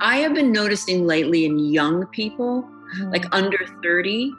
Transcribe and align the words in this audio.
I 0.00 0.16
have 0.18 0.34
been 0.34 0.50
noticing 0.50 1.06
lately 1.06 1.44
in 1.44 1.58
young 1.58 2.06
people, 2.06 2.68
mm. 2.96 3.12
like 3.12 3.26
under 3.32 3.58
30, 3.82 4.32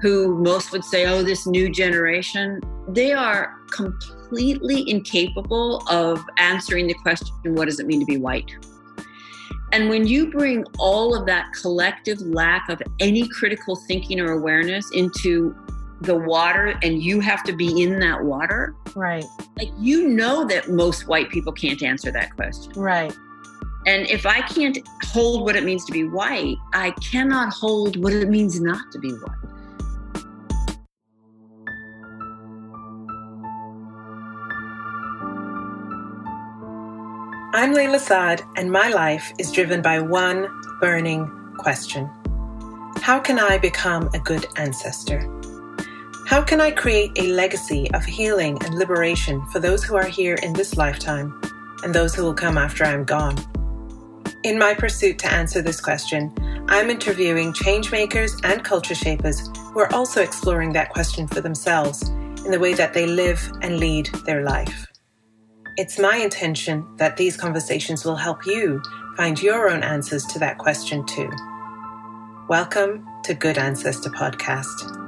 who 0.00 0.36
most 0.42 0.70
would 0.72 0.84
say, 0.84 1.06
oh, 1.06 1.22
this 1.22 1.46
new 1.46 1.68
generation, 1.68 2.60
they 2.88 3.12
are 3.12 3.56
completely 3.72 4.88
incapable 4.88 5.82
of 5.88 6.24
answering 6.38 6.86
the 6.86 6.94
question, 6.94 7.28
what 7.44 7.64
does 7.64 7.80
it 7.80 7.86
mean 7.86 8.00
to 8.00 8.06
be 8.06 8.16
white? 8.16 8.50
And 9.72 9.90
when 9.90 10.06
you 10.06 10.30
bring 10.30 10.64
all 10.78 11.14
of 11.14 11.26
that 11.26 11.52
collective 11.60 12.20
lack 12.20 12.68
of 12.68 12.80
any 13.00 13.28
critical 13.28 13.76
thinking 13.76 14.20
or 14.20 14.32
awareness 14.32 14.90
into 14.92 15.54
the 16.00 16.14
water 16.14 16.78
and 16.82 17.02
you 17.02 17.20
have 17.20 17.42
to 17.44 17.52
be 17.52 17.82
in 17.82 17.98
that 17.98 18.22
water. 18.22 18.74
Right. 18.94 19.24
Like 19.56 19.70
you 19.78 20.08
know 20.08 20.46
that 20.46 20.70
most 20.70 21.08
white 21.08 21.28
people 21.30 21.52
can't 21.52 21.82
answer 21.82 22.10
that 22.12 22.34
question. 22.36 22.72
Right. 22.74 23.12
And 23.88 24.06
if 24.10 24.26
I 24.26 24.42
can't 24.42 24.86
hold 25.02 25.46
what 25.46 25.56
it 25.56 25.64
means 25.64 25.82
to 25.86 25.92
be 25.92 26.04
white, 26.04 26.58
I 26.74 26.90
cannot 27.10 27.54
hold 27.54 27.96
what 27.96 28.12
it 28.12 28.28
means 28.28 28.60
not 28.60 28.82
to 28.92 28.98
be 28.98 29.12
white. 29.12 29.32
I'm 37.54 37.72
Layla 37.74 37.98
Saad, 37.98 38.42
and 38.58 38.70
my 38.70 38.90
life 38.90 39.32
is 39.38 39.50
driven 39.50 39.80
by 39.80 40.00
one 40.00 40.48
burning 40.82 41.26
question 41.56 42.10
How 43.00 43.18
can 43.18 43.38
I 43.38 43.56
become 43.56 44.10
a 44.12 44.18
good 44.18 44.48
ancestor? 44.56 45.20
How 46.26 46.42
can 46.42 46.60
I 46.60 46.72
create 46.72 47.12
a 47.16 47.28
legacy 47.28 47.90
of 47.92 48.04
healing 48.04 48.62
and 48.66 48.74
liberation 48.74 49.46
for 49.46 49.60
those 49.60 49.82
who 49.82 49.96
are 49.96 50.06
here 50.06 50.34
in 50.42 50.52
this 50.52 50.76
lifetime 50.76 51.40
and 51.82 51.94
those 51.94 52.14
who 52.14 52.22
will 52.22 52.34
come 52.34 52.58
after 52.58 52.84
I'm 52.84 53.04
gone? 53.04 53.38
In 54.44 54.56
my 54.56 54.72
pursuit 54.72 55.18
to 55.18 55.32
answer 55.32 55.60
this 55.60 55.80
question, 55.80 56.32
I'm 56.68 56.90
interviewing 56.90 57.52
changemakers 57.52 58.38
and 58.44 58.62
culture 58.62 58.94
shapers 58.94 59.48
who 59.56 59.80
are 59.80 59.92
also 59.92 60.22
exploring 60.22 60.72
that 60.74 60.90
question 60.90 61.26
for 61.26 61.40
themselves 61.40 62.08
in 62.44 62.52
the 62.52 62.60
way 62.60 62.72
that 62.74 62.94
they 62.94 63.04
live 63.04 63.50
and 63.62 63.80
lead 63.80 64.06
their 64.26 64.44
life. 64.44 64.86
It's 65.76 65.98
my 65.98 66.18
intention 66.18 66.86
that 66.98 67.16
these 67.16 67.36
conversations 67.36 68.04
will 68.04 68.14
help 68.14 68.46
you 68.46 68.80
find 69.16 69.42
your 69.42 69.70
own 69.70 69.82
answers 69.82 70.24
to 70.26 70.38
that 70.38 70.58
question 70.58 71.04
too. 71.04 71.30
Welcome 72.48 73.08
to 73.24 73.34
Good 73.34 73.58
Ancestor 73.58 74.10
Podcast. 74.10 75.07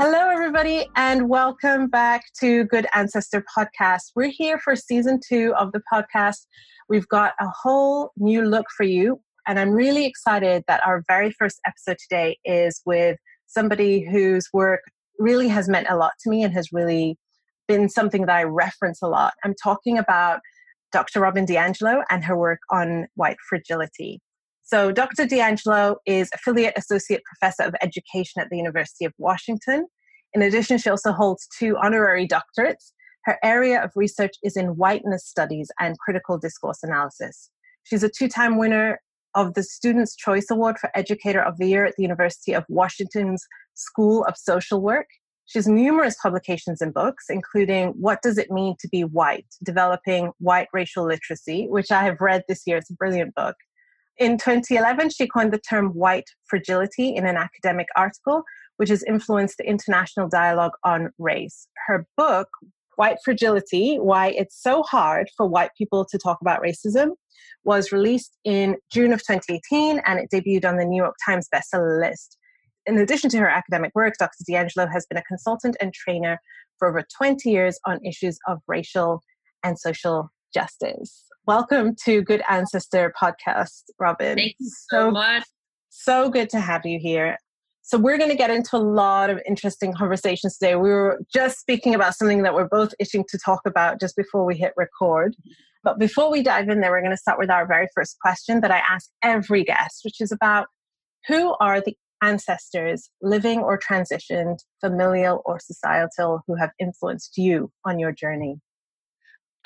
Hello, 0.00 0.28
everybody, 0.30 0.86
and 0.94 1.28
welcome 1.28 1.88
back 1.88 2.22
to 2.38 2.62
Good 2.66 2.86
Ancestor 2.94 3.44
Podcast. 3.58 4.12
We're 4.14 4.30
here 4.30 4.60
for 4.60 4.76
season 4.76 5.18
two 5.28 5.52
of 5.58 5.72
the 5.72 5.82
podcast. 5.92 6.46
We've 6.88 7.08
got 7.08 7.32
a 7.40 7.48
whole 7.48 8.12
new 8.16 8.42
look 8.42 8.66
for 8.76 8.84
you, 8.84 9.20
and 9.44 9.58
I'm 9.58 9.72
really 9.72 10.06
excited 10.06 10.62
that 10.68 10.86
our 10.86 11.02
very 11.08 11.32
first 11.32 11.58
episode 11.66 11.96
today 11.98 12.38
is 12.44 12.80
with 12.86 13.18
somebody 13.48 14.08
whose 14.08 14.48
work 14.52 14.82
really 15.18 15.48
has 15.48 15.68
meant 15.68 15.88
a 15.90 15.96
lot 15.96 16.12
to 16.22 16.30
me 16.30 16.44
and 16.44 16.54
has 16.54 16.68
really 16.72 17.18
been 17.66 17.88
something 17.88 18.26
that 18.26 18.36
I 18.36 18.44
reference 18.44 19.02
a 19.02 19.08
lot. 19.08 19.34
I'm 19.42 19.56
talking 19.60 19.98
about 19.98 20.38
Dr. 20.92 21.18
Robin 21.18 21.44
DiAngelo 21.44 22.04
and 22.08 22.24
her 22.24 22.36
work 22.36 22.60
on 22.70 23.08
white 23.16 23.38
fragility. 23.48 24.20
So, 24.68 24.92
Dr. 24.92 25.24
DiAngelo 25.24 25.96
is 26.04 26.28
Affiliate 26.34 26.76
Associate 26.76 27.22
Professor 27.24 27.62
of 27.62 27.74
Education 27.80 28.42
at 28.42 28.50
the 28.50 28.58
University 28.58 29.06
of 29.06 29.14
Washington. 29.16 29.86
In 30.34 30.42
addition, 30.42 30.76
she 30.76 30.90
also 30.90 31.10
holds 31.10 31.48
two 31.58 31.78
honorary 31.82 32.28
doctorates. 32.28 32.92
Her 33.24 33.38
area 33.42 33.82
of 33.82 33.92
research 33.96 34.34
is 34.42 34.58
in 34.58 34.76
whiteness 34.76 35.24
studies 35.24 35.70
and 35.80 35.98
critical 35.98 36.36
discourse 36.36 36.80
analysis. 36.82 37.48
She's 37.84 38.02
a 38.02 38.10
two 38.10 38.28
time 38.28 38.58
winner 38.58 39.00
of 39.34 39.54
the 39.54 39.62
Students' 39.62 40.14
Choice 40.14 40.50
Award 40.50 40.76
for 40.78 40.90
Educator 40.94 41.40
of 41.40 41.56
the 41.56 41.66
Year 41.66 41.86
at 41.86 41.94
the 41.96 42.02
University 42.02 42.52
of 42.52 42.66
Washington's 42.68 43.46
School 43.72 44.22
of 44.24 44.36
Social 44.36 44.82
Work. 44.82 45.06
She 45.46 45.58
has 45.58 45.66
numerous 45.66 46.14
publications 46.22 46.82
and 46.82 46.92
books, 46.92 47.24
including 47.30 47.94
What 47.98 48.20
Does 48.20 48.36
It 48.36 48.50
Mean 48.50 48.74
to 48.80 48.88
Be 48.88 49.00
White? 49.00 49.46
Developing 49.64 50.32
White 50.40 50.68
Racial 50.74 51.06
Literacy, 51.06 51.68
which 51.70 51.90
I 51.90 52.02
have 52.02 52.20
read 52.20 52.42
this 52.48 52.64
year. 52.66 52.76
It's 52.76 52.90
a 52.90 52.94
brilliant 52.94 53.34
book. 53.34 53.56
In 54.18 54.36
2011, 54.36 55.10
she 55.10 55.28
coined 55.28 55.52
the 55.52 55.60
term 55.60 55.90
white 55.90 56.28
fragility 56.46 57.14
in 57.14 57.24
an 57.24 57.36
academic 57.36 57.86
article, 57.94 58.42
which 58.76 58.88
has 58.88 59.04
influenced 59.04 59.58
the 59.58 59.68
international 59.68 60.28
dialogue 60.28 60.72
on 60.84 61.10
race. 61.18 61.68
Her 61.86 62.04
book, 62.16 62.48
White 62.96 63.18
Fragility 63.24 63.96
Why 63.96 64.30
It's 64.30 64.60
So 64.60 64.82
Hard 64.82 65.28
for 65.36 65.46
White 65.46 65.70
People 65.78 66.04
to 66.06 66.18
Talk 66.18 66.38
About 66.40 66.60
Racism, 66.60 67.10
was 67.62 67.92
released 67.92 68.36
in 68.44 68.76
June 68.92 69.12
of 69.12 69.20
2018 69.20 70.00
and 70.04 70.18
it 70.18 70.30
debuted 70.34 70.68
on 70.68 70.78
the 70.78 70.84
New 70.84 71.00
York 71.00 71.14
Times 71.24 71.48
bestseller 71.54 72.00
list. 72.00 72.36
In 72.86 72.98
addition 72.98 73.30
to 73.30 73.38
her 73.38 73.48
academic 73.48 73.92
work, 73.94 74.14
Dr. 74.18 74.42
DiAngelo 74.50 74.90
has 74.92 75.06
been 75.06 75.18
a 75.18 75.22
consultant 75.24 75.76
and 75.80 75.94
trainer 75.94 76.40
for 76.76 76.88
over 76.88 77.04
20 77.16 77.48
years 77.48 77.78
on 77.86 78.04
issues 78.04 78.38
of 78.48 78.58
racial 78.66 79.22
and 79.62 79.78
social 79.78 80.32
justice. 80.52 81.27
Welcome 81.48 81.96
to 82.04 82.20
Good 82.20 82.42
Ancestor 82.46 83.10
podcast, 83.18 83.84
Robin. 83.98 84.36
Thank 84.36 84.56
you 84.58 84.68
so, 84.68 85.06
so 85.06 85.10
much. 85.10 85.44
So 85.88 86.28
good 86.28 86.50
to 86.50 86.60
have 86.60 86.84
you 86.84 86.98
here. 86.98 87.38
So, 87.80 87.96
we're 87.96 88.18
going 88.18 88.28
to 88.28 88.36
get 88.36 88.50
into 88.50 88.76
a 88.76 88.84
lot 88.84 89.30
of 89.30 89.40
interesting 89.48 89.94
conversations 89.94 90.58
today. 90.58 90.76
We 90.76 90.90
were 90.90 91.22
just 91.32 91.58
speaking 91.58 91.94
about 91.94 92.14
something 92.16 92.42
that 92.42 92.52
we're 92.52 92.68
both 92.68 92.92
itching 93.00 93.24
to 93.30 93.38
talk 93.42 93.62
about 93.64 93.98
just 93.98 94.14
before 94.14 94.44
we 94.44 94.58
hit 94.58 94.74
record. 94.76 95.36
But 95.82 95.98
before 95.98 96.30
we 96.30 96.42
dive 96.42 96.68
in 96.68 96.82
there, 96.82 96.90
we're 96.90 97.00
going 97.00 97.12
to 97.12 97.16
start 97.16 97.38
with 97.38 97.48
our 97.48 97.66
very 97.66 97.88
first 97.94 98.18
question 98.20 98.60
that 98.60 98.70
I 98.70 98.82
ask 98.86 99.08
every 99.22 99.64
guest, 99.64 100.02
which 100.04 100.20
is 100.20 100.30
about 100.30 100.66
who 101.28 101.56
are 101.60 101.80
the 101.80 101.96
ancestors, 102.22 103.08
living 103.22 103.60
or 103.60 103.78
transitioned, 103.78 104.58
familial 104.82 105.40
or 105.46 105.58
societal, 105.60 106.42
who 106.46 106.56
have 106.56 106.72
influenced 106.78 107.38
you 107.38 107.72
on 107.86 107.98
your 107.98 108.12
journey? 108.12 108.60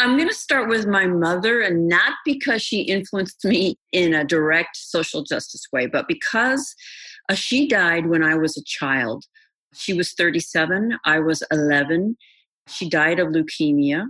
I'm 0.02 0.16
going 0.16 0.28
to 0.28 0.34
start 0.34 0.68
with 0.68 0.84
my 0.84 1.06
mother, 1.06 1.60
and 1.60 1.86
not 1.86 2.14
because 2.24 2.60
she 2.60 2.80
influenced 2.80 3.44
me 3.44 3.76
in 3.92 4.14
a 4.14 4.24
direct 4.24 4.76
social 4.76 5.22
justice 5.22 5.64
way, 5.72 5.86
but 5.86 6.08
because 6.08 6.74
uh, 7.28 7.34
she 7.34 7.68
died 7.68 8.06
when 8.06 8.24
I 8.24 8.34
was 8.34 8.56
a 8.56 8.64
child. 8.64 9.24
She 9.74 9.92
was 9.92 10.12
37, 10.14 10.98
I 11.04 11.20
was 11.20 11.44
11. 11.52 12.16
She 12.66 12.88
died 12.88 13.20
of 13.20 13.28
leukemia. 13.28 14.06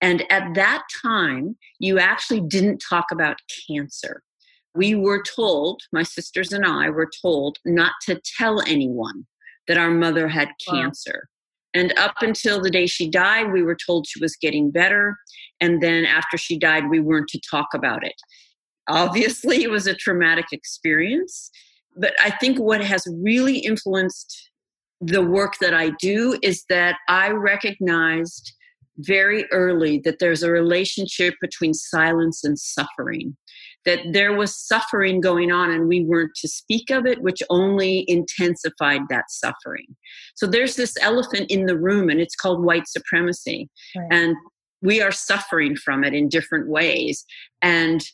And 0.00 0.24
at 0.28 0.54
that 0.54 0.82
time, 1.00 1.56
you 1.78 2.00
actually 2.00 2.40
didn't 2.40 2.78
talk 2.78 3.06
about 3.12 3.38
cancer. 3.70 4.24
We 4.74 4.96
were 4.96 5.22
told, 5.22 5.82
my 5.92 6.02
sisters 6.02 6.52
and 6.52 6.66
I 6.66 6.90
were 6.90 7.10
told, 7.22 7.58
not 7.64 7.92
to 8.06 8.20
tell 8.36 8.60
anyone 8.62 9.28
that 9.68 9.78
our 9.78 9.92
mother 9.92 10.26
had 10.26 10.48
cancer. 10.68 11.28
And 11.74 11.96
up 11.98 12.14
until 12.22 12.60
the 12.60 12.70
day 12.70 12.86
she 12.86 13.10
died, 13.10 13.52
we 13.52 13.62
were 13.62 13.76
told 13.86 14.06
she 14.06 14.20
was 14.20 14.36
getting 14.36 14.70
better. 14.70 15.16
And 15.60 15.82
then 15.82 16.04
after 16.04 16.38
she 16.38 16.58
died, 16.58 16.88
we 16.88 17.00
weren't 17.00 17.28
to 17.28 17.40
talk 17.50 17.68
about 17.74 18.04
it. 18.04 18.14
Obviously, 18.88 19.62
it 19.62 19.70
was 19.70 19.86
a 19.86 19.94
traumatic 19.94 20.46
experience. 20.52 21.50
But 21.96 22.14
I 22.22 22.30
think 22.30 22.58
what 22.58 22.82
has 22.82 23.06
really 23.22 23.58
influenced 23.58 24.50
the 25.00 25.22
work 25.22 25.54
that 25.60 25.74
I 25.74 25.90
do 26.00 26.38
is 26.42 26.64
that 26.70 26.96
I 27.08 27.30
recognized 27.30 28.52
very 28.98 29.44
early 29.52 30.00
that 30.04 30.18
there's 30.18 30.42
a 30.42 30.50
relationship 30.50 31.34
between 31.40 31.72
silence 31.74 32.42
and 32.44 32.58
suffering 32.58 33.36
that 33.84 34.00
there 34.12 34.34
was 34.34 34.56
suffering 34.56 35.20
going 35.20 35.50
on 35.50 35.70
and 35.70 35.88
we 35.88 36.04
weren't 36.04 36.34
to 36.36 36.48
speak 36.48 36.90
of 36.90 37.06
it, 37.06 37.22
which 37.22 37.42
only 37.48 38.04
intensified 38.08 39.02
that 39.08 39.30
suffering. 39.30 39.86
So 40.34 40.46
there's 40.46 40.76
this 40.76 40.96
elephant 41.00 41.50
in 41.50 41.66
the 41.66 41.78
room 41.78 42.08
and 42.10 42.20
it's 42.20 42.34
called 42.34 42.64
white 42.64 42.88
supremacy. 42.88 43.68
Right. 43.96 44.08
And 44.10 44.36
we 44.82 45.00
are 45.00 45.12
suffering 45.12 45.76
from 45.76 46.04
it 46.04 46.14
in 46.14 46.28
different 46.28 46.68
ways. 46.68 47.24
And 47.62 48.04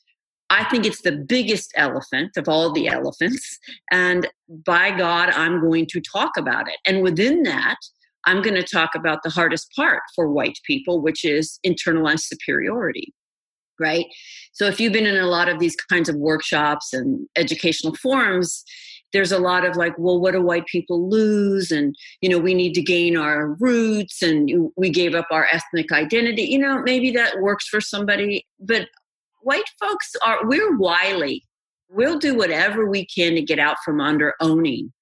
I 0.50 0.64
think 0.64 0.87
it's 0.87 1.02
the 1.02 1.12
biggest 1.12 1.72
elephant 1.75 2.37
of 2.37 2.49
all 2.49 2.72
the 2.72 2.88
elephants. 2.88 3.58
And 3.90 4.28
by 4.49 4.96
God, 4.96 5.31
I'm 5.31 5.61
going 5.61 5.87
to 5.87 6.00
talk 6.00 6.32
about 6.37 6.69
it. 6.69 6.76
And 6.87 7.02
within 7.02 7.43
that, 7.44 7.76
I'm 8.26 8.43
going 8.43 8.55
to 8.55 8.62
talk 8.62 8.94
about 8.94 9.22
the 9.22 9.31
hardest 9.31 9.70
part 9.75 10.02
for 10.14 10.31
white 10.31 10.58
people, 10.66 11.02
which 11.02 11.25
is 11.25 11.58
internalized 11.66 12.20
superiority 12.20 13.12
right? 13.81 14.06
So 14.53 14.67
if 14.67 14.81
you've 14.81 14.93
been 14.93 15.06
in 15.06 15.17
a 15.17 15.26
lot 15.26 15.49
of 15.49 15.59
these 15.59 15.76
kinds 15.76 16.09
of 16.09 16.17
workshops 16.17 16.93
and 16.93 17.26
educational 17.37 17.94
forums, 17.97 18.65
there's 19.12 19.32
a 19.32 19.38
lot 19.38 19.65
of 19.65 19.76
like, 19.76 19.94
well, 19.99 20.21
what 20.21 20.32
do 20.32 20.43
white 20.43 20.67
people 20.67 21.09
lose? 21.09 21.71
And, 21.71 21.94
you 22.21 22.29
know, 22.29 22.38
we 22.38 22.55
need 22.55 22.75
to 22.75 22.82
gain 22.82 23.17
our 23.17 23.56
roots 23.61 24.23
and 24.23 24.71
we 24.76 24.91
gave 24.91 25.15
up 25.15 25.26
our 25.31 25.47
ethnic 25.53 25.93
identity. 25.93 26.43
You 26.43 26.59
know, 26.59 26.82
maybe 26.82 27.12
that 27.12 27.41
works 27.41 27.69
for 27.69 27.81
somebody, 27.81 28.44
but 28.59 28.88
white 29.43 29.69
folks 29.79 30.11
are, 30.25 30.38
we're 30.44 30.76
wily. 30.76 31.44
We'll 31.88 32.19
do 32.19 32.35
whatever 32.35 32.91
we 32.91 33.06
can 33.06 33.35
to 33.35 33.43
get 33.43 33.61
out 33.61 33.76
from 33.85 34.00
under 34.00 34.35
owning. 34.41 34.93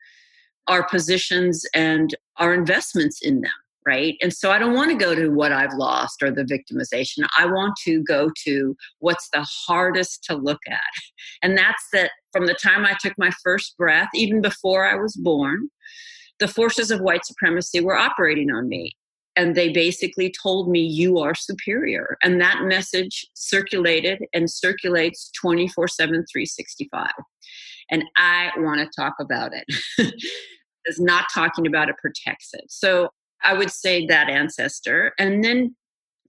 our 0.68 0.86
positions 0.86 1.64
and 1.74 2.14
our 2.36 2.54
investments 2.54 3.20
in 3.22 3.40
them 3.40 3.52
right? 3.86 4.16
And 4.22 4.32
so 4.32 4.50
I 4.50 4.58
don't 4.58 4.74
want 4.74 4.90
to 4.90 4.96
go 4.96 5.14
to 5.14 5.28
what 5.28 5.52
I've 5.52 5.74
lost 5.74 6.22
or 6.22 6.30
the 6.30 6.44
victimization. 6.44 7.26
I 7.36 7.46
want 7.46 7.74
to 7.84 8.02
go 8.04 8.30
to 8.44 8.76
what's 9.00 9.28
the 9.32 9.46
hardest 9.66 10.24
to 10.24 10.36
look 10.36 10.60
at. 10.68 10.80
And 11.42 11.56
that's 11.56 11.84
that 11.92 12.12
from 12.32 12.46
the 12.46 12.54
time 12.54 12.84
I 12.84 12.96
took 13.00 13.14
my 13.18 13.30
first 13.42 13.76
breath, 13.76 14.08
even 14.14 14.40
before 14.40 14.88
I 14.88 14.94
was 14.94 15.16
born, 15.16 15.68
the 16.38 16.48
forces 16.48 16.90
of 16.90 17.00
white 17.00 17.24
supremacy 17.24 17.80
were 17.80 17.96
operating 17.96 18.50
on 18.50 18.68
me. 18.68 18.92
And 19.34 19.54
they 19.54 19.70
basically 19.70 20.32
told 20.42 20.68
me, 20.68 20.80
you 20.80 21.18
are 21.18 21.34
superior. 21.34 22.18
And 22.22 22.40
that 22.40 22.64
message 22.64 23.26
circulated 23.34 24.22
and 24.34 24.50
circulates 24.50 25.30
24 25.40 25.88
7, 25.88 26.12
365. 26.30 27.10
And 27.90 28.04
I 28.16 28.50
want 28.58 28.80
to 28.80 29.00
talk 29.00 29.14
about 29.20 29.52
it. 29.54 30.14
Is 30.86 30.98
not 30.98 31.26
talking 31.32 31.68
about 31.68 31.88
it 31.88 31.94
protects 31.98 32.50
it. 32.54 32.64
So 32.68 33.10
I 33.42 33.54
would 33.54 33.70
say 33.70 34.06
that 34.06 34.28
ancestor. 34.28 35.12
And 35.18 35.44
then 35.44 35.74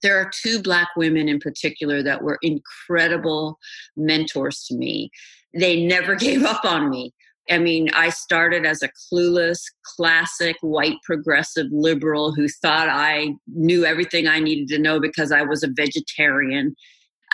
there 0.02 0.18
are 0.18 0.30
two 0.42 0.60
black 0.60 0.88
women 0.96 1.28
in 1.28 1.40
particular 1.40 2.02
that 2.02 2.22
were 2.22 2.38
incredible 2.42 3.58
mentors 3.96 4.64
to 4.66 4.76
me. 4.76 5.10
They 5.58 5.84
never 5.86 6.14
gave 6.26 6.44
up 6.44 6.64
on 6.64 6.90
me. 6.90 7.12
I 7.50 7.58
mean, 7.58 7.90
I 7.94 8.08
started 8.08 8.64
as 8.64 8.82
a 8.82 8.88
clueless, 8.88 9.60
classic 9.84 10.56
white 10.62 10.96
progressive 11.04 11.66
liberal 11.70 12.32
who 12.32 12.48
thought 12.48 12.88
I 12.88 13.34
knew 13.46 13.84
everything 13.84 14.26
I 14.26 14.40
needed 14.40 14.68
to 14.68 14.78
know 14.78 14.98
because 14.98 15.30
I 15.30 15.42
was 15.42 15.62
a 15.62 15.68
vegetarian. 15.68 16.74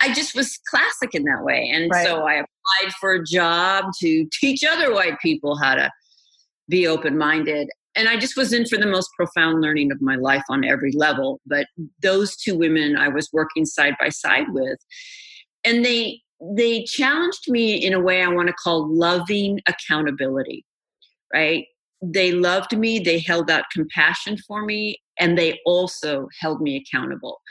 I 0.01 0.13
just 0.13 0.35
was 0.35 0.59
classic 0.69 1.15
in 1.15 1.23
that 1.25 1.43
way. 1.43 1.71
And 1.73 1.89
right. 1.91 2.05
so 2.05 2.23
I 2.23 2.33
applied 2.33 2.93
for 2.99 3.13
a 3.13 3.23
job 3.23 3.85
to 4.01 4.27
teach 4.37 4.65
other 4.65 4.93
white 4.93 5.19
people 5.21 5.57
how 5.57 5.75
to 5.75 5.89
be 6.67 6.87
open 6.87 7.17
minded 7.17 7.69
and 7.95 8.07
I 8.07 8.17
just 8.17 8.37
was 8.37 8.53
in 8.53 8.65
for 8.65 8.77
the 8.77 8.87
most 8.87 9.09
profound 9.15 9.61
learning 9.61 9.91
of 9.91 10.01
my 10.01 10.15
life 10.15 10.43
on 10.49 10.63
every 10.63 10.91
level. 10.93 11.41
But 11.45 11.67
those 12.01 12.35
two 12.35 12.57
women 12.57 12.97
I 12.97 13.09
was 13.09 13.29
working 13.33 13.65
side 13.65 13.95
by 13.99 14.09
side 14.09 14.47
with, 14.49 14.79
and 15.63 15.83
they 15.83 16.21
they 16.55 16.83
challenged 16.85 17.49
me 17.49 17.75
in 17.75 17.93
a 17.93 17.99
way 17.99 18.23
I 18.23 18.27
want 18.27 18.47
to 18.47 18.53
call 18.53 18.87
loving 18.89 19.59
accountability. 19.67 20.65
Right? 21.33 21.65
They 22.01 22.31
loved 22.31 22.75
me. 22.75 22.99
They 22.99 23.19
held 23.19 23.51
out 23.51 23.65
compassion 23.71 24.37
for 24.47 24.65
me, 24.65 24.97
and 25.19 25.37
they 25.37 25.59
also 25.65 26.27
held 26.39 26.61
me 26.61 26.77
accountable. 26.83 27.41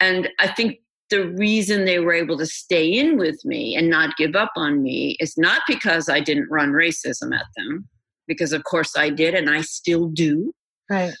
And 0.00 0.28
I 0.38 0.48
think 0.48 0.78
the 1.10 1.28
reason 1.30 1.84
they 1.84 1.98
were 1.98 2.12
able 2.12 2.36
to 2.38 2.46
stay 2.46 2.86
in 2.86 3.16
with 3.16 3.42
me 3.44 3.74
and 3.74 3.88
not 3.88 4.16
give 4.16 4.36
up 4.36 4.52
on 4.56 4.82
me 4.82 5.16
is 5.20 5.34
not 5.38 5.62
because 5.66 6.08
I 6.08 6.20
didn't 6.20 6.50
run 6.50 6.72
racism 6.72 7.34
at 7.34 7.46
them 7.56 7.88
because 8.28 8.52
of 8.52 8.62
course 8.64 8.96
I 8.96 9.10
did 9.10 9.34
and 9.34 9.50
I 9.50 9.62
still 9.62 10.08
do. 10.08 10.52
Right. 10.88 11.14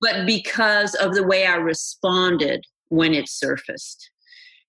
But 0.00 0.26
because 0.26 0.94
of 0.94 1.14
the 1.14 1.26
way 1.26 1.46
I 1.46 1.56
responded 1.56 2.64
when 2.90 3.14
it 3.14 3.28
surfaced. 3.28 4.10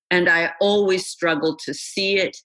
And 0.10 0.30
I 0.30 0.54
always 0.60 1.06
struggled 1.06 1.60
to 1.66 1.74
see 1.74 2.18
it, 2.18 2.38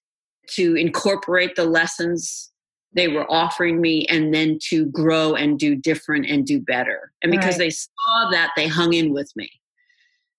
to 0.51 0.75
incorporate 0.75 1.57
the 1.57 1.65
lessons 1.65 2.53
they 2.93 3.09
were 3.09 3.31
offering 3.31 3.81
me, 3.81 4.07
and 4.07 4.33
then 4.33 4.59
to 4.69 4.87
grow 4.87 5.35
and 5.35 5.59
do 5.59 5.75
different 5.75 6.27
and 6.27 6.47
do 6.47 6.61
better. 6.61 7.13
And 7.23 7.31
because 7.31 7.55
right. 7.55 7.59
they 7.59 7.71
saw 7.71 8.31
that, 8.31 8.53
they 8.57 8.69
hung 8.69 8.95
in 8.95 9.13
with 9.13 9.31
me. 9.37 9.51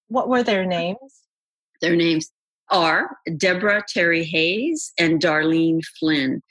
What 0.08 0.30
were 0.30 0.44
their 0.44 0.66
names? 0.66 0.98
Their 1.82 1.96
names 1.96 2.32
are 2.72 3.18
Deborah 3.38 3.84
Terry 3.88 4.24
Hayes 4.24 4.92
and 4.98 5.22
Darlene 5.22 5.82
Flynn 6.00 6.42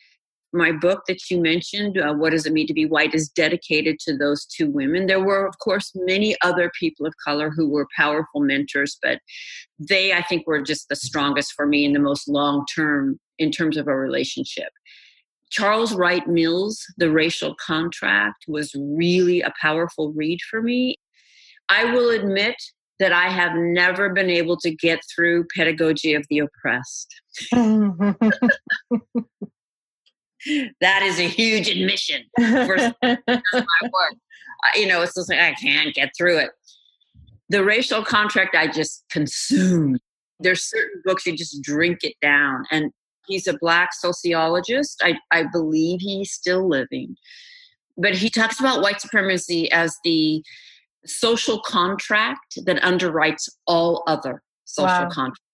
my 0.52 0.72
book 0.72 1.02
that 1.08 1.30
you 1.30 1.40
mentioned, 1.40 1.98
uh, 1.98 2.14
What 2.14 2.30
Does 2.30 2.46
It 2.46 2.52
Mean 2.52 2.66
to 2.66 2.74
Be 2.74 2.86
White, 2.86 3.14
is 3.14 3.28
dedicated 3.28 3.98
to 4.00 4.16
those 4.16 4.46
two 4.46 4.70
women. 4.70 5.06
There 5.06 5.22
were, 5.22 5.46
of 5.46 5.58
course, 5.58 5.92
many 5.94 6.36
other 6.42 6.70
people 6.78 7.06
of 7.06 7.14
color 7.24 7.50
who 7.50 7.68
were 7.68 7.86
powerful 7.96 8.40
mentors, 8.40 8.98
but 9.02 9.20
they, 9.78 10.12
I 10.12 10.22
think, 10.22 10.46
were 10.46 10.62
just 10.62 10.88
the 10.88 10.96
strongest 10.96 11.52
for 11.52 11.66
me 11.66 11.84
in 11.84 11.92
the 11.92 12.00
most 12.00 12.28
long 12.28 12.64
term 12.74 13.18
in 13.38 13.50
terms 13.50 13.76
of 13.76 13.86
a 13.86 13.96
relationship. 13.96 14.68
Charles 15.50 15.94
Wright 15.94 16.26
Mills, 16.26 16.84
The 16.96 17.10
Racial 17.10 17.54
Contract, 17.54 18.44
was 18.48 18.74
really 18.74 19.42
a 19.42 19.52
powerful 19.60 20.12
read 20.12 20.40
for 20.50 20.62
me. 20.62 20.96
I 21.68 21.84
will 21.92 22.10
admit 22.10 22.56
that 22.98 23.12
I 23.12 23.28
have 23.28 23.52
never 23.54 24.08
been 24.10 24.30
able 24.30 24.56
to 24.58 24.74
get 24.74 25.00
through 25.14 25.46
Pedagogy 25.54 26.14
of 26.14 26.24
the 26.30 26.40
Oppressed. 26.40 27.14
that 30.80 31.02
is 31.02 31.18
a 31.18 31.28
huge 31.28 31.68
admission 31.68 32.22
for 32.36 32.76
my 33.02 33.18
work. 33.32 34.14
You 34.74 34.86
know, 34.86 35.02
it's 35.02 35.14
just 35.14 35.28
like 35.28 35.38
I 35.38 35.54
can't 35.54 35.94
get 35.94 36.10
through 36.16 36.38
it. 36.38 36.50
The 37.48 37.64
racial 37.64 38.02
contract 38.02 38.54
I 38.54 38.66
just 38.66 39.04
consumed. 39.10 40.00
There's 40.40 40.68
certain 40.68 41.02
books 41.04 41.26
you 41.26 41.36
just 41.36 41.62
drink 41.62 42.00
it 42.02 42.14
down. 42.20 42.64
And 42.70 42.90
he's 43.26 43.46
a 43.46 43.56
black 43.58 43.94
sociologist. 43.94 45.00
I, 45.02 45.18
I 45.30 45.44
believe 45.50 46.00
he's 46.00 46.32
still 46.32 46.68
living. 46.68 47.16
But 47.96 48.14
he 48.14 48.28
talks 48.28 48.60
about 48.60 48.82
white 48.82 49.00
supremacy 49.00 49.70
as 49.72 49.96
the 50.04 50.42
social 51.06 51.60
contract 51.60 52.58
that 52.64 52.82
underwrites 52.82 53.48
all 53.66 54.02
other 54.06 54.42
social 54.64 55.04
wow. 55.04 55.08
contracts 55.08 55.45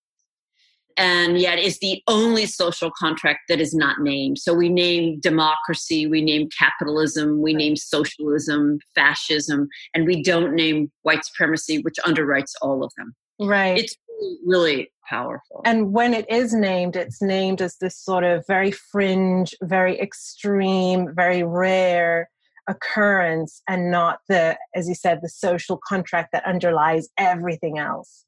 and 0.96 1.38
yet 1.38 1.58
is 1.58 1.78
the 1.78 2.02
only 2.08 2.46
social 2.46 2.90
contract 2.90 3.40
that 3.48 3.60
is 3.60 3.74
not 3.74 4.00
named. 4.00 4.38
So 4.38 4.54
we 4.54 4.68
name 4.68 5.20
democracy, 5.20 6.06
we 6.06 6.22
name 6.22 6.48
capitalism, 6.56 7.42
we 7.42 7.54
name 7.54 7.76
socialism, 7.76 8.78
fascism, 8.94 9.68
and 9.94 10.06
we 10.06 10.22
don't 10.22 10.54
name 10.54 10.90
white 11.02 11.24
supremacy, 11.24 11.78
which 11.78 11.96
underwrites 12.04 12.52
all 12.60 12.84
of 12.84 12.92
them. 12.96 13.14
Right. 13.40 13.78
It's 13.78 13.96
really, 14.08 14.38
really 14.46 14.92
powerful. 15.08 15.62
And 15.64 15.92
when 15.92 16.14
it 16.14 16.26
is 16.30 16.54
named, 16.54 16.96
it's 16.96 17.20
named 17.20 17.60
as 17.60 17.76
this 17.80 17.98
sort 17.98 18.24
of 18.24 18.44
very 18.46 18.70
fringe, 18.70 19.54
very 19.62 19.98
extreme, 20.00 21.08
very 21.14 21.42
rare 21.42 22.28
occurrence 22.68 23.60
and 23.68 23.90
not 23.90 24.20
the 24.28 24.56
as 24.74 24.88
you 24.88 24.94
said 24.94 25.18
the 25.20 25.28
social 25.28 25.80
contract 25.88 26.30
that 26.32 26.46
underlies 26.46 27.08
everything 27.18 27.76
else 27.76 28.24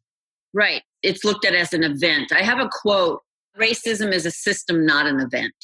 Right. 0.54 0.82
It's 1.02 1.24
looked 1.24 1.44
at 1.44 1.54
as 1.54 1.74
an 1.74 1.84
event. 1.84 2.32
I 2.32 2.42
have 2.42 2.60
a 2.60 2.70
quote 2.72 3.20
racism 3.58 4.12
is 4.12 4.24
a 4.24 4.30
system, 4.30 4.86
not 4.86 5.06
an 5.06 5.20
event. 5.20 5.54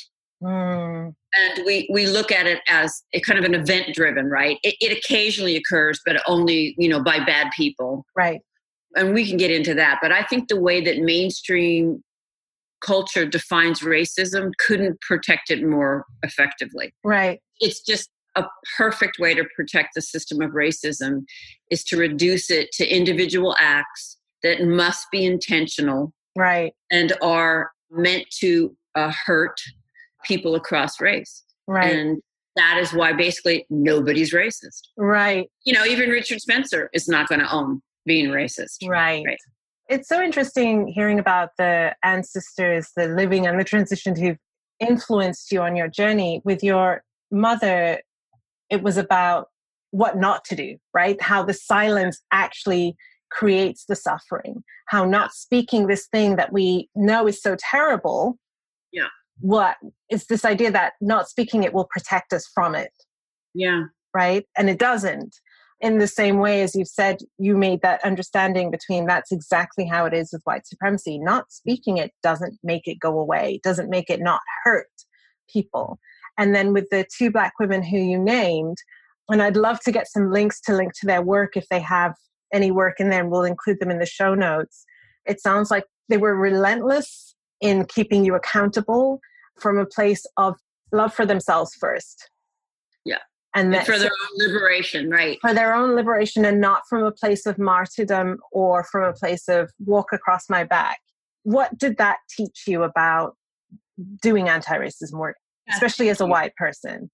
Mm. 0.43 1.15
And 1.35 1.67
we, 1.67 1.89
we 1.93 2.07
look 2.07 2.33
at 2.33 2.47
it 2.47 2.61
as 2.69 3.03
a 3.13 3.21
kind 3.21 3.39
of 3.39 3.45
an 3.45 3.55
event 3.55 3.95
driven, 3.95 4.27
right? 4.27 4.59
It, 4.63 4.75
it 4.81 4.99
occasionally 4.99 5.57
occurs, 5.57 6.01
but 6.05 6.21
only, 6.27 6.75
you 6.77 6.89
know, 6.89 7.03
by 7.03 7.25
bad 7.25 7.49
people. 7.57 8.05
Right. 8.17 8.41
And 8.97 9.15
we 9.15 9.27
can 9.27 9.37
get 9.37 9.51
into 9.51 9.75
that. 9.75 9.99
But 10.03 10.13
I 10.13 10.25
think 10.25 10.49
the 10.49 10.61
way 10.61 10.81
that 10.83 10.99
mainstream 10.99 12.03
culture 12.81 13.27
defines 13.27 13.81
racism 13.81 14.51
couldn't 14.59 15.01
protect 15.03 15.51
it 15.51 15.63
more 15.63 16.05
effectively. 16.23 16.93
Right. 17.05 17.41
It's 17.61 17.81
just 17.81 18.09
a 18.37 18.45
perfect 18.77 19.19
way 19.19 19.35
to 19.35 19.45
protect 19.55 19.91
the 19.95 20.03
system 20.03 20.41
of 20.41 20.53
racism 20.53 21.25
is 21.71 21.85
to 21.85 21.97
reduce 21.97 22.51
it 22.51 22.71
to 22.73 22.87
individual 22.87 23.55
acts 23.61 24.17
that 24.43 24.63
must 24.65 25.11
be 25.11 25.25
intentional 25.25 26.13
right. 26.37 26.73
and 26.91 27.13
are 27.23 27.71
meant 27.91 28.27
to 28.39 28.77
uh, 28.95 29.13
hurt 29.25 29.61
people 30.25 30.55
across 30.55 31.01
race. 31.01 31.45
Right. 31.67 31.95
And 31.95 32.23
that 32.57 32.79
is 32.79 32.93
why 32.93 33.13
basically 33.13 33.67
nobody's 33.71 34.33
racist. 34.33 34.83
Right. 34.97 35.49
You 35.65 35.73
know 35.73 35.85
even 35.85 36.11
richard 36.11 36.41
spencer 36.41 36.91
is 36.93 37.09
not 37.09 37.29
going 37.29 37.41
to 37.41 37.53
own 37.53 37.81
being 38.07 38.31
racist. 38.31 38.87
Right. 38.87 39.25
right. 39.25 39.39
It's 39.89 40.09
so 40.09 40.23
interesting 40.23 40.89
hearing 40.89 41.19
about 41.19 41.51
the 41.59 41.95
ancestors 42.05 42.91
the 42.97 43.09
living 43.09 43.47
and 43.47 43.59
the 43.59 43.65
transitions 43.65 44.19
who've 44.19 44.39
influenced 44.79 45.53
you 45.53 45.61
on 45.61 45.77
your 45.77 45.89
journey. 45.89 46.43
With 46.45 46.63
your 46.63 47.03
mother 47.31 48.01
it 48.69 48.83
was 48.83 48.97
about 48.97 49.49
what 49.93 50.17
not 50.17 50.45
to 50.47 50.57
do 50.57 50.77
right? 50.93 51.21
How 51.21 51.43
the 51.43 51.55
silence 51.55 52.21
actually 52.33 52.97
creates 53.31 53.85
the 53.87 53.97
suffering. 53.97 54.63
How 54.89 55.05
not 55.05 55.33
speaking 55.33 55.87
this 55.87 56.07
thing 56.07 56.37
that 56.37 56.53
we 56.53 56.89
know 56.95 57.27
is 57.27 57.41
so 57.41 57.57
terrible 57.59 58.39
yeah. 58.93 59.09
what 59.41 59.77
is 60.11 60.27
this 60.27 60.45
idea 60.45 60.71
that 60.71 60.95
not 61.01 61.29
speaking 61.29 61.63
it 61.63 61.73
will 61.73 61.89
protect 61.91 62.33
us 62.33 62.49
from 62.53 62.75
it. 62.75 62.93
Yeah. 63.55 63.85
Right? 64.15 64.47
And 64.57 64.69
it 64.69 64.79
doesn't. 64.79 65.37
In 65.81 65.99
the 65.99 66.07
same 66.07 66.39
way 66.39 66.63
as 66.63 66.75
you've 66.75 66.89
said 66.89 67.19
you 67.39 67.57
made 67.57 67.81
that 67.83 68.05
understanding 68.05 68.71
between 68.71 69.07
that's 69.07 69.33
exactly 69.33 69.87
how 69.87 70.05
it 70.05 70.13
is 70.13 70.31
with 70.33 70.43
white 70.45 70.67
supremacy. 70.67 71.19
Not 71.19 71.51
speaking 71.53 71.97
it 71.97 72.13
doesn't 72.23 72.59
make 72.63 72.87
it 72.87 72.99
go 73.01 73.19
away. 73.19 73.61
Doesn't 73.63 73.89
make 73.89 74.11
it 74.11 74.21
not 74.21 74.41
hurt 74.65 74.89
people. 75.51 75.99
And 76.37 76.55
then 76.55 76.73
with 76.73 76.89
the 76.91 77.07
two 77.17 77.31
black 77.31 77.55
women 77.59 77.83
who 77.83 77.99
you 77.99 78.19
named 78.19 78.77
and 79.31 79.43
i'd 79.43 79.57
love 79.57 79.81
to 79.81 79.93
get 79.93 80.11
some 80.11 80.31
links 80.31 80.61
to 80.61 80.75
link 80.75 80.93
to 80.93 81.07
their 81.07 81.23
work 81.23 81.57
if 81.57 81.67
they 81.69 81.81
have 81.81 82.15
any 82.53 82.71
work 82.71 83.01
in 83.01 83.11
there 83.11 83.21
and 83.21 83.31
we'll 83.31 83.45
include 83.45 83.81
them 83.81 83.91
in 83.91 83.99
the 83.99 84.07
show 84.07 84.35
notes. 84.35 84.85
It 85.27 85.41
sounds 85.41 85.71
like 85.71 85.85
they 86.09 86.17
were 86.17 86.35
relentless 86.35 87.35
in 87.61 87.85
keeping 87.85 88.25
you 88.25 88.35
accountable 88.35 89.21
from 89.61 89.79
a 89.79 89.87
place 89.87 90.25
of 90.37 90.57
love 90.93 91.15
for 91.15 91.27
themselves 91.27 91.75
first. 91.75 92.31
Yeah. 93.05 93.19
and, 93.55 93.75
and 93.75 93.87
for 93.87 93.99
their 93.99 94.11
own 94.11 94.49
liberation, 94.49 95.11
right? 95.11 95.39
For 95.41 95.55
their 95.55 95.75
own 95.75 95.95
liberation 95.95 96.45
and 96.45 96.61
not 96.61 96.83
from 96.89 97.05
a 97.05 97.13
place 97.13 97.47
of 97.47 97.59
martyrdom 97.59 98.39
or 98.53 98.85
from 98.85 99.05
a 99.05 99.13
place 99.13 99.49
of 99.49 99.71
walk 99.79 100.13
across 100.13 100.49
my 100.49 100.65
back. 100.65 100.99
What 101.43 101.79
did 101.79 101.97
that 101.99 102.19
teach 102.29 102.65
you 102.67 102.83
about 102.83 103.37
doing 104.21 104.49
anti 104.49 104.77
racism 104.77 105.15
work, 105.15 105.37
especially 105.71 106.11
as 106.11 106.21
a 106.21 106.27
white 106.27 106.55
person? 106.57 107.11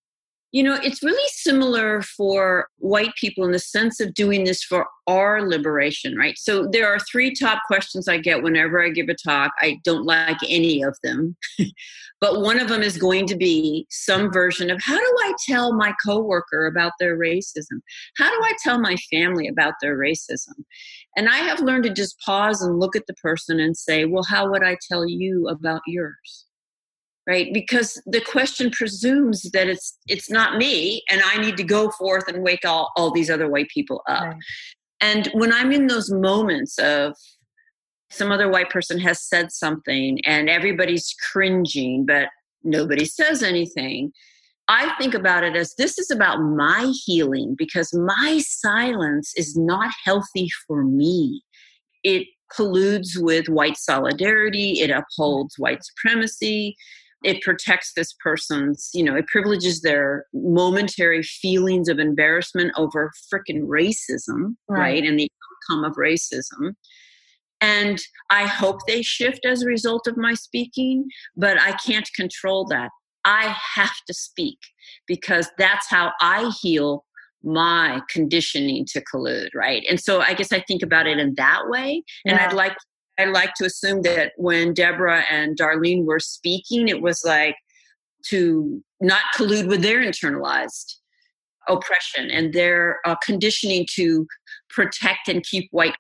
You 0.57 0.63
know, 0.63 0.79
it's 0.83 1.03
really 1.03 1.29
similar 1.33 2.01
for 2.01 2.69
white 2.79 3.15
people 3.21 3.45
in 3.45 3.53
the 3.53 3.59
sense 3.59 4.01
of 4.01 4.15
doing 4.15 4.45
this 4.45 4.63
for 4.63 4.87
our 5.07 5.47
liberation, 5.47 6.17
right? 6.17 6.39
So 6.39 6.67
there 6.73 6.89
are 6.89 6.99
three 7.13 7.35
top 7.35 7.61
questions 7.67 8.09
I 8.09 8.17
get 8.17 8.43
whenever 8.43 8.83
I 8.83 8.89
give 8.89 9.11
a 9.11 9.15
talk. 9.15 9.53
I 9.61 9.79
don't 9.85 10.07
like 10.07 10.39
any 10.49 10.83
of 10.83 10.97
them. 11.03 11.37
but 12.23 12.41
one 12.41 12.59
of 12.59 12.71
them 12.71 12.81
is 12.81 12.97
going 12.97 13.27
to 13.27 13.37
be 13.37 13.87
some 13.91 14.33
version 14.33 14.71
of 14.71 14.81
how 14.83 14.97
do 14.97 15.17
I 15.25 15.35
tell 15.47 15.75
my 15.75 15.93
coworker 16.03 16.65
about 16.65 16.93
their 16.99 17.19
racism? 17.19 17.83
How 18.17 18.31
do 18.31 18.43
I 18.43 18.55
tell 18.65 18.81
my 18.81 18.97
family 19.13 19.49
about 19.49 19.75
their 19.83 19.99
racism? 19.99 20.55
And 21.19 21.29
I 21.29 21.37
have 21.37 21.61
learned 21.61 21.85
to 21.85 21.93
just 21.93 22.19
pause 22.21 22.63
and 22.63 22.79
look 22.79 22.97
at 22.97 23.07
the 23.07 23.15
person 23.21 23.61
and 23.61 23.77
say, 23.77 24.07
well, 24.07 24.25
how 24.27 24.51
would 24.51 24.65
I 24.65 24.79
tell 24.89 25.07
you 25.07 25.49
about 25.49 25.83
yours? 25.87 26.47
Right? 27.27 27.53
Because 27.53 28.01
the 28.07 28.21
question 28.21 28.71
presumes 28.71 29.43
that 29.53 29.69
it's 29.69 29.99
it's 30.09 30.31
not 30.31 30.57
me 30.57 31.03
and 31.11 31.21
i 31.25 31.39
need 31.39 31.57
to 31.57 31.65
go 31.65 31.91
forth 31.91 32.29
and 32.29 32.43
wake 32.43 32.65
all, 32.65 32.93
all 32.97 33.11
these 33.11 33.31
other 33.31 33.49
white 33.49 33.69
people 33.69 34.03
up. 34.09 34.23
Right. 34.25 34.37
and 35.01 35.29
when 35.35 35.53
i'm 35.53 35.73
in 35.73 35.87
those 35.87 36.11
moments 36.11 36.79
of 36.79 37.15
some 38.11 38.31
other 38.31 38.49
white 38.49 38.71
person 38.71 39.01
has 39.01 39.21
said 39.21 39.51
something 39.51 40.21
and 40.25 40.49
everybody's 40.49 41.15
cringing 41.33 42.07
but 42.07 42.29
nobody 42.63 43.05
says 43.05 43.43
anything 43.43 44.13
i 44.69 44.95
think 44.99 45.15
about 45.15 45.45
it 45.45 45.57
as 45.57 45.75
this 45.77 45.99
is 45.99 46.11
about 46.11 46.39
my 46.39 46.93
healing 47.05 47.55
because 47.57 47.93
my 47.93 48.41
silence 48.45 49.33
is 49.37 49.57
not 49.57 49.91
healthy 50.05 50.49
for 50.67 50.85
me. 50.85 51.43
It 52.03 52.29
colludes 52.57 53.17
with 53.17 53.49
white 53.49 53.77
solidarity. 53.77 54.81
It 54.81 54.91
upholds 54.91 55.59
white 55.59 55.83
supremacy 55.85 56.77
it 57.27 57.43
protects 57.43 57.93
this 57.95 58.15
person's, 58.23 58.89
you 58.95 59.03
know, 59.03 59.17
it 59.17 59.27
privileges 59.27 59.81
their 59.81 60.27
momentary 60.33 61.25
feelings 61.25 61.89
of 61.89 61.99
embarrassment 61.99 62.73
over 62.77 63.11
freaking 63.33 63.63
racism, 63.63 64.55
right. 64.69 64.79
right? 64.79 65.05
And 65.05 65.19
the 65.19 65.29
outcome 65.69 65.85
of 65.85 65.97
racism. 65.97 66.75
And 67.61 68.01
I 68.31 68.47
hope 68.47 68.79
they 68.87 69.03
shift 69.03 69.45
as 69.45 69.63
a 69.63 69.67
result 69.67 70.07
of 70.07 70.17
my 70.17 70.35
speaking, 70.35 71.09
but 71.37 71.61
I 71.61 71.73
can't 71.73 72.09
control 72.15 72.65
that. 72.67 72.91
I 73.25 73.57
have 73.75 73.97
to 74.07 74.15
speak 74.15 74.59
because 75.09 75.51
that's 75.59 75.91
how 75.91 76.13
I 76.21 76.53
heal 76.63 77.05
my 77.43 78.03
conditioning 78.09 78.87
to 78.93 79.03
collude, 79.13 79.51
right? 79.53 79.85
And 79.91 79.99
so 79.99 80.21
I 80.21 80.35
guess 80.35 80.53
I 80.53 80.61
think 80.61 80.83
about 80.83 81.09
it 81.09 81.19
in 81.19 81.35
that 81.37 81.63
way. 81.67 82.05
And 82.25 82.37
yeah. 82.37 82.47
I'd 82.47 82.53
like 82.53 82.77
I 83.19 83.25
like 83.27 83.55
to 83.55 83.65
assume 83.65 84.03
that 84.03 84.33
when 84.37 84.75
Deborah 84.75 85.25
and 85.31 85.57
Darlene 85.57 86.05
were 86.05 86.21
speaking, 86.21 86.89
it 86.89 87.01
was 87.01 87.23
like 87.25 87.57
to 88.29 88.83
not 89.01 89.23
collude 89.37 89.69
with 89.69 89.83
their 89.83 90.03
internalized 90.03 90.95
oppression 91.69 92.31
and 92.31 92.53
their 92.53 93.01
uh, 93.05 93.17
conditioning 93.25 93.87
to 93.95 94.27
protect 94.71 95.29
and 95.29 95.43
keep 95.45 95.69
white 95.71 95.95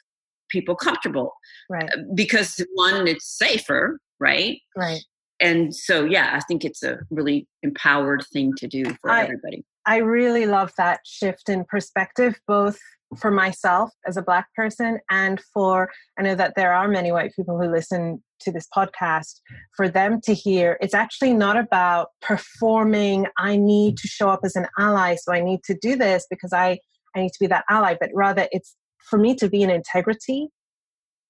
people 0.50 0.76
comfortable. 0.76 1.32
Right. 1.70 1.84
Uh, 1.84 2.02
because 2.14 2.64
one, 2.74 3.06
it's 3.08 3.26
safer, 3.26 3.98
right? 4.20 4.58
Right. 4.76 5.02
And 5.40 5.74
so, 5.74 6.04
yeah, 6.04 6.30
I 6.34 6.40
think 6.48 6.64
it's 6.64 6.82
a 6.82 6.98
really 7.10 7.46
empowered 7.62 8.24
thing 8.32 8.52
to 8.58 8.66
do 8.66 8.84
for 9.00 9.10
I, 9.10 9.24
everybody. 9.24 9.64
I 9.84 9.98
really 9.98 10.46
love 10.46 10.72
that 10.78 11.00
shift 11.04 11.48
in 11.48 11.64
perspective, 11.64 12.38
both 12.46 12.78
for 13.18 13.30
myself 13.30 13.90
as 14.06 14.16
a 14.16 14.22
black 14.22 14.52
person 14.54 14.98
and 15.10 15.40
for 15.52 15.90
i 16.18 16.22
know 16.22 16.34
that 16.34 16.54
there 16.56 16.72
are 16.72 16.88
many 16.88 17.12
white 17.12 17.32
people 17.34 17.60
who 17.60 17.70
listen 17.70 18.22
to 18.40 18.50
this 18.50 18.66
podcast 18.76 19.40
for 19.76 19.88
them 19.88 20.20
to 20.20 20.34
hear 20.34 20.76
it's 20.80 20.94
actually 20.94 21.32
not 21.32 21.56
about 21.56 22.08
performing 22.20 23.26
i 23.38 23.56
need 23.56 23.96
to 23.96 24.08
show 24.08 24.28
up 24.28 24.40
as 24.44 24.56
an 24.56 24.66
ally 24.78 25.14
so 25.14 25.32
i 25.32 25.40
need 25.40 25.60
to 25.64 25.76
do 25.80 25.94
this 25.94 26.26
because 26.28 26.52
i 26.52 26.78
i 27.14 27.20
need 27.20 27.30
to 27.30 27.38
be 27.40 27.46
that 27.46 27.64
ally 27.70 27.94
but 27.98 28.10
rather 28.12 28.48
it's 28.50 28.76
for 29.08 29.18
me 29.18 29.34
to 29.34 29.48
be 29.48 29.62
in 29.62 29.70
integrity 29.70 30.48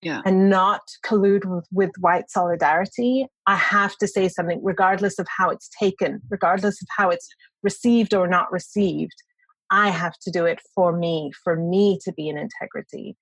yeah. 0.02 0.22
and 0.24 0.48
not 0.48 0.80
collude 1.04 1.44
with, 1.44 1.66
with 1.72 1.90
white 2.00 2.30
solidarity 2.30 3.26
i 3.46 3.54
have 3.54 3.96
to 3.96 4.08
say 4.08 4.28
something 4.28 4.60
regardless 4.62 5.18
of 5.18 5.26
how 5.36 5.50
it's 5.50 5.68
taken 5.78 6.20
regardless 6.30 6.80
of 6.80 6.88
how 6.96 7.10
it's 7.10 7.28
received 7.62 8.14
or 8.14 8.26
not 8.26 8.50
received 8.50 9.22
I 9.70 9.90
have 9.90 10.18
to 10.20 10.30
do 10.30 10.44
it 10.44 10.60
for 10.74 10.96
me, 10.96 11.32
for 11.42 11.56
me 11.56 11.98
to 12.04 12.12
be 12.12 12.28
in 12.28 12.38
integrity. 12.38 13.16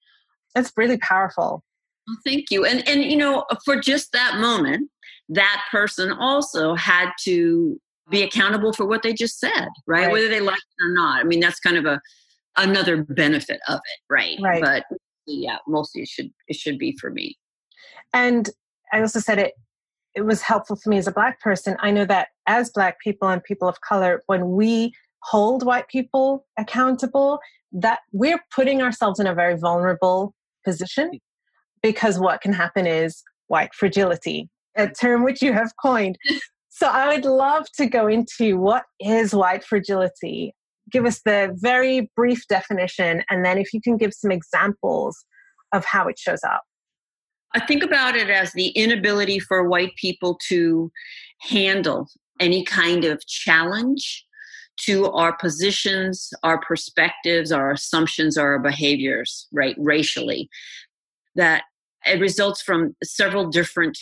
That's 0.55 0.73
really 0.77 0.99
powerful. 0.99 1.65
Well, 2.07 2.19
thank 2.25 2.51
you. 2.51 2.65
And 2.65 2.87
and 2.89 3.03
you 3.03 3.17
know, 3.17 3.45
for 3.65 3.81
just 3.81 4.13
that 4.13 4.39
moment, 4.39 4.91
that 5.31 5.65
person 5.71 6.13
also 6.13 6.75
had 6.75 7.11
to 7.23 7.81
be 8.11 8.23
accountable 8.23 8.73
for 8.73 8.85
what 8.85 9.03
they 9.03 9.15
just 9.15 9.39
said, 9.41 9.69
right? 9.87 10.07
right. 10.07 10.13
Whether 10.13 10.29
they 10.29 10.41
liked 10.41 10.61
it 10.79 10.85
or 10.85 10.93
not. 10.93 11.21
I 11.21 11.25
mean, 11.25 11.41
that's 11.41 11.61
kind 11.61 11.77
of 11.77 11.87
a 11.87 12.01
another 12.57 13.03
benefit 13.05 13.61
of 13.69 13.77
it, 13.77 14.01
right? 14.13 14.39
Right. 14.43 14.63
But 14.63 14.85
yeah, 15.27 15.59
mostly 15.67 16.03
it 16.03 16.09
should 16.09 16.31
it 16.47 16.57
should 16.57 16.79
be 16.79 16.97
for 17.01 17.11
me. 17.11 17.39
And 18.13 18.51
I 18.93 19.01
also 19.01 19.21
said 19.21 19.39
it 19.39 19.55
it 20.15 20.23
was 20.23 20.43
helpful 20.43 20.77
for 20.77 20.91
me 20.91 20.99
as 20.99 21.09
a 21.09 21.13
black 21.13 21.41
person. 21.41 21.77
I 21.81 21.91
know 21.91 22.05
that 22.05 22.29
as 22.47 22.71
black 22.71 23.01
people 23.01 23.29
and 23.29 23.43
people 23.43 23.67
of 23.67 23.81
color, 23.81 24.23
when 24.27 24.51
we 24.53 24.93
hold 25.25 25.65
white 25.65 25.89
people 25.89 26.47
accountable, 26.59 27.41
that 27.73 28.01
we're 28.13 28.41
putting 28.55 28.83
ourselves 28.83 29.19
in 29.19 29.27
a 29.27 29.35
very 29.35 29.57
vulnerable 29.57 30.35
position 30.65 31.11
mm. 31.15 31.21
because 31.83 32.19
what 32.19 32.41
can 32.41 32.53
happen 32.53 32.87
is 32.87 33.23
white 33.49 33.75
fragility, 33.75 34.49
a 34.77 34.89
term 34.89 35.25
which 35.25 35.43
you 35.43 35.53
have 35.53 35.73
coined. 35.83 36.17
So 36.77 36.89
I 36.89 37.07
would 37.07 37.25
love 37.25 37.71
to 37.77 37.87
go 37.87 38.09
into 38.09 38.59
what 38.59 38.83
is 38.99 39.33
white 39.33 39.63
fragility. 39.63 40.57
Give 40.91 41.07
us 41.07 41.21
the 41.25 41.57
very 41.61 42.11
brief 42.17 42.49
definition, 42.49 43.23
and 43.31 43.45
then 43.45 43.59
if 43.59 43.73
you 43.73 43.81
can 43.81 43.97
give 43.97 44.13
some 44.13 44.33
examples 44.33 45.25
of 45.73 45.85
how 45.85 46.09
it 46.09 46.19
shows 46.19 46.41
up. 46.43 46.63
I 47.55 47.65
think 47.65 47.85
about 47.85 48.17
it 48.17 48.29
as 48.29 48.53
the 48.55 48.71
inability 48.71 49.39
for 49.39 49.69
white 49.69 49.95
people 49.95 50.37
to 50.49 50.91
handle 51.43 52.09
any 52.41 52.65
kind 52.65 53.05
of 53.05 53.25
challenge 53.25 54.24
to 54.87 55.11
our 55.11 55.37
positions, 55.37 56.33
our 56.43 56.61
perspectives, 56.61 57.53
our 57.53 57.73
assumptions, 57.73 58.37
our 58.37 58.59
behaviors, 58.59 59.47
right, 59.53 59.77
racially. 59.79 60.49
That 61.35 61.63
it 62.07 62.21
results 62.21 62.63
from 62.63 62.95
several 63.03 63.49
different 63.49 63.99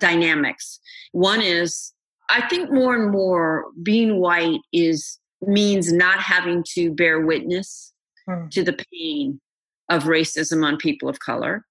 dynamics. 0.00 0.80
One 1.12 1.40
is, 1.40 1.92
I 2.30 2.46
think 2.48 2.70
more 2.70 2.94
and 2.94 3.10
more 3.10 3.66
being 3.82 4.20
white 4.20 4.60
is 4.72 5.18
means 5.42 5.92
not 5.92 6.18
having 6.18 6.64
to 6.74 6.92
bear 6.92 7.20
witness 7.20 7.92
hmm. 8.28 8.48
to 8.50 8.64
the 8.64 8.76
pain 8.92 9.40
of 9.88 10.04
racism 10.04 10.64
on 10.64 10.76
people 10.76 11.08
of 11.08 11.20
color 11.20 11.64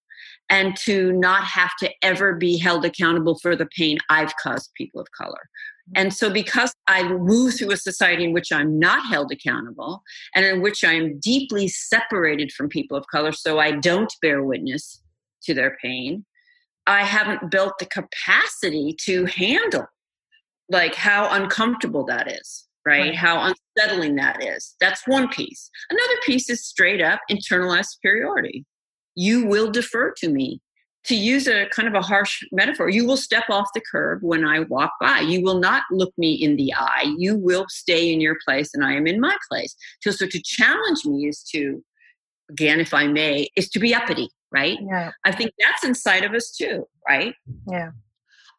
and 0.50 0.76
to 0.78 1.12
not 1.14 1.44
have 1.44 1.72
to 1.80 1.92
ever 2.02 2.34
be 2.34 2.58
held 2.58 2.86
accountable 2.86 3.38
for 3.40 3.56
the 3.56 3.68
pain 3.78 3.98
I've 4.10 4.34
caused 4.42 4.72
people 4.76 5.02
of 5.02 5.08
color. 5.12 5.50
And 5.96 6.14
so, 6.14 6.30
because 6.30 6.74
I 6.88 7.08
move 7.08 7.56
through 7.56 7.72
a 7.72 7.78
society 7.78 8.26
in 8.26 8.34
which 8.34 8.52
I'm 8.52 8.78
not 8.78 9.06
held 9.06 9.32
accountable 9.32 10.04
and 10.36 10.46
in 10.46 10.62
which 10.62 10.84
I 10.84 10.94
am 10.94 11.20
deeply 11.20 11.68
separated 11.68 12.52
from 12.52 12.68
people 12.68 12.98
of 12.98 13.06
color, 13.08 13.32
so 13.32 13.60
I 13.60 13.72
don't 13.72 14.14
bear 14.22 14.44
witness 14.44 15.02
to 15.44 15.54
their 15.54 15.78
pain, 15.82 16.26
I 16.86 17.04
haven't 17.04 17.52
built 17.52 17.74
the 17.80 17.86
capacity 17.86 18.96
to 19.06 19.26
handle 19.26 19.86
like 20.70 20.96
how 20.96 21.30
uncomfortable 21.32 22.06
that 22.06 22.32
is, 22.32 22.68
right? 22.86 23.08
right? 23.08 23.16
How 23.16 23.54
unsettling 23.78 24.16
that 24.16 24.44
is. 24.44 24.76
That's 24.80 25.08
one 25.08 25.30
piece. 25.30 25.70
Another 25.90 26.20
piece 26.26 26.50
is 26.50 26.66
straight 26.66 27.02
up 27.02 27.22
internalized 27.32 27.88
superiority. 27.92 28.66
You 29.16 29.46
will 29.46 29.72
defer 29.72 30.14
to 30.18 30.30
me 30.30 30.62
to 31.08 31.16
use 31.16 31.48
a 31.48 31.68
kind 31.68 31.88
of 31.88 31.94
a 31.94 32.02
harsh 32.02 32.44
metaphor, 32.52 32.90
you 32.90 33.06
will 33.06 33.18
step 33.18 33.46
off 33.50 33.70
the 33.74 33.82
curb 33.82 34.20
when 34.22 34.46
I 34.46 34.60
walk 34.62 34.92
by. 35.00 35.22
You 35.22 35.42
will 35.42 35.60
not 35.60 35.84
look 35.90 36.14
me 36.18 36.34
in 36.34 36.58
the 36.58 36.74
eye. 36.74 37.14
You 37.18 37.38
will 37.38 37.66
stay 37.70 38.12
in 38.12 38.20
your 38.20 38.38
place 38.46 38.72
and 38.74 38.84
I 38.84 38.94
am 38.94 39.08
in 39.08 39.20
my 39.20 39.36
place. 39.50 39.76
So, 40.02 40.12
so 40.12 40.28
to 40.28 40.42
challenge 40.44 41.06
me 41.06 41.28
is 41.28 41.44
to, 41.54 41.84
again, 42.50 42.82
if 42.82 42.94
I 42.94 43.08
may, 43.08 43.50
is 43.56 43.70
to 43.70 43.80
be 43.80 43.96
uppity, 43.96 44.30
right? 44.52 44.78
Yeah. 44.82 45.12
I 45.24 45.32
think 45.32 45.52
that's 45.60 45.86
inside 45.86 46.26
of 46.26 46.34
us 46.34 46.52
too, 46.52 46.86
right? 47.08 47.34
Yeah. 47.70 47.92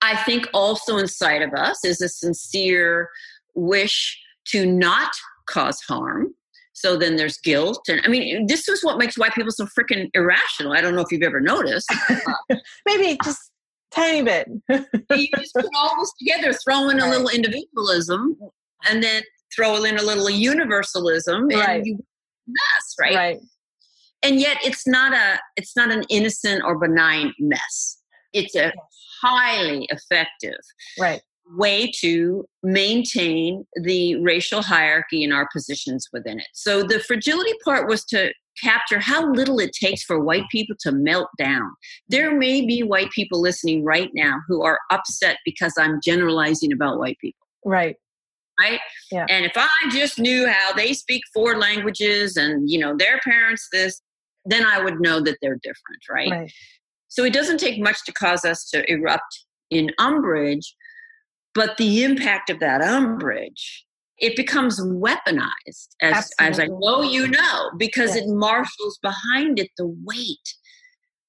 I 0.01 0.17
think 0.17 0.49
also 0.55 0.97
inside 0.97 1.43
of 1.43 1.53
us 1.53 1.85
is 1.85 2.01
a 2.01 2.09
sincere 2.09 3.11
wish 3.55 4.19
to 4.47 4.65
not 4.65 5.11
cause 5.47 5.81
harm 5.83 6.35
so 6.81 6.97
then 6.97 7.17
there's 7.17 7.39
guilt. 7.39 7.83
And 7.89 8.01
I 8.05 8.09
mean, 8.09 8.47
this 8.47 8.69
is 8.69 8.85
what 8.85 8.99
makes 8.99 9.19
white 9.19 9.35
people 9.35 9.51
so 9.51 9.67
freaking 9.67 10.09
irrational. 10.15 10.73
I 10.73 10.81
don't 10.81 10.95
know 10.95 11.03
if 11.03 11.11
you've 11.11 11.23
ever 11.23 11.41
noticed. 11.41 11.93
Maybe 12.87 13.19
just 13.25 13.41
tiny 13.91 14.23
bit. 14.23 14.49
you 14.69 15.29
just 15.37 15.55
put 15.55 15.67
all 15.77 15.97
this 15.99 16.13
together, 16.19 16.53
throw 16.53 16.89
in 16.89 17.01
a 17.01 17.09
little 17.09 17.29
individualism, 17.29 18.37
and 18.89 19.03
then 19.03 19.23
throw 19.55 19.83
in 19.85 19.99
a 19.99 20.03
little 20.03 20.31
universalism 20.31 21.51
and 21.51 21.53
Right. 21.61 21.85
you 21.85 21.99
mess, 22.47 22.95
right? 23.01 23.15
Right. 23.15 23.39
And 24.23 24.41
yet 24.41 24.59
it's 24.65 24.87
not 24.87 25.13
a 25.13 25.39
it's 25.57 25.77
not 25.77 25.93
an 25.93 26.05
innocent 26.11 26.63
or 26.65 26.79
benign 26.79 27.33
mess. 27.39 27.99
It's 28.33 28.55
a 28.57 28.73
highly 29.23 29.89
effective 29.91 30.59
Right. 30.99 31.21
Way 31.57 31.91
to 32.01 32.45
maintain 32.63 33.65
the 33.83 34.17
racial 34.23 34.63
hierarchy 34.63 35.23
in 35.23 35.33
our 35.33 35.49
positions 35.53 36.09
within 36.13 36.39
it. 36.39 36.47
So 36.53 36.83
the 36.83 37.01
fragility 37.01 37.53
part 37.65 37.89
was 37.89 38.05
to 38.07 38.33
capture 38.63 38.99
how 38.99 39.31
little 39.33 39.61
it 39.61 39.73
takes 39.73 40.03
for 40.03 40.21
white 40.21 40.45
people 40.51 40.77
to 40.81 40.93
melt 40.93 41.29
down. 41.39 41.71
There 42.09 42.37
may 42.37 42.67
be 42.67 42.83
white 42.83 43.11
people 43.11 43.41
listening 43.41 43.85
right 43.85 44.11
now 44.15 44.41
who 44.49 44.63
are 44.63 44.79
upset 44.91 45.39
because 45.45 45.75
I'm 45.79 46.01
generalizing 46.05 46.73
about 46.73 46.99
white 46.99 47.19
people, 47.21 47.47
Right. 47.65 47.97
right? 48.61 48.81
Yeah. 49.13 49.27
And 49.29 49.47
if 49.47 49.53
I 49.57 49.69
just 49.91 50.19
knew 50.19 50.49
how 50.49 50.73
they 50.75 50.93
speak 50.93 51.23
four 51.33 51.57
languages 51.57 52.37
and, 52.37 52.69
you 52.69 52.79
know, 52.79 52.97
their 52.97 53.21
parents 53.21 53.69
this, 53.73 54.01
then 54.45 54.65
I 54.67 54.83
would 54.83 55.01
know 55.01 55.21
that 55.21 55.39
they're 55.41 55.59
different, 55.63 56.03
right? 56.11 56.31
Right. 56.31 56.53
So 57.09 57.25
it 57.25 57.33
doesn't 57.33 57.59
take 57.59 57.81
much 57.81 58.05
to 58.07 58.13
cause 58.13 58.45
us 58.45 58.69
to 58.71 58.91
erupt 58.91 59.45
in 59.71 59.91
umbrage, 59.99 60.75
but 61.55 61.77
the 61.77 62.05
impact 62.05 62.51
of 62.51 62.61
that 62.61 62.81
umbrage, 62.83 63.85
it 64.19 64.37
becomes 64.37 64.81
weaponized, 64.81 65.89
as, 66.03 66.31
as 66.41 66.59
I 66.59 66.67
know 66.67 67.03
you 67.03 67.29
know, 67.29 67.71
because 67.79 68.15
Yes. 68.17 68.25
it 68.25 68.29
marshals 68.29 68.99
behind 69.03 69.59
it 69.59 69.71
the 69.77 69.87
weight 70.05 70.55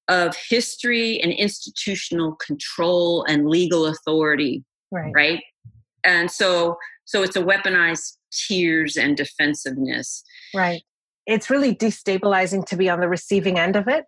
of 0.08 0.34
history 0.48 1.20
and 1.20 1.32
institutional 1.32 2.34
control 2.44 3.24
and 3.28 3.48
legal 3.48 3.86
authority, 3.86 4.64
Right. 4.90 5.12
right? 5.14 5.42
And 6.04 6.30
so 6.30 6.76
so 7.04 7.22
it's 7.24 7.36
a 7.36 7.42
weaponized 7.42 8.16
tears 8.46 8.96
and 8.96 9.16
defensiveness. 9.16 10.22
Right. 10.54 10.82
It's 11.26 11.50
really 11.50 11.74
destabilizing 11.74 12.64
to 12.66 12.76
be 12.76 12.88
on 12.88 13.00
the 13.00 13.08
receiving 13.08 13.58
end 13.58 13.74
of 13.76 13.88
it. 13.88 14.04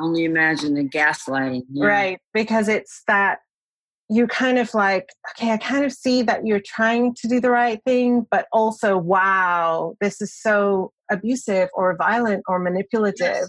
Only 0.00 0.24
imagine 0.24 0.74
the 0.74 0.82
gaslighting. 0.84 1.62
yeah. 1.72 1.86
Right. 1.86 2.18
Because 2.34 2.68
it's 2.68 3.02
that 3.06 3.38
you 4.12 4.26
kind 4.26 4.58
of 4.58 4.74
like, 4.74 5.08
okay, 5.30 5.52
I 5.52 5.56
kind 5.56 5.84
of 5.86 5.92
see 5.92 6.22
that 6.22 6.46
you're 6.46 6.60
trying 6.64 7.14
to 7.14 7.28
do 7.28 7.40
the 7.40 7.50
right 7.50 7.80
thing, 7.86 8.26
but 8.30 8.46
also, 8.52 8.98
wow, 8.98 9.94
this 10.02 10.20
is 10.20 10.34
so 10.38 10.92
abusive 11.10 11.70
or 11.72 11.96
violent 11.96 12.42
or 12.46 12.58
manipulative. 12.58 13.20
Yes. 13.20 13.48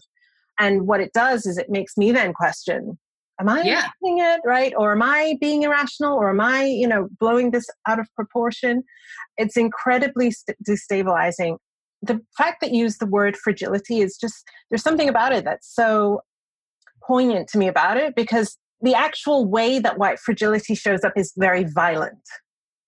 And 0.59 0.87
what 0.87 1.01
it 1.01 1.11
does 1.13 1.45
is 1.45 1.57
it 1.57 1.69
makes 1.69 1.97
me 1.97 2.13
then 2.13 2.31
question, 2.31 2.97
am 3.41 3.49
I 3.49 3.63
Yeah. 3.63 3.89
doing 4.01 4.19
it 4.19 4.39
right? 4.45 4.73
Or 4.77 4.93
am 4.93 5.01
I 5.01 5.35
being 5.41 5.63
irrational? 5.63 6.15
Or 6.15 6.29
am 6.29 6.39
I, 6.39 6.63
you 6.63 6.87
know, 6.87 7.09
blowing 7.19 7.51
this 7.51 7.65
out 7.85 7.99
of 7.99 8.07
proportion? 8.15 8.83
It's 9.37 9.57
incredibly 9.57 10.31
st- 10.31 10.57
destabilizing. 10.65 11.57
The 12.01 12.21
fact 12.37 12.61
that 12.61 12.71
you 12.71 12.83
use 12.83 12.99
the 12.99 13.05
word 13.05 13.35
fragility 13.35 13.99
is 13.99 14.17
just, 14.17 14.45
there's 14.69 14.83
something 14.83 15.09
about 15.09 15.33
it 15.33 15.43
that's 15.43 15.73
so 15.73 16.21
poignant 17.05 17.49
to 17.49 17.57
me 17.57 17.67
about 17.67 17.97
it 17.97 18.15
because 18.15 18.57
the 18.83 18.93
actual 18.93 19.45
way 19.45 19.79
that 19.79 19.97
white 19.97 20.19
fragility 20.19 20.75
shows 20.75 21.03
up 21.03 21.13
is 21.15 21.33
very 21.37 21.63
violent. 21.63 22.19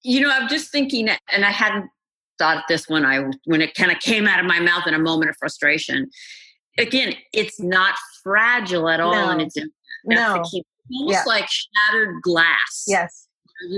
you 0.03 0.21
know 0.21 0.29
i'm 0.29 0.47
just 0.47 0.71
thinking 0.71 1.09
and 1.31 1.43
i 1.45 1.49
hadn't 1.51 1.89
thought 2.37 2.57
of 2.57 2.63
this 2.67 2.87
when 2.89 3.05
i 3.05 3.23
when 3.45 3.61
it 3.61 3.73
kind 3.75 3.91
of 3.91 3.99
came 3.99 4.27
out 4.27 4.39
of 4.39 4.45
my 4.45 4.59
mouth 4.59 4.85
in 4.85 4.93
a 4.93 4.99
moment 4.99 5.29
of 5.29 5.35
frustration 5.37 6.07
again 6.77 7.13
it's 7.33 7.59
not 7.59 7.95
fragile 8.23 8.89
at 8.89 8.99
all 8.99 9.13
No. 9.13 9.29
and 9.31 9.41
it's 9.41 9.55
No. 10.05 10.33
almost 10.33 10.55
Yeah. 10.89 11.23
like 11.25 11.47
shattered 11.49 12.21
glass 12.21 12.83
Yes. 12.87 13.27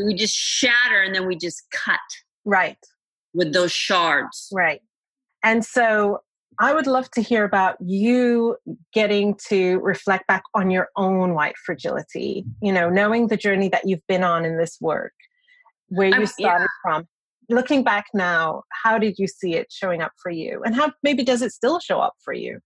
we 0.05 0.13
just 0.15 0.35
shatter 0.35 1.01
and 1.01 1.13
then 1.15 1.25
we 1.27 1.35
just 1.37 1.61
cut 1.71 1.99
Right. 2.45 2.77
with 3.33 3.53
those 3.53 3.71
shards 3.71 4.49
Right. 4.51 4.81
And 5.43 5.63
so 5.63 6.21
I 6.59 6.73
would 6.73 6.87
love 6.87 7.09
to 7.11 7.21
hear 7.21 7.43
about 7.43 7.77
you 7.79 8.57
getting 8.93 9.35
to 9.47 9.79
reflect 9.79 10.27
back 10.27 10.43
on 10.55 10.71
your 10.71 10.89
own 10.95 11.33
white 11.33 11.55
fragility, 11.65 12.45
you 12.61 12.71
know, 12.71 12.89
knowing 12.89 13.27
the 13.27 13.37
journey 13.37 13.69
that 13.69 13.87
you've 13.87 14.05
been 14.07 14.23
on 14.23 14.43
in 14.43 14.57
this 14.57 14.77
work, 14.81 15.13
where 15.89 16.07
you 16.07 16.13
um, 16.13 16.19
I'm- 16.21 16.27
started 16.27 16.69
from. 16.81 17.07
Looking 17.49 17.81
back 17.81 18.07
now, 18.13 18.63
how 18.83 18.97
did 18.97 19.17
you 19.17 19.25
see 19.25 19.55
it 19.55 19.67
showing 19.71 20.01
up 20.01 20.11
for 20.21 20.29
you? 20.29 20.61
And 20.65 20.75
how 20.75 20.91
maybe 21.01 21.23
does 21.23 21.41
it 21.41 21.53
still 21.53 21.79
show 21.79 22.01
up 22.01 22.13
for 22.25 22.33
you? 22.33 22.59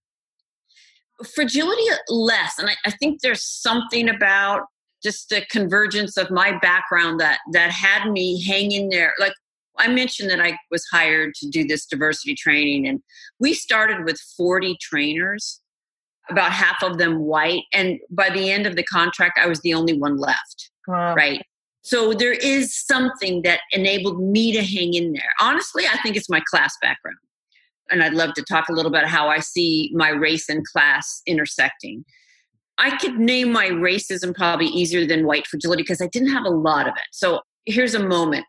fragility 1.24 1.82
less 2.08 2.58
and 2.58 2.68
I, 2.68 2.74
I 2.86 2.90
think 2.90 3.20
there's 3.20 3.44
something 3.44 4.08
about 4.08 4.62
just 5.02 5.30
the 5.30 5.44
convergence 5.50 6.16
of 6.16 6.30
my 6.30 6.58
background 6.58 7.20
that 7.20 7.40
that 7.52 7.70
had 7.70 8.10
me 8.10 8.42
hang 8.42 8.72
in 8.72 8.88
there 8.88 9.14
like 9.18 9.34
i 9.78 9.88
mentioned 9.88 10.30
that 10.30 10.40
i 10.40 10.56
was 10.70 10.84
hired 10.92 11.34
to 11.34 11.48
do 11.48 11.64
this 11.64 11.86
diversity 11.86 12.34
training 12.34 12.86
and 12.86 13.00
we 13.40 13.54
started 13.54 14.04
with 14.04 14.18
40 14.36 14.76
trainers 14.80 15.60
about 16.30 16.52
half 16.52 16.82
of 16.82 16.98
them 16.98 17.20
white 17.20 17.62
and 17.72 17.98
by 18.10 18.30
the 18.30 18.50
end 18.50 18.66
of 18.66 18.76
the 18.76 18.84
contract 18.84 19.38
i 19.42 19.46
was 19.46 19.60
the 19.60 19.74
only 19.74 19.96
one 19.98 20.16
left 20.16 20.70
Wow. 20.88 21.14
right? 21.14 21.40
So 21.84 22.12
there 22.12 22.32
is 22.32 22.76
something 22.76 23.42
that 23.42 23.60
enabled 23.72 24.20
me 24.22 24.52
to 24.52 24.62
hang 24.62 24.94
in 24.94 25.12
there. 25.12 25.32
Honestly 25.40 25.84
i 25.92 25.96
think 26.02 26.16
it's 26.16 26.28
my 26.30 26.40
class 26.50 26.74
background 26.80 27.16
and 27.90 28.02
i'd 28.02 28.14
love 28.14 28.34
to 28.34 28.42
talk 28.42 28.68
a 28.68 28.72
little 28.72 28.90
about 28.90 29.06
how 29.06 29.28
i 29.28 29.38
see 29.40 29.90
my 29.94 30.10
race 30.10 30.48
and 30.48 30.64
class 30.66 31.22
intersecting. 31.26 32.04
I 32.78 32.96
could 32.96 33.18
name 33.18 33.52
my 33.52 33.68
racism 33.68 34.34
probably 34.34 34.66
easier 34.66 35.06
than 35.06 35.26
white 35.26 35.46
fragility 35.46 35.82
because 35.82 36.00
i 36.00 36.06
didn't 36.08 36.30
have 36.30 36.44
a 36.44 36.50
lot 36.50 36.86
of 36.88 36.94
it. 36.96 37.08
So 37.12 37.40
here's 37.66 37.94
a 37.94 38.02
moment 38.02 38.44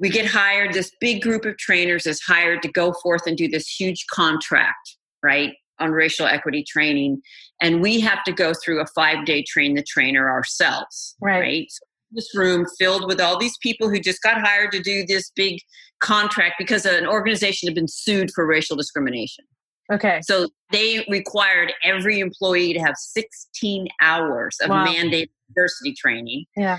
we 0.00 0.08
get 0.08 0.26
hired 0.26 0.72
this 0.72 0.90
big 1.00 1.22
group 1.22 1.44
of 1.44 1.56
trainers 1.58 2.06
is 2.06 2.20
hired 2.22 2.62
to 2.62 2.68
go 2.72 2.92
forth 3.02 3.22
and 3.26 3.36
do 3.36 3.46
this 3.48 3.68
huge 3.68 4.04
contract 4.10 4.96
right 5.22 5.52
on 5.78 5.92
racial 5.92 6.26
equity 6.26 6.64
training 6.66 7.20
and 7.60 7.80
we 7.80 8.00
have 8.00 8.22
to 8.24 8.32
go 8.32 8.52
through 8.54 8.80
a 8.80 8.86
five 8.94 9.24
day 9.24 9.44
train 9.46 9.74
the 9.74 9.84
trainer 9.84 10.28
ourselves 10.30 11.14
Right. 11.20 11.40
right 11.40 11.66
so 11.70 11.84
this 12.12 12.34
room 12.34 12.66
filled 12.78 13.06
with 13.06 13.20
all 13.20 13.38
these 13.38 13.56
people 13.62 13.88
who 13.88 14.00
just 14.00 14.20
got 14.22 14.40
hired 14.40 14.72
to 14.72 14.80
do 14.80 15.04
this 15.06 15.30
big 15.36 15.60
contract 16.00 16.54
because 16.58 16.84
an 16.84 17.06
organization 17.06 17.68
had 17.68 17.74
been 17.74 17.86
sued 17.88 18.30
for 18.34 18.46
racial 18.46 18.76
discrimination 18.76 19.44
Okay. 19.92 20.20
so 20.22 20.48
they 20.72 21.04
required 21.08 21.72
every 21.84 22.20
employee 22.20 22.72
to 22.72 22.78
have 22.80 22.94
16 22.96 23.88
hours 24.00 24.56
of 24.62 24.70
Wow. 24.70 24.86
mandated 24.86 25.30
diversity 25.54 25.94
training 25.94 26.44
Yeah. 26.56 26.78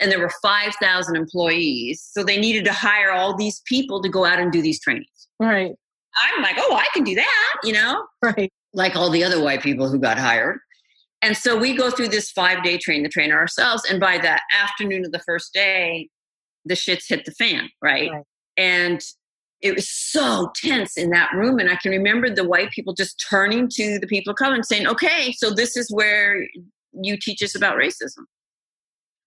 And 0.00 0.10
there 0.12 0.18
were 0.18 0.30
5000 0.42 1.16
employees 1.16 2.02
so 2.12 2.22
they 2.24 2.38
needed 2.38 2.64
to 2.64 2.72
hire 2.72 3.10
all 3.12 3.36
these 3.36 3.62
people 3.66 4.02
to 4.02 4.08
go 4.08 4.24
out 4.24 4.38
and 4.38 4.52
do 4.52 4.60
these 4.62 4.80
trainings 4.80 5.28
Right. 5.40 5.72
i'm 6.22 6.42
like 6.42 6.56
oh 6.58 6.74
i 6.74 6.86
can 6.94 7.04
do 7.04 7.14
that 7.14 7.54
you 7.64 7.72
know 7.72 8.06
Right. 8.22 8.50
like 8.74 8.96
all 8.96 9.10
the 9.10 9.24
other 9.24 9.42
white 9.42 9.62
people 9.62 9.88
who 9.88 9.98
got 9.98 10.18
hired. 10.18 10.58
And 11.22 11.34
so 11.34 11.56
we 11.56 11.74
go 11.74 11.90
through 11.90 12.08
this 12.08 12.30
five 12.30 12.62
day 12.62 12.76
train 12.76 13.02
the 13.02 13.08
trainer 13.08 13.36
ourselves. 13.36 13.82
And 13.90 13.98
by 13.98 14.18
the 14.18 14.38
afternoon 14.54 15.04
of 15.06 15.12
the 15.12 15.18
first 15.20 15.52
day, 15.54 16.10
the 16.66 16.74
shits 16.74 17.04
hit 17.08 17.24
the 17.24 17.32
fan, 17.32 17.70
right? 17.82 18.10
Right. 18.10 18.24
And 18.58 19.00
it 19.62 19.74
was 19.74 19.88
so 19.88 20.50
tense 20.54 20.98
in 20.98 21.08
that 21.10 21.32
room. 21.32 21.58
And 21.58 21.70
I 21.70 21.76
can 21.76 21.90
remember 21.90 22.28
the 22.28 22.46
white 22.46 22.70
people 22.70 22.92
just 22.92 23.24
turning 23.30 23.66
to 23.72 23.98
the 23.98 24.06
people 24.06 24.32
of 24.32 24.36
color 24.36 24.54
and 24.54 24.64
saying, 24.66 24.86
okay, 24.86 25.32
so 25.32 25.50
this 25.50 25.74
is 25.76 25.90
where 25.90 26.46
you 26.92 27.16
teach 27.18 27.42
us 27.42 27.54
about 27.56 27.76
racism. 27.78 28.24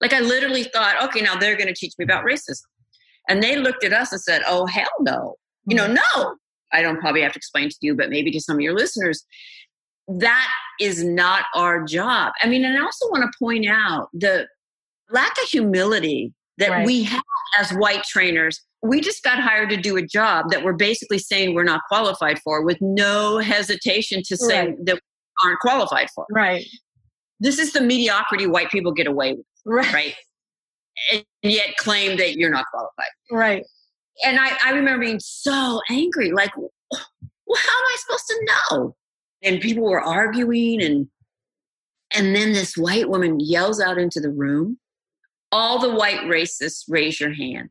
Like 0.02 0.14
I 0.14 0.20
literally 0.20 0.64
thought, 0.64 1.02
okay, 1.04 1.22
now 1.22 1.36
they're 1.36 1.58
going 1.58 1.68
to 1.68 1.74
teach 1.74 1.94
me 1.98 2.06
about 2.06 2.26
racism. 2.26 2.64
And 3.28 3.44
they 3.44 3.58
looked 3.58 3.84
at 3.84 3.94
us 3.94 4.12
and 4.12 4.22
said, 4.22 4.42
oh, 4.48 4.66
hell 4.66 4.88
no. 5.02 5.36
You 5.68 5.76
know, 5.76 5.86
mm-hmm. 5.86 5.98
no. 6.18 6.36
I 6.72 6.82
don't 6.82 7.00
probably 7.00 7.22
have 7.22 7.34
to 7.34 7.38
explain 7.38 7.70
to 7.70 7.76
you, 7.82 7.96
but 7.96 8.10
maybe 8.10 8.32
to 8.32 8.40
some 8.40 8.58
of 8.58 8.62
your 8.62 8.76
listeners, 8.76 9.26
that 10.08 10.50
is 10.80 11.04
not 11.04 11.46
our 11.56 11.84
job. 11.84 12.34
I 12.42 12.48
mean, 12.48 12.64
and 12.66 12.78
I 12.78 12.82
also 12.82 13.08
want 13.10 13.24
to 13.24 13.38
point 13.40 13.68
out 13.68 14.10
the 14.14 14.48
lack 15.12 15.32
of 15.42 15.48
humility 15.50 16.34
that 16.58 16.70
Right. 16.70 16.86
we 16.86 17.04
have 17.04 17.24
as 17.58 17.72
white 17.72 18.04
trainers. 18.04 18.62
We 18.82 19.02
just 19.02 19.24
got 19.24 19.40
hired 19.40 19.70
to 19.72 19.78
do 19.78 19.98
a 19.98 20.02
job 20.02 20.52
that 20.52 20.64
we're 20.64 20.74
basically 20.74 21.20
saying 21.20 21.54
we're 21.54 21.64
not 21.64 21.82
qualified 21.88 22.40
for 22.40 22.64
with 22.64 22.78
no 22.82 23.40
hesitation 23.40 24.22
to 24.26 24.38
say 24.38 24.68
Right. 24.68 24.86
that 24.86 24.96
we 24.96 25.02
aren't 25.44 25.60
qualified 25.60 26.10
for. 26.14 26.26
Right. 26.32 26.66
This 27.40 27.60
is 27.60 27.72
the 27.72 27.82
mediocrity 27.82 28.48
white 28.48 28.70
people 28.70 28.92
get 28.92 29.08
away 29.08 29.34
with, 29.34 29.46
Right. 29.65 29.93
right? 29.93 30.15
and 31.13 31.24
yet 31.43 31.76
claim 31.78 32.17
that 32.17 32.36
you're 32.36 32.50
not 32.50 32.65
qualified 32.72 33.08
Right. 33.32 33.65
and 34.26 34.39
I, 34.39 34.52
I 34.65 34.72
remember 34.72 35.06
being 35.06 35.19
so 35.19 35.82
angry 35.89 36.32
like 36.32 36.56
well 36.58 36.69
how 36.91 37.78
am 37.78 37.86
i 37.86 37.98
supposed 38.00 38.28
to 38.28 38.48
know 38.48 38.95
and 39.43 39.62
people 39.62 39.84
were 39.84 40.02
arguing 40.02 40.82
and 40.82 41.08
and 42.12 42.36
then 42.36 42.54
this 42.54 42.76
white 42.76 43.10
woman 43.10 43.39
yells 43.39 43.80
out 43.80 43.98
into 43.98 44.19
the 44.19 44.30
room 44.32 44.78
all 45.52 45.80
the 45.80 45.93
white 45.93 46.22
racists 46.22 46.84
raise 46.89 47.19
your 47.19 47.34
hand 47.34 47.69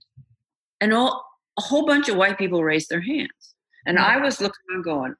and 0.80 0.92
all 0.94 1.24
a 1.58 1.62
whole 1.62 1.86
bunch 1.86 2.08
of 2.08 2.16
white 2.16 2.38
people 2.38 2.62
raised 2.64 2.88
their 2.88 3.00
hands 3.00 3.54
and 3.86 3.98
i 3.98 4.16
was 4.16 4.40
looking 4.40 4.64
and 4.70 4.84
going 4.84 5.14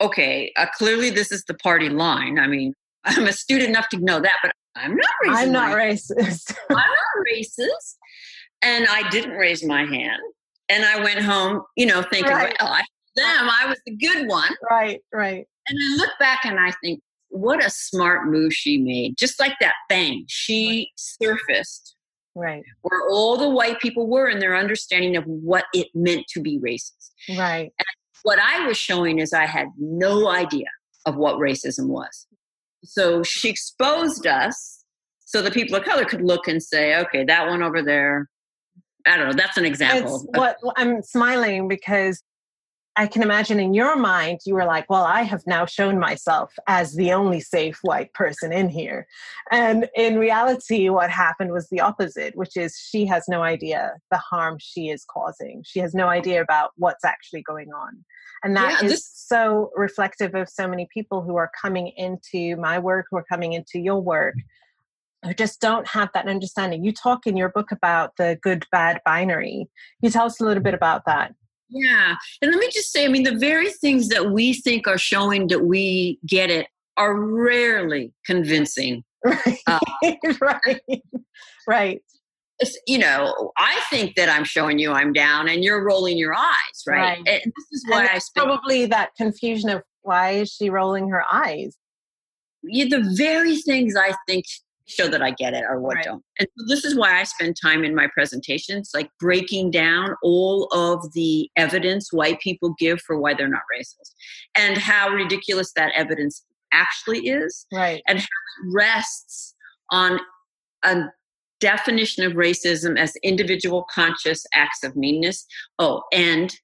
okay 0.00 0.52
uh, 0.56 0.66
clearly 0.76 1.10
this 1.10 1.32
is 1.32 1.44
the 1.44 1.54
party 1.54 1.88
line 1.88 2.38
i 2.38 2.46
mean 2.46 2.74
i'm 3.04 3.26
astute 3.26 3.62
enough 3.62 3.88
to 3.88 3.98
know 3.98 4.20
that 4.20 4.36
but 4.42 4.52
i'm 4.76 4.96
not 4.96 5.10
raising 5.22 5.36
I'm 5.36 5.52
not 5.52 5.76
racist. 5.76 6.56
I'm 6.70 6.76
not 6.76 7.26
racist. 7.34 7.96
And 8.62 8.86
I 8.88 9.08
didn't 9.10 9.32
raise 9.32 9.64
my 9.64 9.84
hand. 9.84 10.20
And 10.68 10.84
I 10.84 11.02
went 11.02 11.20
home, 11.20 11.62
you 11.76 11.86
know, 11.86 12.02
thinking, 12.02 12.32
right. 12.32 12.56
well, 12.60 12.72
I, 12.72 12.82
them, 13.16 13.50
I 13.50 13.66
was 13.66 13.78
the 13.84 13.96
good 13.96 14.28
one. 14.28 14.52
Right, 14.70 15.00
right. 15.12 15.46
And 15.68 15.78
I 15.78 15.96
look 15.96 16.10
back 16.18 16.44
and 16.44 16.58
I 16.58 16.72
think, 16.82 17.00
what 17.28 17.64
a 17.64 17.70
smart 17.70 18.26
move 18.26 18.52
she 18.52 18.78
made. 18.78 19.16
Just 19.18 19.40
like 19.40 19.54
that 19.60 19.74
bang, 19.88 20.24
she 20.28 20.90
surfaced 20.96 21.96
right 22.34 22.64
where 22.82 23.08
all 23.10 23.36
the 23.36 23.48
white 23.48 23.78
people 23.80 24.06
were 24.06 24.28
in 24.28 24.38
their 24.38 24.56
understanding 24.56 25.16
of 25.16 25.24
what 25.24 25.64
it 25.74 25.88
meant 25.94 26.24
to 26.28 26.40
be 26.40 26.58
racist 26.60 27.10
right 27.36 27.72
and 27.78 27.86
what 28.22 28.38
i 28.38 28.66
was 28.66 28.76
showing 28.76 29.18
is 29.18 29.32
i 29.32 29.44
had 29.44 29.66
no 29.78 30.28
idea 30.28 30.66
of 31.04 31.16
what 31.16 31.36
racism 31.36 31.88
was 31.88 32.26
so 32.84 33.22
she 33.22 33.48
exposed 33.48 34.26
us 34.26 34.84
so 35.24 35.40
the 35.40 35.50
people 35.50 35.76
of 35.76 35.84
color 35.84 36.04
could 36.04 36.22
look 36.22 36.48
and 36.48 36.62
say 36.62 36.98
okay 36.98 37.24
that 37.24 37.46
one 37.46 37.62
over 37.62 37.82
there. 37.82 38.28
I 39.06 39.16
don't 39.16 39.28
know 39.28 39.32
that's 39.34 39.56
an 39.56 39.64
example 39.64 40.24
it's 40.28 40.38
what 40.38 40.58
i'm 40.76 41.02
smiling 41.02 41.66
because 41.66 42.22
I 42.94 43.06
can 43.06 43.22
imagine 43.22 43.58
in 43.58 43.72
your 43.72 43.96
mind, 43.96 44.40
you 44.44 44.54
were 44.54 44.66
like, 44.66 44.90
well, 44.90 45.04
I 45.04 45.22
have 45.22 45.42
now 45.46 45.64
shown 45.64 45.98
myself 45.98 46.52
as 46.66 46.94
the 46.94 47.12
only 47.12 47.40
safe 47.40 47.78
white 47.82 48.12
person 48.12 48.52
in 48.52 48.68
here. 48.68 49.06
And 49.50 49.88
in 49.96 50.18
reality, 50.18 50.90
what 50.90 51.08
happened 51.08 51.52
was 51.52 51.68
the 51.70 51.80
opposite, 51.80 52.36
which 52.36 52.54
is 52.54 52.76
she 52.76 53.06
has 53.06 53.24
no 53.28 53.42
idea 53.42 53.94
the 54.10 54.18
harm 54.18 54.58
she 54.60 54.90
is 54.90 55.06
causing. 55.06 55.62
She 55.64 55.80
has 55.80 55.94
no 55.94 56.08
idea 56.08 56.42
about 56.42 56.72
what's 56.76 57.04
actually 57.04 57.42
going 57.42 57.72
on. 57.72 58.04
And 58.44 58.54
that 58.56 58.80
yeah, 58.80 58.86
is 58.86 58.92
this- 58.92 59.10
so 59.14 59.70
reflective 59.74 60.34
of 60.34 60.50
so 60.50 60.68
many 60.68 60.86
people 60.92 61.22
who 61.22 61.36
are 61.36 61.50
coming 61.60 61.88
into 61.96 62.56
my 62.56 62.78
work, 62.78 63.06
who 63.10 63.16
are 63.16 63.24
coming 63.24 63.54
into 63.54 63.78
your 63.78 64.00
work, 64.00 64.34
who 65.24 65.32
just 65.32 65.60
don't 65.62 65.86
have 65.88 66.10
that 66.12 66.28
understanding. 66.28 66.84
You 66.84 66.92
talk 66.92 67.26
in 67.26 67.38
your 67.38 67.48
book 67.48 67.72
about 67.72 68.16
the 68.18 68.38
good 68.42 68.66
bad 68.70 69.00
binary. 69.06 69.68
Can 70.00 70.08
you 70.08 70.10
tell 70.10 70.26
us 70.26 70.40
a 70.40 70.44
little 70.44 70.62
bit 70.62 70.74
about 70.74 71.06
that? 71.06 71.34
Yeah. 71.72 72.16
And 72.40 72.50
let 72.50 72.60
me 72.60 72.68
just 72.70 72.92
say, 72.92 73.04
I 73.04 73.08
mean, 73.08 73.22
the 73.22 73.36
very 73.36 73.70
things 73.70 74.08
that 74.08 74.30
we 74.30 74.54
think 74.54 74.86
are 74.86 74.98
showing 74.98 75.48
that 75.48 75.64
we 75.64 76.18
get 76.26 76.50
it 76.50 76.68
are 76.96 77.14
rarely 77.14 78.12
convincing. 78.26 79.04
Right. 79.24 79.58
Uh, 79.68 79.78
right. 80.40 81.02
Right. 81.68 82.02
You 82.88 82.98
know, 82.98 83.52
I 83.56 83.80
think 83.88 84.16
that 84.16 84.28
I'm 84.28 84.42
showing 84.42 84.80
you 84.80 84.90
I'm 84.90 85.12
down 85.12 85.48
and 85.48 85.62
you're 85.62 85.84
rolling 85.84 86.18
your 86.18 86.34
eyes, 86.34 86.82
right? 86.88 86.98
right. 86.98 87.18
And 87.18 87.40
this 87.44 87.66
is 87.70 87.84
why 87.86 88.06
I 88.06 88.18
probably 88.34 88.86
that 88.86 89.10
confusion 89.16 89.70
of 89.70 89.84
why 90.00 90.30
is 90.30 90.50
she 90.50 90.70
rolling 90.70 91.08
her 91.10 91.22
eyes? 91.32 91.76
Yeah, 92.64 92.86
the 92.90 93.14
very 93.16 93.58
things 93.58 93.94
I 93.96 94.12
think 94.26 94.44
show 94.86 95.08
that 95.08 95.22
I 95.22 95.30
get 95.30 95.54
it 95.54 95.64
or 95.68 95.80
what 95.80 95.96
right. 95.96 96.04
don't. 96.04 96.24
And 96.38 96.48
so 96.56 96.64
this 96.68 96.84
is 96.84 96.96
why 96.96 97.20
I 97.20 97.24
spend 97.24 97.56
time 97.60 97.84
in 97.84 97.94
my 97.94 98.08
presentations, 98.12 98.90
like 98.94 99.10
breaking 99.18 99.70
down 99.70 100.14
all 100.22 100.64
of 100.72 101.12
the 101.12 101.50
evidence 101.56 102.12
white 102.12 102.40
people 102.40 102.74
give 102.78 103.00
for 103.00 103.18
why 103.18 103.34
they're 103.34 103.48
not 103.48 103.62
racist 103.74 104.14
and 104.54 104.76
how 104.76 105.08
ridiculous 105.10 105.72
that 105.76 105.92
evidence 105.94 106.44
actually 106.72 107.28
is. 107.28 107.66
Right. 107.72 108.02
And 108.06 108.18
how 108.18 108.24
it 108.24 108.74
rests 108.74 109.54
on 109.90 110.18
a 110.84 111.04
definition 111.60 112.24
of 112.24 112.32
racism 112.32 112.98
as 112.98 113.14
individual 113.22 113.86
conscious 113.92 114.44
acts 114.54 114.82
of 114.82 114.96
meanness. 114.96 115.46
Oh, 115.78 116.02
and 116.12 116.54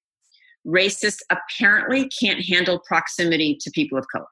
racists 0.66 1.20
apparently 1.30 2.08
can't 2.08 2.44
handle 2.44 2.80
proximity 2.86 3.56
to 3.60 3.70
people 3.70 3.96
of 3.96 4.06
color. 4.12 4.26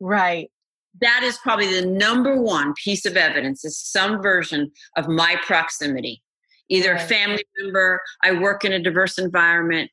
Right 0.00 0.50
that 1.00 1.22
is 1.22 1.38
probably 1.38 1.80
the 1.80 1.86
number 1.86 2.40
one 2.40 2.74
piece 2.74 3.04
of 3.04 3.16
evidence 3.16 3.64
is 3.64 3.78
some 3.78 4.22
version 4.22 4.70
of 4.96 5.08
my 5.08 5.36
proximity. 5.44 6.22
Either 6.68 6.94
a 6.94 6.98
family 6.98 7.44
member 7.60 8.00
i 8.22 8.32
work 8.32 8.64
in 8.64 8.72
a 8.72 8.82
diverse 8.82 9.18
environment. 9.18 9.90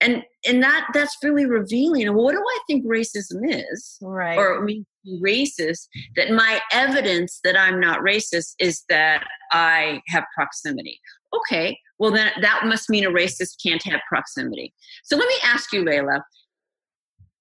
And 0.00 0.22
and 0.46 0.62
that 0.62 0.88
that's 0.92 1.16
really 1.22 1.46
revealing. 1.46 2.12
What 2.14 2.32
do 2.32 2.38
i 2.38 2.58
think 2.66 2.84
racism 2.86 3.40
is? 3.44 3.98
Right. 4.00 4.38
Or 4.38 4.60
i 4.60 4.64
mean 4.64 4.86
racist 5.24 5.88
that 6.14 6.30
my 6.30 6.60
evidence 6.70 7.40
that 7.42 7.58
i'm 7.58 7.80
not 7.80 8.00
racist 8.00 8.54
is 8.60 8.84
that 8.88 9.26
i 9.50 10.00
have 10.08 10.24
proximity. 10.34 11.00
Okay 11.34 11.78
well 11.98 12.10
then 12.10 12.30
that 12.40 12.62
must 12.66 12.88
mean 12.88 13.04
a 13.04 13.10
racist 13.10 13.62
can't 13.64 13.82
have 13.84 14.00
proximity. 14.08 14.72
So 15.04 15.16
let 15.16 15.28
me 15.28 15.36
ask 15.44 15.72
you 15.72 15.84
layla 15.84 16.20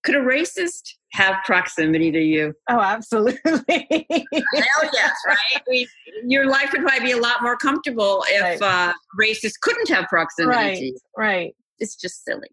could 0.04 0.16
a 0.16 0.20
racist 0.20 0.94
have 1.12 1.36
proximity 1.46 2.12
to 2.12 2.20
you? 2.20 2.54
Oh, 2.70 2.80
absolutely. 2.80 3.40
Hell 3.46 4.90
yes, 4.94 5.14
right? 5.28 5.62
We, 5.68 5.88
your 6.26 6.48
life 6.48 6.72
would 6.72 6.82
probably 6.82 7.06
be 7.06 7.12
a 7.12 7.18
lot 7.18 7.42
more 7.42 7.58
comfortable 7.58 8.24
if 8.30 8.62
right. 8.62 8.90
uh, 8.90 8.94
racists 9.20 9.60
couldn't 9.62 9.90
have 9.90 10.08
proximity 10.08 10.58
right, 10.58 10.78
to 10.78 10.86
you. 10.86 10.98
Right. 11.18 11.56
It's 11.80 11.96
just 11.96 12.24
silly. 12.26 12.50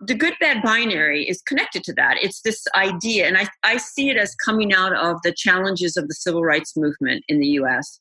The 0.00 0.14
good 0.14 0.34
bad 0.40 0.62
binary 0.62 1.28
is 1.28 1.42
connected 1.42 1.84
to 1.84 1.92
that. 1.94 2.16
It's 2.20 2.40
this 2.42 2.64
idea, 2.74 3.28
and 3.28 3.38
I, 3.38 3.46
I 3.62 3.76
see 3.76 4.10
it 4.10 4.16
as 4.16 4.34
coming 4.34 4.72
out 4.72 4.96
of 4.96 5.18
the 5.22 5.32
challenges 5.32 5.96
of 5.96 6.08
the 6.08 6.14
civil 6.14 6.42
rights 6.42 6.76
movement 6.76 7.24
in 7.28 7.38
the 7.38 7.46
US, 7.58 8.00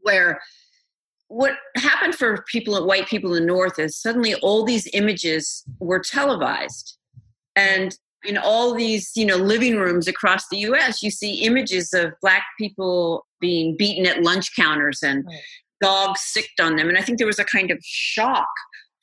where 0.00 0.40
what 1.28 1.52
happened 1.76 2.14
for 2.14 2.42
people, 2.50 2.86
white 2.86 3.06
people 3.06 3.34
in 3.34 3.42
the 3.42 3.46
North, 3.46 3.78
is 3.78 4.00
suddenly 4.00 4.34
all 4.36 4.64
these 4.64 4.88
images 4.94 5.64
were 5.78 5.98
televised. 5.98 6.96
And 7.54 7.96
in 8.24 8.36
all 8.36 8.74
these 8.74 9.10
you 9.14 9.24
know 9.24 9.36
living 9.36 9.76
rooms 9.76 10.08
across 10.08 10.44
the 10.50 10.58
us 10.58 11.02
you 11.02 11.10
see 11.10 11.42
images 11.42 11.92
of 11.92 12.12
black 12.20 12.42
people 12.58 13.26
being 13.40 13.76
beaten 13.76 14.06
at 14.06 14.22
lunch 14.22 14.54
counters 14.56 15.00
and 15.02 15.24
right. 15.26 15.36
dogs 15.80 16.20
sicked 16.22 16.60
on 16.60 16.76
them. 16.76 16.88
And 16.88 16.98
i 16.98 17.02
think 17.02 17.18
there 17.18 17.26
was 17.26 17.38
a 17.38 17.44
kind 17.44 17.70
of 17.70 17.78
shock 17.82 18.48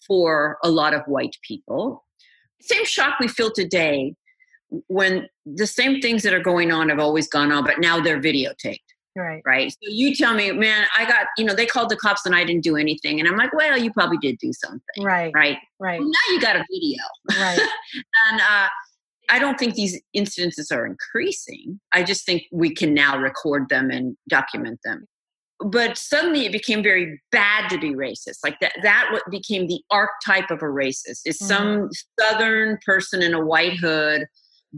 for 0.06 0.58
a 0.64 0.70
lot 0.70 0.94
of 0.94 1.02
white 1.06 1.38
people. 1.48 2.04
Same 2.60 2.86
shock 2.86 3.20
we 3.20 3.28
feel 3.28 3.52
today 3.52 4.16
when 4.88 5.28
the 5.46 5.68
same 5.68 6.02
things 6.02 6.24
that 6.24 6.34
are 6.34 6.42
going 6.42 6.72
on 6.72 6.90
have 6.90 7.00
always 7.00 7.28
gone 7.28 7.52
on 7.52 7.64
but 7.64 7.80
now 7.80 8.00
they're 8.00 8.20
videotaped 8.20 8.80
right. 9.16 9.42
right? 9.46 9.72
So 9.72 9.78
you 9.82 10.16
tell 10.16 10.34
me 10.34 10.52
man 10.52 10.88
i 10.98 11.06
got 11.06 11.28
you 11.38 11.46
know 11.46 11.54
they 11.54 11.68
called 11.68 11.90
the 11.90 11.96
cops 11.96 12.26
and 12.26 12.34
i 12.34 12.44
didn't 12.44 12.64
do 12.64 12.76
anything. 12.76 13.20
And 13.20 13.30
i'm 13.30 13.38
like 13.38 13.54
well 13.54 13.78
you 13.78 13.92
probably 13.94 14.18
did 14.18 14.38
do 14.40 14.52
something 14.54 15.06
right. 15.06 15.32
right? 15.36 15.58
Right. 15.80 16.00
Well, 16.00 16.10
now 16.10 16.34
you 16.34 16.42
got 16.42 16.56
a 16.56 16.66
video. 16.72 17.04
Right. 17.40 17.60
And 18.32 18.42
uh 18.42 18.68
I 19.30 19.40
don't 19.40 19.58
think 19.58 19.76
these 19.76 20.00
incidences 20.16 20.72
are 20.72 20.86
increasing. 20.86 21.80
I 21.94 22.04
just 22.04 22.26
think 22.26 22.44
we 22.52 22.74
can 22.74 22.94
now 22.94 23.18
record 23.18 23.70
them 23.70 23.90
and 23.90 24.18
document 24.30 24.80
them. 24.84 25.08
But 25.60 25.98
suddenly 25.98 26.46
it 26.46 26.52
became 26.52 26.84
very 26.84 27.22
bad 27.32 27.70
to 27.70 27.78
be 27.80 27.94
racist. 27.94 28.40
Like 28.44 28.60
that 28.60 28.74
that 28.84 29.10
what 29.12 29.24
became 29.32 29.68
the 29.68 29.82
archetype 29.92 30.52
of 30.52 30.62
a 30.62 30.66
racist 30.66 31.22
is 31.26 31.38
mm-hmm. 31.38 31.46
some 31.46 31.90
southern 32.20 32.78
person 32.86 33.22
in 33.22 33.34
a 33.34 33.44
white 33.44 33.78
hood 33.78 34.26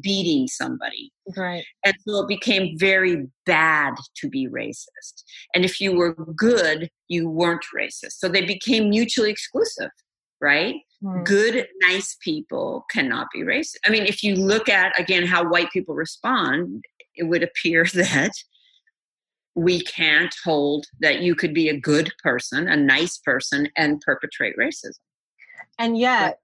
beating 0.01 0.47
somebody. 0.47 1.11
Right. 1.35 1.63
And 1.85 1.95
so 2.07 2.19
it 2.19 2.27
became 2.27 2.77
very 2.77 3.27
bad 3.45 3.93
to 4.17 4.29
be 4.29 4.47
racist. 4.47 5.23
And 5.53 5.63
if 5.63 5.79
you 5.79 5.95
were 5.95 6.13
good, 6.13 6.89
you 7.07 7.29
weren't 7.29 7.65
racist. 7.75 8.13
So 8.17 8.27
they 8.27 8.45
became 8.45 8.89
mutually 8.89 9.31
exclusive, 9.31 9.91
right? 10.41 10.75
Good, 11.23 11.67
nice 11.81 12.15
people 12.21 12.85
cannot 12.89 13.27
be 13.33 13.41
racist. 13.41 13.75
I 13.85 13.89
mean, 13.89 14.05
if 14.05 14.23
you 14.23 14.35
look 14.35 14.69
at, 14.69 14.99
again, 14.99 15.25
how 15.25 15.47
white 15.47 15.69
people 15.71 15.93
respond, 15.93 16.83
it 17.15 17.23
would 17.23 17.43
appear 17.43 17.85
that 17.93 18.31
we 19.55 19.81
can't 19.81 20.35
hold 20.43 20.85
that 20.99 21.19
you 21.19 21.35
could 21.35 21.53
be 21.53 21.69
a 21.69 21.79
good 21.79 22.11
person, 22.23 22.67
a 22.67 22.75
nice 22.75 23.17
person, 23.19 23.69
and 23.77 24.01
perpetrate 24.01 24.55
racism. 24.57 24.99
And 25.79 25.97
yet, 25.97 26.39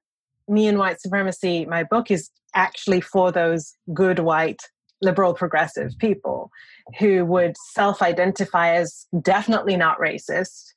but, 0.47 0.53
Me 0.53 0.67
and 0.67 0.77
White 0.77 1.01
Supremacy, 1.01 1.65
my 1.65 1.83
book 1.83 2.11
is 2.11 2.29
actually 2.53 3.01
for 3.01 3.31
those 3.31 3.75
good 3.93 4.19
white 4.19 4.61
liberal 5.01 5.33
progressive 5.33 5.91
people 5.97 6.51
who 6.99 7.25
would 7.25 7.55
self 7.73 8.01
identify 8.01 8.75
as 8.75 9.07
definitely 9.21 9.75
not 9.75 9.99
racist 9.99 10.73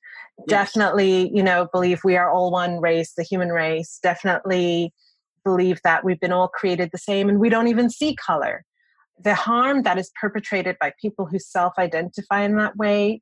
definitely 0.49 1.31
you 1.35 1.43
know 1.43 1.69
believe 1.73 2.01
we 2.05 2.17
are 2.17 2.31
all 2.31 2.51
one 2.51 2.81
race 2.81 3.13
the 3.17 3.23
human 3.23 3.51
race 3.51 4.01
definitely 4.03 4.93
believe 5.45 5.81
that 5.85 6.05
we've 6.05 6.19
been 6.19 6.33
all 6.33 6.49
created 6.49 6.91
the 6.91 6.99
same 6.99 7.29
and 7.29 7.39
we 7.39 7.49
don't 7.49 7.69
even 7.69 7.91
see 7.91 8.17
color. 8.17 8.65
The 9.23 9.35
harm 9.35 9.83
that 9.83 9.99
is 9.99 10.11
perpetrated 10.21 10.77
by 10.81 10.93
people 11.01 11.27
who 11.27 11.39
self-identify 11.39 12.43
in 12.43 12.57
that 12.57 12.77
way 12.77 13.21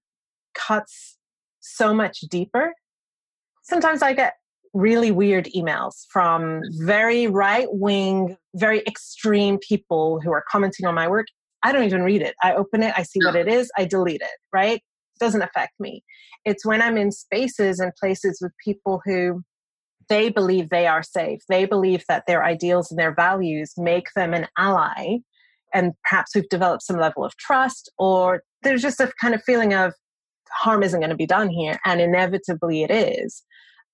cuts 0.54 1.18
so 1.60 1.92
much 1.92 2.20
deeper. 2.30 2.72
Sometimes 3.62 4.02
i 4.02 4.12
get 4.12 4.34
really 4.74 5.10
weird 5.10 5.48
emails 5.54 6.06
from 6.10 6.42
mm. 6.42 6.62
very 6.78 7.26
right 7.26 7.68
wing 7.70 8.36
very 8.54 8.80
extreme 8.86 9.58
people 9.58 10.18
who 10.20 10.32
are 10.32 10.44
commenting 10.50 10.86
on 10.86 10.94
my 10.94 11.06
work. 11.06 11.26
I 11.62 11.72
don't 11.72 11.84
even 11.84 12.02
read 12.02 12.22
it. 12.22 12.34
I 12.42 12.54
open 12.54 12.82
it 12.82 12.94
i 12.96 13.02
see 13.02 13.20
what 13.22 13.36
it 13.36 13.48
is 13.48 13.70
i 13.76 13.84
delete 13.84 14.22
it 14.22 14.38
right 14.52 14.82
doesn't 15.20 15.42
affect 15.42 15.72
me. 15.78 16.02
It's 16.44 16.66
when 16.66 16.82
I'm 16.82 16.96
in 16.96 17.12
spaces 17.12 17.78
and 17.78 17.92
places 18.00 18.38
with 18.40 18.52
people 18.64 19.00
who 19.04 19.42
they 20.08 20.30
believe 20.30 20.68
they 20.68 20.86
are 20.86 21.02
safe. 21.02 21.40
They 21.48 21.64
believe 21.64 22.04
that 22.08 22.24
their 22.26 22.44
ideals 22.44 22.90
and 22.90 22.98
their 22.98 23.14
values 23.14 23.72
make 23.76 24.08
them 24.16 24.34
an 24.34 24.46
ally. 24.58 25.18
And 25.72 25.92
perhaps 26.04 26.34
we've 26.34 26.48
developed 26.48 26.82
some 26.82 26.98
level 26.98 27.24
of 27.24 27.36
trust, 27.36 27.90
or 27.98 28.42
there's 28.62 28.82
just 28.82 29.00
a 29.00 29.12
kind 29.20 29.34
of 29.34 29.42
feeling 29.44 29.72
of 29.72 29.94
harm 30.50 30.82
isn't 30.82 31.00
going 31.00 31.10
to 31.10 31.16
be 31.16 31.26
done 31.26 31.48
here. 31.48 31.78
And 31.84 32.00
inevitably 32.00 32.82
it 32.82 32.90
is. 32.90 33.42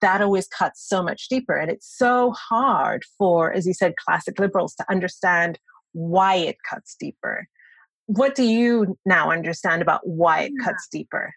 That 0.01 0.23
always 0.23 0.49
cuts 0.49 0.87
so 0.89 1.03
much 1.03 1.29
deeper. 1.29 1.57
And 1.57 1.71
it's 1.71 1.97
so 1.97 2.33
hard 2.33 3.03
for, 3.17 3.53
as 3.53 3.67
you 3.67 3.75
said, 3.75 3.95
classic 3.97 4.39
liberals 4.39 4.75
to 4.77 4.85
understand 4.91 5.59
why 5.93 6.37
it 6.37 6.57
cuts 6.69 6.97
deeper. 6.99 7.47
What 8.09 8.35
do 8.35 8.43
you 8.43 8.99
now 9.07 9.31
understand 9.31 9.83
about 9.83 10.01
why 10.07 10.43
it 10.43 10.53
cuts 10.63 10.89
deeper? 10.91 11.33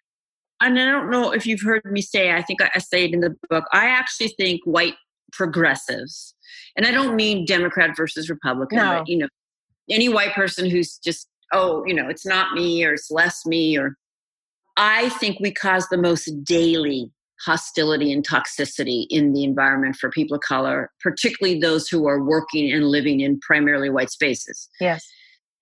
And 0.61 0.79
I 0.79 0.91
don't 0.91 1.09
know 1.09 1.31
if 1.31 1.45
you've 1.45 1.61
heard 1.61 1.81
me 1.85 2.01
say, 2.01 2.33
I 2.33 2.41
think 2.41 2.59
I 2.61 2.79
say 2.79 3.05
it 3.05 3.13
in 3.13 3.19
the 3.19 3.35
book, 3.49 3.65
I 3.73 3.87
actually 3.87 4.29
think 4.29 4.61
white 4.63 4.95
progressives, 5.31 6.35
and 6.75 6.85
I 6.85 6.91
don't 6.91 7.15
mean 7.15 7.45
Democrat 7.45 7.95
versus 7.95 8.29
Republican, 8.29 8.77
no. 8.77 8.99
but 8.99 9.07
you 9.07 9.17
know, 9.17 9.27
any 9.89 10.07
white 10.07 10.33
person 10.33 10.69
who's 10.69 10.97
just, 10.97 11.27
oh, 11.51 11.83
you 11.85 11.93
know, 11.93 12.07
it's 12.07 12.25
not 12.25 12.53
me 12.53 12.85
or 12.85 12.93
it's 12.93 13.11
less 13.11 13.45
me 13.45 13.77
or 13.77 13.95
I 14.77 15.09
think 15.09 15.39
we 15.39 15.51
cause 15.51 15.87
the 15.89 15.97
most 15.97 16.43
daily 16.43 17.11
hostility 17.45 18.11
and 18.13 18.25
toxicity 18.27 19.05
in 19.09 19.33
the 19.33 19.43
environment 19.43 19.95
for 19.95 20.09
people 20.09 20.35
of 20.35 20.41
color, 20.41 20.91
particularly 21.01 21.59
those 21.59 21.87
who 21.87 22.07
are 22.07 22.23
working 22.23 22.71
and 22.71 22.85
living 22.85 23.19
in 23.19 23.39
primarily 23.39 23.89
white 23.89 24.11
spaces. 24.11 24.69
Yes. 24.79 25.05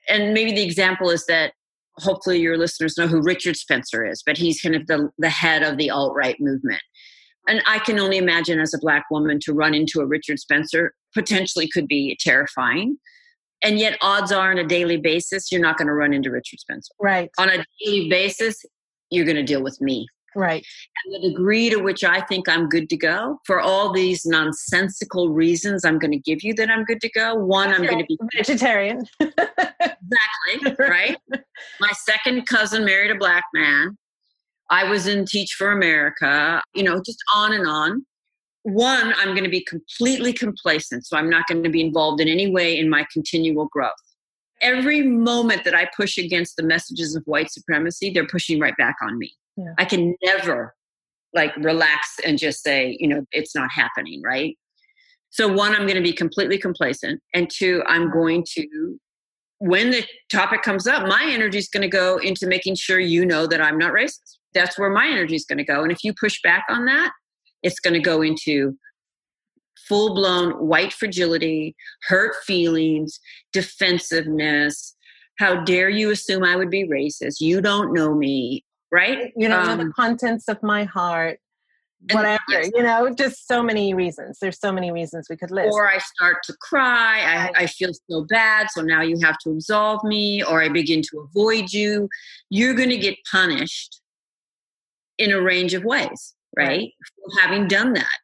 And 0.10 0.34
maybe 0.34 0.52
the 0.52 0.64
example 0.64 1.10
is 1.10 1.26
that 1.28 1.54
hopefully 1.98 2.40
your 2.40 2.58
listeners 2.58 2.98
know 2.98 3.08
who 3.08 3.22
Richard 3.22 3.56
Spencer 3.56 4.06
is, 4.06 4.24
but 4.26 4.38
he's 4.38 4.62
kind 4.62 4.76
of 4.76 4.88
the, 4.88 5.10
the 5.18 5.30
head 5.30 5.64
of 5.64 5.78
the 5.78 5.90
alt 5.90 6.14
right 6.16 6.38
movement. 6.40 6.82
And 7.48 7.62
I 7.66 7.80
can 7.80 8.00
only 8.00 8.18
imagine 8.18 8.60
as 8.60 8.74
a 8.74 8.80
black 8.80 9.06
woman 9.10 9.40
to 9.44 9.54
run 9.54 9.74
into 9.74 10.02
a 10.02 10.06
Richard 10.06 10.40
Spencer 10.40 10.94
potentially 11.14 11.68
could 11.68 11.88
be 11.88 12.18
terrifying. 12.20 12.98
And 13.62 13.78
yet, 13.78 13.98
odds 14.02 14.32
are 14.32 14.52
on 14.52 14.58
a 14.58 14.64
daily 14.66 14.98
basis, 14.98 15.52
you're 15.52 15.62
not 15.62 15.78
going 15.78 15.88
to 15.88 15.94
run 15.94 16.14
into 16.14 16.32
Richard 16.32 16.60
Spencer. 16.60 16.94
Right. 17.00 17.30
On 17.38 17.50
a 17.50 17.66
daily 17.84 18.10
basis, 18.10 18.64
you're 19.10 19.26
going 19.26 19.36
to 19.36 19.44
deal 19.44 19.62
with 19.62 19.82
me. 19.82 20.08
Right. 20.36 20.66
And 21.06 21.16
the 21.16 21.30
degree 21.30 21.70
to 21.70 21.78
which 21.78 22.04
I 22.04 22.22
think 22.22 22.48
I'm 22.48 22.70
good 22.70 22.90
to 22.90 22.98
go, 22.98 23.40
for 23.46 23.60
all 23.60 23.92
these 23.92 24.26
nonsensical 24.26 25.30
reasons 25.30 25.86
I'm 25.86 26.00
going 26.00 26.12
to 26.12 26.20
give 26.20 26.44
you 26.44 26.54
that 26.56 26.70
I'm 26.70 26.84
good 26.84 27.02
to 27.02 27.10
go. 27.10 27.36
One, 27.36 27.70
I'm 27.70 27.86
going 27.86 28.00
to 28.00 28.06
be 28.06 28.18
vegetarian. 28.36 29.04
exactly. 29.20 30.76
Right. 30.78 31.18
My 31.80 31.92
second 31.92 32.46
cousin 32.48 32.86
married 32.86 33.12
a 33.12 33.16
black 33.16 33.44
man. 33.54 33.98
I 34.70 34.84
was 34.84 35.08
in 35.08 35.26
Teach 35.26 35.54
for 35.54 35.72
America, 35.72 36.62
you 36.76 36.84
know, 36.84 37.02
just 37.04 37.24
on 37.34 37.54
and 37.54 37.68
on. 37.68 38.06
One, 38.64 39.14
I'm 39.18 39.30
going 39.30 39.46
to 39.46 39.50
be 39.50 39.64
completely 39.64 40.32
complacent. 40.32 41.08
So 41.08 41.18
I'm 41.18 41.30
not 41.30 41.48
going 41.48 41.64
to 41.64 41.70
be 41.70 41.82
involved 41.82 42.22
in 42.22 42.28
any 42.28 42.52
way 42.52 42.78
in 42.78 42.90
my 42.90 43.06
continual 43.12 43.68
growth 43.72 43.94
every 44.62 45.02
moment 45.02 45.64
that 45.64 45.76
I 45.76 45.88
push 45.96 46.18
against 46.18 46.56
the 46.56 46.64
messages 46.64 47.16
of 47.16 47.24
white 47.26 47.52
supremacy, 47.52 48.12
they're 48.12 48.28
pushing 48.28 48.60
right 48.60 48.76
back 48.78 48.96
on 49.02 49.18
me. 49.18 49.34
Yeah. 49.60 49.74
I 49.78 49.86
can 49.86 50.16
never 50.24 50.74
like 51.34 51.56
relax 51.58 52.16
and 52.26 52.38
just 52.38 52.64
say, 52.64 52.98
you 53.00 53.08
know, 53.08 53.26
it's 53.32 53.56
not 53.56 53.70
happening, 53.72 54.22
right? 54.24 54.58
So, 55.32 55.48
one, 55.48 55.74
I'm 55.74 55.86
going 55.86 55.96
to 55.96 56.02
be 56.02 56.14
completely 56.14 56.58
complacent. 56.58 57.22
And 57.34 57.50
two, 57.50 57.84
I'm 57.88 58.10
going 58.10 58.46
to, 58.54 59.00
when 59.60 59.92
the 59.92 60.04
topic 60.32 60.64
comes 60.64 60.88
up, 60.88 61.08
my 61.08 61.28
energy 61.30 61.60
is 61.60 61.68
going 61.68 61.84
to 61.84 61.90
go 61.90 62.18
into 62.18 62.48
making 62.48 62.76
sure 62.76 63.00
you 63.00 63.26
know 63.26 63.46
that 63.46 63.62
I'm 63.62 63.78
not 63.78 63.92
racist. 63.92 64.38
That's 64.54 64.80
where 64.80 64.90
my 64.90 65.08
energy 65.08 65.36
is 65.36 65.46
going 65.46 65.60
to 65.60 65.64
go. 65.64 65.84
And 65.84 65.92
if 65.92 66.04
you 66.04 66.14
push 66.20 66.42
back 66.42 66.64
on 66.70 66.86
that, 66.86 67.12
it's 67.62 67.80
going 67.80 67.94
to 67.94 68.00
go 68.00 68.22
into 68.22 68.76
full 69.88 70.16
blown 70.16 70.52
white 70.54 70.94
fragility, 70.94 71.76
hurt 72.08 72.36
feelings, 72.46 73.20
defensiveness. 73.54 74.96
How 75.38 75.64
dare 75.64 75.90
you 75.90 76.10
assume 76.12 76.44
I 76.44 76.56
would 76.56 76.70
be 76.70 76.88
racist? 76.88 77.40
You 77.40 77.62
don't 77.62 77.94
know 77.94 78.16
me, 78.16 78.64
right? 78.92 79.32
You 79.36 79.48
don't 79.48 79.68
um, 79.68 79.78
know 79.78 79.84
the 79.86 79.92
contents 79.92 80.48
of 80.48 80.62
my 80.64 80.84
heart. 80.84 81.40
Whatever, 82.14 82.40
yes. 82.48 82.72
you 82.74 82.82
know, 82.82 83.14
just 83.14 83.46
so 83.46 83.62
many 83.62 83.94
reasons. 83.94 84.38
There's 84.40 84.58
so 84.58 84.72
many 84.72 84.90
reasons 84.90 85.28
we 85.30 85.36
could 85.36 85.52
list. 85.52 85.74
Or 85.74 85.90
I 85.90 85.98
start 85.98 86.38
to 86.46 86.54
cry. 86.62 87.52
I, 87.58 87.64
I 87.64 87.66
feel 87.68 87.92
so 88.10 88.26
bad. 88.30 88.72
So 88.72 88.82
now 88.82 89.02
you 89.02 89.20
have 89.22 89.38
to 89.40 89.50
absolve 89.50 90.02
me, 90.06 90.42
or 90.42 90.64
I 90.64 90.70
begin 90.70 91.02
to 91.02 91.20
avoid 91.20 91.74
you. 91.74 92.08
You're 92.50 92.74
going 92.74 92.90
to 92.90 92.98
get 92.98 93.18
punished 93.30 94.00
in 95.18 95.34
a 95.34 95.42
range 95.42 95.74
of 95.74 95.84
ways, 95.84 96.36
right? 96.56 96.68
right. 96.68 96.94
For 97.18 97.42
having 97.42 97.68
done 97.68 97.92
that. 97.94 98.20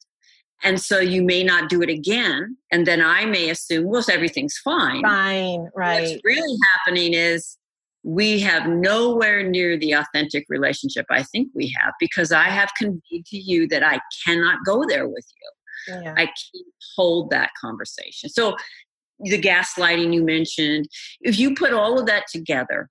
And 0.64 0.82
so 0.82 1.00
you 1.00 1.22
may 1.22 1.44
not 1.44 1.68
do 1.70 1.82
it 1.82 1.90
again. 1.90 2.56
And 2.72 2.88
then 2.88 3.02
I 3.02 3.26
may 3.26 3.50
assume, 3.50 3.88
well, 3.88 4.06
everything's 4.10 4.58
fine. 4.58 5.02
Fine, 5.02 5.70
right. 5.76 6.12
What's 6.12 6.22
really 6.24 6.58
happening 6.72 7.14
is 7.14 7.58
we 8.06 8.40
have 8.40 8.68
nowhere 8.68 9.42
near 9.42 9.80
the 9.80 9.94
authentic 9.94 10.46
relationship 10.48 11.08
I 11.10 11.24
think 11.24 11.50
we 11.56 11.76
have 11.82 11.92
because 12.00 12.32
I 12.32 12.50
have 12.50 12.70
conveyed 12.78 13.26
to 13.26 13.38
you 13.38 13.68
that 13.70 13.84
I 13.84 14.00
cannot 14.24 14.60
go 14.64 14.86
there 14.88 15.08
with 15.08 15.26
you. 15.42 15.96
Yeah. 16.04 16.14
I 16.16 16.26
can't 16.26 16.68
hold 16.96 17.32
that 17.32 17.50
conversation. 17.60 18.30
So 18.30 18.56
the 19.22 19.42
gaslighting 19.42 20.14
you 20.14 20.24
mentioned, 20.24 20.88
if 21.22 21.40
you 21.40 21.56
put 21.56 21.74
all 21.74 22.00
of 22.00 22.06
that 22.06 22.26
together 22.32 22.90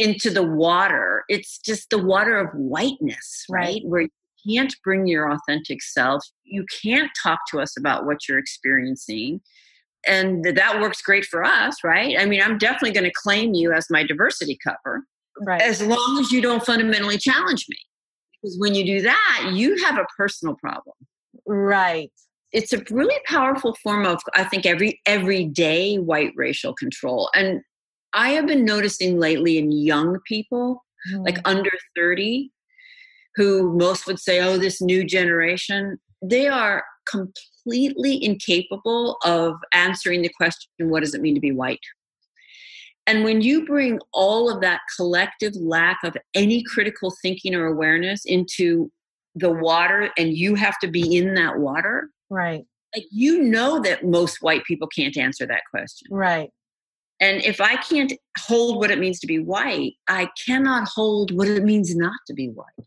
into 0.00 0.30
the 0.30 0.42
water, 0.42 1.22
it's 1.28 1.58
just 1.58 1.90
the 1.90 2.02
water 2.02 2.36
of 2.36 2.48
whiteness, 2.54 3.44
right? 3.48 3.66
right? 3.66 3.82
Where 3.84 4.02
you 4.02 4.58
can't 4.58 4.74
bring 4.82 5.06
your 5.06 5.30
authentic 5.30 5.80
self. 5.80 6.24
You 6.42 6.66
can't 6.82 7.10
talk 7.22 7.38
to 7.52 7.60
us 7.60 7.76
about 7.78 8.04
what 8.04 8.28
you're 8.28 8.38
experiencing. 8.38 9.42
And 10.06 10.44
that 10.44 10.80
works 10.80 11.00
great 11.00 11.24
for 11.24 11.44
us, 11.44 11.76
right? 11.84 12.16
I 12.18 12.26
mean, 12.26 12.42
I'm 12.42 12.58
definitely 12.58 12.92
going 12.92 13.04
to 13.04 13.12
claim 13.22 13.54
you 13.54 13.72
as 13.72 13.86
my 13.90 14.02
diversity 14.04 14.58
cover. 14.62 15.04
Right. 15.40 15.62
As 15.62 15.80
long 15.80 16.18
as 16.20 16.30
you 16.30 16.40
don't 16.40 16.64
fundamentally 16.64 17.18
challenge 17.18 17.66
me. 17.68 17.76
Because 18.42 18.58
when 18.58 18.74
you 18.74 18.84
do 18.84 19.02
that, 19.02 19.50
you 19.54 19.76
have 19.84 19.98
a 19.98 20.06
personal 20.16 20.56
problem. 20.56 20.96
Right. 21.46 22.10
It's 22.52 22.72
a 22.72 22.82
really 22.90 23.18
powerful 23.26 23.76
form 23.82 24.04
of, 24.04 24.20
I 24.34 24.44
think, 24.44 24.66
every 24.66 25.00
everyday 25.06 25.96
white 25.96 26.32
racial 26.36 26.74
control. 26.74 27.30
And 27.34 27.62
I 28.12 28.30
have 28.30 28.46
been 28.46 28.64
noticing 28.64 29.18
lately 29.18 29.58
in 29.58 29.72
young 29.72 30.18
people, 30.26 30.84
mm. 31.10 31.24
like 31.24 31.38
under 31.46 31.70
30, 31.96 32.50
who 33.36 33.76
most 33.78 34.06
would 34.06 34.18
say, 34.18 34.40
oh, 34.40 34.58
this 34.58 34.82
new 34.82 35.04
generation, 35.04 35.98
they 36.22 36.46
are 36.46 36.84
completely 37.08 37.51
incapable 37.66 39.16
of 39.24 39.54
answering 39.72 40.22
the 40.22 40.28
question, 40.28 40.68
what 40.78 41.00
does 41.00 41.14
it 41.14 41.20
mean 41.20 41.34
to 41.34 41.40
be 41.40 41.52
white? 41.52 41.80
And 43.06 43.24
when 43.24 43.40
you 43.40 43.66
bring 43.66 43.98
all 44.12 44.48
of 44.48 44.60
that 44.60 44.80
collective 44.96 45.54
lack 45.56 45.98
of 46.04 46.16
any 46.34 46.62
critical 46.62 47.12
thinking 47.22 47.54
or 47.54 47.66
awareness 47.66 48.24
into 48.24 48.90
the 49.34 49.50
water, 49.50 50.10
and 50.16 50.36
you 50.36 50.54
have 50.54 50.78
to 50.80 50.88
be 50.88 51.16
in 51.16 51.34
that 51.34 51.58
water, 51.58 52.10
right? 52.30 52.64
Like 52.94 53.06
you 53.10 53.42
know 53.42 53.80
that 53.80 54.04
most 54.04 54.38
white 54.42 54.64
people 54.64 54.86
can't 54.88 55.16
answer 55.16 55.46
that 55.46 55.62
question, 55.70 56.08
right? 56.10 56.50
And 57.18 57.42
if 57.42 57.60
I 57.60 57.76
can't 57.76 58.12
hold 58.38 58.76
what 58.76 58.90
it 58.90 58.98
means 58.98 59.20
to 59.20 59.26
be 59.26 59.38
white, 59.38 59.94
I 60.08 60.28
cannot 60.46 60.88
hold 60.88 61.36
what 61.36 61.48
it 61.48 61.64
means 61.64 61.94
not 61.94 62.18
to 62.26 62.34
be 62.34 62.48
white 62.48 62.86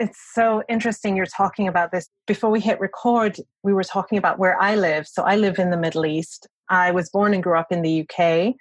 it's 0.00 0.18
so 0.32 0.62
interesting 0.68 1.14
you're 1.14 1.26
talking 1.26 1.68
about 1.68 1.92
this. 1.92 2.08
Before 2.26 2.50
we 2.50 2.58
hit 2.58 2.80
record, 2.80 3.36
we 3.62 3.74
were 3.74 3.84
talking 3.84 4.16
about 4.16 4.38
where 4.38 4.60
I 4.60 4.74
live. 4.74 5.06
So 5.06 5.22
I 5.22 5.36
live 5.36 5.58
in 5.58 5.70
the 5.70 5.76
Middle 5.76 6.06
East. 6.06 6.48
I 6.70 6.90
was 6.90 7.10
born 7.10 7.34
and 7.34 7.42
grew 7.42 7.58
up 7.58 7.70
in 7.70 7.82
the 7.82 8.00
UK. 8.00 8.54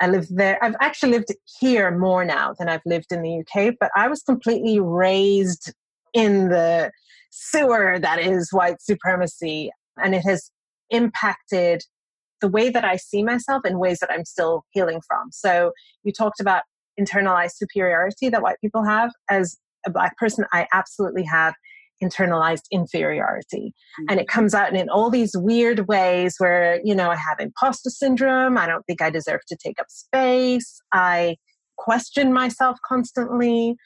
I 0.00 0.06
live 0.06 0.28
there. 0.30 0.62
I've 0.62 0.76
actually 0.80 1.12
lived 1.12 1.34
here 1.58 1.96
more 1.96 2.24
now 2.24 2.54
than 2.58 2.68
I've 2.68 2.86
lived 2.86 3.10
in 3.10 3.22
the 3.22 3.40
UK, 3.40 3.74
but 3.78 3.90
I 3.96 4.06
was 4.06 4.22
completely 4.22 4.78
raised 4.78 5.72
in 6.12 6.48
the 6.48 6.92
sewer 7.30 7.98
that 8.00 8.20
is 8.20 8.52
white 8.52 8.80
supremacy. 8.80 9.70
And 10.00 10.14
it 10.14 10.22
has 10.22 10.50
impacted 10.90 11.82
the 12.40 12.48
way 12.48 12.70
that 12.70 12.84
I 12.84 12.96
see 12.96 13.24
myself 13.24 13.62
in 13.64 13.80
ways 13.80 13.98
that 13.98 14.12
I'm 14.12 14.24
still 14.24 14.64
healing 14.70 15.00
from. 15.06 15.32
So 15.32 15.72
you 16.04 16.12
talked 16.12 16.40
about 16.40 16.62
internalized 17.00 17.56
superiority 17.56 18.28
that 18.28 18.42
white 18.42 18.60
people 18.60 18.84
have 18.84 19.10
as 19.28 19.56
a 19.86 19.90
black 19.90 20.16
person, 20.18 20.44
I 20.52 20.66
absolutely 20.72 21.24
have 21.24 21.54
internalized 22.02 22.64
inferiority. 22.70 23.72
Mm-hmm. 24.00 24.04
And 24.10 24.20
it 24.20 24.28
comes 24.28 24.54
out 24.54 24.74
in 24.74 24.88
all 24.88 25.10
these 25.10 25.32
weird 25.36 25.86
ways 25.88 26.34
where, 26.38 26.80
you 26.84 26.94
know, 26.94 27.10
I 27.10 27.16
have 27.16 27.38
imposter 27.40 27.90
syndrome. 27.90 28.58
I 28.58 28.66
don't 28.66 28.84
think 28.86 29.00
I 29.00 29.10
deserve 29.10 29.40
to 29.48 29.56
take 29.56 29.78
up 29.78 29.86
space. 29.88 30.80
I 30.92 31.36
question 31.76 32.32
myself 32.32 32.78
constantly. 32.86 33.76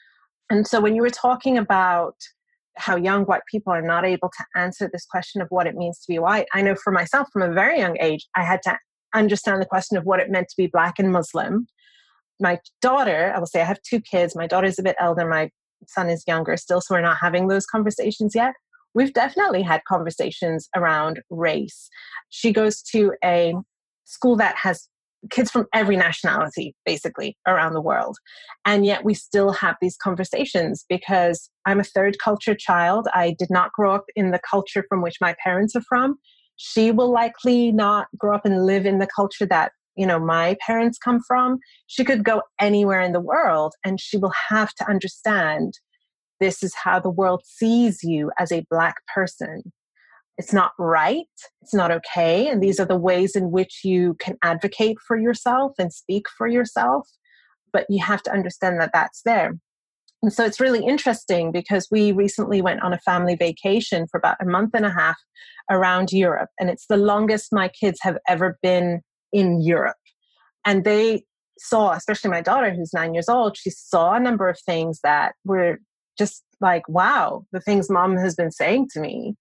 And 0.49 0.67
so 0.67 0.81
when 0.81 0.95
you 0.95 1.01
were 1.01 1.09
talking 1.09 1.57
about 1.57 2.15
how 2.77 2.95
young 2.95 3.23
white 3.25 3.41
people 3.51 3.73
are 3.73 3.81
not 3.81 4.05
able 4.05 4.29
to 4.29 4.45
answer 4.59 4.89
this 4.91 5.05
question 5.05 5.41
of 5.41 5.47
what 5.49 5.67
it 5.67 5.75
means 5.75 5.99
to 5.99 6.05
be 6.07 6.19
white, 6.19 6.47
I 6.53 6.61
know 6.61 6.75
for 6.75 6.91
myself 6.91 7.27
from 7.31 7.41
a 7.43 7.53
very 7.53 7.79
young 7.79 7.97
age, 7.99 8.27
I 8.35 8.43
had 8.43 8.61
to 8.63 8.77
understand 9.13 9.61
the 9.61 9.65
question 9.65 9.97
of 9.97 10.05
what 10.05 10.19
it 10.19 10.29
meant 10.29 10.47
to 10.49 10.55
be 10.57 10.67
black 10.67 10.97
and 10.97 11.11
Muslim. 11.11 11.67
My 12.39 12.59
daughter, 12.81 13.33
I 13.35 13.39
will 13.39 13.47
say 13.47 13.61
I 13.61 13.65
have 13.65 13.81
two 13.81 13.99
kids. 13.99 14.35
My 14.35 14.47
daughter's 14.47 14.79
a 14.79 14.83
bit 14.83 14.95
elder. 14.99 15.27
My 15.27 15.51
son 15.87 16.09
is 16.09 16.23
younger 16.27 16.57
still, 16.57 16.81
so 16.81 16.95
we're 16.95 17.01
not 17.01 17.17
having 17.21 17.47
those 17.47 17.65
conversations 17.65 18.33
yet. 18.35 18.53
We've 18.93 19.13
definitely 19.13 19.61
had 19.61 19.81
conversations 19.87 20.67
around 20.75 21.21
race. 21.29 21.89
She 22.29 22.51
goes 22.51 22.81
to 22.91 23.13
a 23.23 23.53
school 24.05 24.35
that 24.37 24.55
has 24.57 24.87
kids 25.29 25.51
from 25.51 25.65
every 25.73 25.97
nationality, 25.97 26.75
basically, 26.85 27.37
around 27.47 27.73
the 27.73 27.81
world. 27.81 28.17
And 28.65 28.85
yet 28.85 29.03
we 29.03 29.13
still 29.13 29.51
have 29.51 29.75
these 29.81 29.97
conversations 29.97 30.85
because 30.87 31.49
I'm 31.65 31.79
a 31.79 31.83
third 31.83 32.17
culture 32.23 32.55
child. 32.55 33.07
I 33.13 33.35
did 33.37 33.49
not 33.49 33.71
grow 33.73 33.93
up 33.93 34.05
in 34.15 34.31
the 34.31 34.39
culture 34.49 34.85
from 34.87 35.01
which 35.01 35.17
my 35.21 35.35
parents 35.43 35.75
are 35.75 35.83
from. 35.87 36.15
She 36.55 36.91
will 36.91 37.11
likely 37.11 37.71
not 37.71 38.07
grow 38.17 38.35
up 38.35 38.45
and 38.45 38.65
live 38.65 38.85
in 38.85 38.99
the 38.99 39.07
culture 39.13 39.45
that 39.45 39.71
you 39.99 40.07
know 40.07 40.19
my 40.19 40.55
parents 40.65 40.97
come 40.97 41.19
from 41.27 41.59
she 41.87 42.03
could 42.03 42.23
go 42.23 42.41
anywhere 42.59 43.01
in 43.01 43.11
the 43.11 43.19
world 43.19 43.73
and 43.83 43.99
she 43.99 44.17
will 44.17 44.33
have 44.49 44.73
to 44.73 44.89
understand 44.89 45.73
this 46.39 46.63
is 46.63 46.73
how 46.73 46.99
the 46.99 47.09
world 47.09 47.41
sees 47.45 47.99
you 48.03 48.31
as 48.39 48.51
a 48.51 48.65
black 48.69 48.95
person 49.13 49.61
it's 50.39 50.53
not 50.53 50.71
right, 50.79 51.27
it's 51.61 51.73
not 51.73 51.91
okay. 51.91 52.47
And 52.47 52.63
these 52.63 52.79
are 52.79 52.85
the 52.85 52.95
ways 52.95 53.35
in 53.35 53.51
which 53.51 53.81
you 53.83 54.15
can 54.21 54.37
advocate 54.41 54.95
for 55.05 55.17
yourself 55.17 55.73
and 55.77 55.91
speak 55.91 56.27
for 56.37 56.47
yourself. 56.47 57.09
But 57.73 57.85
you 57.89 58.01
have 58.01 58.23
to 58.23 58.31
understand 58.31 58.79
that 58.79 58.91
that's 58.93 59.21
there. 59.23 59.57
And 60.23 60.31
so 60.31 60.45
it's 60.45 60.61
really 60.61 60.85
interesting 60.85 61.51
because 61.51 61.89
we 61.91 62.13
recently 62.13 62.61
went 62.61 62.81
on 62.81 62.93
a 62.93 62.99
family 62.99 63.35
vacation 63.35 64.07
for 64.09 64.17
about 64.17 64.37
a 64.41 64.45
month 64.45 64.71
and 64.73 64.85
a 64.85 64.93
half 64.93 65.17
around 65.69 66.13
Europe. 66.13 66.49
And 66.57 66.69
it's 66.69 66.87
the 66.87 66.97
longest 66.97 67.49
my 67.51 67.67
kids 67.67 67.99
have 68.01 68.17
ever 68.29 68.57
been 68.61 69.01
in 69.31 69.61
Europe. 69.61 69.97
And 70.65 70.83
they 70.83 71.23
saw, 71.57 71.91
especially 71.91 72.31
my 72.31 72.41
daughter 72.41 72.71
who's 72.73 72.93
nine 72.93 73.13
years 73.13 73.29
old, 73.29 73.57
she 73.57 73.69
saw 73.69 74.13
a 74.13 74.19
number 74.19 74.47
of 74.47 74.59
things 74.65 74.99
that 75.03 75.33
were 75.45 75.79
just 76.17 76.43
like, 76.61 76.87
wow, 76.87 77.45
the 77.51 77.61
things 77.61 77.89
mom 77.89 78.17
has 78.17 78.35
been 78.35 78.51
saying 78.51 78.87
to 78.93 78.99
me 78.99 79.35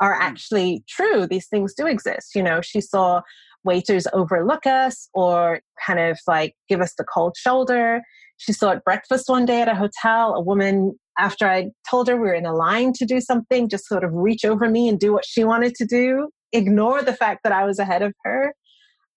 are 0.00 0.14
mm. 0.14 0.22
actually 0.22 0.84
true. 0.88 1.26
These 1.26 1.48
things 1.48 1.74
do 1.74 1.86
exist. 1.86 2.34
You 2.34 2.42
know, 2.42 2.60
she 2.60 2.80
saw 2.80 3.22
waiters 3.64 4.06
overlook 4.12 4.66
us 4.66 5.08
or 5.12 5.60
kind 5.86 6.00
of 6.00 6.18
like 6.26 6.54
give 6.68 6.80
us 6.80 6.94
the 6.96 7.04
cold 7.04 7.36
shoulder. 7.36 8.00
She 8.38 8.52
saw 8.52 8.70
at 8.70 8.84
breakfast 8.84 9.28
one 9.28 9.44
day 9.44 9.60
at 9.60 9.68
a 9.68 9.74
hotel 9.74 10.34
a 10.34 10.40
woman, 10.40 10.98
after 11.18 11.46
I 11.46 11.70
told 11.88 12.08
her 12.08 12.16
we 12.16 12.22
were 12.22 12.34
in 12.34 12.46
a 12.46 12.54
line 12.54 12.94
to 12.94 13.04
do 13.04 13.20
something, 13.20 13.68
just 13.68 13.86
sort 13.86 14.04
of 14.04 14.14
reach 14.14 14.44
over 14.44 14.68
me 14.68 14.88
and 14.88 14.98
do 14.98 15.12
what 15.12 15.26
she 15.26 15.44
wanted 15.44 15.74
to 15.74 15.84
do, 15.84 16.30
ignore 16.52 17.02
the 17.02 17.12
fact 17.12 17.40
that 17.44 17.52
I 17.52 17.66
was 17.66 17.78
ahead 17.78 18.00
of 18.00 18.14
her. 18.24 18.54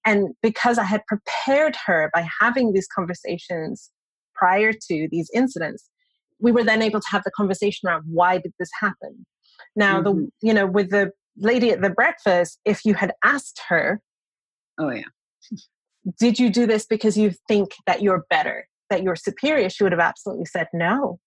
And 0.06 0.30
because 0.42 0.78
I 0.78 0.84
had 0.84 1.02
prepared 1.08 1.76
her 1.86 2.10
by 2.14 2.28
having 2.42 2.74
these 2.74 2.88
conversations 2.94 3.92
prior 4.36 4.74
to 4.74 5.08
these 5.12 5.30
incidents, 5.34 5.90
we 6.40 6.52
were 6.52 6.64
then 6.64 6.82
able 6.82 7.00
to 7.00 7.08
have 7.10 7.24
the 7.24 7.32
conversation 7.32 7.88
around 7.88 8.04
why 8.08 8.38
did 8.38 8.54
this 8.60 8.70
happen? 8.80 9.26
Now, 9.76 10.02
mm-hmm. 10.02 10.04
the 10.04 10.30
you 10.42 10.54
know, 10.54 10.66
with 10.66 10.90
the 10.90 11.12
lady 11.38 11.72
at 11.72 11.82
the 11.82 11.90
breakfast, 11.90 12.60
if 12.66 12.86
you 12.86 12.94
had 12.94 13.14
asked 13.24 13.62
her, 13.70 14.02
"Oh 14.80 14.90
yeah, 14.90 15.04
did 16.20 16.40
you 16.40 16.50
do 16.50 16.66
this 16.68 16.86
because 16.86 17.18
you 17.18 17.32
think 17.48 17.72
that 17.88 18.02
you're 18.02 18.26
better, 18.30 18.68
that 18.90 19.04
you're 19.04 19.16
superior?" 19.16 19.70
She 19.70 19.84
would 19.84 19.94
have 19.94 20.02
absolutely 20.02 20.46
said 20.46 20.68
no. 20.74 21.20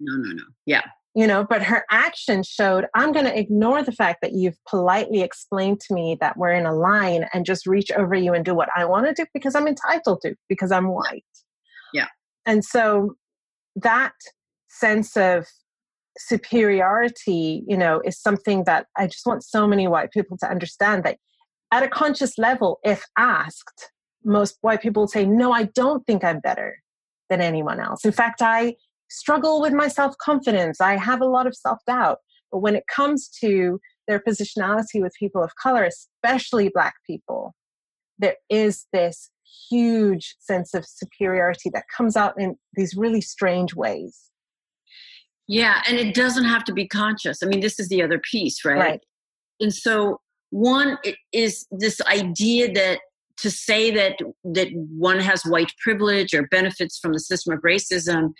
No, 0.00 0.16
no, 0.16 0.32
no. 0.32 0.44
Yeah. 0.66 0.82
You 1.16 1.26
know, 1.26 1.46
but 1.48 1.62
her 1.62 1.86
action 1.90 2.42
showed 2.42 2.84
I'm 2.94 3.10
going 3.10 3.24
to 3.24 3.36
ignore 3.36 3.82
the 3.82 3.90
fact 3.90 4.18
that 4.20 4.34
you've 4.34 4.62
politely 4.68 5.22
explained 5.22 5.80
to 5.88 5.94
me 5.94 6.18
that 6.20 6.36
we're 6.36 6.52
in 6.52 6.66
a 6.66 6.74
line 6.74 7.26
and 7.32 7.46
just 7.46 7.66
reach 7.66 7.90
over 7.90 8.14
you 8.14 8.34
and 8.34 8.44
do 8.44 8.54
what 8.54 8.68
I 8.76 8.84
want 8.84 9.06
to 9.06 9.14
do 9.14 9.26
because 9.32 9.54
I'm 9.54 9.66
entitled 9.66 10.20
to, 10.22 10.34
because 10.46 10.70
I'm 10.70 10.88
white. 10.88 11.24
Yeah. 11.94 12.08
And 12.44 12.62
so 12.62 13.14
that 13.76 14.12
sense 14.68 15.16
of 15.16 15.46
superiority, 16.18 17.64
you 17.66 17.78
know, 17.78 18.02
is 18.04 18.20
something 18.20 18.64
that 18.64 18.86
I 18.96 19.06
just 19.06 19.24
want 19.24 19.42
so 19.42 19.66
many 19.66 19.88
white 19.88 20.12
people 20.12 20.36
to 20.38 20.50
understand 20.50 21.04
that 21.04 21.18
at 21.72 21.82
a 21.82 21.88
conscious 21.88 22.38
level, 22.38 22.78
if 22.84 23.04
asked, 23.16 23.90
most 24.24 24.58
white 24.60 24.82
people 24.82 25.08
say, 25.08 25.24
No, 25.24 25.52
I 25.52 25.64
don't 25.64 26.04
think 26.06 26.24
I'm 26.24 26.40
better 26.40 26.78
than 27.28 27.40
anyone 27.40 27.80
else. 27.80 28.04
In 28.04 28.12
fact, 28.12 28.42
I 28.42 28.76
struggle 29.08 29.60
with 29.60 29.72
my 29.72 29.88
self 29.88 30.16
confidence. 30.18 30.80
I 30.80 30.96
have 30.96 31.20
a 31.20 31.26
lot 31.26 31.46
of 31.46 31.56
self 31.56 31.78
doubt. 31.86 32.18
But 32.52 32.58
when 32.58 32.76
it 32.76 32.84
comes 32.94 33.28
to 33.40 33.80
their 34.06 34.20
positionality 34.20 35.00
with 35.00 35.12
people 35.18 35.42
of 35.42 35.54
color, 35.56 35.84
especially 35.84 36.70
Black 36.72 36.94
people, 37.06 37.54
there 38.18 38.36
is 38.48 38.86
this 38.92 39.30
huge 39.68 40.36
sense 40.38 40.74
of 40.74 40.86
superiority 40.86 41.70
that 41.70 41.84
comes 41.94 42.16
out 42.16 42.34
in 42.38 42.56
these 42.74 42.94
really 42.96 43.20
strange 43.20 43.74
ways. 43.74 44.30
Yeah, 45.48 45.82
and 45.88 45.96
it 45.96 46.14
doesn't 46.14 46.44
have 46.44 46.64
to 46.64 46.72
be 46.72 46.88
conscious. 46.88 47.42
I 47.42 47.46
mean, 47.46 47.60
this 47.60 47.78
is 47.78 47.88
the 47.88 48.02
other 48.02 48.18
piece, 48.18 48.64
right? 48.64 48.78
Right. 48.78 49.00
And 49.60 49.72
so 49.72 50.20
one 50.50 50.98
is 51.32 51.66
this 51.70 52.00
idea 52.02 52.72
that 52.72 53.00
to 53.38 53.50
say 53.50 53.90
that 53.90 54.18
that 54.44 54.68
one 54.96 55.20
has 55.20 55.42
white 55.42 55.72
privilege 55.82 56.32
or 56.34 56.46
benefits 56.48 56.98
from 56.98 57.12
the 57.12 57.20
system 57.20 57.52
of 57.52 57.60
racism, 57.60 58.30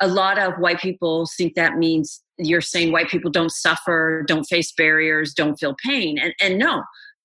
a 0.00 0.08
lot 0.08 0.38
of 0.38 0.54
white 0.54 0.80
people 0.80 1.26
think 1.36 1.54
that 1.54 1.76
means 1.76 2.22
you're 2.38 2.60
saying 2.60 2.92
white 2.92 3.08
people 3.08 3.30
don't 3.30 3.52
suffer, 3.52 4.24
don't 4.26 4.44
face 4.44 4.72
barriers, 4.72 5.34
don't 5.34 5.58
feel 5.58 5.74
pain. 5.84 6.18
And 6.18 6.34
and 6.40 6.58
no, 6.58 6.82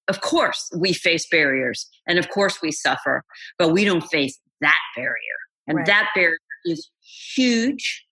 of 0.07 0.21
course 0.21 0.69
we 0.77 0.93
face 0.93 1.27
barriers 1.29 1.87
and 2.07 2.19
of 2.19 2.29
course 2.29 2.61
we 2.61 2.71
suffer, 2.71 3.23
but 3.57 3.69
we 3.69 3.85
don't 3.85 4.03
face 4.03 4.39
that 4.61 4.79
barrier. 4.95 5.37
And 5.67 5.77
right. 5.77 5.85
that 5.87 6.09
barrier 6.15 6.37
is 6.65 6.89
huge 7.35 8.05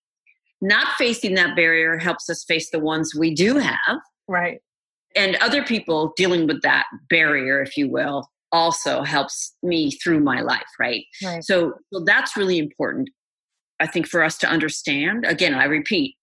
not 0.64 0.88
facing 0.98 1.36
that 1.36 1.56
barrier 1.56 1.98
helps 1.98 2.30
us 2.30 2.44
face 2.46 2.70
the 2.72 2.80
ones 2.80 3.14
we 3.14 3.36
do 3.36 3.58
have. 3.58 3.98
Right. 4.28 4.60
And 5.16 5.36
other 5.42 5.64
people 5.64 6.14
dealing 6.16 6.48
with 6.48 6.62
that 6.62 6.86
barrier, 7.10 7.62
if 7.62 7.78
you 7.78 7.92
will, 7.92 8.30
also 8.52 9.04
helps 9.04 9.54
me 9.62 9.92
through 9.92 10.22
my 10.22 10.42
life, 10.42 10.62
right? 10.80 11.04
right. 11.24 11.44
So, 11.44 11.74
so 11.92 12.04
that's 12.06 12.38
really 12.38 12.58
important, 12.58 13.10
I 13.84 13.88
think, 13.88 14.08
for 14.08 14.24
us 14.24 14.38
to 14.38 14.48
understand. 14.48 15.26
Again, 15.26 15.54
I 15.54 15.66
repeat, 15.66 16.16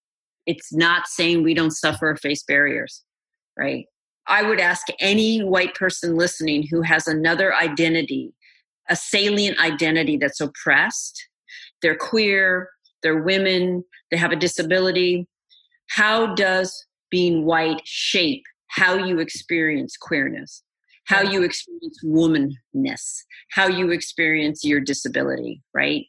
it's 0.47 0.73
not 0.73 1.07
saying 1.07 1.43
we 1.43 1.53
don't 1.53 1.73
suffer 1.73 2.09
or 2.09 2.17
face 2.17 2.43
barriers, 2.43 3.05
right? 3.59 3.85
I 4.27 4.43
would 4.43 4.61
ask 4.61 4.87
any 4.99 5.45
white 5.45 5.75
person 5.75 6.17
listening 6.17 6.67
who 6.71 6.81
has 6.81 7.07
another 7.07 7.55
identity, 7.55 8.33
a 8.89 8.97
salient 8.97 9.61
identity 9.61 10.17
that's 10.17 10.41
oppressed, 10.41 11.29
they're 11.83 11.97
queer, 11.97 12.71
they're 13.03 13.23
women, 13.23 13.85
they 14.11 14.17
have 14.17 14.33
a 14.33 14.37
disability. 14.37 15.27
How 15.91 16.35
does 16.35 16.87
being 17.11 17.45
white 17.45 17.83
shape 17.85 18.43
how 18.69 18.95
you 18.95 19.19
experience 19.19 19.97
queerness, 19.97 20.63
how 21.05 21.23
you 21.23 21.43
experience 21.43 21.99
womanness, 22.05 23.19
how 23.51 23.67
you 23.67 23.91
experience 23.91 24.65
your 24.65 24.81
disability, 24.81 25.61
right? 25.75 26.07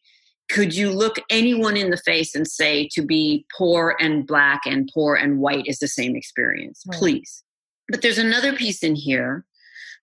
Could 0.51 0.75
you 0.75 0.91
look 0.91 1.17
anyone 1.29 1.77
in 1.77 1.89
the 1.89 1.97
face 1.97 2.35
and 2.35 2.47
say 2.47 2.89
to 2.93 3.01
be 3.01 3.45
poor 3.57 3.95
and 3.99 4.27
black 4.27 4.61
and 4.65 4.89
poor 4.93 5.15
and 5.15 5.39
white 5.39 5.65
is 5.67 5.79
the 5.79 5.87
same 5.87 6.15
experience? 6.15 6.83
Right. 6.87 6.99
Please. 6.99 7.43
But 7.89 8.01
there's 8.01 8.17
another 8.17 8.53
piece 8.53 8.83
in 8.83 8.95
here, 8.95 9.45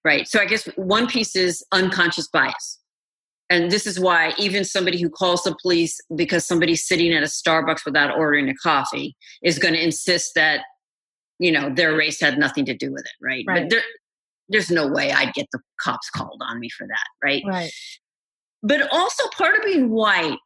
right? 0.05 0.27
So 0.27 0.41
I 0.41 0.47
guess 0.47 0.67
one 0.77 1.07
piece 1.07 1.37
is 1.37 1.65
unconscious 1.73 2.29
bias 2.29 2.79
and 3.51 3.71
this 3.71 3.87
is 3.87 3.99
why 3.99 4.33
even 4.39 4.65
somebody 4.65 5.01
who 5.01 5.09
calls 5.09 5.43
the 5.43 5.57
police 5.61 6.01
because 6.15 6.47
somebody's 6.47 6.87
sitting 6.87 7.13
at 7.13 7.23
a 7.23 7.27
starbucks 7.27 7.85
without 7.85 8.17
ordering 8.17 8.49
a 8.49 8.55
coffee 8.55 9.17
is 9.43 9.59
going 9.59 9.75
to 9.75 9.83
insist 9.83 10.33
that 10.35 10.63
you 11.39 11.53
know 11.53 11.73
their 11.75 11.97
race 11.97 12.21
had 12.21 12.39
nothing 12.39 12.65
to 12.65 12.75
do 12.75 12.93
with 12.93 13.05
it 13.05 13.25
right, 13.25 13.45
right. 13.47 13.63
but 13.63 13.71
there, 13.71 13.83
there's 14.49 14.71
no 14.71 14.87
way 14.87 15.13
i'd 15.13 15.35
get 15.35 15.47
the 15.53 15.61
cops 15.81 16.11
called 16.11 16.41
on 16.47 16.59
me 16.59 16.69
for 16.71 16.87
that 16.87 17.07
right 17.23 17.43
right 17.47 17.71
but 18.63 18.89
also 18.93 19.25
part 19.37 19.57
of 19.57 19.63
being 19.65 19.91
white 19.91 20.39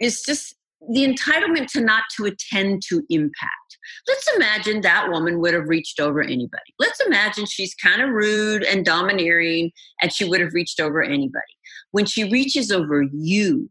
is 0.00 0.22
just 0.22 0.54
the 0.90 1.06
entitlement 1.06 1.68
to 1.68 1.80
not 1.80 2.02
to 2.16 2.24
attend 2.24 2.82
to 2.88 3.02
impact 3.08 3.78
let's 4.08 4.28
imagine 4.36 4.80
that 4.80 5.08
woman 5.10 5.38
would 5.40 5.54
have 5.54 5.68
reached 5.68 6.00
over 6.00 6.20
anybody 6.20 6.74
let's 6.80 7.00
imagine 7.06 7.46
she's 7.46 7.74
kind 7.74 8.02
of 8.02 8.10
rude 8.10 8.64
and 8.64 8.84
domineering 8.84 9.70
and 10.00 10.12
she 10.12 10.24
would 10.24 10.40
have 10.40 10.52
reached 10.52 10.80
over 10.80 11.02
anybody 11.02 11.54
when 11.92 12.06
she 12.06 12.24
reaches 12.24 12.72
over 12.72 13.02
you, 13.12 13.70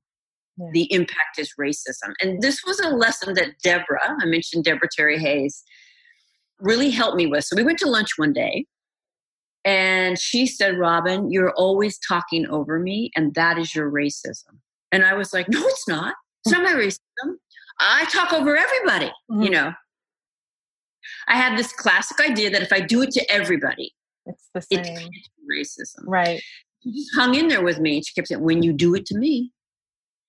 yeah. 0.57 0.67
the 0.73 0.93
impact 0.93 1.37
is 1.37 1.53
racism. 1.59 2.13
And 2.21 2.41
this 2.41 2.63
was 2.65 2.79
a 2.79 2.89
lesson 2.89 3.33
that 3.33 3.59
Deborah, 3.61 4.15
I 4.19 4.25
mentioned 4.25 4.63
Deborah 4.63 4.89
Terry 4.95 5.19
Hayes, 5.19 5.63
really 6.59 6.91
helped 6.91 7.17
me 7.17 7.27
with. 7.27 7.43
So 7.43 7.55
we 7.55 7.63
went 7.63 7.79
to 7.79 7.89
lunch 7.89 8.11
one 8.17 8.33
day 8.33 8.65
and 9.63 10.17
she 10.17 10.47
said, 10.47 10.77
Robin, 10.77 11.31
you're 11.31 11.51
always 11.51 11.99
talking 11.99 12.47
over 12.47 12.79
me, 12.79 13.11
and 13.15 13.33
that 13.35 13.57
is 13.57 13.75
your 13.75 13.91
racism. 13.91 14.59
And 14.91 15.05
I 15.05 15.13
was 15.13 15.33
like, 15.33 15.47
no, 15.49 15.61
it's 15.65 15.87
not. 15.87 16.15
It's 16.45 16.53
not 16.53 16.63
my 16.63 16.73
racism. 16.73 17.35
I 17.79 18.05
talk 18.05 18.33
over 18.33 18.55
everybody, 18.55 19.11
mm-hmm. 19.29 19.43
you 19.43 19.49
know. 19.49 19.73
I 21.27 21.35
had 21.35 21.57
this 21.57 21.71
classic 21.73 22.19
idea 22.19 22.49
that 22.51 22.61
if 22.61 22.73
I 22.73 22.79
do 22.79 23.01
it 23.01 23.11
to 23.11 23.31
everybody, 23.31 23.93
it's 24.25 24.49
the 24.53 24.61
same. 24.61 24.83
It's 24.85 25.77
racism. 25.79 26.03
Right 26.05 26.41
she 26.83 26.91
just 26.91 27.15
hung 27.15 27.35
in 27.35 27.47
there 27.47 27.63
with 27.63 27.79
me. 27.79 27.97
And 27.97 28.05
she 28.05 28.13
kept 28.13 28.27
saying, 28.27 28.41
when 28.41 28.63
you 28.63 28.73
do 28.73 28.95
it 28.95 29.05
to 29.07 29.17
me, 29.17 29.51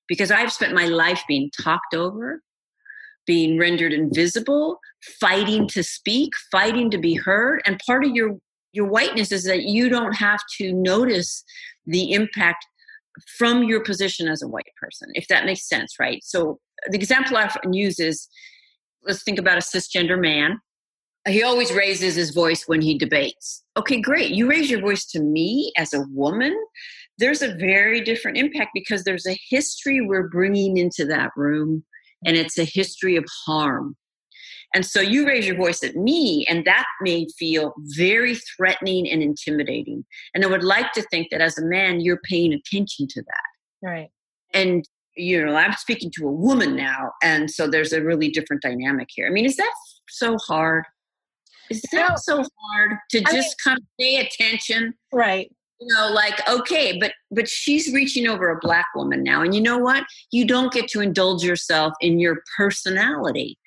because 0.09 0.31
I've 0.31 0.53
spent 0.53 0.75
my 0.75 0.87
life 0.87 1.23
being 1.27 1.51
talked 1.63 1.95
over, 1.95 2.43
being 3.27 3.59
rendered 3.59 3.93
invisible, 3.93 4.79
fighting 5.21 5.67
to 5.69 5.83
speak, 5.83 6.33
fighting 6.51 6.91
to 6.91 6.99
be 6.99 7.15
heard. 7.15 7.63
And 7.65 7.81
part 7.87 8.05
of 8.05 8.11
your 8.11 8.37
your 8.73 8.87
whiteness 8.87 9.33
is 9.33 9.45
that 9.45 9.63
you 9.63 9.89
don't 9.89 10.15
have 10.15 10.41
to 10.59 10.73
notice 10.73 11.45
the 11.87 12.13
impact 12.13 12.67
from 13.39 13.65
your 13.65 13.83
position 13.83 14.29
as 14.29 14.43
a 14.43 14.49
white 14.49 14.73
person, 14.81 15.11
if 15.15 15.29
that 15.29 15.45
makes 15.45 15.69
sense, 15.69 15.97
right? 16.01 16.23
So 16.25 16.59
the 16.89 16.97
example 16.97 17.37
I 17.37 17.45
often 17.45 17.73
use 17.73 18.01
is 18.01 18.29
let's 19.05 19.23
think 19.23 19.39
about 19.39 19.59
a 19.59 19.61
cisgender 19.61 20.21
man. 20.21 20.59
He 21.29 21.43
always 21.43 21.73
raises 21.73 22.17
his 22.17 22.31
voice 22.31 22.65
when 22.67 22.81
he 22.81 22.99
debates. 22.99 23.63
Okay, 23.77 24.01
great. 24.01 24.33
You 24.33 24.49
raise 24.49 24.71
your 24.71 24.81
voice 24.81 25.05
to 25.07 25.21
me 25.21 25.73
as 25.77 25.95
a 25.95 26.05
woman. 26.11 26.57
There's 27.19 27.43
a 27.43 27.55
very 27.55 28.01
different 28.01 28.39
impact 28.39 28.71
because 28.75 29.05
there's 29.05 29.27
a 29.27 29.39
history 29.49 30.01
we're 30.01 30.29
bringing 30.29 30.79
into 30.79 31.05
that 31.07 31.31
room, 31.37 31.85
and 32.25 32.37
it's 32.37 32.59
a 32.59 32.65
history 32.65 33.15
of 33.17 33.25
harm. 33.47 33.97
And 34.75 34.87
so 34.87 35.01
you 35.01 35.27
raise 35.27 35.47
your 35.47 35.57
voice 35.57 35.83
at 35.83 35.97
me, 35.97 36.47
and 36.49 36.65
that 36.65 36.87
may 37.01 37.27
feel 37.39 37.75
very 37.79 38.37
threatening 38.57 39.11
and 39.11 39.23
intimidating. 39.23 40.05
And 40.35 40.45
I 40.45 40.49
would 40.49 40.65
like 40.65 40.93
to 40.93 41.03
think 41.11 41.29
that 41.31 41.41
as 41.41 41.59
a 41.59 41.65
man, 41.65 42.01
you're 42.01 42.21
paying 42.29 42.53
attention 42.53 43.07
to 43.09 43.23
that. 43.23 43.87
Right. 43.87 44.11
And, 44.55 44.89
you 45.17 45.45
know, 45.45 45.55
I'm 45.55 45.73
speaking 45.75 46.11
to 46.17 46.27
a 46.27 46.33
woman 46.33 46.75
now. 46.75 47.13
And 47.23 47.51
so 47.51 47.67
there's 47.67 47.93
a 47.93 48.03
really 48.03 48.31
different 48.31 48.63
dynamic 48.63 49.09
here. 49.11 49.27
I 49.27 49.31
mean, 49.31 49.45
is 49.45 49.57
that 49.57 49.73
so 50.09 50.37
hard? 50.39 50.85
Is 51.71 51.83
that 51.93 52.11
no, 52.11 52.17
so 52.17 52.37
hard 52.37 52.99
to 53.11 53.19
I 53.19 53.33
just 53.33 53.35
mean, 53.35 53.55
kind 53.65 53.79
of 53.79 53.85
pay 53.99 54.17
attention? 54.17 54.95
Right 55.13 55.51
you 55.83 55.95
know 55.95 56.11
like 56.13 56.41
okay 56.49 56.97
but 56.99 57.13
but 57.31 57.49
she's 57.49 57.93
reaching 57.93 58.29
over 58.29 58.51
a 58.51 58.59
black 58.61 58.87
woman 58.95 59.23
now 59.23 59.43
and 59.43 59.55
you 59.55 59.61
know 59.61 59.79
what 59.79 60.05
you 60.31 60.45
don't 60.47 60.73
get 60.73 60.89
to 60.89 61.01
indulge 61.01 61.43
yourself 61.43 61.93
in 62.01 62.19
your 62.19 62.43
personality 62.57 63.59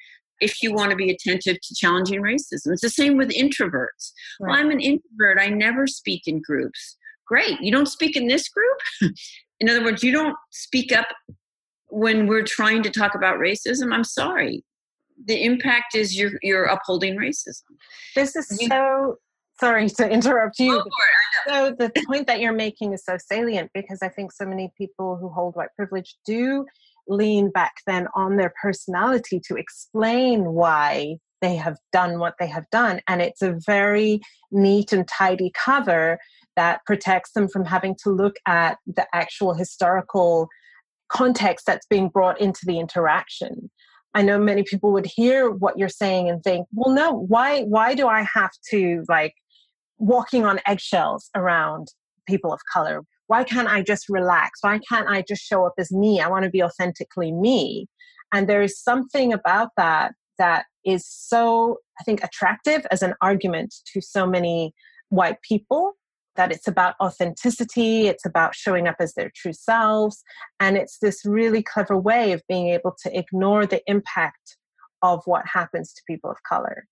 if 0.42 0.62
you 0.62 0.74
want 0.74 0.92
to 0.92 0.96
be 0.96 1.10
attentive 1.10 1.60
to 1.62 1.76
challenging 1.76 2.22
racism. 2.22 2.72
It's 2.72 2.82
the 2.82 2.90
same 2.90 3.18
with 3.18 3.30
introverts. 3.30 4.12
Right. 4.40 4.50
Well, 4.50 4.60
I'm 4.60 4.72
an 4.72 4.80
introvert. 4.80 5.40
I 5.40 5.48
never 5.48 5.88
speak 5.88 6.24
in 6.28 6.42
groups. 6.42 6.98
Great. 7.28 7.60
You 7.62 7.72
don't 7.72 7.88
speak 7.88 8.16
in 8.16 8.28
this 8.28 8.50
group? 8.50 9.14
in 9.60 9.70
other 9.70 9.84
words, 9.84 10.04
you 10.04 10.12
don't 10.12 10.36
speak 10.52 10.92
up 10.92 11.08
when 11.90 12.28
we're 12.28 12.44
trying 12.44 12.84
to 12.84 12.90
talk 12.90 13.16
about 13.16 13.40
racism. 13.40 13.94
I'm 13.94 14.04
sorry. 14.04 14.64
The 15.26 15.44
impact 15.44 15.96
is 15.96 16.18
you're 16.18 16.34
you're 16.42 16.66
upholding 16.66 17.16
racism. 17.16 17.64
This 18.16 18.36
is 18.36 18.58
you, 18.60 18.68
so 18.68 19.18
sorry 19.60 19.90
to 19.90 20.10
interrupt 20.10 20.60
you. 20.60 20.84
Oh, 21.48 21.70
so 21.70 21.72
the 21.72 21.92
point 22.06 22.28
that 22.28 22.42
you're 22.42 22.54
making 22.54 22.94
is 22.94 23.06
so 23.06 23.18
salient 23.18 23.72
because 23.74 24.00
I 24.02 24.10
think 24.10 24.34
so 24.34 24.46
many 24.46 24.74
people 24.78 25.16
who 25.16 25.30
hold 25.30 25.56
white 25.56 25.70
privilege 25.76 26.16
do 26.26 26.66
lean 27.08 27.50
back 27.52 27.74
then 27.88 28.08
on 28.16 28.38
their 28.38 28.54
personality 28.62 29.40
to 29.48 29.56
explain 29.56 30.54
why 30.54 31.18
they 31.42 31.56
have 31.56 31.78
done 31.92 32.20
what 32.20 32.36
they 32.40 32.48
have 32.48 32.70
done. 32.72 33.02
And 33.08 33.22
it's 33.22 33.42
a 33.42 33.58
very 33.66 34.22
neat 34.52 34.94
and 34.94 35.08
tidy 35.08 35.52
cover 35.54 36.18
that 36.56 36.80
protects 36.86 37.32
them 37.34 37.48
from 37.48 37.66
having 37.66 37.96
to 38.04 38.10
look 38.10 38.36
at 38.48 38.78
the 38.88 39.06
actual 39.14 39.54
historical 39.54 40.48
context 41.10 41.66
that's 41.66 41.86
being 41.88 42.10
brought 42.10 42.40
into 42.40 42.62
the 42.66 42.80
interaction. 42.80 43.70
I 44.14 44.22
know 44.22 44.40
many 44.40 44.64
people 44.64 44.94
would 44.94 45.06
hear 45.06 45.50
what 45.50 45.78
you're 45.78 45.90
saying 45.90 46.30
and 46.30 46.42
think, 46.42 46.68
well, 46.74 46.94
no, 46.94 47.12
why, 47.12 47.64
why 47.64 47.96
do 47.96 48.08
I 48.08 48.26
have 48.34 48.52
to 48.70 49.04
like 49.10 49.34
walking 49.98 50.46
on 50.46 50.62
eggshells 50.66 51.30
around 51.36 51.90
people 52.28 52.54
of 52.54 52.62
color? 52.72 53.02
Why 53.28 53.44
can't 53.44 53.68
I 53.68 53.82
just 53.82 54.08
relax? 54.10 54.60
Why 54.62 54.80
can't 54.88 55.08
I 55.08 55.24
just 55.28 55.44
show 55.44 55.66
up 55.66 55.74
as 55.78 55.92
me? 55.92 56.20
I 56.22 56.30
want 56.30 56.44
to 56.44 56.50
be 56.50 56.64
authentically 56.64 57.32
me. 57.32 57.88
And 58.34 58.48
there 58.48 58.62
is 58.62 58.82
something 58.82 59.34
about 59.34 59.70
that 59.78 60.14
that 60.38 60.66
is 60.86 61.08
so, 61.08 61.78
I 62.00 62.04
think, 62.04 62.24
attractive 62.24 62.86
as 62.92 63.02
an 63.02 63.14
argument 63.22 63.74
to 63.94 64.02
so 64.02 64.28
many 64.28 64.74
white 65.10 65.42
people 65.42 65.94
that 66.36 66.52
it's 66.52 66.68
about 66.68 66.96
authenticity, 67.02 68.08
it's 68.08 68.26
about 68.26 68.56
showing 68.56 68.88
up 68.88 68.96
as 69.00 69.14
their 69.14 69.32
true 69.36 69.54
selves. 69.54 70.22
And 70.60 70.78
it's 70.78 70.98
this 71.02 71.22
really 71.26 71.64
clever 71.64 71.98
way 71.98 72.34
of 72.34 72.42
being 72.50 72.68
able 72.70 72.94
to 73.04 73.18
ignore 73.18 73.66
the 73.66 73.82
impact 73.88 74.58
of 75.02 75.22
what 75.26 75.46
happens 75.48 75.94
to 75.94 76.02
people 76.08 76.30
of 76.30 76.38
color. 76.48 76.86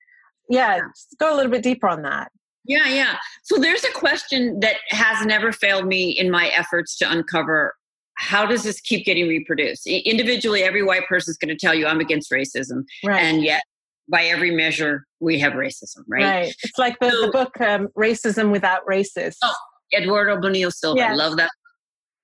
Yeah, 0.49 0.79
go 1.19 1.34
a 1.34 1.36
little 1.36 1.51
bit 1.51 1.63
deeper 1.63 1.88
on 1.88 2.03
that. 2.03 2.31
Yeah, 2.66 2.88
yeah. 2.88 3.18
So 3.43 3.57
there's 3.57 3.84
a 3.84 3.91
question 3.91 4.59
that 4.61 4.78
has 4.89 5.26
never 5.26 5.51
failed 5.51 5.86
me 5.86 6.09
in 6.11 6.32
my 6.32 6.47
efforts 6.47 6.97
to 6.97 7.11
uncover 7.11 7.74
how 8.16 8.45
does 8.45 8.64
this 8.64 8.80
keep 8.80 9.05
getting 9.05 9.28
reproduced? 9.28 9.88
Individually, 9.88 10.64
every 10.64 10.84
white 10.84 11.07
person 11.07 11.32
is 11.32 11.38
going 11.38 11.49
to 11.49 11.55
tell 11.55 11.74
you 11.74 11.88
I'm 11.88 11.99
against 11.99 12.32
racism, 12.32 12.84
right. 13.03 13.20
and 13.20 13.43
yet 13.43 13.64
by 14.09 14.26
every 14.26 14.51
measure 14.51 15.05
we 15.20 15.39
have 15.39 15.53
racism, 15.53 16.03
right? 16.07 16.24
Right. 16.24 16.55
It's 16.64 16.78
like 16.78 16.97
the, 16.99 17.09
so, 17.09 17.26
the 17.26 17.32
book 17.32 17.59
um, 17.59 17.88
"Racism 17.97 18.51
Without 18.51 18.82
Racists." 18.86 19.38
Oh, 19.43 19.55
Eduardo 19.95 20.39
Bonilla 20.39 20.72
Silva. 20.72 20.99
Yeah. 20.99 21.14
Love 21.16 21.38
that. 21.38 21.49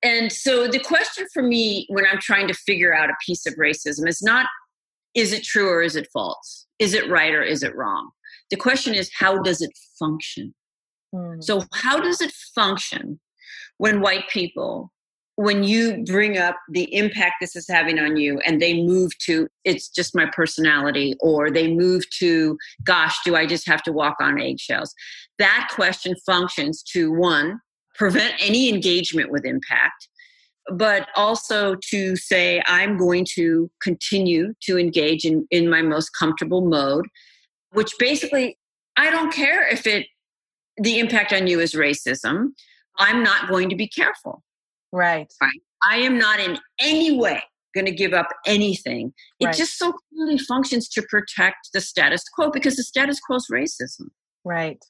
And 0.02 0.32
so 0.32 0.68
the 0.68 0.80
question 0.80 1.26
for 1.34 1.44
me 1.44 1.86
when 1.90 2.06
I'm 2.06 2.20
trying 2.20 2.48
to 2.48 2.54
figure 2.54 2.94
out 2.94 3.10
a 3.10 3.16
piece 3.26 3.46
of 3.46 3.56
racism 3.56 4.08
is 4.08 4.22
not 4.22 4.46
is 5.16 5.34
it 5.34 5.44
true 5.44 5.68
or 5.68 5.82
is 5.82 5.96
it 5.96 6.08
false? 6.14 6.68
Is 6.78 6.94
it 6.94 7.10
right 7.10 7.34
or 7.34 7.42
is 7.42 7.64
it 7.64 7.76
wrong? 7.76 8.12
The 8.50 8.58
question 8.58 8.93
is, 8.93 9.10
how 9.18 9.41
does 9.41 9.62
it 9.62 9.72
function? 9.97 10.54
Mm. 11.14 11.43
So, 11.43 11.64
how 11.74 12.00
does 12.00 12.22
it 12.22 12.32
function 12.56 13.20
when 13.78 14.02
white 14.02 14.28
people, 14.30 14.91
when 15.36 15.64
you 15.64 16.04
bring 16.06 16.38
up 16.38 16.56
the 16.70 16.93
impact 16.93 17.36
this 17.41 17.56
is 17.56 17.68
having 17.70 18.00
on 18.00 18.18
you, 18.18 18.39
and 18.45 18.62
they 18.62 18.84
move 18.84 19.12
to, 19.26 19.47
it's 19.64 19.89
just 19.89 20.16
my 20.16 20.26
personality, 20.34 21.16
or 21.20 21.50
they 21.50 21.74
move 21.74 22.04
to, 22.20 22.58
gosh, 22.84 23.18
do 23.24 23.36
I 23.36 23.45
just 23.45 23.68
have 23.68 23.84
to 23.84 23.91
walk 23.91 24.18
on 24.20 24.39
eggshells? 24.39 24.93
That 25.38 25.70
question 25.74 26.16
functions 26.26 26.84
to 26.93 27.12
one, 27.12 27.60
prevent 27.95 28.34
any 28.39 28.70
engagement 28.70 29.32
with 29.32 29.45
impact 29.45 30.08
but 30.72 31.08
also 31.16 31.76
to 31.89 32.16
say 32.16 32.62
i'm 32.68 32.95
going 32.97 33.26
to 33.28 33.70
continue 33.82 34.54
to 34.62 34.78
engage 34.78 35.26
in, 35.26 35.47
in 35.52 35.70
my 35.70 35.82
most 35.82 36.12
comfortable 36.18 36.68
mode 36.68 37.08
which 37.72 37.91
basically 37.99 38.57
I 38.97 39.09
don't 39.09 39.34
care 39.34 39.67
if 39.67 39.86
it 39.88 40.07
the 40.78 40.99
impact 40.99 41.34
on 41.34 41.47
you 41.47 41.59
is 41.59 41.74
racism. 41.74 42.49
I'm 42.97 43.24
not 43.24 43.49
going 43.49 43.70
to 43.70 43.76
be 43.76 43.88
careful. 43.88 44.43
Right. 44.91 45.32
Right. 45.41 45.61
I 45.84 45.97
am 45.97 46.17
not 46.17 46.39
in 46.39 46.57
any 46.80 47.17
way 47.17 47.41
going 47.76 47.86
to 47.86 47.91
give 47.91 48.13
up 48.13 48.30
anything. 48.45 49.13
It 49.39 49.45
right. 49.45 49.55
just 49.55 49.78
so 49.78 49.93
clearly 50.09 50.38
functions 50.38 50.88
to 50.89 51.03
protect 51.03 51.70
the 51.74 51.82
status 51.82 52.24
quo 52.34 52.49
because 52.49 52.76
the 52.76 52.84
status 52.84 53.20
quo 53.20 53.38
is 53.38 53.47
racism. 53.51 54.07
Right. 54.43 54.84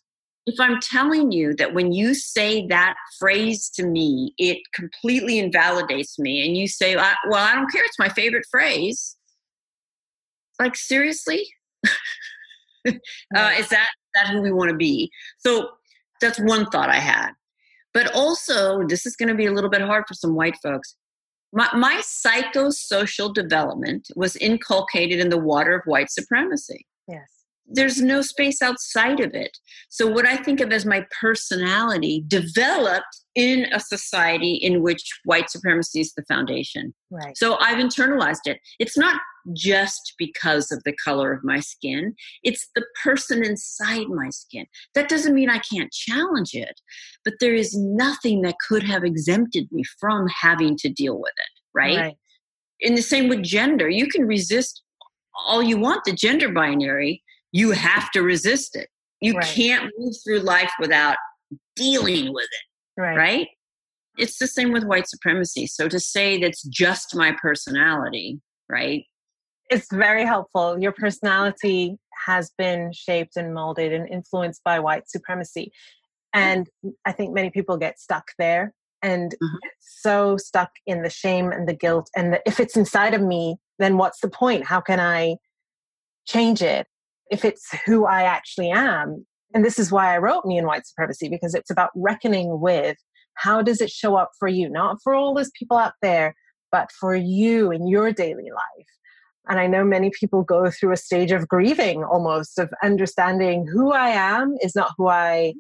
If 0.46 0.60
I'm 0.60 0.80
telling 0.80 1.32
you 1.32 1.54
that 1.56 1.74
when 1.74 1.92
you 1.92 2.16
say 2.16 2.66
that 2.68 2.96
phrase 3.20 3.70
to 3.76 3.86
me, 3.86 4.34
it 4.38 4.60
completely 4.74 5.38
invalidates 5.38 6.18
me, 6.18 6.44
and 6.46 6.58
you 6.58 6.68
say, 6.68 6.96
well, 6.96 7.06
I 7.36 7.54
don't 7.54 7.72
care, 7.72 7.84
it's 7.84 8.00
my 8.00 8.10
favorite 8.10 8.46
phrase. 8.50 9.18
Like, 10.60 10.76
seriously? 10.76 11.48
uh, 13.36 13.52
is 13.58 13.70
that 13.70 13.88
that 14.16 14.28
who 14.28 14.42
we 14.42 14.52
want 14.52 14.70
to 14.70 14.76
be? 14.76 15.12
So 15.38 15.70
that's 16.22 16.40
one 16.40 16.66
thought 16.68 16.90
I 16.90 17.00
had. 17.00 17.32
But 17.94 18.14
also, 18.14 18.86
this 18.88 19.06
is 19.06 19.16
going 19.16 19.30
to 19.30 19.36
be 19.36 19.48
a 19.48 19.52
little 19.52 19.70
bit 19.70 19.82
hard 19.82 20.06
for 20.08 20.14
some 20.14 20.36
white 20.36 20.58
folks. 20.62 20.96
My, 21.52 21.70
my 21.76 22.02
psychosocial 22.04 23.34
development 23.34 24.08
was 24.16 24.36
inculcated 24.36 25.20
in 25.20 25.30
the 25.30 25.38
water 25.38 25.74
of 25.74 25.82
white 25.86 26.12
supremacy. 26.12 26.86
Yes 27.08 27.39
there's 27.70 28.02
no 28.02 28.22
space 28.22 28.62
outside 28.62 29.20
of 29.20 29.34
it. 29.34 29.58
So, 29.90 30.08
what 30.08 30.26
I 30.26 30.36
think 30.38 30.60
of 30.60 30.72
as 30.72 30.86
my 30.86 31.06
personality 31.22 32.24
developed 32.28 33.06
in 33.36 33.68
a 33.72 33.80
society 33.80 34.56
in 34.56 34.82
which 34.82 35.04
white 35.24 35.50
supremacy 35.50 36.02
is 36.02 36.14
the 36.14 36.26
foundation. 36.28 36.94
Right. 37.12 37.38
So, 37.38 37.58
I've 37.60 37.78
internalized 37.78 38.46
it. 38.48 38.60
It's 38.80 38.98
not 38.98 39.22
just 39.54 40.14
because 40.18 40.72
of 40.72 40.84
the 40.84 40.96
color 41.04 41.32
of 41.32 41.44
my 41.44 41.60
skin, 41.60 42.14
it's 42.44 42.68
the 42.76 42.86
person 43.04 43.44
inside 43.44 44.08
my 44.08 44.30
skin. 44.30 44.66
That 44.96 45.10
doesn't 45.10 45.36
mean 45.36 45.50
I 45.50 45.62
can't 45.72 45.92
challenge 45.92 46.54
it, 46.54 46.80
but 47.24 47.36
there 47.40 47.54
is 47.54 47.76
nothing 47.76 48.42
that 48.42 48.56
could 48.68 48.84
have 48.84 49.04
exempted 49.04 49.68
me 49.72 49.84
from 50.00 50.28
having 50.42 50.76
to 50.78 50.90
deal 50.90 51.20
with 51.20 51.34
it. 51.38 51.62
Right. 51.74 51.98
right. 51.98 52.18
In 52.82 52.96
the 52.96 53.02
same 53.02 53.28
with 53.28 53.44
gender, 53.44 53.90
you 53.90 54.08
can 54.08 54.26
resist 54.26 54.82
all 55.48 55.64
you 55.64 55.78
want 55.78 56.04
the 56.04 56.14
gender 56.14 56.52
binary 56.52 57.24
you 57.52 57.72
have 57.72 58.12
to 58.12 58.22
resist 58.22 58.76
it. 58.76 58.90
You 59.22 59.34
right. 59.34 59.46
can't 59.46 59.92
move 59.98 60.14
through 60.24 60.40
life 60.40 60.72
without 60.80 61.18
dealing 61.76 62.34
with 62.34 62.46
it. 62.46 63.02
Right. 63.02 63.18
right? 63.18 63.48
It's 64.18 64.38
the 64.38 64.48
same 64.48 64.72
with 64.72 64.84
white 64.84 65.08
supremacy. 65.08 65.68
So 65.68 65.88
to 65.88 66.00
say 66.00 66.38
that's 66.38 66.64
just 66.64 67.16
my 67.16 67.36
personality, 67.42 68.40
right? 68.70 69.04
It's 69.70 69.88
very 69.92 70.26
helpful. 70.26 70.78
Your 70.80 70.92
personality 70.92 71.98
has 72.26 72.52
been 72.58 72.92
shaped 72.92 73.38
and 73.38 73.54
molded 73.54 73.94
and 73.94 74.10
influenced 74.10 74.64
by 74.64 74.80
white 74.80 75.10
supremacy. 75.10 75.72
And 76.34 76.68
I 77.06 77.12
think 77.12 77.34
many 77.34 77.50
people 77.50 77.78
get 77.78 78.00
stuck 78.00 78.32
there 78.38 78.74
and 79.02 79.32
mm-hmm. 79.32 79.58
so 79.80 80.38
stuck 80.38 80.72
in 80.86 81.02
the 81.02 81.10
shame 81.10 81.52
and 81.52 81.68
the 81.68 81.74
guilt. 81.74 82.10
And 82.16 82.34
the, 82.34 82.42
if 82.46 82.60
it's 82.60 82.76
inside 82.76 83.14
of 83.14 83.22
me, 83.22 83.58
then 83.80 83.98
what's 83.98 84.20
the 84.20 84.30
point? 84.30 84.66
How 84.66 84.82
can 84.82 85.00
I 85.00 85.38
change 86.28 86.62
it? 86.62 86.88
If 87.30 87.46
it's 87.46 87.70
who 87.86 88.06
I 88.06 88.24
actually 88.24 88.72
am. 88.72 89.26
And 89.54 89.66
this 89.66 89.80
is 89.80 89.92
why 89.92 90.14
I 90.14 90.20
wrote 90.20 90.46
Me 90.46 90.58
and 90.58 90.68
White 90.68 90.86
Supremacy, 90.86 91.30
because 91.30 91.56
it's 91.56 91.72
about 91.72 91.90
reckoning 91.96 92.60
with 92.60 92.98
how 93.36 93.62
does 93.62 93.82
it 93.82 93.90
show 93.90 94.16
up 94.16 94.32
for 94.38 94.48
you? 94.48 94.70
Not 94.70 94.98
for 95.04 95.14
all 95.14 95.34
those 95.34 95.52
people 95.58 95.78
out 95.78 95.94
there, 96.02 96.36
but 96.72 96.92
for 96.92 97.16
you 97.16 97.72
in 97.72 97.88
your 97.88 98.12
daily 98.12 98.50
life. 98.52 98.88
And 99.48 99.60
I 99.60 99.66
know 99.66 99.84
many 99.84 100.12
people 100.20 100.44
go 100.44 100.70
through 100.70 100.92
a 100.92 100.98
stage 100.98 101.32
of 101.32 101.48
grieving 101.48 102.04
almost, 102.04 102.60
of 102.60 102.72
understanding 102.84 103.66
who 103.66 103.92
I 103.92 104.10
am 104.10 104.56
is 104.62 104.76
not 104.76 104.92
who 104.98 105.08
I 105.08 105.54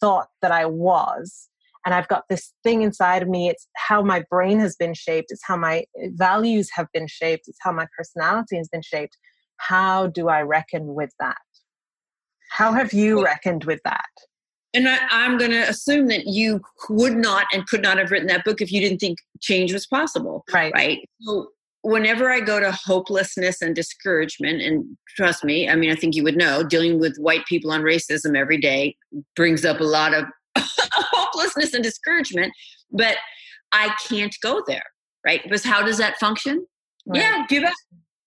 thought 0.00 0.28
that 0.42 0.52
I 0.52 0.66
was. 0.66 1.48
And 1.84 1.94
I've 1.94 2.08
got 2.08 2.24
this 2.28 2.52
thing 2.62 2.82
inside 2.82 3.22
of 3.22 3.28
me. 3.28 3.48
It's 3.48 3.66
how 3.76 4.02
my 4.02 4.24
brain 4.30 4.60
has 4.60 4.76
been 4.76 4.94
shaped. 4.94 5.28
It's 5.30 5.42
how 5.44 5.56
my 5.56 5.84
values 6.14 6.68
have 6.74 6.86
been 6.92 7.06
shaped. 7.08 7.44
It's 7.48 7.58
how 7.60 7.72
my 7.72 7.86
personality 7.96 8.56
has 8.56 8.68
been 8.68 8.82
shaped. 8.82 9.16
How 9.58 10.08
do 10.08 10.28
I 10.28 10.42
reckon 10.42 10.94
with 10.94 11.10
that? 11.20 11.36
How 12.50 12.72
have 12.72 12.92
you 12.92 13.24
reckoned 13.24 13.64
with 13.64 13.80
that? 13.84 14.04
And 14.74 14.88
I, 14.88 14.98
am 15.10 15.38
going 15.38 15.52
to 15.52 15.68
assume 15.68 16.08
that 16.08 16.26
you 16.26 16.60
would 16.90 17.16
not 17.16 17.46
and 17.52 17.66
could 17.66 17.82
not 17.82 17.98
have 17.98 18.10
written 18.10 18.28
that 18.28 18.44
book 18.44 18.60
if 18.60 18.70
you 18.70 18.80
didn't 18.80 18.98
think 18.98 19.18
change 19.40 19.72
was 19.72 19.86
possible. 19.86 20.44
Right. 20.52 20.72
Right. 20.74 21.08
So 21.20 21.48
whenever 21.82 22.30
I 22.30 22.40
go 22.40 22.60
to 22.60 22.72
hopelessness 22.72 23.62
and 23.62 23.74
discouragement, 23.74 24.60
and 24.60 24.84
trust 25.16 25.44
me, 25.44 25.68
I 25.68 25.76
mean, 25.76 25.90
I 25.90 25.94
think 25.94 26.14
you 26.14 26.24
would 26.24 26.36
know, 26.36 26.62
dealing 26.62 26.98
with 26.98 27.16
white 27.16 27.46
people 27.46 27.70
on 27.70 27.82
racism 27.82 28.36
every 28.36 28.58
day 28.58 28.96
brings 29.34 29.64
up 29.64 29.80
a 29.80 29.84
lot 29.84 30.12
of 30.12 30.24
hopelessness 30.58 31.72
and 31.72 31.82
discouragement, 31.82 32.52
but 32.90 33.16
I 33.72 33.94
can't 34.08 34.34
go 34.42 34.62
there, 34.66 34.84
right? 35.24 35.42
Because 35.42 35.64
how 35.64 35.82
does 35.82 35.98
that 35.98 36.18
function? 36.18 36.66
Right. 37.06 37.22
Yeah, 37.22 37.46
give 37.48 37.64
up 37.64 37.72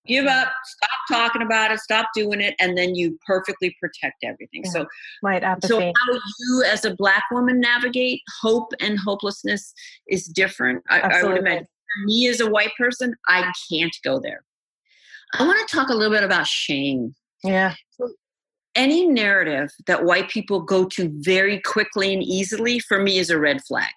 give 0.08 0.26
up, 0.26 0.50
stop 0.66 1.00
talking 1.10 1.42
about 1.42 1.72
it, 1.72 1.80
stop 1.80 2.08
doing 2.14 2.42
it, 2.42 2.56
and 2.60 2.78
then 2.78 2.96
you 2.96 3.18
perfectly 3.26 3.76
protect 3.80 4.24
everything. 4.24 4.64
Yeah. 4.66 4.72
So, 4.72 4.86
right, 5.24 5.44
so 5.64 5.80
how 5.80 6.20
you 6.40 6.64
as 6.66 6.86
a 6.86 6.96
black 6.96 7.24
woman 7.32 7.60
navigate 7.60 8.22
hope 8.42 8.72
and 8.80 8.98
hopelessness 9.00 9.74
is 10.08 10.26
different. 10.26 10.84
I, 10.90 11.00
I 11.00 11.24
would 11.24 11.38
imagine. 11.38 11.68
Me 12.06 12.28
as 12.28 12.40
a 12.40 12.50
white 12.50 12.72
person, 12.78 13.16
I 13.28 13.52
can't 13.72 13.96
go 14.04 14.20
there. 14.20 14.44
I 15.34 15.46
want 15.46 15.68
to 15.68 15.76
talk 15.76 15.90
a 15.90 15.94
little 15.94 16.14
bit 16.14 16.24
about 16.24 16.48
shame. 16.48 17.16
Yeah. 17.44 17.74
So 17.92 18.10
any 18.76 19.08
narrative 19.08 19.72
that 19.88 20.06
white 20.06 20.30
people 20.30 20.62
go 20.62 20.86
to 20.86 21.12
very 21.22 21.60
quickly 21.62 22.14
and 22.14 22.24
easily 22.24 22.80
for 22.80 23.02
me 23.02 23.18
is 23.18 23.30
a 23.30 23.40
red 23.40 23.62
flag 23.64 23.92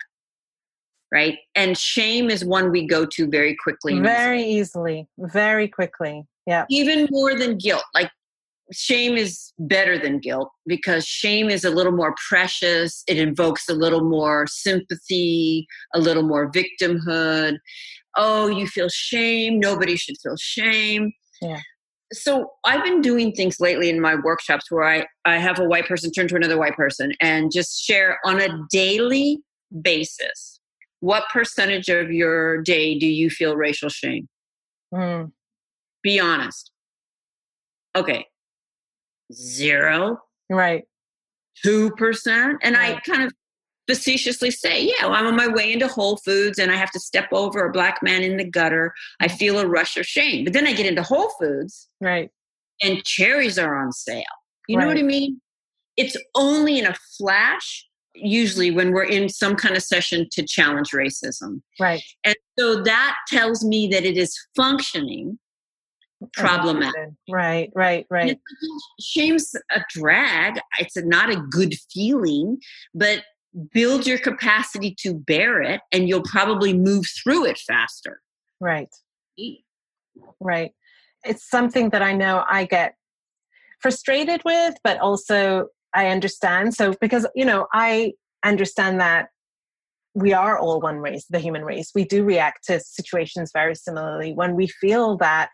right? 1.12 1.38
And 1.54 1.76
shame 1.76 2.30
is 2.30 2.44
one 2.44 2.70
we 2.70 2.86
go 2.86 3.04
to 3.04 3.28
very 3.28 3.54
quickly. 3.62 4.00
Very 4.00 4.42
easily. 4.42 5.06
very 5.18 5.68
quickly. 5.68 6.24
Yeah. 6.46 6.64
Even 6.70 7.06
more 7.10 7.34
than 7.38 7.58
guilt. 7.58 7.84
Like 7.94 8.10
shame 8.72 9.16
is 9.16 9.52
better 9.58 9.98
than 9.98 10.18
guilt 10.18 10.50
because 10.66 11.04
shame 11.06 11.50
is 11.50 11.64
a 11.64 11.70
little 11.70 11.92
more 11.92 12.14
precious. 12.28 13.04
It 13.06 13.18
invokes 13.18 13.68
a 13.68 13.74
little 13.74 14.02
more 14.02 14.46
sympathy, 14.48 15.66
a 15.94 16.00
little 16.00 16.22
more 16.22 16.50
victimhood. 16.50 17.58
Oh, 18.16 18.48
you 18.48 18.66
feel 18.66 18.88
shame. 18.88 19.60
Nobody 19.60 19.96
should 19.96 20.16
feel 20.22 20.36
shame. 20.36 21.12
Yeah. 21.42 21.60
So 22.12 22.50
I've 22.64 22.84
been 22.84 23.00
doing 23.00 23.32
things 23.32 23.58
lately 23.58 23.88
in 23.88 24.00
my 24.00 24.14
workshops 24.14 24.70
where 24.70 24.84
I, 24.84 25.06
I 25.24 25.38
have 25.38 25.58
a 25.58 25.64
white 25.64 25.86
person 25.86 26.10
turn 26.10 26.28
to 26.28 26.36
another 26.36 26.58
white 26.58 26.76
person 26.76 27.12
and 27.20 27.50
just 27.50 27.82
share 27.82 28.18
on 28.24 28.40
a 28.40 28.48
daily 28.70 29.38
basis 29.80 30.60
what 31.02 31.28
percentage 31.30 31.88
of 31.88 32.12
your 32.12 32.62
day 32.62 32.96
do 32.96 33.08
you 33.08 33.28
feel 33.28 33.56
racial 33.56 33.88
shame? 33.88 34.28
Mm. 34.94 35.32
Be 36.00 36.20
honest. 36.20 36.70
Okay. 37.96 38.24
Zero. 39.32 40.20
Right. 40.48 40.84
2%. 41.66 42.56
And 42.62 42.76
right. 42.76 42.96
I 42.96 43.00
kind 43.00 43.24
of 43.24 43.32
facetiously 43.88 44.52
say, 44.52 44.84
yeah, 44.84 45.06
well, 45.06 45.14
I'm 45.14 45.26
on 45.26 45.34
my 45.34 45.48
way 45.48 45.72
into 45.72 45.88
Whole 45.88 46.18
Foods 46.18 46.60
and 46.60 46.70
I 46.70 46.76
have 46.76 46.92
to 46.92 47.00
step 47.00 47.26
over 47.32 47.66
a 47.66 47.72
black 47.72 47.98
man 48.00 48.22
in 48.22 48.36
the 48.36 48.48
gutter. 48.48 48.94
I 49.18 49.26
feel 49.26 49.58
a 49.58 49.66
rush 49.66 49.96
of 49.96 50.06
shame. 50.06 50.44
But 50.44 50.52
then 50.52 50.68
I 50.68 50.72
get 50.72 50.86
into 50.86 51.02
Whole 51.02 51.30
Foods. 51.40 51.88
Right. 52.00 52.30
And 52.80 53.02
cherries 53.04 53.58
are 53.58 53.74
on 53.74 53.90
sale. 53.90 54.22
You 54.68 54.78
right. 54.78 54.84
know 54.84 54.88
what 54.88 54.98
I 54.98 55.02
mean? 55.02 55.40
It's 55.96 56.16
only 56.36 56.78
in 56.78 56.86
a 56.86 56.94
flash 57.18 57.88
usually 58.14 58.70
when 58.70 58.92
we're 58.92 59.04
in 59.04 59.28
some 59.28 59.56
kind 59.56 59.76
of 59.76 59.82
session 59.82 60.28
to 60.32 60.42
challenge 60.42 60.90
racism. 60.90 61.62
Right. 61.80 62.02
And 62.24 62.36
so 62.58 62.82
that 62.82 63.16
tells 63.28 63.64
me 63.64 63.88
that 63.88 64.04
it 64.04 64.16
is 64.16 64.36
functioning 64.56 65.38
problematic. 66.34 67.10
Right, 67.28 67.70
right, 67.74 68.06
right. 68.10 68.38
shame's 69.00 69.52
a 69.74 69.80
drag. 69.90 70.60
It's 70.78 70.96
a, 70.96 71.04
not 71.04 71.30
a 71.30 71.36
good 71.50 71.74
feeling, 71.92 72.58
but 72.94 73.24
build 73.72 74.06
your 74.06 74.18
capacity 74.18 74.94
to 75.00 75.14
bear 75.14 75.60
it 75.60 75.80
and 75.92 76.08
you'll 76.08 76.22
probably 76.22 76.72
move 76.72 77.06
through 77.22 77.46
it 77.46 77.58
faster. 77.58 78.20
Right. 78.60 78.88
Right. 80.40 80.72
It's 81.24 81.48
something 81.48 81.90
that 81.90 82.02
I 82.02 82.12
know 82.12 82.44
I 82.48 82.64
get 82.64 82.94
frustrated 83.80 84.42
with, 84.44 84.74
but 84.84 84.98
also 85.00 85.66
I 85.94 86.08
understand. 86.08 86.74
So, 86.74 86.94
because, 87.00 87.26
you 87.34 87.44
know, 87.44 87.66
I 87.72 88.12
understand 88.44 89.00
that 89.00 89.28
we 90.14 90.32
are 90.32 90.58
all 90.58 90.80
one 90.80 90.98
race, 90.98 91.24
the 91.30 91.38
human 91.38 91.64
race. 91.64 91.90
We 91.94 92.04
do 92.04 92.24
react 92.24 92.64
to 92.66 92.80
situations 92.80 93.50
very 93.52 93.74
similarly. 93.74 94.32
When 94.32 94.54
we 94.54 94.66
feel 94.66 95.16
that 95.18 95.50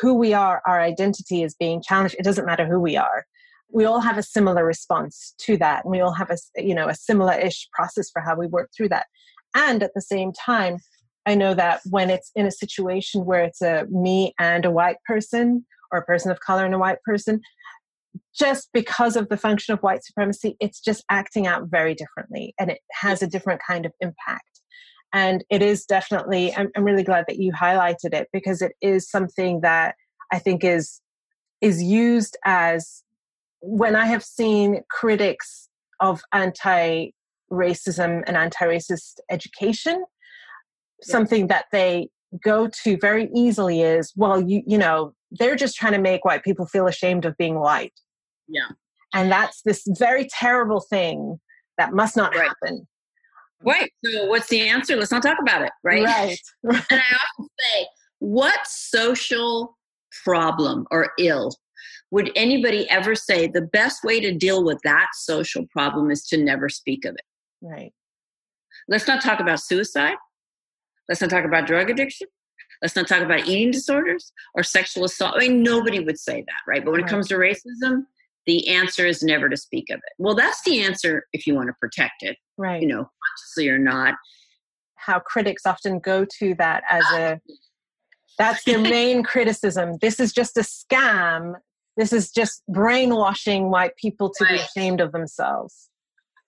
who 0.00 0.14
we 0.14 0.32
are, 0.32 0.62
our 0.66 0.80
identity 0.80 1.42
is 1.42 1.54
being 1.54 1.82
challenged, 1.82 2.16
it 2.18 2.24
doesn't 2.24 2.46
matter 2.46 2.66
who 2.66 2.78
we 2.78 2.96
are. 2.96 3.24
We 3.70 3.84
all 3.84 4.00
have 4.00 4.18
a 4.18 4.22
similar 4.22 4.64
response 4.64 5.34
to 5.38 5.56
that. 5.58 5.84
And 5.84 5.90
we 5.90 6.00
all 6.00 6.12
have 6.12 6.30
a, 6.30 6.36
you 6.56 6.74
know, 6.74 6.88
a 6.88 6.94
similar 6.94 7.34
ish 7.34 7.68
process 7.72 8.10
for 8.10 8.22
how 8.22 8.36
we 8.36 8.46
work 8.46 8.70
through 8.76 8.90
that. 8.90 9.06
And 9.54 9.82
at 9.82 9.92
the 9.94 10.02
same 10.02 10.32
time, 10.32 10.78
I 11.24 11.34
know 11.34 11.54
that 11.54 11.80
when 11.90 12.10
it's 12.10 12.30
in 12.36 12.46
a 12.46 12.52
situation 12.52 13.24
where 13.24 13.42
it's 13.42 13.62
a 13.62 13.86
me 13.90 14.34
and 14.38 14.64
a 14.64 14.70
white 14.70 14.98
person 15.04 15.66
or 15.90 15.98
a 15.98 16.04
person 16.04 16.30
of 16.30 16.40
color 16.40 16.64
and 16.64 16.74
a 16.74 16.78
white 16.78 17.02
person, 17.04 17.40
just 18.34 18.68
because 18.72 19.16
of 19.16 19.28
the 19.28 19.36
function 19.36 19.74
of 19.74 19.80
white 19.80 20.04
supremacy, 20.04 20.56
it's 20.60 20.80
just 20.80 21.04
acting 21.10 21.46
out 21.46 21.68
very 21.68 21.94
differently 21.94 22.54
and 22.58 22.70
it 22.70 22.78
has 22.92 23.22
a 23.22 23.26
different 23.26 23.60
kind 23.66 23.86
of 23.86 23.92
impact. 24.00 24.60
And 25.12 25.44
it 25.50 25.62
is 25.62 25.84
definitely, 25.84 26.54
I'm, 26.54 26.68
I'm 26.76 26.84
really 26.84 27.04
glad 27.04 27.24
that 27.28 27.38
you 27.38 27.52
highlighted 27.52 28.12
it 28.12 28.28
because 28.32 28.60
it 28.60 28.72
is 28.82 29.08
something 29.08 29.60
that 29.62 29.94
I 30.32 30.38
think 30.38 30.64
is 30.64 31.00
is 31.62 31.82
used 31.82 32.36
as 32.44 33.02
when 33.60 33.96
I 33.96 34.06
have 34.06 34.22
seen 34.22 34.82
critics 34.90 35.68
of 36.00 36.20
anti 36.32 37.10
racism 37.50 38.22
and 38.26 38.36
anti 38.36 38.64
racist 38.66 39.20
education, 39.30 39.94
yeah. 39.98 41.12
something 41.12 41.46
that 41.48 41.66
they 41.72 42.08
go 42.44 42.68
to 42.84 42.98
very 43.00 43.30
easily 43.34 43.82
is, 43.82 44.12
well, 44.16 44.40
you 44.40 44.62
you 44.66 44.78
know, 44.78 45.14
they're 45.30 45.56
just 45.56 45.76
trying 45.76 45.92
to 45.92 45.98
make 45.98 46.24
white 46.24 46.44
people 46.44 46.66
feel 46.66 46.86
ashamed 46.86 47.24
of 47.24 47.36
being 47.36 47.58
white. 47.58 47.94
Yeah. 48.48 48.68
And 49.14 49.30
that's 49.30 49.62
this 49.62 49.86
very 49.98 50.28
terrible 50.30 50.80
thing 50.80 51.40
that 51.78 51.92
must 51.92 52.16
not 52.16 52.34
right. 52.34 52.48
happen. 52.48 52.86
Right. 53.62 53.90
So 54.04 54.26
what's 54.26 54.48
the 54.48 54.68
answer? 54.68 54.96
Let's 54.96 55.10
not 55.10 55.22
talk 55.22 55.38
about 55.40 55.62
it. 55.62 55.72
Right. 55.82 56.04
Right. 56.04 56.38
and 56.64 57.00
I 57.00 57.16
often 57.16 57.48
say, 57.60 57.86
what 58.18 58.66
social 58.66 59.76
problem 60.24 60.86
or 60.90 61.12
ill 61.18 61.52
would 62.10 62.30
anybody 62.36 62.88
ever 62.88 63.14
say 63.14 63.46
the 63.46 63.62
best 63.62 64.04
way 64.04 64.20
to 64.20 64.32
deal 64.32 64.64
with 64.64 64.80
that 64.84 65.08
social 65.14 65.66
problem 65.70 66.10
is 66.10 66.24
to 66.26 66.36
never 66.36 66.68
speak 66.68 67.04
of 67.04 67.14
it? 67.14 67.24
Right. 67.60 67.92
Let's 68.88 69.08
not 69.08 69.22
talk 69.22 69.40
about 69.40 69.60
suicide. 69.60 70.16
Let's 71.08 71.20
not 71.20 71.30
talk 71.30 71.44
about 71.44 71.66
drug 71.66 71.90
addiction. 71.90 72.28
Let's 72.82 72.94
not 72.94 73.08
talk 73.08 73.22
about 73.22 73.46
eating 73.48 73.70
disorders 73.70 74.32
or 74.54 74.62
sexual 74.62 75.04
assault. 75.04 75.34
I 75.36 75.40
mean, 75.40 75.62
nobody 75.62 76.00
would 76.00 76.18
say 76.18 76.44
that, 76.46 76.60
right? 76.68 76.84
But 76.84 76.92
when 76.92 77.00
right. 77.00 77.08
it 77.08 77.10
comes 77.10 77.28
to 77.28 77.36
racism, 77.36 78.04
the 78.46 78.68
answer 78.68 79.06
is 79.06 79.22
never 79.22 79.48
to 79.48 79.56
speak 79.56 79.90
of 79.90 79.96
it. 79.96 80.12
Well, 80.18 80.34
that's 80.34 80.62
the 80.64 80.82
answer 80.82 81.24
if 81.32 81.46
you 81.46 81.54
want 81.54 81.68
to 81.68 81.74
protect 81.80 82.22
it, 82.22 82.36
right? 82.56 82.80
You 82.80 82.88
know, 82.88 83.08
consciously 83.28 83.68
or 83.68 83.78
not. 83.78 84.14
How 84.94 85.20
critics 85.20 85.66
often 85.66 85.98
go 85.98 86.26
to 86.38 86.54
that 86.58 86.82
as 86.88 87.04
a 87.12 87.34
ah. 87.34 87.52
that's 88.38 88.64
their 88.64 88.78
main 88.80 89.22
criticism. 89.22 89.98
This 90.00 90.20
is 90.20 90.32
just 90.32 90.56
a 90.56 90.60
scam. 90.60 91.54
This 91.96 92.12
is 92.12 92.30
just 92.30 92.62
brainwashing 92.68 93.70
white 93.70 93.96
people 93.96 94.30
to 94.30 94.44
right. 94.44 94.58
be 94.58 94.60
ashamed 94.60 95.00
of 95.00 95.12
themselves. 95.12 95.88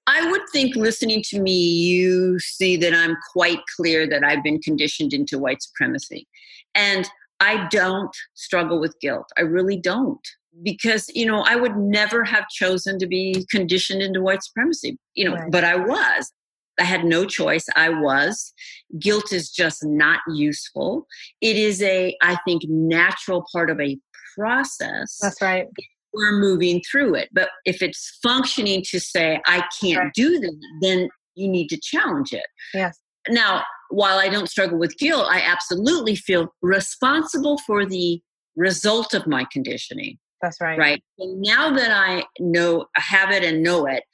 I 0.07 0.31
would 0.31 0.43
think 0.53 0.75
listening 0.75 1.23
to 1.29 1.41
me, 1.41 1.53
you 1.53 2.39
see 2.39 2.79
that 2.79 2.95
I'm 2.95 3.17
quite 3.33 3.61
clear 3.77 4.09
that 4.09 4.25
I've 4.25 4.43
been 4.43 4.59
conditioned 4.61 5.13
into 5.13 5.39
white 5.39 5.63
supremacy. 5.63 6.27
And 6.75 7.09
I 7.41 7.69
don't 7.71 8.17
struggle 8.35 8.81
with 8.81 8.99
guilt. 9.01 9.29
I 9.37 9.43
really 9.43 9.77
don't 9.77 10.27
because 10.63 11.09
you 11.15 11.27
know 11.27 11.43
i 11.43 11.57
would 11.57 11.77
never 11.77 12.25
have 12.25 12.49
chosen 12.49 12.99
to 12.99 13.07
be 13.07 13.45
conditioned 13.51 14.03
into 14.03 14.21
white 14.21 14.43
supremacy 14.43 14.99
you 15.15 15.25
know 15.25 15.35
right. 15.35 15.51
but 15.51 15.65
i 15.65 15.77
was 15.77 16.33
i 16.79 16.85
had 16.85 17.05
no 17.05 17.25
choice 17.25 17.67
i 17.77 17.89
was 17.89 18.53
guilt 18.99 19.33
is 19.33 19.51
just 19.51 19.85
not 19.85 20.21
useful 20.29 21.07
it 21.41 21.57
is 21.57 21.83
a 21.83 22.17
i 22.23 22.37
think 22.45 22.63
natural 22.69 23.45
part 23.53 23.71
of 23.71 23.81
a 23.81 23.99
process 24.37 25.19
that's 25.21 25.43
right 25.43 25.67
we're 26.15 26.39
moving 26.39 26.81
through 26.91 27.15
it 27.15 27.29
but 27.33 27.51
if 27.65 27.83
it's 27.83 28.19
functioning 28.23 28.83
to 28.83 28.99
say 28.99 29.41
i 29.47 29.63
can't 29.81 29.99
right. 29.99 30.15
do 30.15 30.39
that 30.41 30.57
then 30.81 31.09
you 31.39 31.49
need 31.49 31.69
to 31.69 31.79
challenge 31.81 32.33
it. 32.33 32.47
Yes. 32.75 32.99
Now, 33.29 33.63
while 33.91 34.19
I 34.19 34.29
don't 34.29 34.49
struggle 34.49 34.79
with 34.79 34.99
guilt, 34.99 35.27
I 35.31 35.41
absolutely 35.41 36.17
feel 36.17 36.53
responsible 36.61 37.59
for 37.59 37.87
the 37.87 38.21
result 38.57 39.15
of 39.15 39.27
my 39.27 39.47
conditioning. 39.51 40.19
That's 40.43 40.61
right. 40.61 40.79
Right. 40.79 41.05
Now 41.19 41.71
that 41.71 41.91
I 41.91 42.25
know, 42.39 42.87
have 42.97 43.31
it 43.31 43.43
and 43.45 43.63
know 43.63 43.87
it, 43.87 44.05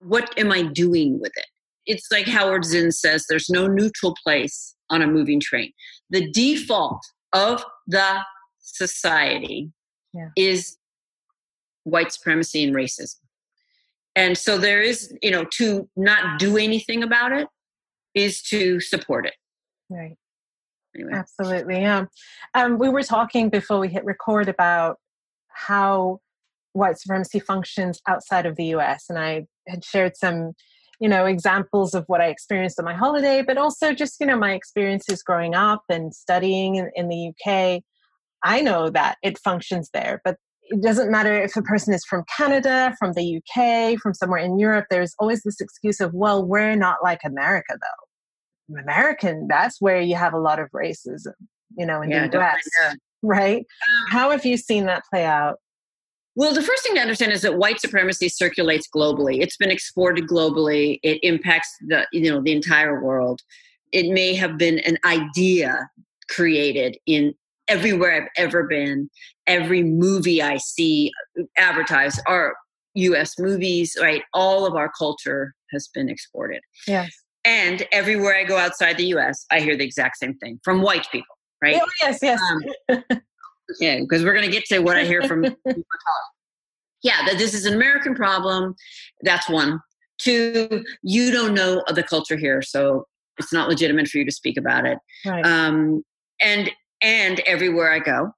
what 0.00 0.32
am 0.38 0.52
I 0.52 0.62
doing 0.62 1.18
with 1.20 1.32
it? 1.36 1.46
It's 1.86 2.06
like 2.10 2.26
Howard 2.26 2.64
Zinn 2.64 2.92
says 2.92 3.26
there's 3.28 3.50
no 3.50 3.66
neutral 3.66 4.14
place 4.22 4.74
on 4.90 5.02
a 5.02 5.06
moving 5.06 5.40
train. 5.40 5.72
The 6.10 6.30
default 6.30 7.00
of 7.32 7.64
the 7.86 8.20
society 8.60 9.70
yeah. 10.12 10.28
is 10.36 10.76
white 11.82 12.12
supremacy 12.12 12.64
and 12.64 12.74
racism. 12.74 13.16
And 14.16 14.38
so 14.38 14.58
there 14.58 14.80
is, 14.80 15.12
you 15.22 15.30
know, 15.30 15.44
to 15.54 15.88
not 15.96 16.38
do 16.38 16.56
anything 16.56 17.02
about 17.02 17.32
it 17.32 17.48
is 18.14 18.40
to 18.42 18.80
support 18.80 19.26
it. 19.26 19.34
Right. 19.90 20.16
Anyway. 20.94 21.12
Absolutely. 21.12 21.80
Yeah. 21.80 22.04
Um, 22.54 22.78
we 22.78 22.88
were 22.88 23.02
talking 23.02 23.50
before 23.50 23.80
we 23.80 23.88
hit 23.88 24.04
record 24.04 24.48
about 24.48 24.98
how 25.54 26.20
white 26.72 26.98
supremacy 26.98 27.40
functions 27.40 28.00
outside 28.06 28.46
of 28.46 28.56
the 28.56 28.66
US. 28.76 29.06
And 29.08 29.18
I 29.18 29.46
had 29.68 29.84
shared 29.84 30.16
some, 30.16 30.52
you 31.00 31.08
know, 31.08 31.24
examples 31.24 31.94
of 31.94 32.04
what 32.06 32.20
I 32.20 32.26
experienced 32.26 32.78
on 32.78 32.84
my 32.84 32.94
holiday, 32.94 33.42
but 33.42 33.56
also 33.56 33.94
just, 33.94 34.16
you 34.20 34.26
know, 34.26 34.36
my 34.36 34.52
experiences 34.52 35.22
growing 35.22 35.54
up 35.54 35.82
and 35.88 36.14
studying 36.14 36.76
in, 36.76 36.90
in 36.94 37.08
the 37.08 37.28
UK. 37.28 37.82
I 38.42 38.60
know 38.60 38.90
that 38.90 39.16
it 39.22 39.38
functions 39.38 39.88
there, 39.94 40.20
but 40.24 40.36
it 40.64 40.82
doesn't 40.82 41.10
matter 41.10 41.40
if 41.40 41.56
a 41.56 41.62
person 41.62 41.94
is 41.94 42.04
from 42.04 42.24
Canada, 42.36 42.94
from 42.98 43.12
the 43.12 43.38
UK, 43.38 43.98
from 43.98 44.14
somewhere 44.14 44.40
in 44.40 44.58
Europe, 44.58 44.86
there's 44.90 45.14
always 45.18 45.42
this 45.42 45.60
excuse 45.60 46.00
of, 46.00 46.12
well, 46.14 46.44
we're 46.44 46.74
not 46.74 46.98
like 47.02 47.20
America 47.24 47.78
though. 47.80 48.78
American, 48.80 49.46
that's 49.48 49.80
where 49.80 50.00
you 50.00 50.16
have 50.16 50.32
a 50.32 50.38
lot 50.38 50.58
of 50.58 50.70
racism, 50.70 51.34
you 51.76 51.84
know, 51.84 52.00
in 52.00 52.10
yeah, 52.10 52.26
the 52.26 52.40
US. 52.40 52.96
Right? 53.26 53.58
Um, 53.58 54.10
How 54.10 54.30
have 54.30 54.44
you 54.44 54.56
seen 54.56 54.86
that 54.86 55.02
play 55.10 55.24
out? 55.24 55.56
Well, 56.36 56.52
the 56.52 56.62
first 56.62 56.82
thing 56.82 56.94
to 56.96 57.00
understand 57.00 57.32
is 57.32 57.42
that 57.42 57.58
white 57.58 57.80
supremacy 57.80 58.28
circulates 58.28 58.88
globally. 58.94 59.40
It's 59.40 59.56
been 59.56 59.70
exported 59.70 60.26
globally. 60.26 60.98
It 61.02 61.20
impacts 61.22 61.74
the 61.86 62.06
you 62.12 62.30
know 62.30 62.42
the 62.42 62.52
entire 62.52 63.02
world. 63.02 63.40
It 63.92 64.12
may 64.12 64.34
have 64.34 64.58
been 64.58 64.80
an 64.80 64.98
idea 65.04 65.88
created 66.28 66.98
in 67.06 67.34
everywhere 67.68 68.22
I've 68.22 68.28
ever 68.36 68.64
been. 68.64 69.08
Every 69.46 69.82
movie 69.82 70.42
I 70.42 70.56
see 70.56 71.12
advertised 71.56 72.20
are 72.26 72.54
US 72.94 73.38
movies, 73.38 73.96
right? 74.00 74.22
All 74.32 74.66
of 74.66 74.74
our 74.74 74.90
culture 74.98 75.54
has 75.72 75.88
been 75.88 76.08
exported. 76.08 76.60
Yes. 76.86 77.10
And 77.44 77.86
everywhere 77.92 78.36
I 78.36 78.44
go 78.44 78.56
outside 78.56 78.96
the 78.96 79.06
US, 79.16 79.44
I 79.50 79.60
hear 79.60 79.76
the 79.76 79.84
exact 79.84 80.16
same 80.18 80.34
thing 80.34 80.60
from 80.64 80.80
white 80.80 81.06
people, 81.12 81.33
right? 81.64 81.80
Oh, 81.80 81.88
yes, 82.02 82.18
yes. 82.22 82.40
Um, 82.50 83.02
yeah, 83.80 84.00
because 84.00 84.24
we're 84.24 84.34
going 84.34 84.46
to 84.46 84.52
get 84.52 84.64
to 84.66 84.80
what 84.80 84.96
I 84.96 85.04
hear 85.04 85.22
from 85.22 85.44
Yeah, 87.02 87.26
that 87.26 87.36
this 87.36 87.52
is 87.52 87.66
an 87.66 87.74
American 87.74 88.14
problem. 88.14 88.74
That's 89.22 89.48
one. 89.48 89.80
Two, 90.18 90.82
you 91.02 91.30
don't 91.30 91.52
know 91.52 91.82
the 91.88 92.02
culture 92.02 92.36
here, 92.36 92.62
so 92.62 93.06
it's 93.38 93.52
not 93.52 93.68
legitimate 93.68 94.08
for 94.08 94.18
you 94.18 94.24
to 94.24 94.32
speak 94.32 94.56
about 94.56 94.86
it. 94.86 94.98
Right. 95.26 95.44
Um, 95.44 96.02
and 96.40 96.70
and 97.02 97.40
everywhere 97.40 97.92
I 97.92 97.98
go, 97.98 98.30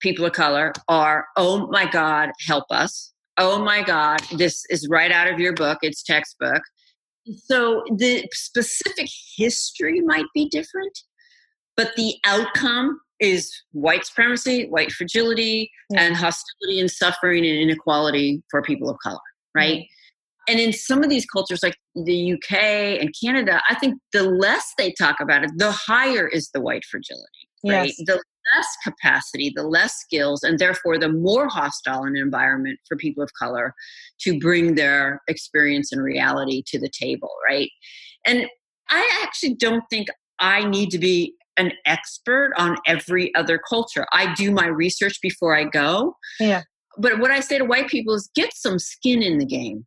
people 0.00 0.24
of 0.24 0.32
color 0.32 0.72
are, 0.88 1.26
oh 1.36 1.66
my 1.68 1.88
God, 1.90 2.30
help 2.46 2.64
us. 2.70 3.12
Oh 3.36 3.62
my 3.62 3.82
God, 3.82 4.20
this 4.32 4.64
is 4.70 4.88
right 4.88 5.12
out 5.12 5.28
of 5.28 5.38
your 5.38 5.52
book. 5.52 5.78
It's 5.82 6.02
textbook. 6.02 6.62
So 7.44 7.84
the 7.94 8.26
specific 8.32 9.08
history 9.36 10.00
might 10.00 10.24
be 10.34 10.48
different, 10.48 10.98
but 11.78 11.94
the 11.96 12.16
outcome 12.26 13.00
is 13.20 13.50
white 13.72 14.04
supremacy, 14.04 14.66
white 14.68 14.90
fragility, 14.92 15.70
yeah. 15.90 16.02
and 16.02 16.16
hostility 16.16 16.80
and 16.80 16.90
suffering 16.90 17.46
and 17.46 17.58
inequality 17.58 18.42
for 18.50 18.60
people 18.62 18.90
of 18.90 18.98
color, 19.02 19.18
right? 19.54 19.78
Mm-hmm. 19.78 20.52
And 20.52 20.60
in 20.60 20.72
some 20.72 21.04
of 21.04 21.10
these 21.10 21.24
cultures, 21.26 21.60
like 21.62 21.76
the 21.94 22.32
UK 22.32 22.52
and 23.00 23.14
Canada, 23.22 23.62
I 23.68 23.74
think 23.76 24.00
the 24.12 24.24
less 24.24 24.72
they 24.76 24.92
talk 24.92 25.16
about 25.20 25.44
it, 25.44 25.50
the 25.56 25.70
higher 25.70 26.26
is 26.26 26.50
the 26.52 26.60
white 26.60 26.84
fragility, 26.90 27.24
right? 27.64 27.94
Yes. 27.98 28.06
The 28.06 28.14
less 28.14 28.68
capacity, 28.82 29.52
the 29.54 29.62
less 29.62 29.94
skills, 29.94 30.42
and 30.42 30.58
therefore 30.58 30.98
the 30.98 31.12
more 31.12 31.48
hostile 31.48 32.04
an 32.04 32.16
environment 32.16 32.78
for 32.88 32.96
people 32.96 33.22
of 33.22 33.30
color 33.38 33.74
to 34.22 34.38
bring 34.40 34.74
their 34.74 35.20
experience 35.28 35.92
and 35.92 36.02
reality 36.02 36.62
to 36.68 36.80
the 36.80 36.88
table, 36.88 37.30
right? 37.48 37.70
And 38.26 38.46
I 38.88 39.20
actually 39.22 39.54
don't 39.54 39.84
think 39.90 40.08
I 40.38 40.64
need 40.68 40.90
to 40.90 40.98
be 40.98 41.34
an 41.58 41.72
expert 41.84 42.52
on 42.56 42.76
every 42.86 43.34
other 43.34 43.58
culture. 43.58 44.06
I 44.12 44.32
do 44.34 44.50
my 44.50 44.66
research 44.66 45.18
before 45.20 45.54
I 45.56 45.64
go. 45.64 46.16
Yeah. 46.40 46.62
But 46.96 47.18
what 47.18 47.30
I 47.30 47.40
say 47.40 47.58
to 47.58 47.64
white 47.64 47.88
people 47.88 48.14
is 48.14 48.30
get 48.34 48.54
some 48.54 48.78
skin 48.78 49.22
in 49.22 49.38
the 49.38 49.46
game, 49.46 49.86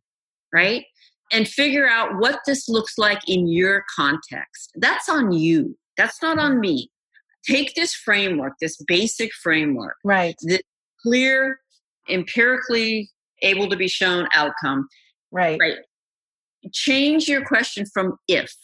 right? 0.52 0.84
And 1.32 1.48
figure 1.48 1.88
out 1.88 2.18
what 2.18 2.40
this 2.46 2.68
looks 2.68 2.98
like 2.98 3.20
in 3.26 3.48
your 3.48 3.84
context. 3.94 4.72
That's 4.76 5.08
on 5.08 5.32
you. 5.32 5.76
That's 5.96 6.22
not 6.22 6.38
on 6.38 6.60
me. 6.60 6.90
Take 7.48 7.74
this 7.74 7.94
framework, 7.94 8.52
this 8.60 8.76
basic 8.86 9.32
framework, 9.42 9.96
right? 10.04 10.36
The 10.42 10.60
clear, 11.02 11.58
empirically 12.08 13.10
able 13.42 13.68
to 13.68 13.76
be 13.76 13.88
shown 13.88 14.28
outcome, 14.34 14.88
right? 15.32 15.58
Right. 15.60 15.78
Change 16.72 17.28
your 17.28 17.44
question 17.44 17.84
from 17.92 18.16
if 18.28 18.54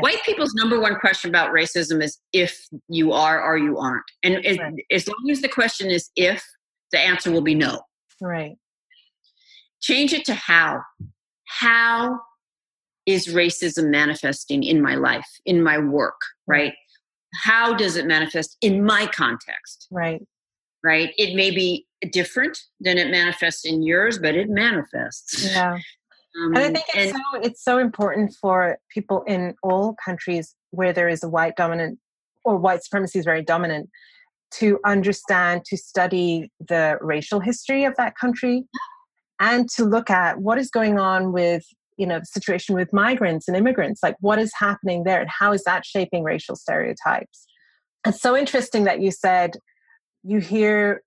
White 0.00 0.22
people's 0.24 0.54
number 0.54 0.80
one 0.80 0.98
question 0.98 1.28
about 1.28 1.52
racism 1.52 2.02
is 2.02 2.18
if 2.32 2.66
you 2.88 3.12
are 3.12 3.42
or 3.42 3.58
you 3.58 3.78
aren't. 3.78 4.04
And 4.22 4.36
right. 4.36 4.72
as 4.90 5.06
long 5.06 5.30
as 5.30 5.42
the 5.42 5.48
question 5.48 5.90
is 5.90 6.10
if, 6.16 6.42
the 6.92 6.98
answer 6.98 7.30
will 7.30 7.42
be 7.42 7.54
no. 7.54 7.82
Right. 8.20 8.56
Change 9.82 10.12
it 10.12 10.24
to 10.26 10.34
how. 10.34 10.80
How 11.46 12.20
is 13.04 13.28
racism 13.28 13.90
manifesting 13.90 14.62
in 14.62 14.80
my 14.80 14.94
life, 14.94 15.28
in 15.44 15.62
my 15.62 15.78
work, 15.78 16.20
right? 16.46 16.72
How 17.34 17.74
does 17.74 17.96
it 17.96 18.06
manifest 18.06 18.56
in 18.60 18.84
my 18.84 19.06
context? 19.06 19.88
Right. 19.90 20.22
Right. 20.84 21.12
It 21.16 21.34
may 21.34 21.50
be 21.50 21.86
different 22.10 22.58
than 22.80 22.98
it 22.98 23.10
manifests 23.10 23.64
in 23.64 23.82
yours, 23.82 24.18
but 24.18 24.34
it 24.34 24.48
manifests. 24.48 25.44
Yeah. 25.44 25.78
Um, 26.40 26.56
and 26.56 26.58
I 26.58 26.72
think 26.72 26.86
it's, 26.94 26.96
and, 26.96 27.10
so, 27.10 27.40
it's 27.40 27.64
so 27.64 27.78
important 27.78 28.34
for 28.40 28.78
people 28.92 29.22
in 29.26 29.54
all 29.62 29.94
countries 30.02 30.54
where 30.70 30.92
there 30.92 31.08
is 31.08 31.22
a 31.22 31.28
white 31.28 31.56
dominant 31.56 31.98
or 32.44 32.56
white 32.56 32.82
supremacy 32.82 33.18
is 33.18 33.24
very 33.24 33.42
dominant 33.42 33.90
to 34.52 34.78
understand, 34.84 35.64
to 35.66 35.76
study 35.76 36.50
the 36.60 36.98
racial 37.00 37.40
history 37.40 37.84
of 37.84 37.94
that 37.96 38.16
country 38.16 38.64
and 39.40 39.68
to 39.70 39.84
look 39.84 40.10
at 40.10 40.38
what 40.38 40.58
is 40.58 40.70
going 40.70 40.98
on 40.98 41.32
with 41.32 41.64
you 41.98 42.06
know 42.06 42.18
the 42.18 42.26
situation 42.26 42.74
with 42.74 42.92
migrants 42.92 43.48
and 43.48 43.56
immigrants. 43.56 44.02
Like 44.02 44.16
what 44.20 44.38
is 44.38 44.52
happening 44.58 45.04
there 45.04 45.20
and 45.20 45.30
how 45.30 45.52
is 45.52 45.64
that 45.64 45.84
shaping 45.84 46.22
racial 46.22 46.56
stereotypes? 46.56 47.46
It's 48.06 48.20
so 48.20 48.36
interesting 48.36 48.84
that 48.84 49.00
you 49.00 49.10
said 49.10 49.56
you 50.22 50.38
hear 50.38 51.02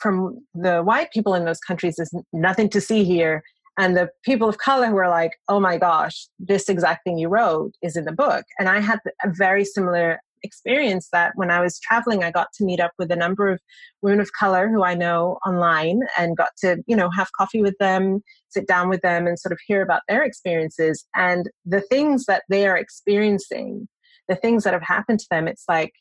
from 0.00 0.38
the 0.54 0.82
white 0.82 1.10
people 1.12 1.34
in 1.34 1.44
those 1.44 1.60
countries 1.60 1.96
there's 1.96 2.14
nothing 2.32 2.68
to 2.70 2.80
see 2.80 3.04
here 3.04 3.42
and 3.80 3.96
the 3.96 4.08
people 4.24 4.48
of 4.48 4.58
color 4.58 4.90
were 4.92 5.08
like 5.08 5.32
oh 5.48 5.60
my 5.60 5.76
gosh 5.76 6.28
this 6.38 6.68
exact 6.68 7.04
thing 7.04 7.18
you 7.18 7.28
wrote 7.28 7.72
is 7.82 7.96
in 7.96 8.04
the 8.04 8.12
book. 8.12 8.44
And 8.58 8.68
i 8.68 8.80
had 8.80 9.00
a 9.24 9.30
very 9.30 9.64
similar 9.64 10.20
experience 10.42 11.08
that 11.12 11.32
when 11.34 11.50
i 11.50 11.60
was 11.60 11.78
traveling 11.80 12.24
i 12.24 12.30
got 12.30 12.48
to 12.54 12.64
meet 12.64 12.80
up 12.80 12.92
with 12.98 13.10
a 13.12 13.16
number 13.16 13.48
of 13.48 13.60
women 14.00 14.20
of 14.20 14.30
color 14.32 14.68
who 14.68 14.82
i 14.82 14.94
know 14.94 15.38
online 15.46 16.00
and 16.16 16.36
got 16.36 16.52
to 16.62 16.78
you 16.86 16.96
know 16.96 17.10
have 17.10 17.28
coffee 17.38 17.60
with 17.60 17.76
them 17.78 18.22
sit 18.50 18.66
down 18.66 18.88
with 18.88 19.00
them 19.02 19.26
and 19.26 19.38
sort 19.38 19.52
of 19.52 19.58
hear 19.66 19.82
about 19.82 20.02
their 20.08 20.24
experiences. 20.24 21.06
And 21.14 21.48
the 21.64 21.80
things 21.80 22.26
that 22.26 22.42
they 22.48 22.66
are 22.66 22.76
experiencing 22.76 23.88
the 24.28 24.36
things 24.36 24.62
that 24.62 24.72
have 24.72 24.82
happened 24.82 25.18
to 25.18 25.26
them 25.30 25.48
it's 25.48 25.64
like 25.68 25.92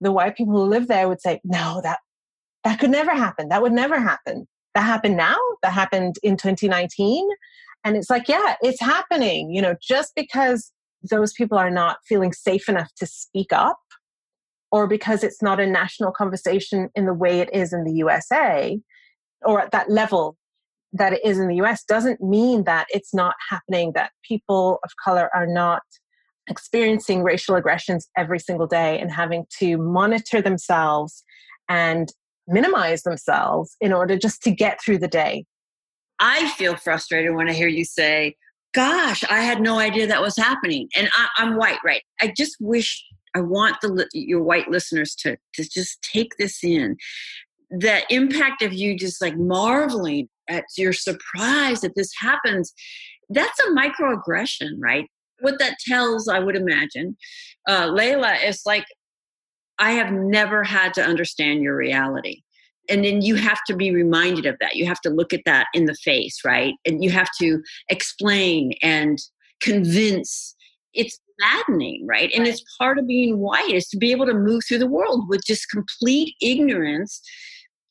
the 0.00 0.12
white 0.12 0.36
people 0.36 0.54
who 0.54 0.64
live 0.64 0.86
there 0.88 1.08
would 1.08 1.20
say 1.20 1.40
no 1.44 1.80
that 1.82 1.98
that 2.64 2.78
could 2.78 2.90
never 2.90 3.10
happen. 3.10 3.48
That 3.48 3.62
would 3.62 3.72
never 3.72 3.98
happen 3.98 4.46
that 4.74 4.82
happened 4.82 5.16
now 5.16 5.38
that 5.62 5.72
happened 5.72 6.16
in 6.22 6.36
2019 6.36 7.28
and 7.84 7.96
it's 7.96 8.10
like 8.10 8.28
yeah 8.28 8.56
it's 8.62 8.80
happening 8.80 9.50
you 9.50 9.60
know 9.60 9.74
just 9.80 10.12
because 10.14 10.72
those 11.10 11.32
people 11.32 11.58
are 11.58 11.70
not 11.70 11.98
feeling 12.06 12.32
safe 12.32 12.68
enough 12.68 12.92
to 12.96 13.06
speak 13.06 13.52
up 13.52 13.78
or 14.70 14.86
because 14.86 15.22
it's 15.22 15.42
not 15.42 15.60
a 15.60 15.66
national 15.66 16.12
conversation 16.12 16.88
in 16.94 17.06
the 17.06 17.14
way 17.14 17.40
it 17.40 17.50
is 17.52 17.72
in 17.72 17.84
the 17.84 17.92
USA 17.92 18.80
or 19.44 19.60
at 19.60 19.70
that 19.72 19.90
level 19.90 20.36
that 20.94 21.12
it 21.12 21.20
is 21.24 21.38
in 21.38 21.48
the 21.48 21.56
US 21.56 21.84
doesn't 21.84 22.20
mean 22.20 22.64
that 22.64 22.86
it's 22.90 23.14
not 23.14 23.34
happening 23.50 23.92
that 23.94 24.12
people 24.26 24.78
of 24.84 24.90
color 25.02 25.30
are 25.34 25.46
not 25.46 25.82
experiencing 26.48 27.22
racial 27.22 27.54
aggressions 27.54 28.08
every 28.16 28.38
single 28.38 28.66
day 28.66 28.98
and 28.98 29.12
having 29.12 29.44
to 29.58 29.76
monitor 29.78 30.42
themselves 30.42 31.22
and 31.68 32.12
minimize 32.46 33.02
themselves 33.02 33.76
in 33.80 33.92
order 33.92 34.16
just 34.16 34.42
to 34.42 34.50
get 34.50 34.80
through 34.82 34.98
the 34.98 35.08
day. 35.08 35.44
I 36.18 36.48
feel 36.50 36.76
frustrated 36.76 37.34
when 37.34 37.48
I 37.48 37.52
hear 37.52 37.68
you 37.68 37.84
say, 37.84 38.36
gosh, 38.74 39.24
I 39.28 39.40
had 39.40 39.60
no 39.60 39.78
idea 39.78 40.06
that 40.06 40.22
was 40.22 40.36
happening. 40.36 40.88
And 40.96 41.08
I, 41.14 41.42
am 41.42 41.56
white, 41.56 41.78
right? 41.84 42.02
I 42.20 42.32
just 42.36 42.56
wish 42.60 43.04
I 43.34 43.40
want 43.40 43.76
the 43.80 44.06
your 44.12 44.42
white 44.42 44.70
listeners 44.70 45.14
to 45.16 45.36
to 45.54 45.68
just 45.68 46.02
take 46.02 46.36
this 46.38 46.62
in. 46.62 46.96
The 47.70 48.02
impact 48.12 48.62
of 48.62 48.72
you 48.72 48.96
just 48.96 49.22
like 49.22 49.36
marveling 49.36 50.28
at 50.48 50.64
your 50.76 50.92
surprise 50.92 51.80
that 51.80 51.94
this 51.96 52.12
happens. 52.18 52.72
That's 53.30 53.58
a 53.60 53.70
microaggression, 53.70 54.72
right? 54.78 55.08
What 55.40 55.58
that 55.58 55.76
tells, 55.86 56.28
I 56.28 56.38
would 56.38 56.54
imagine, 56.54 57.16
uh, 57.66 57.88
Layla 57.88 58.44
is 58.44 58.62
like, 58.66 58.84
I 59.78 59.92
have 59.92 60.12
never 60.12 60.62
had 60.62 60.94
to 60.94 61.02
understand 61.02 61.62
your 61.62 61.76
reality. 61.76 62.42
And 62.88 63.04
then 63.04 63.22
you 63.22 63.36
have 63.36 63.60
to 63.68 63.76
be 63.76 63.94
reminded 63.94 64.46
of 64.46 64.56
that. 64.60 64.76
You 64.76 64.86
have 64.86 65.00
to 65.02 65.10
look 65.10 65.32
at 65.32 65.42
that 65.46 65.66
in 65.74 65.86
the 65.86 65.94
face 65.94 66.40
right? 66.44 66.74
And 66.84 67.02
you 67.02 67.10
have 67.10 67.28
to 67.40 67.62
explain 67.88 68.72
and 68.82 69.18
convince. 69.60 70.54
It's 70.94 71.18
maddening 71.38 72.06
right? 72.06 72.30
And 72.34 72.46
it's 72.46 72.62
part 72.78 72.98
of 72.98 73.06
being 73.06 73.38
white 73.38 73.70
is 73.70 73.88
to 73.88 73.96
be 73.96 74.10
able 74.10 74.26
to 74.26 74.34
move 74.34 74.62
through 74.66 74.78
the 74.78 74.86
world 74.86 75.28
with 75.28 75.44
just 75.46 75.70
complete 75.70 76.34
ignorance 76.40 77.20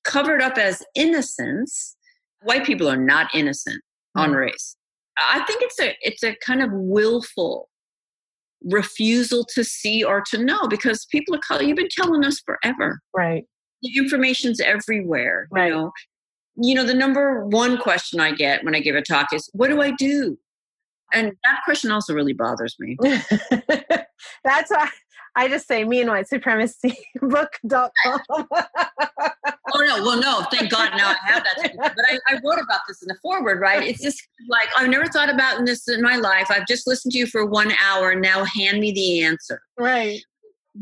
covered 0.04 0.42
up 0.42 0.58
as 0.58 0.84
innocence. 0.96 1.96
White 2.44 2.66
people 2.66 2.90
are 2.90 2.98
not 2.98 3.34
innocent 3.34 3.82
mm. 4.18 4.22
on 4.22 4.32
race. 4.32 4.76
I 5.18 5.44
think 5.46 5.62
it's 5.62 5.80
a 5.80 5.96
it's 6.02 6.24
a 6.24 6.36
kind 6.46 6.62
of 6.62 6.70
willful 6.72 7.70
refusal 8.66 9.46
to 9.56 9.64
see 9.64 10.04
or 10.04 10.22
to 10.30 10.38
know 10.38 10.68
because 10.68 11.06
people 11.12 11.34
of 11.34 11.42
color 11.42 11.64
you've 11.64 11.78
been 11.78 11.88
telling 11.90 12.24
us 12.24 12.40
forever 12.46 13.00
right 13.16 13.46
the 13.82 13.98
information's 13.98 14.60
everywhere. 14.60 15.48
Right. 15.52 15.68
You 15.68 15.76
know, 15.76 15.92
you 16.58 16.76
know, 16.76 16.84
the 16.84 16.94
number 16.94 17.46
one 17.46 17.78
question 17.78 18.20
I 18.20 18.34
get 18.34 18.64
when 18.64 18.76
I 18.76 18.80
give 18.80 18.96
a 18.96 19.02
talk 19.02 19.28
is, 19.34 19.50
"What 19.54 19.70
do 19.70 19.82
I 19.82 19.92
do?" 19.92 20.38
And 21.14 21.34
that 21.44 21.62
question 21.66 21.92
also 21.92 22.14
really 22.14 22.34
bothers 22.34 22.76
me. 22.80 22.98
That's 23.02 24.70
why 24.70 24.90
I 25.36 25.48
just 25.48 25.68
say 25.68 25.84
me 25.84 26.02
and 26.02 26.10
white 26.10 26.28
supremacy 26.28 26.98
book.com. 27.22 28.48
oh 29.74 29.80
no, 29.80 30.04
well 30.04 30.20
no, 30.20 30.44
thank 30.52 30.72
God 30.72 30.92
now 30.96 31.10
I 31.10 31.18
have 31.24 31.44
that. 31.44 31.74
But 31.78 32.06
I, 32.10 32.20
I, 32.28 32.40
wrote 32.44 32.62
about 32.62 32.82
this 32.88 33.02
in 33.02 33.08
the 33.08 33.16
forward, 33.22 33.60
right? 33.60 33.88
It's 33.88 34.02
just 34.02 34.22
like 34.48 34.70
I've 34.78 34.90
never 34.90 35.06
thought 35.06 35.30
about 35.30 35.66
this 35.66 35.88
in 35.88 36.02
my 36.02 36.16
life. 36.16 36.48
I've 36.50 36.68
just 36.68 36.88
listened 36.88 37.12
to 37.14 37.18
you 37.18 37.28
for 37.28 37.46
one 37.46 37.72
hour. 37.84 38.16
Now 38.16 38.46
hand 38.46 38.80
me 38.80 38.92
the 38.92 39.24
answer. 39.24 39.62
Right 39.78 40.22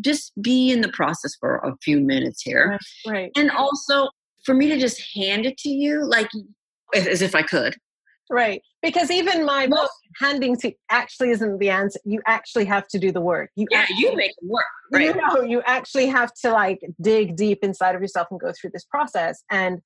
just 0.01 0.39
be 0.41 0.71
in 0.71 0.81
the 0.81 0.89
process 0.89 1.35
for 1.39 1.57
a 1.57 1.75
few 1.81 1.99
minutes 1.99 2.41
here. 2.41 2.69
Right. 2.69 3.11
right. 3.11 3.31
And 3.35 3.51
also 3.51 4.09
for 4.43 4.53
me 4.53 4.69
to 4.69 4.77
just 4.77 5.01
hand 5.15 5.45
it 5.45 5.57
to 5.59 5.69
you, 5.69 6.05
like 6.05 6.29
as 6.93 7.21
if 7.21 7.35
I 7.35 7.41
could. 7.41 7.75
Right. 8.29 8.61
Because 8.83 9.09
even 9.09 9.43
my 9.43 9.65
well, 9.65 9.83
book, 9.83 9.91
handing 10.19 10.55
to 10.57 10.71
actually 10.91 11.31
isn't 11.31 11.57
the 11.57 11.69
answer. 11.69 11.99
You 12.05 12.21
actually 12.27 12.65
have 12.65 12.87
to 12.89 12.99
do 12.99 13.11
the 13.11 13.21
work. 13.21 13.49
You 13.55 13.65
yeah, 13.71 13.79
actually, 13.79 13.97
you 13.97 14.15
make 14.15 14.31
it 14.31 14.47
work. 14.47 14.65
Right. 14.91 15.05
You 15.05 15.15
know, 15.15 15.41
you 15.41 15.61
actually 15.65 16.07
have 16.07 16.31
to 16.43 16.51
like 16.51 16.79
dig 17.01 17.35
deep 17.35 17.59
inside 17.63 17.95
of 17.95 18.01
yourself 18.01 18.27
and 18.29 18.39
go 18.39 18.51
through 18.51 18.69
this 18.71 18.85
process. 18.85 19.43
And 19.49 19.79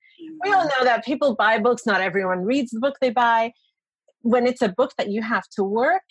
we 0.43 0.51
all 0.51 0.65
know 0.65 0.83
that 0.83 1.05
people 1.05 1.35
buy 1.35 1.57
books, 1.59 1.85
not 1.85 2.01
everyone 2.01 2.39
reads 2.39 2.71
the 2.71 2.79
book 2.79 2.95
they 2.99 3.11
buy. 3.11 3.53
When 4.21 4.45
it's 4.45 4.61
a 4.61 4.69
book 4.69 4.91
that 4.97 5.09
you 5.09 5.21
have 5.21 5.47
to 5.55 5.63
work 5.63 6.03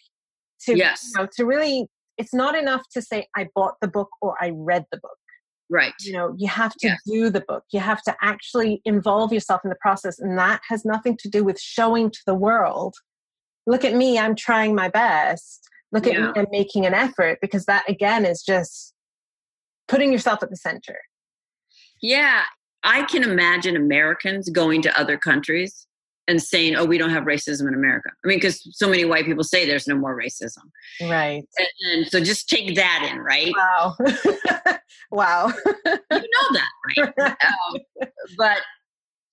to, 0.62 0.76
yes. 0.76 1.11
you 1.14 1.20
know, 1.20 1.28
to 1.37 1.45
really 1.45 1.87
it's 2.18 2.35
not 2.35 2.55
enough 2.55 2.83
to 2.93 3.01
say 3.01 3.26
i 3.37 3.49
bought 3.55 3.74
the 3.80 3.89
book 3.89 4.11
or 4.20 4.37
i 4.41 4.53
read 4.55 4.85
the 4.93 4.99
book 4.99 5.16
right. 5.73 5.95
You 6.01 6.12
know 6.12 6.35
you 6.37 6.49
have 6.49 6.75
to 6.77 6.97
do 7.07 7.31
the 7.31 7.41
book. 7.41 7.64
You 7.73 7.81
have 7.81 8.03
to 8.03 8.14
actually 8.20 8.83
involve 8.85 9.33
yourself 9.33 9.62
in 9.64 9.70
the 9.70 9.77
process 9.81 10.18
and 10.18 10.39
that 10.39 10.61
has 10.68 10.85
nothing 10.85 11.16
to 11.18 11.29
do 11.29 11.43
with 11.43 11.59
showing 11.59 12.11
to 12.11 12.20
the 12.27 12.35
world 12.35 12.95
look 13.66 13.85
at 13.85 13.95
me 13.95 14.18
i'm 14.18 14.35
trying 14.35 14.75
my 14.75 14.89
best. 14.89 15.68
Look 15.93 16.07
at 16.07 16.18
me 16.18 16.33
i'm 16.37 16.47
making 16.51 16.87
an 16.87 16.95
effort 16.95 17.39
because 17.41 17.66
that 17.66 17.89
again 17.89 18.25
is 18.25 18.43
just 18.43 18.95
putting 19.89 20.12
yourself 20.12 20.43
at 20.43 20.51
the 20.51 20.57
center. 20.57 20.99
Yeah. 22.01 22.43
I 22.85 23.03
can 23.03 23.23
imagine 23.23 23.77
americans 23.77 24.49
going 24.51 24.83
to 24.83 25.01
other 25.01 25.16
countries 25.16 25.87
and 26.29 26.41
saying, 26.41 26.77
"Oh, 26.77 26.85
we 26.85 26.99
don't 26.99 27.11
have 27.11 27.25
racism 27.25 27.68
in 27.68 27.75
America." 27.75 28.11
I 28.25 28.29
mean, 28.29 28.39
because 28.39 28.66
so 28.77 28.89
many 28.89 29.05
white 29.05 29.25
people 29.25 29.45
say 29.45 29.66
there's 29.66 29.89
no 29.89 29.97
more 29.97 30.16
racism, 30.18 30.64
right? 31.03 31.43
And, 31.59 31.68
and 31.93 32.07
so 32.07 32.20
just 32.20 32.49
take 32.49 32.75
that 32.77 33.09
in, 33.11 33.18
right? 33.18 33.53
Wow, 33.57 33.97
wow. 35.11 35.53
you 35.66 35.93
know 36.11 36.49
that, 36.53 36.68
right? 36.97 37.37
um, 37.45 38.09
but 38.39 38.59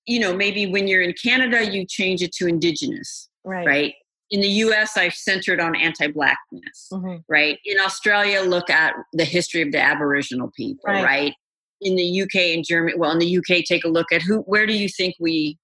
you 0.06 0.20
know, 0.20 0.36
maybe 0.36 0.66
when 0.66 0.88
you're 0.88 1.02
in 1.02 1.14
Canada, 1.14 1.70
you 1.70 1.86
change 1.86 2.22
it 2.22 2.32
to 2.34 2.48
Indigenous, 2.48 3.30
right? 3.44 3.66
Right. 3.66 3.94
In 4.32 4.42
the 4.42 4.48
U.S., 4.48 4.96
I've 4.96 5.16
centered 5.16 5.60
on 5.60 5.76
anti-blackness, 5.76 6.90
mm-hmm. 6.94 7.18
right? 7.28 7.58
In 7.66 7.80
Australia, 7.80 8.42
look 8.42 8.70
at 8.70 8.94
the 9.14 9.26
history 9.26 9.64
of 9.64 9.72
the 9.72 9.80
Aboriginal 9.80 10.52
people, 10.56 10.84
right? 10.86 11.04
right? 11.04 11.34
In 11.82 11.96
the 11.96 12.22
UK 12.22 12.36
and 12.56 12.64
Germany, 12.64 12.96
well, 12.96 13.12
in 13.12 13.18
the 13.18 13.38
UK, 13.38 13.64
take 13.66 13.86
a 13.86 13.88
look 13.88 14.12
at 14.12 14.22
who. 14.22 14.42
Where 14.42 14.68
do 14.68 14.74
you 14.74 14.88
think 14.88 15.16
we 15.20 15.58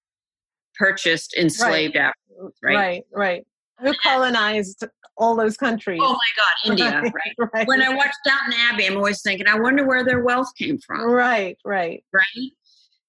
purchased 0.78 1.34
enslaved 1.36 1.96
right. 1.96 2.12
Africans, 2.12 2.54
right? 2.62 2.76
Right, 2.76 3.02
right. 3.12 3.46
Who 3.80 3.92
colonized 4.02 4.84
all 5.18 5.36
those 5.36 5.56
countries? 5.56 6.00
Oh 6.02 6.12
my 6.12 6.18
God, 6.36 6.70
India, 6.70 7.00
right, 7.02 7.12
right? 7.38 7.50
right? 7.52 7.68
When 7.68 7.82
I 7.82 7.94
watch 7.94 8.14
Downton 8.24 8.54
Abbey, 8.70 8.86
I'm 8.86 8.96
always 8.96 9.22
thinking, 9.22 9.46
I 9.46 9.58
wonder 9.58 9.86
where 9.86 10.04
their 10.04 10.22
wealth 10.22 10.50
came 10.58 10.78
from. 10.78 11.10
Right, 11.10 11.58
right. 11.64 12.02
Right? 12.12 12.50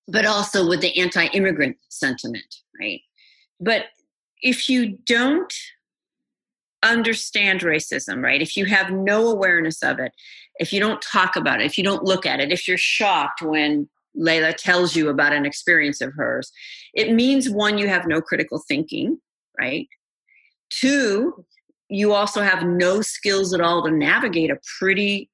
But 0.07 0.25
also 0.25 0.67
with 0.67 0.81
the 0.81 0.97
anti 0.99 1.25
immigrant 1.27 1.77
sentiment, 1.89 2.55
right? 2.79 3.01
But 3.59 3.85
if 4.41 4.69
you 4.69 4.97
don't 5.05 5.53
understand 6.83 7.61
racism, 7.61 8.23
right? 8.23 8.41
If 8.41 8.55
you 8.55 8.65
have 8.65 8.91
no 8.91 9.27
awareness 9.27 9.83
of 9.83 9.99
it, 9.99 10.11
if 10.59 10.71
you 10.71 10.79
don't 10.79 11.01
talk 11.01 11.35
about 11.35 11.61
it, 11.61 11.65
if 11.65 11.77
you 11.77 11.83
don't 11.83 12.03
look 12.03 12.25
at 12.25 12.39
it, 12.39 12.51
if 12.51 12.67
you're 12.67 12.77
shocked 12.77 13.41
when 13.41 13.89
Layla 14.15 14.55
tells 14.55 14.95
you 14.95 15.09
about 15.09 15.33
an 15.33 15.45
experience 15.45 16.01
of 16.01 16.13
hers, 16.15 16.51
it 16.93 17.13
means 17.13 17.49
one, 17.49 17.77
you 17.77 17.87
have 17.87 18.07
no 18.07 18.21
critical 18.21 18.63
thinking, 18.67 19.17
right? 19.59 19.87
Two, 20.69 21.45
you 21.89 22.13
also 22.13 22.41
have 22.41 22.63
no 22.63 23.01
skills 23.01 23.53
at 23.53 23.61
all 23.61 23.83
to 23.83 23.91
navigate 23.91 24.51
a 24.51 24.59
pretty 24.79 25.29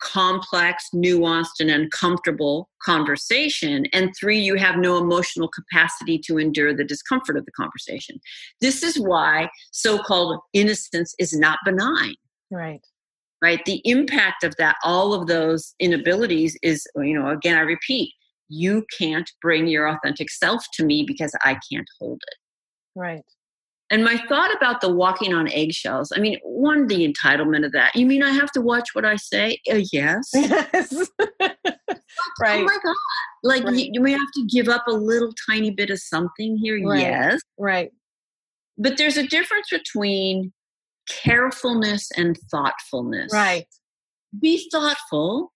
complex, 0.00 0.88
nuanced, 0.94 1.58
and 1.60 1.70
uncomfortable 1.70 2.68
conversation. 2.82 3.86
And 3.92 4.12
three, 4.18 4.38
you 4.38 4.56
have 4.56 4.76
no 4.76 4.98
emotional 4.98 5.48
capacity 5.48 6.18
to 6.26 6.38
endure 6.38 6.74
the 6.74 6.84
discomfort 6.84 7.36
of 7.36 7.44
the 7.46 7.52
conversation. 7.52 8.20
This 8.60 8.82
is 8.82 9.00
why 9.00 9.48
so 9.72 9.98
called 9.98 10.40
innocence 10.52 11.14
is 11.18 11.32
not 11.32 11.58
benign. 11.64 12.14
Right. 12.50 12.86
Right. 13.42 13.64
The 13.64 13.82
impact 13.84 14.44
of 14.44 14.54
that, 14.56 14.76
all 14.82 15.12
of 15.12 15.26
those 15.26 15.74
inabilities 15.78 16.56
is, 16.62 16.86
you 16.96 17.18
know, 17.18 17.28
again, 17.28 17.56
I 17.56 17.60
repeat, 17.60 18.12
you 18.48 18.84
can't 18.98 19.30
bring 19.42 19.66
your 19.66 19.88
authentic 19.88 20.30
self 20.30 20.64
to 20.74 20.84
me 20.84 21.04
because 21.06 21.34
I 21.44 21.58
can't 21.70 21.88
hold 22.00 22.20
it. 22.26 22.36
Right. 22.98 23.22
And 23.90 24.04
my 24.04 24.16
thought 24.28 24.54
about 24.54 24.80
the 24.80 24.92
walking 24.92 25.32
on 25.32 25.48
eggshells, 25.52 26.12
I 26.14 26.18
mean, 26.18 26.38
one, 26.42 26.88
the 26.88 27.06
entitlement 27.06 27.64
of 27.64 27.72
that. 27.72 27.94
You 27.94 28.04
mean 28.04 28.22
I 28.22 28.32
have 28.32 28.50
to 28.52 28.60
watch 28.60 28.88
what 28.94 29.04
I 29.04 29.16
say? 29.16 29.58
Uh, 29.70 29.82
yes. 29.92 30.30
Yes. 30.34 31.08
right. 32.40 32.60
Oh 32.60 32.64
my 32.64 32.78
God. 32.84 32.94
Like, 33.44 33.64
right. 33.64 33.76
you, 33.76 33.90
you, 33.92 34.00
may 34.00 34.12
have 34.12 34.32
to 34.34 34.46
give 34.50 34.68
up 34.68 34.84
a 34.88 34.92
little 34.92 35.32
tiny 35.48 35.70
bit 35.70 35.90
of 35.90 36.00
something 36.00 36.56
here. 36.56 36.80
Right. 36.84 37.00
Yes. 37.00 37.40
Right. 37.58 37.90
But 38.76 38.98
there's 38.98 39.16
a 39.16 39.26
difference 39.26 39.68
between 39.70 40.52
carefulness 41.08 42.10
and 42.16 42.38
thoughtfulness. 42.50 43.32
Right. 43.32 43.66
Be 44.38 44.68
thoughtful, 44.70 45.52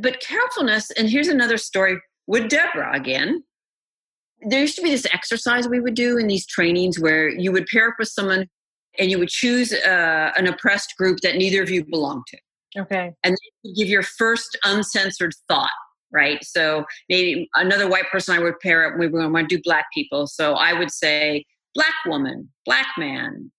but 0.00 0.20
carefulness, 0.20 0.90
and 0.92 1.08
here's 1.08 1.28
another 1.28 1.56
story 1.56 1.98
with 2.26 2.48
Deborah 2.48 2.94
again. 2.94 3.42
There 4.42 4.60
used 4.60 4.76
to 4.76 4.82
be 4.82 4.90
this 4.90 5.06
exercise 5.12 5.68
we 5.68 5.80
would 5.80 5.94
do 5.94 6.16
in 6.16 6.28
these 6.28 6.46
trainings 6.46 7.00
where 7.00 7.28
you 7.28 7.50
would 7.50 7.66
pair 7.66 7.88
up 7.88 7.94
with 7.98 8.08
someone 8.08 8.46
and 8.98 9.10
you 9.10 9.18
would 9.18 9.28
choose 9.28 9.72
uh, 9.72 10.32
an 10.36 10.46
oppressed 10.46 10.94
group 10.96 11.18
that 11.20 11.36
neither 11.36 11.62
of 11.62 11.70
you 11.70 11.84
belong 11.84 12.22
to. 12.28 12.38
Okay. 12.80 13.12
And 13.24 13.36
you 13.62 13.74
give 13.74 13.88
your 13.88 14.02
first 14.02 14.56
uncensored 14.64 15.32
thought, 15.48 15.70
right? 16.12 16.42
So 16.44 16.84
maybe 17.08 17.48
another 17.54 17.88
white 17.88 18.08
person 18.10 18.36
I 18.36 18.42
would 18.42 18.58
pair 18.60 18.86
up, 18.86 18.98
we 18.98 19.08
were 19.08 19.28
going 19.28 19.48
to 19.48 19.56
do 19.56 19.62
black 19.64 19.86
people. 19.92 20.26
So 20.26 20.54
I 20.54 20.72
would 20.72 20.90
say 20.90 21.44
black 21.74 21.94
woman, 22.06 22.50
black 22.64 22.86
man, 22.96 23.50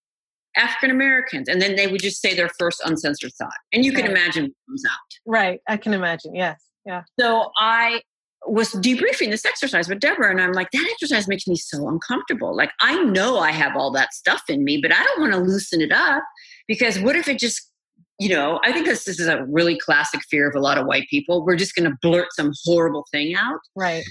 African 0.60 0.91
Americans. 0.91 1.47
And 1.47 1.62
then 1.62 1.76
they 1.76 1.88
would 1.88 2.01
just 2.01 2.22
say 2.22 2.36
their 2.36 2.49
first 2.60 2.82
uncensored 2.86 3.32
thought. 3.38 3.49
And 3.74 3.86
you 3.86 3.91
can 3.91 4.03
right. 4.03 4.12
imagine 4.12 4.43
what 4.43 4.53
comes 4.68 4.84
out. 4.86 4.99
Right. 5.26 5.60
I 5.68 5.78
can 5.78 5.93
imagine. 5.93 6.36
Yes. 6.36 6.62
Yeah. 6.86 7.03
So 7.20 7.51
I 7.60 8.01
was 8.47 8.72
debriefing 8.76 9.30
this 9.32 9.45
exercise 9.45 9.89
with 9.89 9.99
Deborah, 9.99 10.32
and 10.32 10.41
I'm 10.41 10.53
like, 10.53 10.70
that 10.72 10.88
exercise 10.91 11.28
makes 11.28 11.45
me 11.45 11.55
so 11.55 11.88
uncomfortable. 11.89 12.55
Like, 12.55 12.72
I 12.80 13.03
know 13.03 13.38
I 13.38 13.51
have 13.51 13.76
all 13.76 13.91
that 13.91 14.14
stuff 14.14 14.43
in 14.47 14.64
me, 14.64 14.80
but 14.82 14.93
I 14.93 15.03
don't 15.03 15.20
want 15.20 15.34
to 15.34 15.39
loosen 15.39 15.82
it 15.82 15.91
up 15.91 16.24
because 16.68 16.99
what 16.99 17.16
if 17.16 17.28
it 17.28 17.39
just 17.39 17.70
you 18.20 18.28
know, 18.28 18.60
I 18.64 18.74
think 18.74 18.86
this, 18.86 19.05
this 19.05 19.18
is 19.18 19.28
a 19.28 19.45
really 19.45 19.80
classic 19.80 20.20
fear 20.30 20.49
of 20.49 20.53
a 20.53 20.60
lot 20.60 20.78
of 20.78 20.86
white 20.86 21.07
people. 21.10 21.45
We're 21.45 21.55
just 21.55 21.74
going 21.74 21.89
to 21.89 21.97
blurt 22.01 22.28
some 22.34 22.51
horrible 22.66 23.05
thing 23.14 23.34
out. 23.34 23.60
Right. 23.78 24.03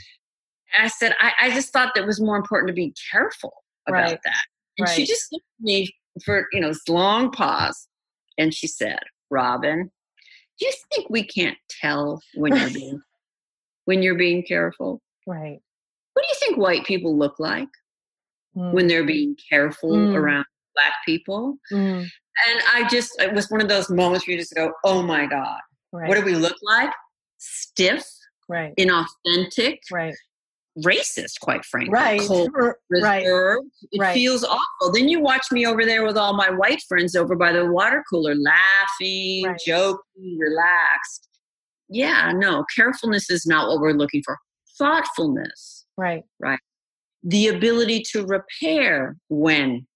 And 0.75 0.87
I 0.87 0.89
said, 0.89 1.15
I, 1.21 1.33
I 1.43 1.51
just 1.51 1.73
thought 1.73 1.93
that 1.95 2.07
was 2.07 2.21
more 2.21 2.37
important 2.37 2.69
to 2.69 2.75
be 2.75 2.95
careful 3.13 3.53
about 3.87 4.03
right. 4.03 4.19
that 4.25 4.43
And 4.79 4.89
right. 4.89 4.95
she 4.95 5.05
just 5.05 5.31
looked 5.31 5.45
at 5.61 5.65
me 5.65 5.95
for, 6.23 6.47
you 6.53 6.61
know, 6.61 6.73
long 6.89 7.31
pause. 7.31 7.89
And 8.39 8.55
she 8.55 8.67
said, 8.67 9.01
Robin, 9.31 9.91
do 10.59 10.67
you 10.67 10.73
think 10.93 11.11
we 11.11 11.25
can't 11.25 11.57
tell 11.81 12.21
when 12.35 12.55
you're 12.57 12.71
being 12.75 13.01
when 13.85 14.03
you're 14.03 14.17
being 14.19 14.43
careful? 14.43 15.01
Right. 15.27 15.59
What 16.15 16.23
do 16.23 16.29
you 16.29 16.37
think 16.41 16.57
white 16.59 16.85
people 16.85 17.17
look 17.17 17.39
like 17.39 17.69
Mm. 18.57 18.73
when 18.73 18.87
they're 18.89 19.05
being 19.05 19.37
careful 19.51 19.91
Mm. 19.93 20.15
around 20.17 20.47
black 20.75 20.95
people? 21.05 21.59
Mm. 21.73 22.01
And 22.49 22.61
I 22.73 22.89
just 22.89 23.21
it 23.21 23.33
was 23.35 23.51
one 23.51 23.61
of 23.61 23.69
those 23.69 23.91
moments 23.91 24.27
where 24.27 24.33
you 24.35 24.41
just 24.41 24.55
go, 24.55 24.73
Oh 24.85 25.03
my 25.03 25.27
God, 25.27 25.61
Right. 25.93 26.09
what 26.09 26.15
do 26.17 26.25
we 26.25 26.35
look 26.35 26.57
like? 26.63 26.91
Stiff, 27.39 28.05
right. 28.49 28.75
inauthentic, 28.79 29.79
Right. 29.93 30.15
Racist, 30.85 31.41
quite 31.41 31.65
frankly. 31.65 31.93
Right. 31.93 32.21
Cold, 32.21 32.51
R- 32.55 32.79
Right. 32.91 33.25
It 33.27 34.01
Right. 34.01 34.15
feels 34.15 34.45
awful. 34.45 34.93
Then 34.93 35.09
you 35.09 35.21
watch 35.21 35.51
me 35.51 35.67
over 35.67 35.85
there 35.85 36.05
with 36.05 36.17
all 36.17 36.35
my 36.37 36.51
white 36.51 36.83
friends 36.89 37.15
over 37.17 37.35
by 37.37 37.53
the 37.53 37.67
water 37.71 38.05
cooler, 38.11 38.35
laughing, 38.35 39.45
Right. 39.47 39.61
joking, 39.67 40.39
relaxed. 40.39 41.29
Yeah, 41.89 42.33
no, 42.35 42.65
carefulness 42.77 43.31
is 43.31 43.47
not 43.47 43.69
what 43.69 43.81
we're 43.81 43.93
looking 43.93 44.23
for. 44.25 44.39
Thoughtfulness, 44.79 45.87
Right. 45.97 46.23
Right. 46.39 46.61
the 47.23 47.49
ability 47.49 48.03
to 48.13 48.25
repair 48.27 49.17
when 49.29 49.87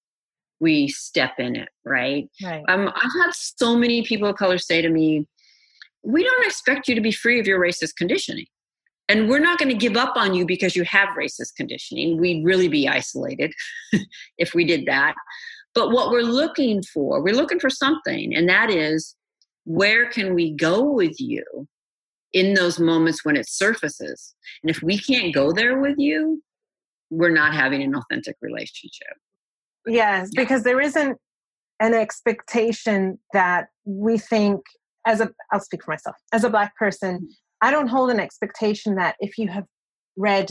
we 0.61 0.89
step 0.89 1.39
in 1.39 1.57
it, 1.57 1.69
right? 1.85 2.29
Right. 2.43 2.63
Um, 2.69 2.89
I've 2.89 3.25
had 3.25 3.33
so 3.35 3.77
many 3.77 4.03
people 4.05 4.29
of 4.29 4.37
color 4.37 4.59
say 4.59 4.81
to 4.83 4.89
me, 4.89 5.27
We 6.05 6.25
don't 6.25 6.45
expect 6.47 6.89
you 6.89 6.97
to 6.97 7.01
be 7.01 7.13
free 7.13 7.39
of 7.39 7.47
your 7.47 7.61
racist 7.61 7.95
conditioning. 7.97 8.47
And 9.13 9.29
we're 9.29 9.41
not 9.41 9.59
going 9.59 9.69
to 9.69 9.77
give 9.77 9.97
up 9.97 10.17
on 10.17 10.33
you 10.33 10.47
because 10.47 10.75
you 10.75 10.85
have 10.85 11.11
racist 11.11 11.55
conditioning. 11.55 12.19
We'd 12.19 12.47
really 12.47 12.69
be 12.69 12.89
isolated 12.89 13.53
if 14.39 14.55
we 14.55 14.65
did 14.65 14.87
that. 14.87 15.15
But 15.75 15.91
what 15.91 16.11
we're 16.11 16.23
looking 16.23 16.83
for, 16.83 17.23
we're 17.23 17.35
looking 17.35 17.61
for 17.61 17.69
something, 17.69 18.35
and 18.35 18.49
that 18.49 18.71
is 18.71 19.15
where 19.65 20.09
can 20.09 20.35
we 20.35 20.53
go 20.53 20.83
with 20.83 21.21
you 21.21 21.45
in 22.33 22.55
those 22.55 22.81
moments 22.81 23.23
when 23.23 23.37
it 23.37 23.49
surfaces? 23.49 24.35
And 24.63 24.71
if 24.71 24.83
we 24.83 24.99
can't 24.99 25.35
go 25.35 25.53
there 25.53 25.79
with 25.79 25.99
you, 25.99 26.43
we're 27.11 27.31
not 27.31 27.55
having 27.55 27.83
an 27.83 27.95
authentic 27.95 28.37
relationship. 28.41 29.15
Yes, 29.87 30.31
because 30.35 30.63
there 30.63 30.81
isn't 30.81 31.19
an 31.81 31.93
expectation 31.93 33.19
that 33.35 33.69
we 33.85 34.17
think 34.17 34.61
as 35.07 35.21
a 35.21 35.31
I'll 35.53 35.61
speak 35.61 35.85
for 35.85 35.91
myself. 35.91 36.17
As 36.33 36.45
a 36.45 36.51
black 36.51 36.77
person, 36.77 37.19
mm. 37.19 37.35
I 37.63 37.71
don't 37.71 37.89
hold 37.89 38.11
an 38.11 38.21
expectation 38.21 38.97
that 38.97 39.15
if 39.21 39.39
you 39.39 39.49
have 39.49 39.65
read 40.17 40.51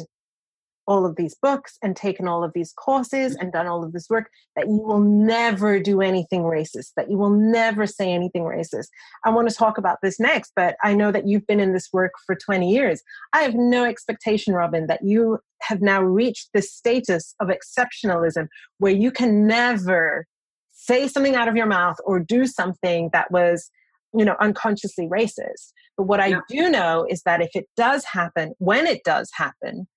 all 0.88 1.05
of 1.05 1.16
these 1.16 1.36
books 1.41 1.78
and 1.84 1.95
taken 1.95 2.28
all 2.28 2.43
of 2.43 2.53
these 2.53 2.74
courses 2.74 3.36
and 3.36 3.51
done 3.51 3.68
all 3.68 3.84
of 3.84 3.93
this 3.93 4.07
work 4.09 4.30
that 4.55 4.68
you 4.68 4.82
will 4.82 4.99
never 4.99 5.80
do 5.80 6.01
anything 6.01 6.41
racist 6.41 6.91
that 6.97 7.09
you 7.09 7.18
will 7.18 7.30
never 7.30 7.86
say 7.86 8.12
anything 8.12 8.41
racist. 8.43 8.88
I 9.24 9.30
want 9.30 9.47
to 9.47 9.55
talk 9.55 9.78
about 9.78 9.99
this 10.01 10.20
next 10.20 10.53
but 10.55 10.76
i 10.84 10.93
know 10.93 11.12
that 11.12 11.28
you've 11.28 11.45
been 11.45 11.59
in 11.59 11.74
this 11.74 11.89
work 11.93 12.14
for 12.26 12.36
20 12.36 12.70
years. 12.70 13.01
I 13.32 13.41
have 13.43 13.53
no 13.53 13.84
expectation 13.84 14.53
robin 14.53 14.88
that 14.88 15.03
you 15.03 15.39
have 15.62 15.82
now 15.82 16.01
reached 16.01 16.49
this 16.53 16.74
status 16.74 17.36
of 17.39 17.49
exceptionalism 17.49 18.47
where 18.80 18.91
you 18.91 19.12
can 19.12 19.45
never 19.45 20.26
say 20.72 21.07
something 21.07 21.36
out 21.36 21.47
of 21.47 21.55
your 21.55 21.68
mouth 21.68 21.97
or 22.05 22.20
do 22.20 22.47
something 22.47 23.12
that 23.14 23.30
was 23.30 23.70
you 24.18 24.26
know 24.26 24.36
unconsciously 24.41 25.07
racist 25.07 25.72
but 25.97 26.03
what 26.03 26.20
Yeah. 26.28 26.38
i 26.38 26.41
do 26.49 26.70
know 26.70 27.05
is 27.09 27.22
that 27.24 27.41
if 27.41 27.49
it 27.55 27.66
does 27.78 28.05
happen 28.05 28.53
when 28.59 28.88
it 28.88 29.03
does 29.03 29.30
happen 29.36 29.88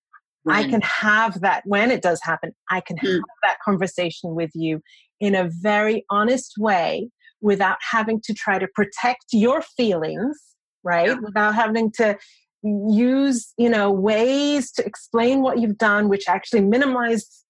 I 0.46 0.64
can 0.64 0.82
have 0.82 1.40
that 1.40 1.62
when 1.64 1.90
it 1.90 2.02
does 2.02 2.20
happen. 2.22 2.52
I 2.70 2.82
can 2.82 2.98
Mm. 2.98 3.14
have 3.14 3.22
that 3.44 3.56
conversation 3.64 4.34
with 4.34 4.50
you 4.54 4.82
in 5.18 5.34
a 5.34 5.48
very 5.62 6.04
honest 6.10 6.54
way 6.58 7.08
without 7.40 7.78
having 7.80 8.20
to 8.24 8.34
try 8.34 8.58
to 8.58 8.68
protect 8.74 9.24
your 9.32 9.62
feelings, 9.62 10.38
right? 10.82 11.08
Yeah. 11.08 11.18
Without 11.22 11.54
having 11.54 11.90
to 11.92 12.18
use, 12.62 13.52
you 13.56 13.70
know, 13.70 13.90
ways 13.90 14.70
to 14.72 14.84
explain 14.84 15.40
what 15.40 15.60
you've 15.60 15.78
done, 15.78 16.08
which 16.10 16.28
actually 16.28 16.60
minimize 16.62 17.43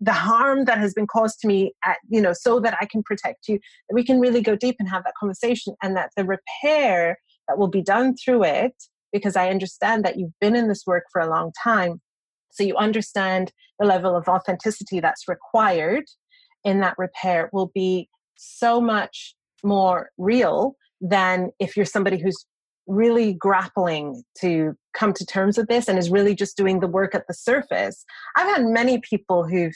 the 0.00 0.12
harm 0.12 0.64
that 0.64 0.78
has 0.78 0.94
been 0.94 1.06
caused 1.06 1.40
to 1.40 1.46
me 1.46 1.72
at, 1.84 1.98
you 2.08 2.20
know, 2.20 2.32
so 2.32 2.60
that 2.60 2.76
I 2.80 2.86
can 2.86 3.02
protect 3.02 3.48
you. 3.48 3.58
That 3.88 3.94
we 3.94 4.04
can 4.04 4.20
really 4.20 4.40
go 4.40 4.56
deep 4.56 4.76
and 4.78 4.88
have 4.88 5.04
that 5.04 5.14
conversation 5.18 5.74
and 5.82 5.96
that 5.96 6.10
the 6.16 6.24
repair 6.24 7.18
that 7.48 7.58
will 7.58 7.68
be 7.68 7.82
done 7.82 8.14
through 8.16 8.44
it, 8.44 8.74
because 9.12 9.36
I 9.36 9.50
understand 9.50 10.04
that 10.04 10.18
you've 10.18 10.38
been 10.40 10.56
in 10.56 10.68
this 10.68 10.84
work 10.86 11.04
for 11.12 11.20
a 11.20 11.30
long 11.30 11.52
time 11.62 12.00
so 12.50 12.64
you 12.64 12.76
understand 12.76 13.52
the 13.78 13.86
level 13.86 14.16
of 14.16 14.28
authenticity 14.28 15.00
that's 15.00 15.28
required 15.28 16.04
in 16.64 16.80
that 16.80 16.94
repair 16.98 17.48
will 17.52 17.70
be 17.74 18.08
so 18.36 18.80
much 18.80 19.34
more 19.62 20.10
real 20.18 20.74
than 21.00 21.50
if 21.58 21.76
you're 21.76 21.86
somebody 21.86 22.18
who's 22.20 22.46
really 22.86 23.34
grappling 23.34 24.22
to 24.40 24.74
come 24.98 25.12
to 25.14 25.26
terms 25.26 25.56
with 25.56 25.68
this 25.68 25.88
and 25.88 25.98
is 25.98 26.10
really 26.10 26.34
just 26.34 26.56
doing 26.56 26.80
the 26.80 26.88
work 26.88 27.14
at 27.14 27.26
the 27.28 27.34
surface. 27.34 28.04
I've 28.36 28.48
had 28.56 28.64
many 28.66 29.00
people 29.00 29.46
who've 29.46 29.74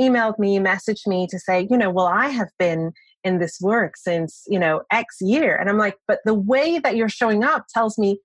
emailed 0.00 0.38
me, 0.38 0.58
messaged 0.58 1.06
me 1.06 1.26
to 1.28 1.38
say, 1.38 1.66
you 1.70 1.76
know, 1.76 1.90
well, 1.90 2.06
I 2.06 2.28
have 2.28 2.50
been 2.58 2.92
in 3.22 3.38
this 3.38 3.58
work 3.60 3.96
since, 3.96 4.42
you 4.48 4.58
know, 4.58 4.82
X 4.90 5.16
year. 5.20 5.56
And 5.56 5.70
I'm 5.70 5.78
like, 5.78 5.96
but 6.08 6.18
the 6.24 6.34
way 6.34 6.78
that 6.78 6.96
you're 6.96 7.08
showing 7.08 7.44
up 7.44 7.66
tells 7.72 7.96
me, 7.96 8.18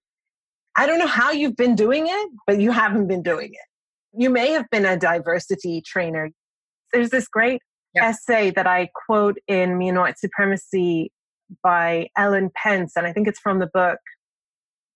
I 0.76 0.86
don't 0.86 1.00
know 1.00 1.08
how 1.08 1.32
you've 1.32 1.56
been 1.56 1.76
doing 1.76 2.06
it, 2.08 2.30
but 2.48 2.60
you 2.60 2.72
haven't 2.72 3.08
been 3.08 3.22
doing 3.24 3.50
it 3.54 3.70
you 4.14 4.30
may 4.30 4.52
have 4.52 4.70
been 4.70 4.86
a 4.86 4.98
diversity 4.98 5.82
trainer. 5.86 6.30
There's 6.92 7.10
this 7.10 7.28
great 7.28 7.62
Yeah. 7.94 8.10
essay 8.10 8.52
that 8.52 8.68
I 8.68 8.90
quote 9.06 9.38
in 9.48 9.78
Me 9.78 9.90
and 9.90 9.98
White 9.98 10.20
Supremacy 10.20 11.12
by 11.64 12.10
Ellen 12.18 12.52
Pence, 12.56 12.94
and 12.96 13.08
I 13.08 13.14
think 13.14 13.28
it's 13.28 13.40
from 13.40 13.60
the 13.60 13.68
book 13.68 14.00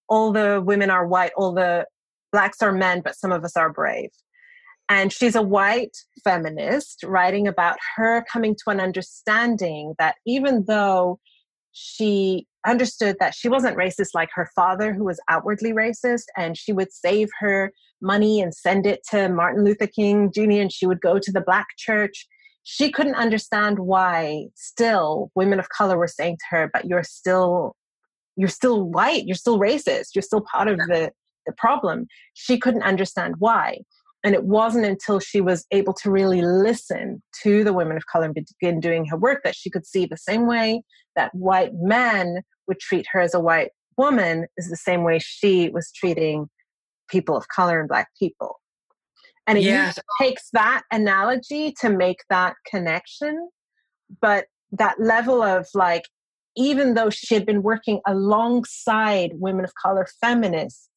All 0.10 0.32
the 0.32 0.62
Women 0.64 0.89
Are 0.89 1.08
White, 1.08 1.32
All 1.36 1.54
the 1.54 1.86
Blacks 2.32 2.62
Are 2.62 2.72
Men, 2.72 3.01
but 3.04 3.16
Some 3.16 3.32
of 3.32 3.43
Us 3.43 3.56
Are 3.56 3.72
Brave. 3.72 4.10
And 4.89 5.14
she's 5.14 5.36
a 5.36 5.41
white 5.41 5.95
feminist 6.24 7.04
writing 7.04 7.47
about 7.47 7.78
her 7.95 8.24
coming 8.32 8.56
to 8.56 8.72
an 8.72 8.80
understanding 8.80 9.95
that 9.97 10.16
even 10.26 10.66
though 10.68 11.20
she 11.72 12.47
understood 12.66 13.18
that 13.20 13.34
she 13.34 13.49
wasn't 13.49 13.78
racist 13.78 14.10
like 14.14 14.30
her 14.34 14.49
father, 14.56 14.93
who 14.93 15.04
was 15.04 15.20
outwardly 15.30 15.74
racist, 15.74 16.26
and 16.38 16.58
she 16.58 16.72
would 16.74 16.91
save 16.93 17.30
her 17.39 17.72
money 18.01 18.41
and 18.41 18.54
send 18.54 18.86
it 18.86 19.01
to 19.10 19.30
Martin 19.30 19.64
Luther 19.64 19.88
King 19.88 20.32
Jr., 20.32 20.62
and 20.62 20.72
she 20.72 20.86
would 20.86 21.01
go 21.01 21.18
to 21.18 21.32
the 21.32 21.41
black 21.41 21.68
church. 21.78 22.28
She 22.64 22.91
couldn't 22.91 23.16
understand 23.16 23.80
why 23.80 24.45
still 24.56 25.32
women 25.36 25.60
of 25.60 25.70
color 25.70 25.97
were 25.97 26.08
saying 26.08 26.38
to 26.38 26.56
her, 26.56 26.70
but 26.72 26.86
you're 26.86 27.04
still 27.04 27.76
you're 28.36 28.48
still 28.50 28.84
white, 28.84 29.26
you're 29.26 29.36
still 29.36 29.60
racist, 29.60 30.10
you're 30.16 30.22
still 30.22 30.44
part 30.52 30.68
of 30.68 30.78
the, 30.78 31.12
the 31.46 31.54
problem. 31.58 32.08
She 32.34 32.58
couldn't 32.58 32.84
understand 32.84 33.36
why. 33.40 33.80
And 34.24 34.34
it 34.34 34.46
wasn't 34.46 34.86
until 34.86 35.20
she 35.20 35.42
was 35.42 35.66
able 35.72 35.94
to 35.96 36.10
really 36.10 36.42
listen 36.42 37.22
to 37.44 37.64
the 37.64 37.74
women 37.74 37.98
of 37.98 38.06
color 38.06 38.26
and 38.26 38.34
begin 38.60 38.80
doing 38.80 39.06
her 39.08 39.18
work 39.18 39.42
that 39.44 39.56
she 39.56 39.70
could 39.70 39.86
see 39.86 40.06
the 40.06 40.18
same 40.18 40.48
way 40.48 40.82
that 41.16 41.34
white 41.36 41.72
men 41.76 42.42
would 42.68 42.80
treat 42.80 43.06
her 43.12 43.20
as 43.20 43.34
a 43.34 43.40
white 43.40 43.72
woman 43.98 44.48
is 44.58 44.70
the 44.70 44.78
same 44.78 45.04
way 45.04 45.20
she 45.20 45.70
was 45.70 45.92
treating 45.92 46.48
people 47.10 47.36
of 47.36 47.48
color 47.50 47.80
and 47.80 47.90
black 47.90 48.08
people. 48.18 48.60
And 49.46 49.58
it 49.58 49.66
Yes. 49.66 50.00
takes 50.22 50.50
that 50.54 50.84
analogy 50.92 51.74
to 51.82 51.90
make 51.90 52.20
that 52.30 52.56
connection. 52.66 53.50
But 54.22 54.46
that 54.72 55.00
level 55.00 55.42
of 55.42 55.68
like, 55.74 56.04
even 56.56 56.93
though 56.93 57.10
she 57.10 57.34
had 57.34 57.45
been 57.45 57.64
working 57.64 57.99
alongside 58.08 59.32
women 59.36 59.66
of 59.66 59.74
color 59.76 60.08
feminists, 60.22 60.89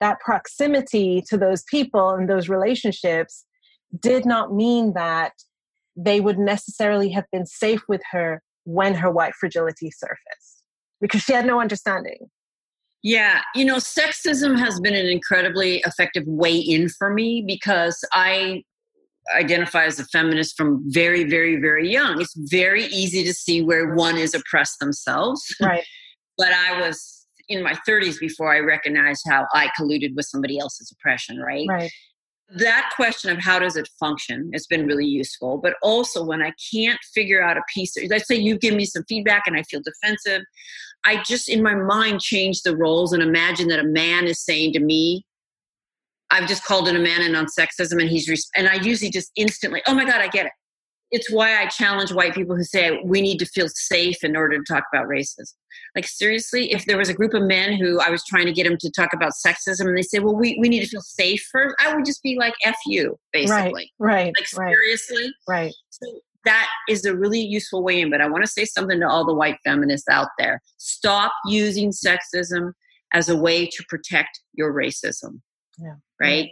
that 0.00 0.20
proximity 0.20 1.22
to 1.28 1.36
those 1.36 1.62
people 1.64 2.10
and 2.10 2.28
those 2.28 2.48
relationships 2.48 3.44
did 4.00 4.24
not 4.26 4.54
mean 4.54 4.92
that 4.94 5.32
they 5.96 6.20
would 6.20 6.38
necessarily 6.38 7.10
have 7.10 7.24
been 7.30 7.46
safe 7.46 7.82
with 7.88 8.00
her 8.10 8.42
when 8.64 8.94
her 8.94 9.10
white 9.10 9.34
fragility 9.34 9.90
surfaced 9.90 10.62
because 11.00 11.22
she 11.22 11.32
had 11.32 11.46
no 11.46 11.60
understanding. 11.60 12.18
Yeah, 13.02 13.42
you 13.54 13.64
know, 13.64 13.76
sexism 13.76 14.58
has 14.58 14.80
been 14.80 14.94
an 14.94 15.06
incredibly 15.06 15.82
effective 15.86 16.24
way 16.26 16.56
in 16.56 16.88
for 16.88 17.12
me 17.12 17.44
because 17.44 18.04
I 18.12 18.62
identify 19.34 19.84
as 19.84 19.98
a 19.98 20.04
feminist 20.06 20.56
from 20.56 20.82
very, 20.86 21.24
very, 21.24 21.56
very 21.56 21.90
young. 21.90 22.20
It's 22.20 22.34
very 22.36 22.84
easy 22.86 23.24
to 23.24 23.32
see 23.32 23.62
where 23.62 23.94
one 23.94 24.16
is 24.16 24.34
oppressed 24.34 24.78
themselves. 24.78 25.42
Right. 25.60 25.84
but 26.36 26.48
I 26.52 26.80
was 26.80 27.26
in 27.48 27.62
my 27.62 27.74
30s 27.88 28.18
before 28.18 28.52
I 28.52 28.58
recognized 28.58 29.22
how 29.28 29.46
I 29.54 29.68
colluded 29.78 30.14
with 30.16 30.26
somebody 30.26 30.58
else's 30.58 30.92
oppression, 30.92 31.38
right? 31.38 31.66
Right. 31.68 31.90
That 32.56 32.90
question 32.96 33.30
of 33.30 33.38
how 33.38 33.58
does 33.58 33.76
it 33.76 33.88
function 33.98 34.50
has 34.52 34.66
been 34.66 34.86
really 34.86 35.06
useful. 35.06 35.58
But 35.58 35.74
also, 35.82 36.24
when 36.24 36.42
I 36.42 36.52
can't 36.72 36.98
figure 37.14 37.42
out 37.42 37.56
a 37.56 37.62
piece, 37.72 37.94
let's 38.10 38.26
say 38.26 38.34
you 38.36 38.58
give 38.58 38.74
me 38.74 38.84
some 38.84 39.04
feedback 39.08 39.44
and 39.46 39.56
I 39.56 39.62
feel 39.62 39.80
defensive, 39.80 40.42
I 41.04 41.22
just 41.22 41.48
in 41.48 41.62
my 41.62 41.74
mind 41.74 42.20
change 42.20 42.62
the 42.62 42.76
roles 42.76 43.12
and 43.12 43.22
imagine 43.22 43.68
that 43.68 43.78
a 43.78 43.84
man 43.84 44.26
is 44.26 44.44
saying 44.44 44.72
to 44.74 44.80
me, 44.80 45.24
I've 46.32 46.48
just 46.48 46.64
called 46.64 46.88
in 46.88 46.96
a 46.96 46.98
man 46.98 47.20
in 47.22 47.36
on 47.36 47.46
sexism, 47.46 48.00
and 48.00 48.10
he's 48.10 48.28
res- 48.28 48.50
and 48.56 48.66
I 48.68 48.74
usually 48.82 49.10
just 49.10 49.30
instantly, 49.36 49.82
oh 49.86 49.94
my 49.94 50.04
god, 50.04 50.20
I 50.20 50.28
get 50.28 50.46
it. 50.46 50.52
it's 51.12 51.30
why 51.30 51.62
I 51.62 51.66
challenge 51.66 52.10
white 52.10 52.34
people 52.34 52.56
who 52.56 52.64
say 52.64 52.98
we 53.04 53.20
need 53.20 53.38
to 53.38 53.46
feel 53.46 53.68
safe 53.68 54.24
in 54.24 54.34
order 54.34 54.56
to 54.58 54.64
talk 54.66 54.84
about 54.92 55.06
racism. 55.06 55.52
Like 55.94 56.08
seriously, 56.08 56.72
if 56.72 56.86
there 56.86 56.96
was 56.96 57.10
a 57.10 57.14
group 57.14 57.34
of 57.34 57.42
men 57.42 57.74
who 57.74 58.00
I 58.00 58.08
was 58.08 58.24
trying 58.24 58.46
to 58.46 58.52
get 58.52 58.64
them 58.64 58.78
to 58.80 58.90
talk 58.90 59.10
about 59.12 59.32
sexism 59.46 59.86
and 59.86 59.96
they 59.96 60.02
say, 60.02 60.20
well, 60.20 60.34
we, 60.34 60.58
we 60.58 60.70
need 60.70 60.80
to 60.80 60.88
feel 60.88 61.02
safe 61.02 61.46
first, 61.52 61.76
I 61.80 61.94
would 61.94 62.06
just 62.06 62.22
be 62.22 62.36
like, 62.38 62.54
F 62.64 62.76
you, 62.86 63.18
basically. 63.32 63.92
Right, 63.98 64.14
right. 64.14 64.32
Like 64.38 64.46
seriously? 64.46 65.32
Right. 65.46 65.74
So 65.90 66.06
that 66.46 66.68
is 66.88 67.04
a 67.04 67.14
really 67.14 67.40
useful 67.40 67.82
way 67.84 68.00
in, 68.00 68.10
but 68.10 68.22
I 68.22 68.28
want 68.28 68.42
to 68.44 68.50
say 68.50 68.64
something 68.64 68.98
to 68.98 69.08
all 69.08 69.26
the 69.26 69.34
white 69.34 69.58
feminists 69.64 70.08
out 70.08 70.28
there. 70.38 70.62
Stop 70.78 71.32
using 71.46 71.90
sexism 71.92 72.72
as 73.12 73.28
a 73.28 73.36
way 73.36 73.66
to 73.66 73.84
protect 73.90 74.40
your 74.54 74.72
racism. 74.72 75.40
Yeah. 75.78 75.96
Right? 76.22 76.50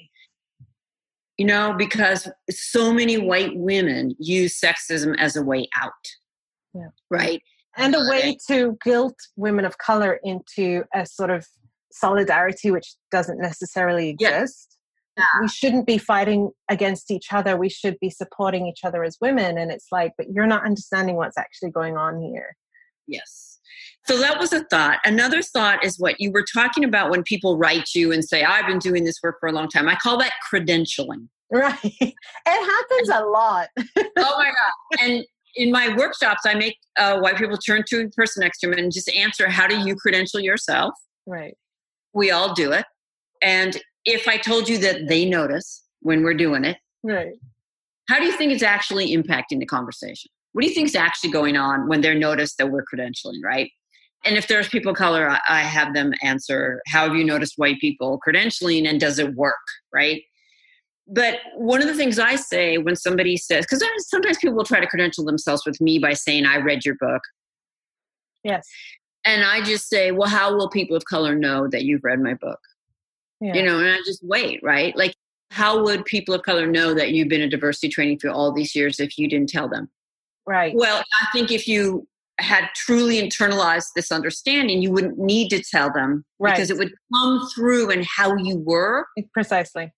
You 1.39 1.47
know, 1.47 1.75
because 1.79 2.29
so 2.51 2.93
many 2.93 3.17
white 3.17 3.57
women 3.57 4.15
use 4.19 4.61
sexism 4.61 5.17
as 5.19 5.37
a 5.37 5.43
way 5.43 5.69
out. 5.81 5.93
Yeah. 6.75 6.89
Right? 7.11 7.43
And 7.77 7.95
a 7.95 8.01
way 8.01 8.37
to 8.49 8.77
guilt 8.85 9.17
women 9.37 9.65
of 9.65 9.79
color 9.79 10.21
into 10.23 10.83
a 10.95 11.07
sort 11.07 11.31
of 11.31 11.47
solidarity 11.93 12.71
which 12.71 12.95
doesn't 13.11 13.41
necessarily 13.41 14.11
exist. 14.11 14.77
Yeah. 15.17 15.25
We 15.41 15.49
shouldn't 15.49 15.87
be 15.87 15.99
fighting 15.99 16.51
against 16.69 17.11
each 17.11 17.33
other. 17.33 17.57
We 17.57 17.69
should 17.69 17.99
be 18.01 18.11
supporting 18.11 18.67
each 18.67 18.81
other 18.85 19.05
as 19.05 19.17
women. 19.21 19.59
And 19.59 19.71
it's 19.71 19.87
like, 19.91 20.13
but 20.17 20.29
you're 20.31 20.47
not 20.47 20.65
understanding 20.65 21.17
what's 21.17 21.39
actually 21.39 21.71
going 21.71 21.97
on 21.97 22.21
here. 22.21 22.57
Yes. 23.07 23.50
So 24.07 24.19
that 24.19 24.39
was 24.41 24.53
a 24.53 24.65
thought. 24.65 24.99
Another 25.05 25.43
thought 25.43 25.85
is 25.85 25.99
what 25.99 26.21
you 26.21 26.33
were 26.33 26.45
talking 26.53 26.85
about 26.85 27.11
when 27.11 27.23
people 27.23 27.59
write 27.59 27.91
you 27.95 28.13
and 28.13 28.25
say, 28.25 28.43
I've 28.43 28.67
been 28.67 28.79
doing 28.79 29.05
this 29.05 29.21
work 29.23 29.37
for 29.41 29.49
a 29.49 29.53
long 29.53 29.69
time. 29.69 29.89
I 29.89 29.95
call 29.97 30.19
that 30.19 30.33
credentialing. 30.53 31.29
Right. 31.51 31.77
It 32.03 32.17
happens 32.47 33.09
a 33.11 33.25
lot. 33.25 33.69
oh 33.79 34.13
my 34.17 34.47
God. 34.47 35.01
And 35.01 35.25
in 35.57 35.71
my 35.71 35.95
workshops, 35.97 36.43
I 36.47 36.55
make 36.55 36.77
uh, 36.97 37.19
white 37.21 37.37
people 37.37 37.57
turn 37.57 37.85
to 37.89 38.05
the 38.05 38.11
person 38.11 38.41
next 38.43 38.61
to 38.61 38.69
them 38.69 38.79
and 38.79 38.93
just 38.93 39.09
answer, 39.11 39.49
How 39.49 39.67
do 39.67 39.79
you 39.79 39.95
credential 39.97 40.41
yourself? 40.41 40.95
Right. 41.27 41.57
We 42.13 42.31
all 42.31 42.55
do 42.55 42.73
it. 42.73 42.87
And 43.43 43.77
if 44.05 44.27
I 44.27 44.37
told 44.37 44.69
you 44.69 44.79
that 44.79 45.09
they 45.09 45.25
notice 45.29 45.85
when 46.01 46.23
we're 46.23 46.35
doing 46.35 46.65
it, 46.65 46.79
Right. 47.03 47.35
how 48.09 48.19
do 48.19 48.25
you 48.27 48.33
think 48.33 48.53
it's 48.53 48.63
actually 48.63 49.15
impacting 49.15 49.59
the 49.61 49.67
conversation? 49.67 50.31
What 50.53 50.63
do 50.63 50.69
you 50.69 50.75
think 50.75 50.89
is 50.89 50.97
actually 50.97 51.31
going 51.31 51.57
on 51.57 51.89
when 51.89 52.01
they're 52.01 52.15
noticed 52.15 52.59
that 52.59 52.71
we're 52.71 52.85
credentialing, 52.85 53.43
right? 53.45 53.71
And 54.25 54.37
if 54.37 54.49
there's 54.49 54.69
people 54.69 54.93
of 54.93 54.99
color, 54.99 55.37
I- 55.49 55.63
have 55.63 55.95
them 55.95 56.13
answer, 56.23 56.81
How 56.87 57.07
have 57.07 57.17
you 57.17 57.25
noticed 57.25 57.55
white 57.57 57.81
people 57.81 58.21
credentialing 58.27 58.89
and 58.89 59.01
does 59.01 59.19
it 59.19 59.35
work, 59.35 59.55
right? 59.93 60.23
But 61.07 61.39
one 61.57 61.81
of 61.81 61.89
the 61.89 61.95
things 61.95 62.19
I 62.19 62.37
say 62.37 62.79
when 62.79 62.95
somebody 62.95 63.37
says, 63.37 63.67
because 63.67 63.83
sometimes 64.09 64.39
people 64.39 64.55
will 64.57 64.65
try 64.65 64.79
to 64.81 64.87
credential 64.87 65.25
themselves 65.25 65.65
with 65.67 65.81
me 65.81 65.99
by 65.99 66.13
saying, 66.13 66.47
I 66.47 66.59
read 66.59 66.85
your 66.85 66.95
book. 67.01 67.23
Yes. 68.45 68.69
And 69.25 69.43
I 69.45 69.63
just 69.63 69.89
say, 69.89 70.13
Well, 70.13 70.29
how 70.29 70.55
will 70.55 70.69
people 70.69 70.97
of 70.97 71.05
color 71.07 71.35
know 71.35 71.67
that 71.69 71.85
you've 71.85 72.05
read 72.05 72.21
my 72.21 72.35
book? 72.35 72.59
Yeah. 73.41 73.55
you 73.55 73.63
know 73.63 73.79
and 73.79 73.89
i 73.89 73.97
just 74.05 74.23
wait 74.23 74.61
right 74.63 74.95
like 74.97 75.15
how 75.51 75.83
would 75.83 76.05
people 76.05 76.35
of 76.35 76.43
color 76.43 76.67
know 76.67 76.93
that 76.93 77.13
you've 77.13 77.29
been 77.29 77.41
in 77.41 77.49
diversity 77.49 77.89
training 77.89 78.19
for 78.19 78.29
all 78.29 78.53
these 78.53 78.77
years 78.77 79.01
if 79.01 79.17
you 79.17 79.29
didn't 79.29 79.49
tell 79.49 79.67
them 79.67 79.89
right. 80.47 80.75
well 80.75 81.03
i 81.23 81.27
think 81.33 81.51
if 81.51 81.67
you 81.67 82.07
had 82.43 82.69
truly 82.75 83.21
internalized 83.21 83.87
this 83.95 84.11
understanding 84.13 84.83
you 84.83 84.91
wouldn't 84.91 85.19
need 85.19 85.49
to 85.51 85.63
tell 85.63 85.93
them 85.93 86.25
Right. 86.39 86.55
because 86.55 86.71
it 86.71 86.79
would 86.79 86.93
come 87.15 87.49
through 87.55 87.91
in 87.91 88.05
how 88.17 88.37
you 88.37 88.59
were 88.67 89.07
mm, 89.19 89.25
Precisely. 89.33 89.93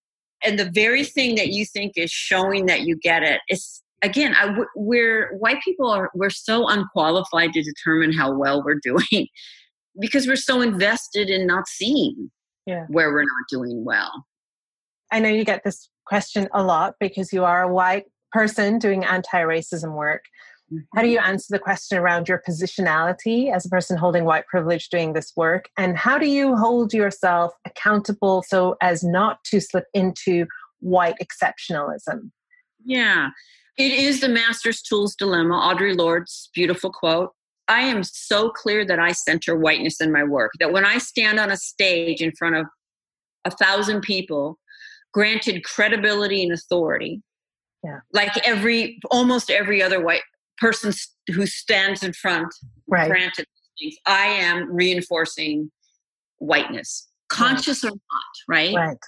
and 0.45 0.59
the 0.59 0.71
very 0.71 1.05
thing 1.05 1.35
that 1.37 1.49
you 1.49 1.65
think 1.65 1.93
is 1.97 2.11
showing 2.11 2.67
that 2.67 2.83
you 2.83 2.97
get 2.97 3.23
it 3.23 3.41
is 3.49 3.83
again 4.03 4.35
I, 4.37 4.57
we're 4.77 5.37
white 5.39 5.63
people 5.63 5.89
are 5.91 6.11
we're 6.15 6.31
so 6.31 6.69
unqualified 6.69 7.53
to 7.53 7.63
determine 7.63 8.13
how 8.13 8.33
well 8.37 8.63
we're 8.65 8.81
doing 8.83 9.29
because 10.01 10.27
we're 10.27 10.37
so 10.37 10.61
invested 10.61 11.29
in 11.31 11.47
not 11.47 11.69
seeing 11.69 12.31
Yeah. 12.67 12.87
where 12.89 13.11
we're 13.13 13.23
not 13.23 13.47
doing 13.51 13.85
well 13.85 14.25
I 15.13 15.19
know 15.21 15.29
you 15.29 15.45
get 15.45 15.63
this 15.63 15.91
question 16.07 16.49
a 16.55 16.63
lot 16.63 16.95
because 16.99 17.33
you 17.35 17.45
are 17.45 17.63
a 17.63 17.73
white 17.73 18.05
person 18.33 18.79
doing 18.79 19.05
anti 19.05 19.43
racism 19.43 19.95
work. 19.95 20.23
How 20.95 21.03
do 21.03 21.09
you 21.09 21.19
answer 21.19 21.47
the 21.51 21.59
question 21.59 21.99
around 21.99 22.29
your 22.29 22.43
positionality 22.47 23.55
as 23.55 23.67
a 23.67 23.69
person 23.69 23.97
holding 23.97 24.25
white 24.25 24.47
privilege 24.47 24.89
doing 24.89 25.13
this 25.13 25.33
work? 25.37 25.69
And 25.77 25.97
how 25.97 26.19
do 26.19 26.29
you 26.29 26.57
hold 26.57 26.93
yourself 26.93 27.53
accountable 27.67 28.43
so 28.47 28.77
as 28.81 29.03
not 29.03 29.43
to 29.45 29.61
slip 29.61 29.85
into 29.95 30.47
white 30.81 31.17
exceptionalism? 31.23 32.31
Yeah. 32.85 33.31
It 33.77 33.93
is 33.93 34.21
the 34.21 34.29
master's 34.29 34.83
tools 34.83 35.15
dilemma, 35.15 35.55
Audre 35.55 35.97
Lorde's 35.97 36.51
beautiful 36.55 36.93
quote. 36.93 37.31
I 37.69 37.81
am 37.83 38.03
so 38.03 38.51
clear 38.51 38.85
that 38.85 38.99
I 38.99 39.13
center 39.13 39.57
whiteness 39.57 40.01
in 40.01 40.13
my 40.13 40.25
work, 40.25 40.53
that 40.59 40.73
when 40.73 40.85
I 40.85 40.99
stand 40.99 41.39
on 41.41 41.51
a 41.51 41.57
stage 41.57 42.21
in 42.21 42.33
front 42.33 42.57
of 42.57 42.67
a 43.45 43.51
thousand 43.51 44.03
people, 44.03 44.59
granted 45.13 45.65
credibility 45.65 46.43
and 46.43 46.53
authority, 46.53 47.23
Yeah. 47.85 48.01
like 48.13 48.33
every 48.47 48.99
almost 49.11 49.51
every 49.51 49.83
other 49.83 50.03
white 50.05 50.23
person 50.63 50.93
who 51.35 51.45
stands 51.45 52.03
in 52.05 52.13
front, 52.13 52.49
Right. 52.87 53.09
granted 53.11 53.47
things, 53.79 53.97
I 54.07 54.27
am 54.27 54.73
reinforcing 54.73 55.71
whiteness, 56.39 57.09
conscious 57.29 57.85
or 57.85 57.91
not, 57.91 58.33
right? 58.49 58.75
Right. 58.75 58.99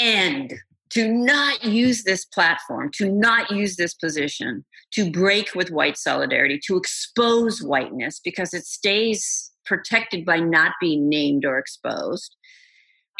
and 0.00 0.54
to 0.90 1.06
not 1.12 1.64
use 1.64 2.04
this 2.04 2.24
platform, 2.24 2.90
to 2.94 3.10
not 3.10 3.50
use 3.50 3.76
this 3.76 3.94
position, 3.94 4.64
to 4.92 5.10
break 5.10 5.54
with 5.54 5.70
white 5.70 5.98
solidarity, 5.98 6.58
to 6.66 6.76
expose 6.76 7.62
whiteness 7.62 8.20
because 8.24 8.54
it 8.54 8.64
stays 8.64 9.50
protected 9.66 10.24
by 10.24 10.38
not 10.40 10.72
being 10.80 11.08
named 11.08 11.44
or 11.44 11.58
exposed. 11.58 12.36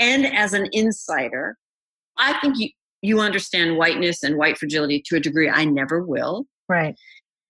And 0.00 0.24
as 0.24 0.54
an 0.54 0.68
insider, 0.72 1.58
I 2.16 2.38
think 2.40 2.58
you, 2.58 2.70
you 3.02 3.20
understand 3.20 3.76
whiteness 3.76 4.22
and 4.22 4.38
white 4.38 4.56
fragility 4.56 5.02
to 5.06 5.16
a 5.16 5.20
degree 5.20 5.50
I 5.50 5.64
never 5.66 6.02
will. 6.02 6.46
Right. 6.68 6.94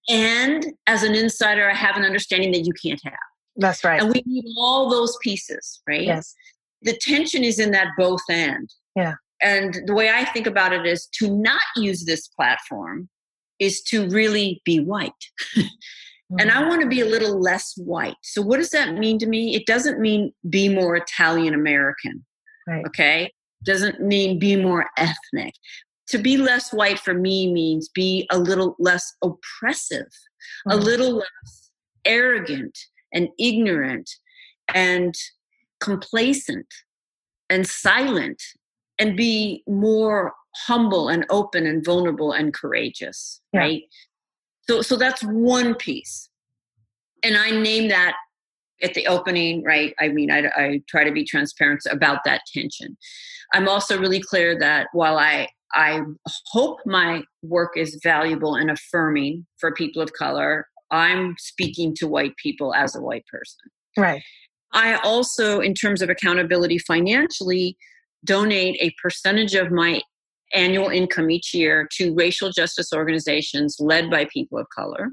And 0.09 0.67
as 0.87 1.03
an 1.03 1.15
insider, 1.15 1.69
I 1.69 1.75
have 1.75 1.97
an 1.97 2.05
understanding 2.05 2.53
that 2.53 2.65
you 2.65 2.73
can't 2.83 3.01
have. 3.05 3.15
That's 3.57 3.85
right. 3.85 4.01
And 4.01 4.13
we 4.13 4.23
need 4.25 4.45
all 4.57 4.89
those 4.89 5.17
pieces, 5.23 5.81
right? 5.89 6.03
yes. 6.03 6.35
the 6.83 6.97
tension 7.01 7.45
is 7.45 7.59
in 7.59 7.73
that 7.73 7.89
both 7.99 8.21
end. 8.31 8.71
Yeah. 8.95 9.15
And 9.43 9.81
the 9.87 9.95
way 9.95 10.11
I 10.11 10.25
think 10.25 10.47
about 10.47 10.73
it 10.73 10.87
is 10.87 11.07
to 11.19 11.37
not 11.37 11.61
use 11.77 12.05
this 12.05 12.29
platform 12.29 13.09
is 13.59 13.83
to 13.83 14.09
really 14.09 14.63
be 14.65 14.81
white. 14.81 15.13
And 16.39 16.51
I 16.51 16.57
mm-hmm. 16.57 16.69
want 16.69 16.83
to 16.83 16.89
be 16.89 17.01
a 17.01 17.07
little 17.07 17.41
less 17.41 17.73
white. 17.79 18.17
So 18.23 18.43
what 18.43 18.59
does 18.59 18.71
that 18.71 18.95
mean 18.95 19.19
to 19.21 19.27
me? 19.27 19.55
It 19.55 19.67
doesn't 19.67 19.99
mean 19.99 20.33
be 20.51 20.69
more 20.69 20.95
Italian 20.95 21.55
American. 21.55 22.25
Right. 22.67 22.85
Okay? 22.87 23.33
Doesn't 23.65 24.01
mean 24.01 24.39
be 24.39 24.55
more 24.55 24.87
ethnic. 24.99 25.55
To 26.11 26.19
be 26.19 26.37
less 26.37 26.73
white 26.73 26.99
for 26.99 27.13
me 27.15 27.53
means 27.53 27.89
be 27.89 28.27
a 28.31 28.39
little 28.39 28.77
less 28.79 29.13
oppressive, 29.23 30.09
a 30.67 30.77
Mhm. 30.77 30.83
little 30.85 31.13
less 31.17 31.71
arrogant 32.05 32.79
and 33.13 33.29
ignorant 33.39 34.09
and 34.75 35.15
complacent 35.81 36.67
and 37.51 37.67
silent 37.67 38.43
and 38.99 39.17
be 39.17 39.63
more 39.67 40.35
humble 40.67 41.09
and 41.09 41.25
open 41.31 41.67
and 41.67 41.85
vulnerable 41.85 42.33
and 42.33 42.53
courageous 42.55 43.41
Yeah. 43.53 43.61
right 43.61 43.83
so 44.69 44.83
so 44.83 44.97
that's 44.97 45.23
one 45.23 45.75
piece 45.75 46.29
and 47.23 47.37
i 47.37 47.51
name 47.51 47.89
that 47.89 48.17
at 48.83 48.95
the 48.95 49.07
opening 49.07 49.63
right 49.63 49.95
i 50.01 50.09
mean 50.09 50.31
I, 50.31 50.47
I 50.57 50.83
try 50.89 51.05
to 51.05 51.13
be 51.13 51.25
transparent 51.25 51.83
about 51.91 52.25
that 52.25 52.43
tension 52.53 52.97
i'm 53.55 53.69
also 53.69 53.99
really 53.99 54.21
clear 54.21 54.59
that 54.59 54.89
while 54.93 55.19
i 55.19 55.47
i 55.75 56.01
hope 56.47 56.79
my 56.87 57.23
work 57.43 57.77
is 57.77 57.99
valuable 58.03 58.55
and 58.55 58.71
affirming 58.71 59.47
for 59.59 59.73
people 59.73 60.01
of 60.03 60.13
color 60.13 60.67
i'm 60.91 61.35
speaking 61.39 61.95
to 61.95 62.07
white 62.07 62.37
people 62.37 62.75
as 62.75 62.95
a 62.97 63.01
white 63.01 63.25
person 63.31 63.71
Right. 63.99 64.23
I 64.73 64.97
also, 64.97 65.61
in 65.61 65.75
terms 65.75 66.03
of 66.03 66.09
accountability 66.09 66.79
financially, 66.79 67.77
donate 68.25 68.77
a 68.81 68.95
percentage 69.03 69.55
of 69.55 69.71
my 69.71 70.01
annual 70.55 70.89
income 70.89 71.31
each 71.31 71.53
year 71.53 71.89
to 71.97 72.15
racial 72.15 72.51
justice 72.51 72.93
organizations 72.93 73.77
led 73.81 74.11
by 74.11 74.27
people 74.33 74.59
of 74.59 74.67
color. 74.75 75.11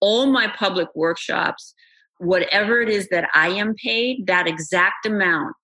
All 0.00 0.26
my 0.26 0.48
public 0.48 0.88
workshops, 0.94 1.74
whatever 2.18 2.80
it 2.80 2.88
is 2.88 3.08
that 3.08 3.28
I 3.34 3.48
am 3.48 3.74
paid, 3.82 4.26
that 4.26 4.46
exact 4.46 5.06
amount 5.06 5.54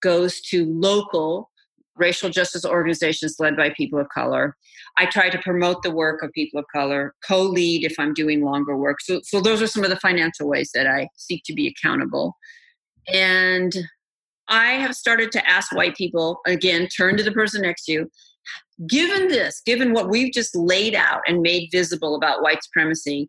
goes 0.00 0.40
to 0.42 0.66
local 0.66 1.50
racial 1.96 2.30
justice 2.30 2.64
organizations 2.64 3.36
led 3.38 3.56
by 3.56 3.70
people 3.70 4.00
of 4.00 4.08
color. 4.08 4.56
I 4.96 5.06
try 5.06 5.28
to 5.28 5.38
promote 5.38 5.82
the 5.82 5.90
work 5.90 6.22
of 6.22 6.32
people 6.32 6.58
of 6.58 6.66
color, 6.74 7.14
co 7.26 7.42
lead 7.42 7.84
if 7.84 7.94
I'm 7.98 8.14
doing 8.14 8.42
longer 8.42 8.76
work. 8.76 9.00
So, 9.00 9.20
so, 9.22 9.40
those 9.40 9.62
are 9.62 9.66
some 9.66 9.84
of 9.84 9.90
the 9.90 10.00
financial 10.00 10.48
ways 10.48 10.70
that 10.74 10.86
I 10.86 11.08
seek 11.16 11.42
to 11.44 11.54
be 11.54 11.68
accountable. 11.68 12.36
And 13.12 13.72
I 14.48 14.72
have 14.72 14.94
started 14.94 15.30
to 15.32 15.48
ask 15.48 15.72
white 15.72 15.94
people, 15.94 16.40
again, 16.46 16.88
turn 16.88 17.16
to 17.16 17.22
the 17.22 17.32
person 17.32 17.62
next 17.62 17.84
to 17.84 17.92
you, 17.92 18.10
given 18.86 19.28
this, 19.28 19.62
given 19.64 19.92
what 19.92 20.10
we've 20.10 20.32
just 20.32 20.56
laid 20.56 20.94
out 20.94 21.20
and 21.26 21.40
made 21.40 21.68
visible 21.70 22.16
about 22.16 22.42
white 22.42 22.62
supremacy, 22.62 23.28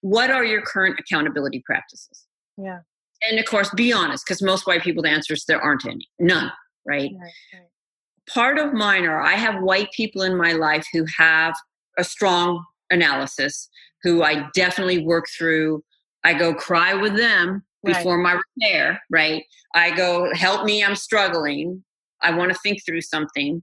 what 0.00 0.30
are 0.30 0.44
your 0.44 0.62
current 0.62 0.98
accountability 0.98 1.62
practices? 1.66 2.26
Yeah. 2.56 2.80
And 3.28 3.38
of 3.38 3.46
course, 3.46 3.70
be 3.74 3.92
honest, 3.92 4.24
because 4.26 4.42
most 4.42 4.66
white 4.66 4.82
people, 4.82 5.02
the 5.02 5.10
answer 5.10 5.34
is 5.34 5.44
there 5.46 5.60
aren't 5.60 5.86
any, 5.86 6.08
none, 6.18 6.50
right? 6.86 7.10
right, 7.12 7.32
right? 7.54 7.66
Part 8.28 8.58
of 8.58 8.72
mine 8.72 9.04
are 9.04 9.20
I 9.20 9.34
have 9.34 9.62
white 9.62 9.90
people 9.92 10.22
in 10.22 10.36
my 10.36 10.52
life 10.52 10.86
who 10.92 11.04
have 11.18 11.54
a 11.98 12.04
strong 12.04 12.64
analysis, 12.90 13.68
who 14.02 14.22
I 14.22 14.48
definitely 14.54 15.04
work 15.04 15.26
through. 15.36 15.82
I 16.24 16.34
go 16.34 16.54
cry 16.54 16.94
with 16.94 17.16
them 17.16 17.64
before 17.84 18.16
right. 18.16 18.22
my 18.34 18.40
repair, 18.60 19.00
right? 19.10 19.44
I 19.74 19.94
go, 19.94 20.32
help 20.34 20.64
me, 20.64 20.84
I'm 20.84 20.94
struggling. 20.94 21.82
I 22.22 22.36
want 22.36 22.52
to 22.52 22.58
think 22.62 22.80
through 22.84 23.00
something. 23.00 23.62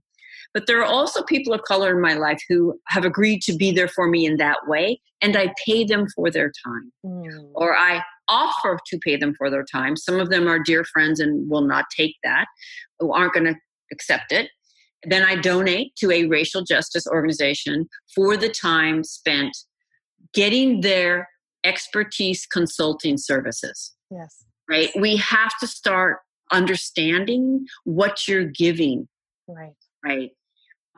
But 0.52 0.66
there 0.66 0.80
are 0.80 0.84
also 0.84 1.22
people 1.22 1.52
of 1.52 1.62
color 1.62 1.94
in 1.94 2.00
my 2.00 2.14
life 2.14 2.40
who 2.48 2.78
have 2.88 3.04
agreed 3.04 3.40
to 3.42 3.54
be 3.54 3.70
there 3.70 3.88
for 3.88 4.08
me 4.08 4.26
in 4.26 4.36
that 4.38 4.58
way, 4.66 5.00
and 5.22 5.36
I 5.36 5.54
pay 5.64 5.84
them 5.84 6.06
for 6.14 6.30
their 6.30 6.52
time. 6.66 6.92
Mm. 7.04 7.50
Or 7.54 7.76
I 7.76 8.02
offer 8.28 8.78
to 8.86 8.98
pay 8.98 9.16
them 9.16 9.34
for 9.38 9.48
their 9.48 9.64
time. 9.64 9.96
Some 9.96 10.18
of 10.18 10.30
them 10.30 10.48
are 10.48 10.58
dear 10.58 10.84
friends 10.84 11.20
and 11.20 11.48
will 11.48 11.66
not 11.66 11.84
take 11.96 12.16
that, 12.24 12.46
who 12.98 13.12
aren't 13.12 13.34
going 13.34 13.46
to 13.46 13.54
accept 13.92 14.32
it. 14.32 14.50
Then 15.04 15.22
I 15.22 15.36
donate 15.36 15.94
to 15.96 16.10
a 16.10 16.26
racial 16.26 16.62
justice 16.62 17.06
organization 17.06 17.88
for 18.14 18.36
the 18.36 18.50
time 18.50 19.02
spent 19.04 19.56
getting 20.34 20.80
their 20.80 21.28
expertise 21.64 22.46
consulting 22.46 23.16
services. 23.16 23.94
Yes. 24.10 24.44
Right? 24.68 24.90
We 24.98 25.16
have 25.16 25.52
to 25.60 25.66
start 25.66 26.18
understanding 26.52 27.66
what 27.84 28.28
you're 28.28 28.44
giving. 28.44 29.08
Right. 29.48 29.74
Right 30.04 30.30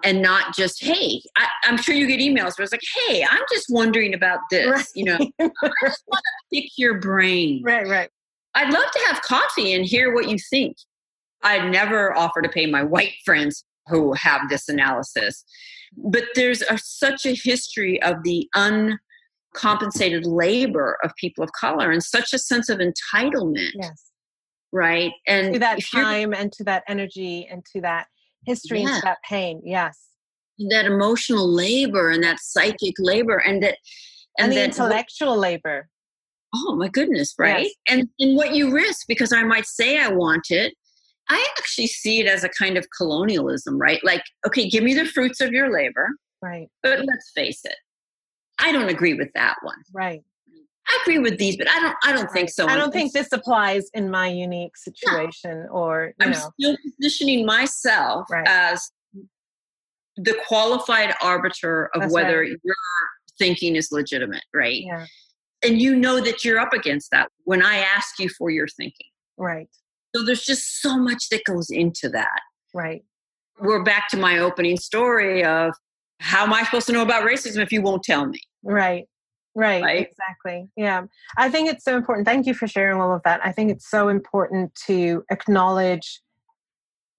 and 0.04 0.22
not 0.22 0.54
just 0.54 0.82
hey 0.82 1.22
I, 1.36 1.48
am 1.64 1.76
sure 1.76 1.94
you 1.94 2.06
get 2.06 2.20
emails 2.20 2.58
where 2.58 2.64
it's 2.64 2.72
like 2.72 2.82
hey 3.08 3.24
i'm 3.28 3.42
just 3.52 3.66
wondering 3.68 4.14
about 4.14 4.40
this 4.50 4.66
right. 4.66 4.86
you 4.94 5.04
know? 5.04 5.18
I 5.40 5.70
just 5.84 6.02
want 6.06 6.22
to 6.22 6.60
pick 6.60 6.70
your 6.76 6.98
brain. 6.98 7.62
Right 7.64 7.86
right. 7.86 8.10
I'd 8.54 8.72
love 8.72 8.90
to 8.92 9.00
have 9.06 9.22
coffee 9.22 9.72
and 9.72 9.84
hear 9.84 10.14
what 10.14 10.28
you 10.28 10.36
think. 10.50 10.76
I'd 11.42 11.70
never 11.70 12.16
offer 12.16 12.42
to 12.42 12.48
pay 12.48 12.66
my 12.66 12.82
white 12.82 13.14
friends 13.24 13.64
who 13.88 14.12
have 14.12 14.48
this 14.48 14.68
analysis. 14.68 15.44
But 15.96 16.24
there's 16.34 16.62
a, 16.62 16.78
such 16.78 17.26
a 17.26 17.34
history 17.34 18.02
of 18.02 18.22
the 18.22 18.48
uncompensated 18.54 20.26
labor 20.26 20.98
of 21.02 21.12
people 21.16 21.42
of 21.42 21.52
color 21.52 21.90
and 21.90 22.02
such 22.02 22.32
a 22.32 22.38
sense 22.38 22.68
of 22.68 22.78
entitlement 22.78 23.70
yes. 23.74 24.10
right? 24.70 25.12
And 25.26 25.54
to 25.54 25.58
that 25.60 25.80
time 25.92 26.32
and 26.32 26.52
to 26.52 26.64
that 26.64 26.84
energy 26.88 27.48
and 27.50 27.64
to 27.72 27.80
that 27.80 28.06
history 28.46 28.82
yeah. 28.82 28.88
into 28.88 29.00
that 29.02 29.18
pain 29.28 29.60
yes. 29.64 29.98
That 30.70 30.84
emotional 30.84 31.48
labor 31.48 32.10
and 32.10 32.22
that 32.22 32.38
psychic 32.38 32.94
labor 32.98 33.38
and 33.38 33.62
that 33.62 33.78
and, 34.38 34.46
and 34.46 34.52
the 34.52 34.56
that, 34.56 34.64
intellectual 34.66 35.36
labor. 35.36 35.88
Oh 36.54 36.76
my 36.76 36.88
goodness 36.88 37.34
right? 37.38 37.64
Yes. 37.64 37.74
and 37.88 38.08
and 38.18 38.36
what 38.36 38.54
you 38.54 38.72
risk 38.72 39.06
because 39.08 39.32
i 39.32 39.42
might 39.42 39.66
say 39.66 39.98
i 39.98 40.08
want 40.08 40.50
it 40.50 40.74
i 41.30 41.44
actually 41.58 41.86
see 41.86 42.20
it 42.20 42.26
as 42.26 42.44
a 42.44 42.50
kind 42.50 42.76
of 42.76 42.86
colonialism 42.96 43.78
right? 43.78 44.00
Like 44.04 44.22
okay 44.46 44.68
give 44.68 44.84
me 44.84 44.94
the 44.94 45.06
fruits 45.06 45.40
of 45.40 45.52
your 45.52 45.72
labor 45.72 46.08
right. 46.42 46.68
but 46.82 46.98
let's 47.00 47.32
face 47.34 47.60
it 47.64 47.76
i 48.58 48.70
don't 48.72 48.90
agree 48.90 49.14
with 49.14 49.30
that 49.34 49.56
one. 49.62 49.78
Right 49.94 50.22
I 50.92 50.98
agree 51.02 51.18
with 51.18 51.38
these, 51.38 51.56
but 51.56 51.70
I 51.70 51.80
don't. 51.80 51.96
I 52.04 52.12
don't 52.12 52.30
think 52.30 52.50
so. 52.50 52.66
I 52.66 52.76
don't 52.76 52.92
think 52.92 53.12
this 53.12 53.28
applies 53.32 53.88
in 53.94 54.10
my 54.10 54.28
unique 54.28 54.76
situation, 54.76 55.64
no. 55.64 55.72
or 55.72 56.12
I'm 56.20 56.32
know. 56.32 56.50
still 56.58 56.76
positioning 56.98 57.46
myself 57.46 58.26
right. 58.30 58.46
as 58.46 58.90
the 60.16 60.36
qualified 60.46 61.14
arbiter 61.22 61.90
of 61.94 62.02
That's 62.02 62.12
whether 62.12 62.40
right. 62.40 62.50
your 62.62 62.74
thinking 63.38 63.76
is 63.76 63.88
legitimate, 63.90 64.44
right? 64.52 64.82
Yeah. 64.84 65.06
And 65.62 65.80
you 65.80 65.96
know 65.96 66.20
that 66.20 66.44
you're 66.44 66.58
up 66.58 66.72
against 66.72 67.10
that 67.12 67.28
when 67.44 67.64
I 67.64 67.76
ask 67.78 68.18
you 68.18 68.28
for 68.36 68.50
your 68.50 68.68
thinking, 68.68 69.06
right? 69.38 69.68
So 70.14 70.24
there's 70.24 70.44
just 70.44 70.82
so 70.82 70.98
much 70.98 71.28
that 71.30 71.44
goes 71.44 71.70
into 71.70 72.08
that, 72.10 72.40
right? 72.74 73.02
We're 73.60 73.82
back 73.82 74.08
to 74.08 74.16
my 74.16 74.38
opening 74.38 74.76
story 74.76 75.44
of 75.44 75.72
how 76.20 76.44
am 76.44 76.52
I 76.52 76.64
supposed 76.64 76.86
to 76.88 76.92
know 76.92 77.02
about 77.02 77.24
racism 77.24 77.62
if 77.62 77.72
you 77.72 77.80
won't 77.80 78.02
tell 78.02 78.26
me? 78.26 78.40
Right. 78.62 79.06
Right, 79.54 80.08
exactly. 80.08 80.68
Yeah. 80.76 81.02
I 81.36 81.50
think 81.50 81.68
it's 81.70 81.84
so 81.84 81.96
important. 81.96 82.26
Thank 82.26 82.46
you 82.46 82.54
for 82.54 82.66
sharing 82.66 83.00
all 83.00 83.14
of 83.14 83.22
that. 83.24 83.40
I 83.44 83.52
think 83.52 83.70
it's 83.70 83.88
so 83.88 84.08
important 84.08 84.74
to 84.86 85.24
acknowledge 85.30 86.20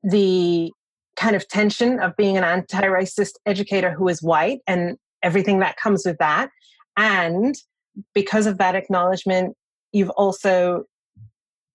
the 0.03 0.71
kind 1.15 1.35
of 1.35 1.47
tension 1.47 1.99
of 1.99 2.15
being 2.17 2.37
an 2.37 2.43
anti 2.43 2.81
racist 2.81 3.33
educator 3.45 3.91
who 3.91 4.07
is 4.07 4.21
white 4.21 4.59
and 4.67 4.97
everything 5.21 5.59
that 5.59 5.77
comes 5.77 6.03
with 6.05 6.17
that. 6.17 6.49
And 6.97 7.55
because 8.13 8.47
of 8.47 8.57
that 8.57 8.75
acknowledgement, 8.75 9.55
you've 9.91 10.09
also 10.11 10.85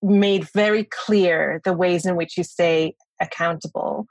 made 0.03 0.49
very 0.53 0.85
clear 0.85 1.61
the 1.65 1.73
ways 1.73 2.05
in 2.05 2.17
which 2.17 2.37
you 2.37 2.45
stay 2.45 2.95
accountable. 3.21 4.07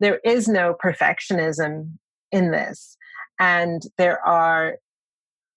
There 0.00 0.20
is 0.24 0.48
no 0.48 0.74
perfectionism 0.82 1.92
in 2.32 2.50
this. 2.50 2.96
And 3.38 3.82
there 3.96 4.24
are 4.26 4.76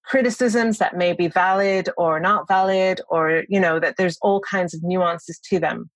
criticisms 0.06 0.78
that 0.78 0.97
may 0.97 1.14
be 1.14 1.28
valid 1.28 1.89
or 1.97 2.20
not 2.20 2.47
valid 2.47 3.01
or 3.10 3.43
you 3.47 3.60
know 3.60 3.80
that 3.80 3.95
there's 3.97 4.18
all 4.22 4.41
kinds 4.41 4.74
of 4.74 4.84
nuances 4.84 5.39
to 5.49 5.60
them. 5.60 5.89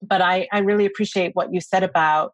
But 0.00 0.20
i 0.20 0.48
i 0.52 0.58
really 0.58 0.86
appreciate 0.86 1.32
what 1.34 1.52
you 1.52 1.60
said 1.60 1.82
about 1.82 2.32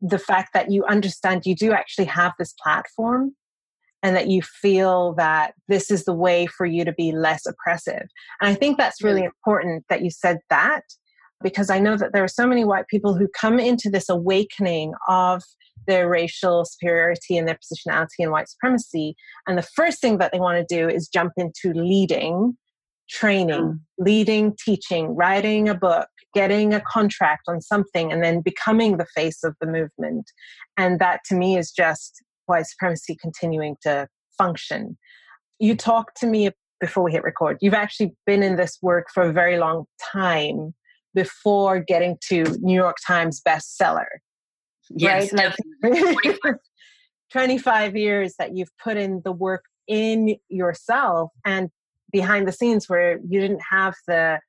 the 0.00 0.18
fact 0.18 0.50
that 0.54 0.70
you 0.70 0.84
understand 0.84 1.44
you 1.44 1.56
do 1.56 1.72
actually 1.72 2.04
have 2.04 2.32
this 2.38 2.54
platform 2.62 3.34
and 4.02 4.14
that 4.14 4.28
you 4.28 4.42
feel 4.42 5.14
that 5.14 5.54
this 5.66 5.90
is 5.90 6.04
the 6.04 6.14
way 6.14 6.46
for 6.46 6.66
you 6.66 6.84
to 6.84 6.92
be 6.92 7.10
less 7.10 7.46
oppressive. 7.46 8.06
And 8.40 8.50
i 8.50 8.54
think 8.54 8.76
that's 8.76 9.02
really 9.02 9.22
mm. 9.22 9.32
important 9.32 9.84
that 9.88 10.02
you 10.02 10.10
said 10.10 10.38
that 10.50 10.82
because 11.42 11.70
i 11.70 11.78
know 11.78 11.96
that 11.96 12.12
there 12.12 12.24
are 12.24 12.28
so 12.28 12.46
many 12.46 12.64
white 12.64 12.88
people 12.88 13.14
who 13.16 13.28
come 13.28 13.58
into 13.58 13.88
this 13.90 14.08
awakening 14.08 14.92
of 15.08 15.42
their 15.88 16.08
racial 16.08 16.64
superiority 16.64 17.36
and 17.36 17.48
their 17.48 17.58
positionality 17.58 18.20
and 18.20 18.30
white 18.30 18.48
supremacy. 18.48 19.16
And 19.48 19.58
the 19.58 19.62
first 19.62 20.00
thing 20.00 20.18
that 20.18 20.30
they 20.30 20.38
want 20.38 20.58
to 20.58 20.76
do 20.76 20.88
is 20.88 21.08
jump 21.08 21.32
into 21.36 21.72
leading, 21.72 22.56
training, 23.10 23.60
mm. 23.60 23.80
leading, 23.98 24.54
teaching, 24.64 25.16
writing 25.16 25.68
a 25.68 25.74
book, 25.74 26.08
getting 26.34 26.74
a 26.74 26.82
contract 26.82 27.42
on 27.48 27.60
something, 27.60 28.12
and 28.12 28.22
then 28.22 28.42
becoming 28.42 28.98
the 28.98 29.06
face 29.16 29.42
of 29.42 29.56
the 29.60 29.66
movement. 29.66 30.30
And 30.76 31.00
that 31.00 31.20
to 31.26 31.34
me 31.34 31.56
is 31.56 31.72
just 31.72 32.22
white 32.46 32.66
supremacy 32.66 33.16
continuing 33.20 33.76
to 33.82 34.06
function. 34.36 34.96
You 35.58 35.74
talked 35.74 36.18
to 36.20 36.26
me 36.26 36.50
before 36.80 37.02
we 37.02 37.12
hit 37.12 37.24
record. 37.24 37.58
You've 37.60 37.74
actually 37.74 38.14
been 38.26 38.42
in 38.42 38.56
this 38.56 38.78
work 38.82 39.08
for 39.12 39.24
a 39.24 39.32
very 39.32 39.58
long 39.58 39.86
time 40.12 40.74
before 41.14 41.80
getting 41.80 42.16
to 42.28 42.44
New 42.60 42.74
York 42.74 42.96
Times 43.04 43.40
bestseller. 43.46 44.06
Yes, 44.90 45.32
right? 45.32 45.54
Like 45.82 46.56
25 47.32 47.96
years 47.96 48.34
that 48.38 48.56
you've 48.56 48.76
put 48.82 48.96
in 48.96 49.20
the 49.24 49.32
work 49.32 49.64
in 49.86 50.36
yourself 50.48 51.30
and 51.44 51.70
behind 52.10 52.48
the 52.48 52.52
scenes 52.52 52.88
where 52.88 53.18
you 53.28 53.40
didn't 53.40 53.62
have 53.70 53.94
the 54.06 54.40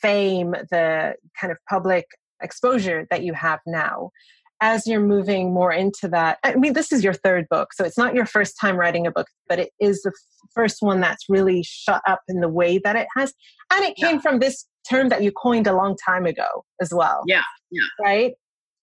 fame, 0.00 0.52
the 0.70 1.14
kind 1.40 1.50
of 1.50 1.58
public 1.68 2.04
exposure 2.42 3.06
that 3.10 3.22
you 3.22 3.32
have 3.34 3.60
now. 3.66 4.10
As 4.60 4.88
you're 4.88 5.00
moving 5.00 5.54
more 5.54 5.72
into 5.72 6.08
that, 6.08 6.38
I 6.42 6.56
mean, 6.56 6.72
this 6.72 6.90
is 6.90 7.04
your 7.04 7.12
third 7.12 7.46
book, 7.48 7.72
so 7.72 7.84
it's 7.84 7.96
not 7.96 8.14
your 8.14 8.26
first 8.26 8.56
time 8.60 8.76
writing 8.76 9.06
a 9.06 9.10
book, 9.12 9.28
but 9.48 9.60
it 9.60 9.70
is 9.80 10.02
the 10.02 10.12
first 10.52 10.78
one 10.80 11.00
that's 11.00 11.26
really 11.28 11.62
shut 11.64 12.02
up 12.08 12.22
in 12.26 12.40
the 12.40 12.48
way 12.48 12.78
that 12.78 12.96
it 12.96 13.06
has. 13.16 13.32
And 13.72 13.84
it 13.84 13.94
came 13.96 14.16
yeah. 14.16 14.20
from 14.20 14.40
this 14.40 14.66
term 14.88 15.10
that 15.10 15.22
you 15.22 15.30
coined 15.30 15.68
a 15.68 15.74
long 15.74 15.96
time 16.04 16.26
ago 16.26 16.64
as 16.80 16.92
well. 16.92 17.22
Yeah. 17.26 17.42
Yeah. 17.70 17.82
Right 18.02 18.34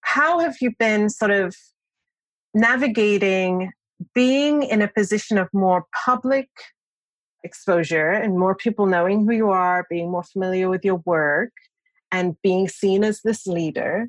how 0.06 0.40
have 0.40 0.56
you 0.61 0.72
been 0.77 1.10
sort 1.10 1.32
of 1.32 1.56
navigating 2.53 3.72
being 4.14 4.64
in 4.64 4.82
a 4.82 4.88
position 4.88 5.38
of 5.38 5.49
more 5.52 5.86
public 6.06 6.48
exposure 7.44 8.11
and 8.11 8.38
more 8.38 8.56
people 8.56 8.86
knowing 8.86 9.26
who 9.26 9.34
you 9.34 9.49
are, 9.49 9.86
being 9.90 10.11
more 10.11 10.23
familiar 10.23 10.69
with 10.69 10.86
your 10.86 11.02
work, 11.06 11.52
and 12.11 12.36
being 12.44 12.68
seen 12.68 13.03
as 13.03 13.22
this 13.23 13.48
leader 13.48 14.07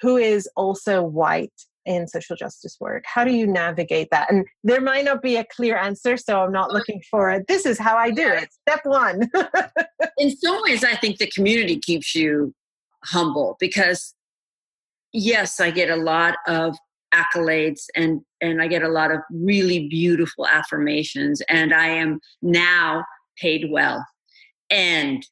who 0.00 0.16
is 0.16 0.48
also 0.56 1.02
white 1.02 1.52
in 1.84 2.06
social 2.06 2.36
justice 2.36 2.76
work? 2.80 3.04
How 3.06 3.24
do 3.24 3.32
you 3.32 3.46
navigate 3.46 4.08
that? 4.10 4.30
And 4.30 4.46
there 4.62 4.80
might 4.80 5.04
not 5.04 5.22
be 5.22 5.36
a 5.36 5.44
clear 5.44 5.76
answer, 5.76 6.16
so 6.16 6.40
I'm 6.40 6.52
not 6.52 6.72
looking 6.72 7.02
for 7.10 7.30
it. 7.30 7.46
This 7.46 7.66
is 7.66 7.78
how 7.78 7.96
I 7.96 8.10
do 8.10 8.26
it. 8.26 8.48
Step 8.68 8.80
one. 8.84 9.28
in 10.18 10.36
some 10.36 10.62
ways, 10.62 10.84
I 10.84 10.94
think 10.96 11.18
the 11.18 11.26
community 11.26 11.78
keeps 11.78 12.14
you 12.14 12.54
humble 13.04 13.56
because 13.60 14.14
yes, 15.14 15.60
I 15.60 15.70
get 15.70 15.88
a 15.88 15.96
lot 15.96 16.34
of 16.46 16.76
accolades 17.14 17.84
and 17.94 18.20
and 18.40 18.60
I 18.60 18.66
get 18.66 18.82
a 18.82 18.88
lot 18.88 19.10
of 19.10 19.20
really 19.30 19.88
beautiful 19.88 20.46
affirmations 20.46 21.40
and 21.48 21.72
I 21.72 21.86
am 21.86 22.20
now 22.42 23.04
paid 23.40 23.68
well. 23.70 24.04
And 24.68 25.24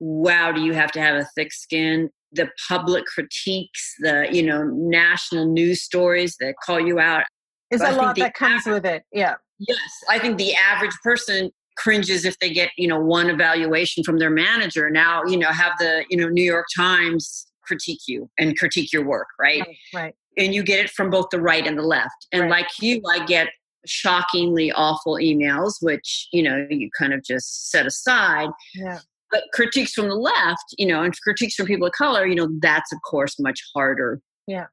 wow, 0.00 0.52
do 0.52 0.60
you 0.60 0.74
have 0.74 0.92
to 0.92 1.00
have 1.00 1.16
a 1.16 1.28
thick 1.36 1.52
skin 1.52 2.10
the 2.32 2.48
public 2.68 3.04
critiques, 3.06 3.94
the 4.00 4.28
you 4.30 4.42
know 4.42 4.64
national 4.64 5.46
news 5.46 5.82
stories 5.82 6.36
that 6.40 6.54
call 6.64 6.80
you 6.80 6.98
out. 6.98 7.24
Is 7.70 7.80
a 7.80 7.92
lot 7.92 8.16
that 8.16 8.34
comes 8.34 8.66
average, 8.66 8.82
with 8.82 8.86
it. 8.86 9.02
Yeah. 9.12 9.34
Yes, 9.58 9.78
I 10.08 10.18
think 10.18 10.38
the 10.38 10.54
average 10.54 10.94
person 11.02 11.50
cringes 11.76 12.24
if 12.24 12.38
they 12.38 12.50
get 12.50 12.70
you 12.76 12.88
know 12.88 13.00
one 13.00 13.30
evaluation 13.30 14.04
from 14.04 14.18
their 14.18 14.30
manager. 14.30 14.90
Now 14.90 15.22
you 15.24 15.36
know 15.36 15.48
have 15.48 15.72
the 15.78 16.04
you 16.10 16.16
know 16.16 16.28
New 16.28 16.44
York 16.44 16.66
Times 16.76 17.46
critique 17.68 18.00
you 18.08 18.28
and 18.38 18.58
critique 18.58 18.92
your 18.92 19.06
work, 19.06 19.28
right? 19.38 19.60
Right. 19.60 19.76
right. 19.94 20.14
And 20.36 20.54
you 20.54 20.62
get 20.62 20.84
it 20.84 20.90
from 20.90 21.10
both 21.10 21.26
the 21.30 21.40
right 21.40 21.66
and 21.66 21.78
the 21.78 21.82
left. 21.82 22.26
And 22.32 22.42
right. 22.42 22.50
like 22.50 22.68
you, 22.80 23.00
I 23.08 23.24
get 23.24 23.48
shockingly 23.86 24.72
awful 24.72 25.14
emails, 25.14 25.74
which 25.80 26.28
you 26.32 26.42
know 26.42 26.66
you 26.68 26.90
kind 26.98 27.12
of 27.12 27.22
just 27.22 27.70
set 27.70 27.86
aside. 27.86 28.48
Yeah 28.74 28.98
but 29.30 29.44
critiques 29.52 29.92
from 29.92 30.08
the 30.08 30.14
left 30.14 30.74
you 30.76 30.86
know 30.86 31.02
and 31.02 31.14
critiques 31.20 31.54
from 31.54 31.66
people 31.66 31.86
of 31.86 31.92
color 31.92 32.26
you 32.26 32.34
know 32.34 32.48
that's 32.60 32.92
of 32.92 32.98
course 33.02 33.38
much 33.38 33.60
harder 33.74 34.20
yeah 34.46 34.66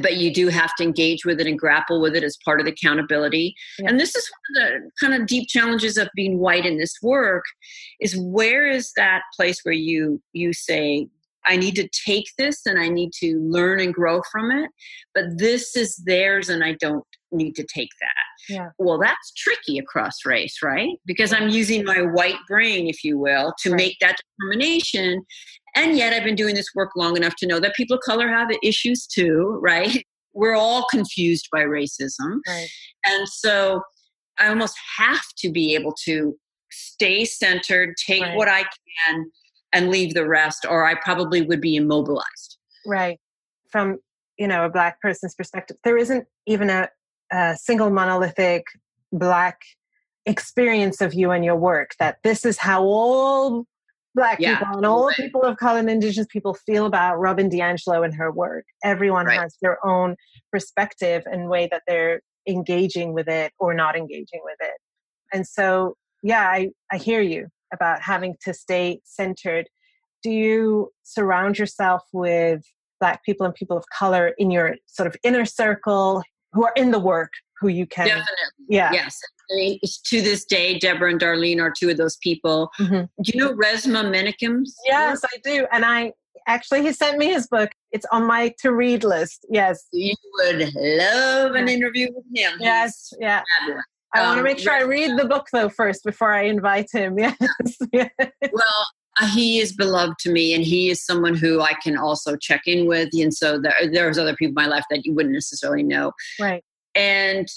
but 0.00 0.16
you 0.16 0.32
do 0.32 0.48
have 0.48 0.74
to 0.76 0.82
engage 0.82 1.24
with 1.24 1.40
it 1.40 1.46
and 1.46 1.58
grapple 1.58 2.00
with 2.00 2.16
it 2.16 2.24
as 2.24 2.36
part 2.44 2.60
of 2.60 2.66
the 2.66 2.72
accountability 2.72 3.54
yeah. 3.78 3.88
and 3.88 4.00
this 4.00 4.14
is 4.14 4.30
one 4.48 4.62
of 4.62 4.72
the 4.82 4.90
kind 5.00 5.20
of 5.20 5.26
deep 5.26 5.48
challenges 5.48 5.96
of 5.96 6.08
being 6.14 6.38
white 6.38 6.66
in 6.66 6.78
this 6.78 6.96
work 7.02 7.44
is 8.00 8.16
where 8.16 8.66
is 8.68 8.92
that 8.96 9.22
place 9.36 9.60
where 9.62 9.74
you 9.74 10.20
you 10.32 10.52
say 10.52 11.08
i 11.46 11.56
need 11.56 11.74
to 11.74 11.88
take 12.06 12.26
this 12.38 12.66
and 12.66 12.78
i 12.78 12.88
need 12.88 13.10
to 13.12 13.38
learn 13.40 13.80
and 13.80 13.94
grow 13.94 14.20
from 14.30 14.50
it 14.50 14.70
but 15.14 15.24
this 15.36 15.76
is 15.76 15.96
theirs 16.06 16.48
and 16.48 16.64
i 16.64 16.72
don't 16.80 17.04
need 17.34 17.54
to 17.56 17.66
take 17.74 17.90
that. 18.00 18.54
Yeah. 18.54 18.68
Well, 18.78 18.98
that's 18.98 19.32
tricky 19.36 19.78
across 19.78 20.24
race, 20.24 20.58
right? 20.62 20.90
Because 21.04 21.32
I'm 21.32 21.48
using 21.48 21.84
my 21.84 22.00
white 22.00 22.38
brain, 22.48 22.88
if 22.88 23.04
you 23.04 23.18
will, 23.18 23.52
to 23.60 23.70
right. 23.70 23.76
make 23.76 23.96
that 24.00 24.16
determination. 24.38 25.24
And 25.74 25.96
yet 25.96 26.12
I've 26.12 26.24
been 26.24 26.36
doing 26.36 26.54
this 26.54 26.68
work 26.74 26.90
long 26.96 27.16
enough 27.16 27.34
to 27.36 27.46
know 27.46 27.60
that 27.60 27.74
people 27.74 27.96
of 27.96 28.02
color 28.02 28.28
have 28.28 28.48
issues 28.62 29.06
too, 29.06 29.58
right? 29.62 30.04
We're 30.32 30.54
all 30.54 30.86
confused 30.90 31.48
by 31.52 31.62
racism. 31.62 32.38
Right. 32.46 32.68
And 33.06 33.28
so 33.28 33.82
I 34.38 34.48
almost 34.48 34.76
have 34.98 35.22
to 35.38 35.50
be 35.50 35.74
able 35.74 35.94
to 36.04 36.36
stay 36.70 37.24
centered, 37.24 37.94
take 38.04 38.22
right. 38.22 38.36
what 38.36 38.48
I 38.48 38.62
can, 38.62 39.30
and 39.74 39.90
leave 39.90 40.14
the 40.14 40.26
rest, 40.26 40.64
or 40.68 40.86
I 40.86 40.94
probably 40.94 41.42
would 41.42 41.60
be 41.60 41.76
immobilized. 41.76 42.56
Right. 42.86 43.18
From 43.70 43.98
you 44.38 44.48
know 44.48 44.64
a 44.64 44.70
black 44.70 45.00
person's 45.00 45.34
perspective, 45.34 45.76
there 45.84 45.98
isn't 45.98 46.26
even 46.46 46.70
a 46.70 46.88
a 47.32 47.56
single 47.56 47.90
monolithic 47.90 48.64
black 49.12 49.60
experience 50.26 51.00
of 51.00 51.14
you 51.14 51.30
and 51.30 51.44
your 51.44 51.56
work 51.56 51.92
that 51.98 52.18
this 52.22 52.44
is 52.44 52.58
how 52.58 52.82
all 52.82 53.66
black 54.14 54.38
yeah, 54.40 54.58
people 54.58 54.76
and 54.76 54.86
all 54.86 55.08
right. 55.08 55.16
people 55.16 55.42
of 55.42 55.56
color 55.56 55.78
and 55.78 55.90
indigenous 55.90 56.26
people 56.30 56.54
feel 56.54 56.86
about 56.86 57.18
robin 57.18 57.50
diangelo 57.50 58.04
and 58.04 58.14
her 58.14 58.32
work 58.32 58.64
everyone 58.82 59.26
right. 59.26 59.40
has 59.40 59.56
their 59.60 59.84
own 59.84 60.16
perspective 60.50 61.22
and 61.26 61.50
way 61.50 61.68
that 61.70 61.82
they're 61.86 62.22
engaging 62.48 63.12
with 63.12 63.28
it 63.28 63.52
or 63.58 63.74
not 63.74 63.96
engaging 63.96 64.40
with 64.44 64.56
it 64.60 64.74
and 65.32 65.46
so 65.46 65.94
yeah 66.22 66.48
i, 66.48 66.70
I 66.90 66.96
hear 66.96 67.20
you 67.20 67.48
about 67.74 68.02
having 68.02 68.36
to 68.44 68.54
stay 68.54 69.00
centered. 69.04 69.68
Do 70.22 70.30
you 70.30 70.90
surround 71.02 71.58
yourself 71.58 72.02
with 72.12 72.62
black 73.00 73.24
people 73.24 73.44
and 73.44 73.54
people 73.54 73.76
of 73.76 73.84
color 73.96 74.32
in 74.38 74.50
your 74.50 74.76
sort 74.86 75.06
of 75.06 75.16
inner 75.22 75.44
circle 75.44 76.22
who 76.52 76.64
are 76.64 76.72
in 76.76 76.90
the 76.90 76.98
work 76.98 77.32
who 77.60 77.68
you 77.68 77.86
can 77.86 78.06
definitely. 78.06 78.32
Yeah. 78.68 78.92
Yes. 78.92 79.18
I 79.50 79.54
mean, 79.56 79.78
to 80.06 80.22
this 80.22 80.44
day 80.44 80.78
deborah 80.78 81.10
and 81.10 81.20
darlene 81.20 81.60
are 81.60 81.72
two 81.76 81.90
of 81.90 81.96
those 81.96 82.16
people. 82.16 82.70
Mm-hmm. 82.80 83.04
do 83.22 83.32
you 83.32 83.40
know 83.40 83.52
resmaa 83.54 84.04
menakem's 84.10 84.74
yes 84.84 85.22
i 85.24 85.36
do. 85.42 85.66
And 85.72 85.84
i 85.84 86.12
actually 86.46 86.82
he 86.82 86.92
sent 86.92 87.18
me 87.18 87.26
his 87.26 87.46
book. 87.46 87.70
It's 87.92 88.06
on 88.12 88.26
my 88.26 88.54
to 88.60 88.72
read 88.72 89.04
list. 89.04 89.46
Yes. 89.50 89.86
You 89.92 90.14
would 90.38 90.72
love 90.74 91.54
an 91.54 91.68
interview 91.68 92.08
with 92.14 92.24
him. 92.34 92.58
Yes 92.60 93.08
He's 93.10 93.18
yeah. 93.20 93.42
fabulous. 93.60 93.84
I 94.14 94.20
um, 94.20 94.26
want 94.28 94.38
to 94.38 94.44
make 94.44 94.58
sure 94.58 94.72
I 94.72 94.82
read 94.82 95.18
the 95.18 95.26
book 95.26 95.46
though 95.52 95.68
first 95.68 96.04
before 96.04 96.32
I 96.32 96.44
invite 96.44 96.90
him. 96.92 97.18
Yes. 97.18 97.36
well, 97.92 98.86
uh, 99.20 99.28
he 99.28 99.60
is 99.60 99.72
beloved 99.74 100.14
to 100.20 100.30
me, 100.30 100.54
and 100.54 100.64
he 100.64 100.90
is 100.90 101.04
someone 101.04 101.34
who 101.34 101.60
I 101.60 101.74
can 101.82 101.96
also 101.96 102.36
check 102.36 102.62
in 102.66 102.86
with. 102.86 103.10
And 103.12 103.32
so 103.32 103.60
there, 103.60 103.74
there's 103.90 104.18
other 104.18 104.34
people 104.34 104.50
in 104.50 104.66
my 104.66 104.66
life 104.66 104.84
that 104.90 105.04
you 105.04 105.14
wouldn't 105.14 105.34
necessarily 105.34 105.82
know. 105.82 106.12
Right. 106.40 106.64
And 106.94 107.48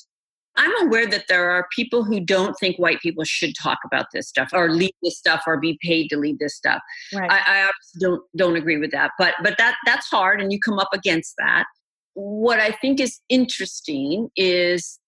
I'm 0.56 0.88
aware 0.88 1.08
that 1.08 1.26
there 1.28 1.50
are 1.50 1.68
people 1.76 2.04
who 2.04 2.20
don't 2.20 2.56
think 2.60 2.78
white 2.78 3.00
people 3.00 3.24
should 3.24 3.54
talk 3.56 3.78
about 3.86 4.08
this 4.12 4.28
stuff 4.28 4.50
or 4.54 4.72
lead 4.72 4.94
this 5.04 5.18
stuff 5.18 5.44
or 5.46 5.58
be 5.58 5.78
paid 5.82 6.10
to 6.10 6.18
lead 6.18 6.40
this 6.40 6.56
stuff. 6.56 6.82
Right. 7.14 7.30
I, 7.32 7.40
I 7.46 7.72
don't 8.00 8.22
don't 8.36 8.56
agree 8.56 8.78
with 8.78 8.92
that, 8.92 9.12
but 9.18 9.36
but 9.44 9.58
that 9.58 9.76
that's 9.86 10.08
hard, 10.08 10.42
and 10.42 10.52
you 10.52 10.60
come 10.60 10.80
up 10.80 10.90
against 10.94 11.36
that. 11.38 11.66
What 12.14 12.60
I 12.60 12.72
think 12.72 13.00
is 13.00 13.20
interesting 13.30 14.30
is 14.36 15.00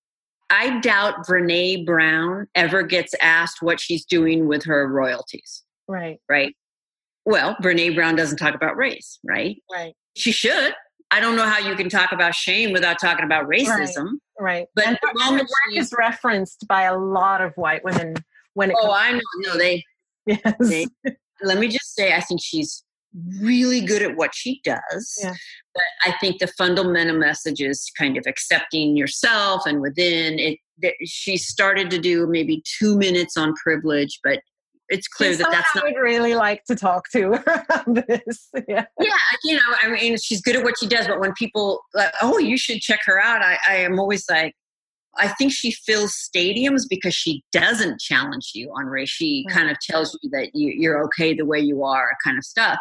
I 0.49 0.79
doubt 0.79 1.27
Brene 1.27 1.85
Brown 1.85 2.47
ever 2.55 2.83
gets 2.83 3.13
asked 3.21 3.61
what 3.61 3.79
she's 3.79 4.05
doing 4.05 4.47
with 4.47 4.63
her 4.65 4.87
royalties. 4.87 5.63
Right. 5.87 6.19
Right. 6.27 6.55
Well, 7.25 7.55
Brene 7.61 7.95
Brown 7.95 8.15
doesn't 8.15 8.37
talk 8.37 8.55
about 8.55 8.77
race, 8.77 9.19
right? 9.23 9.57
Right. 9.71 9.93
She 10.15 10.31
should. 10.31 10.73
I 11.11 11.19
don't 11.19 11.35
know 11.35 11.45
how 11.45 11.59
you 11.59 11.75
can 11.75 11.89
talk 11.89 12.11
about 12.11 12.35
shame 12.35 12.71
without 12.71 12.99
talking 12.99 13.25
about 13.25 13.47
racism. 13.47 14.07
Right. 14.39 14.67
right. 14.67 14.67
But 14.75 14.87
and 14.87 14.99
her, 15.01 15.23
her 15.23 15.33
work 15.33 15.47
is 15.73 15.93
referenced 15.97 16.67
by 16.67 16.83
a 16.83 16.97
lot 16.97 17.41
of 17.41 17.53
white 17.55 17.83
women 17.83 18.15
when 18.53 18.71
it 18.71 18.77
Oh, 18.79 18.91
I 18.91 19.11
know. 19.11 19.21
No, 19.37 19.57
they 19.57 19.83
Yes. 20.25 20.53
They, 20.59 20.87
let 21.41 21.57
me 21.57 21.67
just 21.67 21.95
say 21.95 22.13
I 22.13 22.21
think 22.21 22.41
she's 22.43 22.83
really 23.41 23.81
good 23.81 24.01
at 24.01 24.15
what 24.15 24.35
she 24.35 24.61
does. 24.63 25.19
Yeah. 25.21 25.33
But 25.73 25.83
I 26.05 26.13
think 26.19 26.39
the 26.39 26.47
fundamental 26.47 27.17
message 27.17 27.61
is 27.61 27.91
kind 27.97 28.17
of 28.17 28.25
accepting 28.27 28.95
yourself 28.95 29.65
and 29.65 29.81
within 29.81 30.39
it. 30.39 30.59
She 31.05 31.37
started 31.37 31.89
to 31.89 31.99
do 31.99 32.27
maybe 32.27 32.63
two 32.79 32.97
minutes 32.97 33.35
on 33.35 33.53
privilege, 33.55 34.19
but 34.23 34.39
it's 34.89 35.07
clear 35.07 35.35
that 35.35 35.47
that's 35.51 35.75
not. 35.75 35.85
I 35.85 35.87
would 35.87 35.99
really 35.99 36.35
like 36.35 36.63
to 36.65 36.75
talk 36.75 37.09
to 37.11 37.33
her 37.33 37.65
about 37.69 38.07
this. 38.07 38.49
Yeah. 38.67 38.85
yeah, 38.99 39.13
you 39.43 39.53
know, 39.53 39.75
I 39.83 39.89
mean, 39.89 40.17
she's 40.17 40.41
good 40.41 40.55
at 40.55 40.63
what 40.63 40.75
she 40.79 40.87
does, 40.87 41.07
but 41.07 41.19
when 41.19 41.33
people 41.33 41.81
like, 41.93 42.13
oh, 42.21 42.39
you 42.39 42.57
should 42.57 42.79
check 42.79 43.01
her 43.05 43.19
out, 43.19 43.41
I, 43.41 43.57
I 43.67 43.75
am 43.75 43.99
always 43.99 44.25
like, 44.29 44.55
I 45.17 45.27
think 45.29 45.51
she 45.51 45.71
fills 45.71 46.13
stadiums 46.13 46.83
because 46.89 47.13
she 47.13 47.43
doesn't 47.51 47.99
challenge 47.99 48.51
you 48.53 48.71
on 48.77 48.85
race. 48.85 49.09
She 49.09 49.43
right. 49.47 49.55
kind 49.55 49.69
of 49.69 49.77
tells 49.79 50.17
you 50.21 50.29
that 50.31 50.51
you, 50.53 50.73
you're 50.77 51.03
okay 51.05 51.33
the 51.33 51.45
way 51.45 51.59
you 51.59 51.83
are, 51.83 52.11
kind 52.23 52.37
of 52.37 52.43
stuff. 52.43 52.77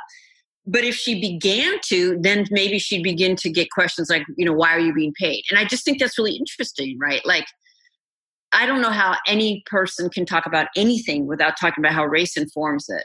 But 0.67 0.85
if 0.85 0.95
she 0.95 1.19
began 1.19 1.79
to, 1.87 2.19
then 2.21 2.47
maybe 2.51 2.79
she'd 2.79 3.03
begin 3.03 3.37
to 3.37 3.51
get 3.51 3.71
questions 3.71 4.11
like, 4.11 4.25
you 4.37 4.45
know, 4.45 4.53
why 4.53 4.75
are 4.75 4.81
you 4.81 4.93
being 4.93 5.15
paid? 5.19 5.43
And 5.51 5.59
I 5.59 5.65
just 5.65 5.85
think 5.85 5.99
that's 5.99 6.19
really 6.19 6.37
interesting, 6.37 6.99
right? 7.01 7.25
Like, 7.25 7.47
I 8.53 8.67
don't 8.67 8.83
know 8.83 8.91
how 8.91 9.17
any 9.27 9.63
person 9.67 10.11
can 10.11 10.27
talk 10.27 10.45
about 10.45 10.69
anything 10.77 11.27
without 11.27 11.55
talking 11.59 11.83
about 11.83 11.95
how 11.95 12.05
race 12.05 12.37
informs 12.37 12.87
it. 12.89 13.05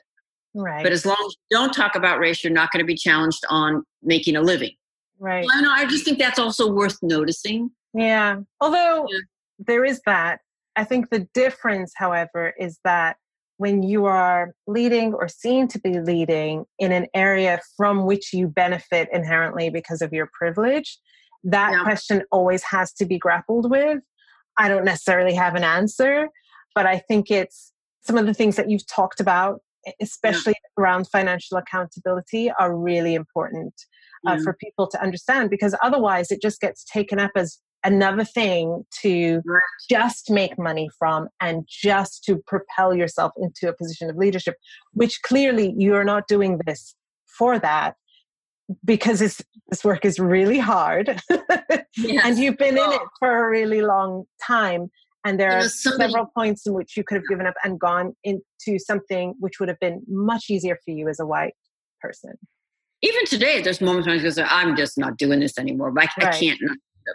Right. 0.54 0.84
But 0.84 0.92
as 0.92 1.06
long 1.06 1.18
as 1.26 1.36
you 1.50 1.58
don't 1.58 1.74
talk 1.74 1.96
about 1.96 2.20
race, 2.20 2.44
you're 2.44 2.54
not 2.54 2.72
going 2.72 2.84
to 2.84 2.86
be 2.86 2.96
challenged 2.96 3.44
on 3.50 3.84
making 4.04 4.36
a 4.36 4.42
living. 4.42 4.72
Right. 5.20 5.48
I 5.52 5.62
know. 5.62 5.72
I 5.72 5.86
just 5.86 6.04
think 6.04 6.20
that's 6.20 6.40
also 6.40 6.72
worth 6.72 6.98
noticing. 7.02 7.72
Yeah. 7.94 8.38
Although 8.60 9.08
yeah. 9.10 9.20
there 9.60 9.86
is 9.86 10.02
that. 10.06 10.40
I 10.76 10.84
think 10.84 11.10
the 11.10 11.28
difference, 11.34 11.94
however, 11.96 12.54
is 12.60 12.80
that 12.84 13.18
when 13.58 13.84
you 13.84 14.06
are 14.06 14.54
leading 14.66 15.14
or 15.14 15.28
seen 15.28 15.68
to 15.68 15.80
be 15.80 16.00
leading 16.00 16.66
in 16.80 16.92
an 16.92 17.08
area 17.14 17.60
from 17.78 18.06
which 18.06 18.34
you 18.34 18.48
benefit 18.48 19.08
inherently 19.14 19.70
because 19.70 20.02
of 20.02 20.12
your 20.12 20.30
privilege, 20.34 20.98
that 21.44 21.72
yeah. 21.72 21.84
question 21.84 22.24
always 22.32 22.64
has 22.64 22.92
to 22.94 23.06
be 23.06 23.20
grappled 23.20 23.70
with 23.70 24.00
I 24.58 24.70
don't 24.70 24.86
necessarily 24.86 25.34
have 25.34 25.56
an 25.56 25.64
answer, 25.64 26.30
but 26.76 26.86
I 26.86 27.00
think 27.00 27.32
it's 27.32 27.72
some 28.02 28.18
of 28.18 28.26
the 28.26 28.34
things 28.34 28.56
that 28.56 28.70
you've 28.70 28.88
talked 28.88 29.20
about, 29.20 29.62
especially 30.02 30.54
yeah. 30.54 30.84
around 30.84 31.08
financial 31.10 31.58
accountability, 31.58 32.52
are 32.60 32.76
really 32.76 33.16
important 33.16 33.74
uh, 34.28 34.38
for 34.42 34.54
people 34.54 34.88
to 34.88 35.02
understand 35.02 35.50
because 35.50 35.76
otherwise 35.84 36.32
it 36.32 36.42
just 36.42 36.62
gets 36.62 36.84
taken 36.86 37.20
up 37.20 37.32
as 37.36 37.60
another 37.84 38.24
thing 38.24 38.86
to 39.02 39.42
just 39.90 40.30
make 40.30 40.58
money 40.58 40.90
from 40.98 41.28
and 41.42 41.68
just 41.68 42.24
to 42.26 42.38
propel 42.48 42.94
yourself 42.94 43.32
into 43.38 43.68
a 43.68 43.74
position 43.74 44.10
of 44.10 44.16
leadership, 44.16 44.56
which 44.94 45.22
clearly 45.24 45.74
you're 45.78 46.04
not 46.04 46.28
doing 46.28 46.60
this 46.66 46.96
for 47.38 47.60
that 47.60 47.96
because 48.86 49.20
this 49.20 49.42
this 49.70 49.84
work 49.84 50.06
is 50.06 50.20
really 50.20 50.60
hard 50.60 51.22
yes. 51.98 52.26
and 52.26 52.38
you've 52.38 52.58
been 52.58 52.78
in 52.78 52.92
it 52.92 53.02
for 53.20 53.46
a 53.46 53.50
really 53.50 53.82
long 53.82 54.24
time 54.46 54.90
and 55.26 55.40
there 55.40 55.52
are 55.52 55.68
somebody, 55.68 56.12
several 56.12 56.26
points 56.36 56.66
in 56.66 56.74
which 56.74 56.96
you 56.96 57.04
could 57.04 57.16
have 57.16 57.28
given 57.28 57.46
up 57.46 57.56
and 57.64 57.80
gone 57.80 58.16
into 58.24 58.80
something 58.80 59.34
which 59.40 59.60
would 59.60 59.70
have 59.70 59.80
been 59.80 60.02
much 60.08 60.46
easier 60.50 60.78
for 60.84 60.92
you 60.92 61.10
as 61.10 61.20
a 61.20 61.26
white 61.26 61.54
person 62.02 62.34
even 63.02 63.26
today 63.26 63.62
there's 63.62 63.82
moments 63.82 64.08
when 64.08 64.18
i 64.18 64.24
go 64.24 64.44
i'm 64.48 64.78
just 64.78 64.98
not 64.98 65.18
doing 65.18 65.40
this 65.42 65.58
anymore 65.58 65.92
but 65.92 66.06
I, 66.06 66.26
right. 66.26 66.34
I 66.34 66.40
can't 66.40 66.60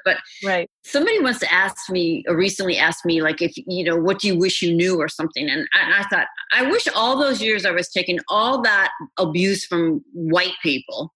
but 0.04 0.16
right 0.44 0.70
somebody 0.84 1.20
once 1.20 1.42
asked 1.50 1.90
me 1.90 2.24
or 2.28 2.36
recently 2.36 2.76
asked 2.76 3.04
me 3.04 3.22
like 3.22 3.42
if 3.42 3.52
you 3.56 3.84
know 3.84 3.96
what 3.96 4.18
do 4.18 4.26
you 4.26 4.36
wish 4.36 4.62
you 4.62 4.74
knew 4.74 4.98
or 4.98 5.08
something 5.08 5.48
and 5.48 5.66
I, 5.74 5.84
and 5.84 5.94
I 5.94 6.02
thought 6.08 6.26
i 6.52 6.70
wish 6.70 6.86
all 6.94 7.18
those 7.18 7.42
years 7.42 7.64
i 7.64 7.70
was 7.70 7.88
taking 7.88 8.18
all 8.28 8.62
that 8.62 8.90
abuse 9.18 9.64
from 9.64 10.02
white 10.12 10.54
people 10.62 11.12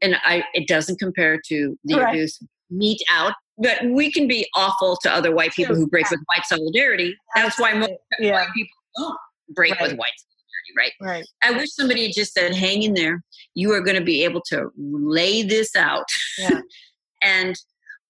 and 0.00 0.16
I 0.24 0.44
it 0.54 0.68
doesn't 0.68 0.98
compare 0.98 1.40
to 1.48 1.78
the 1.84 1.96
right. 1.96 2.08
abuse 2.10 2.38
mete 2.70 3.02
out 3.10 3.34
but 3.58 3.84
we 3.84 4.10
can 4.10 4.28
be 4.28 4.48
awful 4.54 4.96
to 5.02 5.10
other 5.12 5.34
white 5.34 5.52
people 5.52 5.74
who 5.74 5.88
break 5.88 6.08
with 6.10 6.20
white 6.34 6.46
solidarity. 6.46 7.16
That's 7.34 7.58
why 7.58 7.74
most 7.74 7.92
yeah. 8.20 8.32
white 8.32 8.48
people 8.54 8.76
don't 8.96 9.18
break 9.50 9.72
right. 9.72 9.82
with 9.82 9.98
white 9.98 10.12
solidarity, 10.16 10.74
right? 10.76 10.92
Right. 11.00 11.26
I 11.42 11.58
wish 11.58 11.72
somebody 11.72 12.04
had 12.04 12.14
just 12.14 12.32
said, 12.32 12.54
hang 12.54 12.84
in 12.84 12.94
there. 12.94 13.20
You 13.54 13.72
are 13.72 13.80
going 13.80 13.96
to 13.96 14.04
be 14.04 14.22
able 14.22 14.42
to 14.42 14.70
lay 14.76 15.42
this 15.42 15.74
out. 15.74 16.06
Yeah. 16.38 16.60
and 17.22 17.56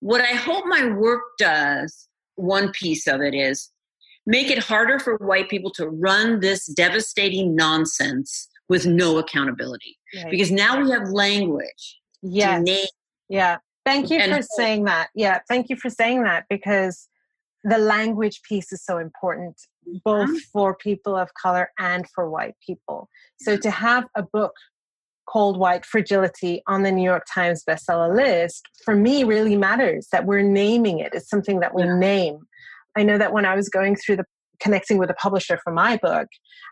what 0.01 0.20
I 0.20 0.35
hope 0.35 0.65
my 0.66 0.91
work 0.91 1.23
does, 1.39 2.09
one 2.37 2.70
piece 2.73 3.07
of 3.07 3.20
it 3.20 3.35
is 3.35 3.70
make 4.27 4.51
it 4.51 4.59
harder 4.59 4.99
for 4.99 5.16
white 5.16 5.49
people 5.49 5.70
to 5.73 5.89
run 5.89 6.41
this 6.41 6.66
devastating 6.66 7.57
nonsense 7.57 8.49
with 8.69 8.87
no 8.87 9.19
accountability. 9.19 9.97
Right. 10.15 10.31
Because 10.31 10.51
now 10.51 10.81
we 10.81 10.91
have 10.91 11.09
language. 11.09 11.99
Yes. 12.23 12.89
Yeah. 13.29 13.57
Thank 13.85 14.11
you 14.11 14.19
and 14.19 14.35
for 14.35 14.43
saying 14.57 14.85
that. 14.85 15.09
Yeah, 15.15 15.39
thank 15.49 15.70
you 15.70 15.77
for 15.77 15.89
saying 15.89 16.25
that 16.25 16.45
because 16.51 17.09
the 17.65 17.79
language 17.79 18.43
piece 18.43 18.70
is 18.70 18.85
so 18.85 18.99
important 18.99 19.57
both 20.05 20.29
mm-hmm. 20.29 20.37
for 20.53 20.75
people 20.75 21.16
of 21.16 21.31
color 21.41 21.70
and 21.79 22.07
for 22.15 22.29
white 22.29 22.55
people. 22.65 23.09
So 23.41 23.57
to 23.57 23.70
have 23.70 24.05
a 24.15 24.23
book 24.23 24.53
called 25.31 25.59
White 25.59 25.85
Fragility 25.85 26.63
on 26.67 26.83
the 26.83 26.93
New 26.93 27.05
York 27.05 27.25
Times 27.33 27.65
bestseller 27.69 28.15
list 28.15 28.67
for 28.85 28.95
me 28.95 29.25
really 29.25 29.57
matters 29.57 30.09
that 30.13 30.25
we're 30.25 30.43
naming 30.43 30.99
it. 30.99 31.15
It's 31.15 31.29
something 31.29 31.61
that 31.61 31.75
we 31.75 31.85
name. 31.85 32.39
I 32.97 33.03
know 33.03 33.19
that 33.19 33.33
when 33.33 33.45
I 33.45 33.55
was 33.55 33.69
going 33.69 33.97
through 33.97 34.17
the 34.17 34.25
connecting 34.61 34.99
with 34.99 35.09
a 35.09 35.15
publisher 35.15 35.59
for 35.63 35.73
my 35.73 35.97
book, 35.99 36.27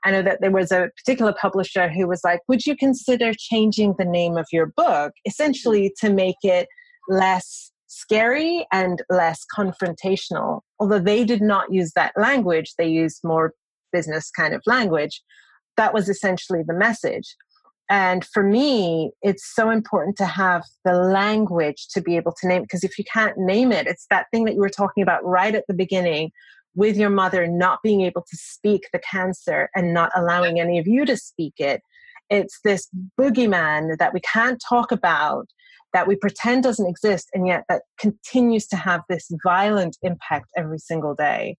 I 0.04 0.10
know 0.10 0.22
that 0.22 0.40
there 0.40 0.50
was 0.50 0.72
a 0.72 0.90
particular 0.96 1.32
publisher 1.40 1.88
who 1.88 2.08
was 2.08 2.22
like, 2.24 2.40
Would 2.48 2.66
you 2.66 2.76
consider 2.76 3.32
changing 3.36 3.94
the 3.98 4.04
name 4.04 4.36
of 4.36 4.46
your 4.52 4.66
book 4.76 5.12
essentially 5.24 5.92
to 6.00 6.10
make 6.10 6.36
it 6.42 6.66
less 7.08 7.70
scary 7.86 8.66
and 8.72 9.02
less 9.10 9.44
confrontational. 9.56 10.60
Although 10.78 10.98
they 10.98 11.24
did 11.24 11.40
not 11.40 11.72
use 11.72 11.92
that 11.94 12.12
language, 12.16 12.74
they 12.78 12.86
used 12.86 13.20
more 13.24 13.52
business 13.92 14.30
kind 14.30 14.54
of 14.54 14.62
language. 14.66 15.22
That 15.76 15.94
was 15.94 16.08
essentially 16.08 16.62
the 16.66 16.74
message. 16.74 17.36
And 17.88 18.24
for 18.24 18.42
me, 18.42 19.12
it's 19.22 19.54
so 19.54 19.70
important 19.70 20.16
to 20.16 20.26
have 20.26 20.64
the 20.84 20.94
language 20.94 21.86
to 21.90 22.00
be 22.00 22.16
able 22.16 22.32
to 22.40 22.48
name. 22.48 22.62
Because 22.62 22.82
if 22.82 22.98
you 22.98 23.04
can't 23.04 23.38
name 23.38 23.70
it, 23.70 23.86
it's 23.86 24.06
that 24.10 24.26
thing 24.32 24.44
that 24.44 24.54
you 24.54 24.60
were 24.60 24.68
talking 24.68 25.02
about 25.02 25.24
right 25.24 25.54
at 25.54 25.64
the 25.68 25.74
beginning 25.74 26.32
with 26.74 26.96
your 26.96 27.10
mother 27.10 27.46
not 27.46 27.82
being 27.82 28.02
able 28.02 28.22
to 28.22 28.36
speak 28.36 28.88
the 28.92 28.98
cancer 28.98 29.70
and 29.74 29.94
not 29.94 30.10
allowing 30.14 30.60
any 30.60 30.78
of 30.78 30.86
you 30.86 31.04
to 31.06 31.16
speak 31.16 31.54
it. 31.58 31.80
It's 32.28 32.58
this 32.64 32.88
boogeyman 33.18 33.98
that 33.98 34.12
we 34.12 34.20
can't 34.20 34.62
talk 34.68 34.90
about 34.90 35.46
that 35.92 36.06
we 36.06 36.16
pretend 36.16 36.62
doesn't 36.62 36.88
exist 36.88 37.30
and 37.32 37.46
yet 37.46 37.64
that 37.68 37.82
continues 37.98 38.66
to 38.66 38.76
have 38.76 39.00
this 39.08 39.30
violent 39.42 39.96
impact 40.02 40.46
every 40.56 40.78
single 40.78 41.14
day. 41.14 41.56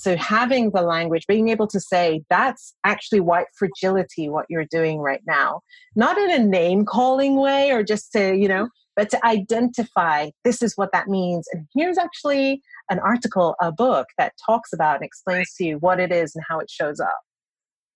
So 0.00 0.16
having 0.16 0.70
the 0.70 0.80
language, 0.80 1.26
being 1.26 1.50
able 1.50 1.66
to 1.66 1.78
say 1.78 2.22
that's 2.30 2.74
actually 2.84 3.20
white 3.20 3.48
fragility, 3.58 4.30
what 4.30 4.46
you're 4.48 4.64
doing 4.64 5.00
right 5.00 5.20
now, 5.26 5.60
not 5.94 6.16
in 6.16 6.30
a 6.30 6.38
name 6.38 6.86
calling 6.86 7.36
way 7.36 7.70
or 7.70 7.82
just 7.82 8.10
to, 8.12 8.34
you 8.34 8.48
know, 8.48 8.70
but 8.96 9.10
to 9.10 9.26
identify 9.26 10.30
this 10.42 10.62
is 10.62 10.72
what 10.76 10.88
that 10.94 11.08
means. 11.08 11.46
And 11.52 11.66
here's 11.74 11.98
actually 11.98 12.62
an 12.88 12.98
article, 13.00 13.56
a 13.60 13.70
book 13.70 14.06
that 14.16 14.32
talks 14.46 14.72
about 14.72 14.96
and 14.96 15.04
explains 15.04 15.52
to 15.56 15.66
you 15.66 15.76
what 15.80 16.00
it 16.00 16.10
is 16.10 16.34
and 16.34 16.42
how 16.48 16.60
it 16.60 16.70
shows 16.70 16.98
up. 16.98 17.18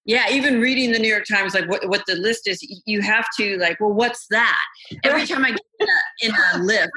Yeah 0.05 0.26
even 0.31 0.60
reading 0.60 0.93
the 0.93 0.98
new 0.98 1.09
york 1.09 1.24
times 1.24 1.55
like 1.55 1.66
what, 1.70 1.89
what 1.89 2.02
the 2.06 2.16
list 2.16 2.47
is 2.47 2.59
you 2.85 3.01
have 3.01 3.24
to 3.39 3.56
like 3.56 3.81
well 3.81 3.94
what's 3.94 4.26
that? 4.28 4.60
Every 5.02 5.26
time 5.26 5.43
i 5.47 5.52
get 5.52 5.60
in 5.81 5.89
a, 5.89 6.26
in 6.26 6.60
a 6.60 6.62
lift 6.62 6.93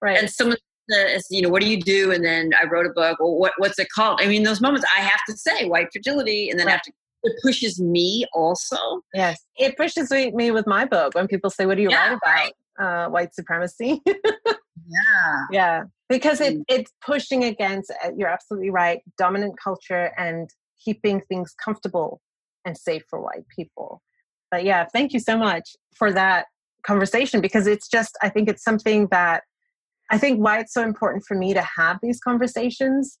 right. 0.00 0.18
and 0.18 0.30
someone 0.30 0.56
says 0.90 1.26
you 1.30 1.42
know 1.42 1.48
what 1.48 1.62
do 1.62 1.68
you 1.68 1.80
do 1.80 2.12
and 2.12 2.24
then 2.24 2.50
i 2.60 2.66
wrote 2.66 2.86
a 2.86 2.90
book 2.90 3.18
well 3.20 3.36
what, 3.36 3.52
what's 3.58 3.78
it 3.78 3.88
called 3.94 4.20
i 4.22 4.26
mean 4.26 4.42
those 4.42 4.60
moments 4.60 4.86
i 4.96 5.00
have 5.00 5.20
to 5.28 5.36
say 5.36 5.66
white 5.66 5.88
fragility 5.92 6.50
and 6.50 6.58
then 6.58 6.66
right. 6.66 6.72
I 6.72 6.76
have 6.76 6.82
to 6.82 6.92
it 7.24 7.32
pushes 7.42 7.80
me 7.80 8.26
also 8.32 8.76
yes 9.12 9.44
it 9.56 9.76
pushes 9.76 10.10
me 10.10 10.50
with 10.50 10.66
my 10.66 10.84
book 10.84 11.14
when 11.14 11.26
people 11.26 11.50
say 11.50 11.66
what 11.66 11.76
do 11.76 11.82
you 11.82 11.90
yeah, 11.90 12.10
write 12.10 12.18
about 12.22 12.52
right. 12.78 13.04
uh, 13.06 13.10
white 13.10 13.34
supremacy 13.34 14.00
yeah 14.06 14.14
yeah 15.50 15.82
because 16.08 16.40
it, 16.40 16.58
mm. 16.58 16.64
it's 16.68 16.92
pushing 17.04 17.44
against 17.44 17.90
uh, 18.04 18.10
you're 18.16 18.28
absolutely 18.28 18.70
right 18.70 19.00
dominant 19.18 19.54
culture 19.62 20.12
and 20.16 20.48
keeping 20.82 21.20
things 21.22 21.54
comfortable 21.62 22.20
and 22.64 22.76
safe 22.76 23.02
for 23.08 23.20
white 23.20 23.46
people. 23.54 24.02
But 24.50 24.64
yeah, 24.64 24.86
thank 24.92 25.12
you 25.12 25.20
so 25.20 25.36
much 25.36 25.76
for 25.96 26.12
that 26.12 26.46
conversation 26.86 27.40
because 27.40 27.66
it's 27.66 27.88
just, 27.88 28.16
I 28.22 28.28
think 28.28 28.48
it's 28.48 28.62
something 28.62 29.08
that 29.10 29.42
I 30.10 30.18
think 30.18 30.38
why 30.38 30.58
it's 30.58 30.72
so 30.72 30.82
important 30.82 31.24
for 31.26 31.36
me 31.36 31.54
to 31.54 31.66
have 31.76 31.98
these 32.02 32.20
conversations. 32.20 33.18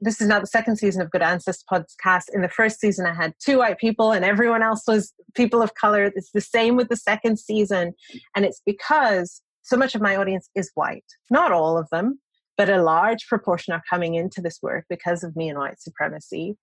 This 0.00 0.20
is 0.20 0.26
now 0.26 0.40
the 0.40 0.46
second 0.46 0.76
season 0.76 1.02
of 1.02 1.10
Good 1.10 1.22
Ancestors 1.22 1.64
podcast. 1.70 2.24
In 2.32 2.42
the 2.42 2.48
first 2.48 2.80
season, 2.80 3.06
I 3.06 3.14
had 3.14 3.34
two 3.38 3.58
white 3.58 3.78
people 3.78 4.12
and 4.12 4.24
everyone 4.24 4.62
else 4.62 4.82
was 4.88 5.12
people 5.34 5.62
of 5.62 5.74
color. 5.74 6.04
It's 6.14 6.32
the 6.32 6.40
same 6.40 6.76
with 6.76 6.88
the 6.88 6.96
second 6.96 7.38
season. 7.38 7.92
And 8.34 8.44
it's 8.44 8.62
because 8.64 9.42
so 9.62 9.76
much 9.76 9.94
of 9.94 10.00
my 10.00 10.16
audience 10.16 10.48
is 10.54 10.72
white. 10.74 11.04
Not 11.30 11.52
all 11.52 11.78
of 11.78 11.88
them, 11.90 12.18
but 12.56 12.68
a 12.68 12.82
large 12.82 13.26
proportion 13.28 13.74
are 13.74 13.82
coming 13.88 14.14
into 14.14 14.40
this 14.40 14.58
work 14.62 14.86
because 14.88 15.22
of 15.22 15.36
me 15.36 15.48
and 15.48 15.58
white 15.58 15.80
supremacy. 15.80 16.56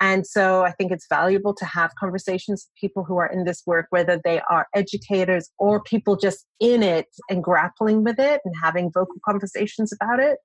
And 0.00 0.26
so 0.26 0.62
I 0.62 0.72
think 0.72 0.92
it's 0.92 1.06
valuable 1.08 1.54
to 1.54 1.64
have 1.64 1.94
conversations 1.98 2.66
with 2.66 2.80
people 2.80 3.04
who 3.04 3.16
are 3.16 3.26
in 3.26 3.44
this 3.44 3.62
work, 3.66 3.86
whether 3.90 4.20
they 4.22 4.40
are 4.50 4.66
educators 4.74 5.50
or 5.58 5.82
people 5.82 6.16
just 6.16 6.44
in 6.60 6.82
it 6.82 7.06
and 7.30 7.42
grappling 7.42 8.04
with 8.04 8.18
it 8.18 8.40
and 8.44 8.54
having 8.62 8.90
vocal 8.92 9.16
conversations 9.24 9.92
about 9.92 10.20
it. 10.20 10.38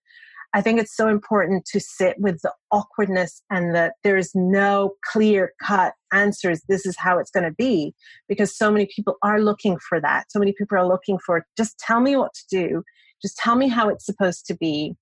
I 0.54 0.62
think 0.62 0.80
it's 0.80 0.96
so 0.96 1.08
important 1.08 1.66
to 1.72 1.80
sit 1.80 2.18
with 2.20 2.42
the 2.42 2.54
awkwardness 2.72 3.42
and 3.50 3.74
that 3.74 3.94
there's 4.04 4.32
no 4.36 4.96
clear 5.06 5.54
cut 5.66 5.94
answers. 6.12 6.62
This 6.68 6.86
is 6.86 6.98
how 6.98 7.20
it's 7.20 7.32
going 7.32 7.46
to 7.46 7.56
be 7.56 7.94
because 8.28 8.58
so 8.58 8.70
many 8.70 8.88
people 8.94 9.16
are 9.24 9.42
looking 9.42 9.78
for 9.88 10.02
that. 10.02 10.26
So 10.30 10.40
many 10.40 10.54
people 10.58 10.78
are 10.78 10.88
looking 10.88 11.20
for 11.26 11.46
just 11.58 11.78
tell 11.80 12.02
me 12.02 12.18
what 12.18 12.34
to 12.34 12.44
do. 12.50 12.84
Just 13.22 13.38
tell 13.38 13.56
me 13.56 13.70
how 13.70 13.88
it's 13.88 14.06
supposed 14.06 14.46
to 14.48 14.56
be. 14.56 14.96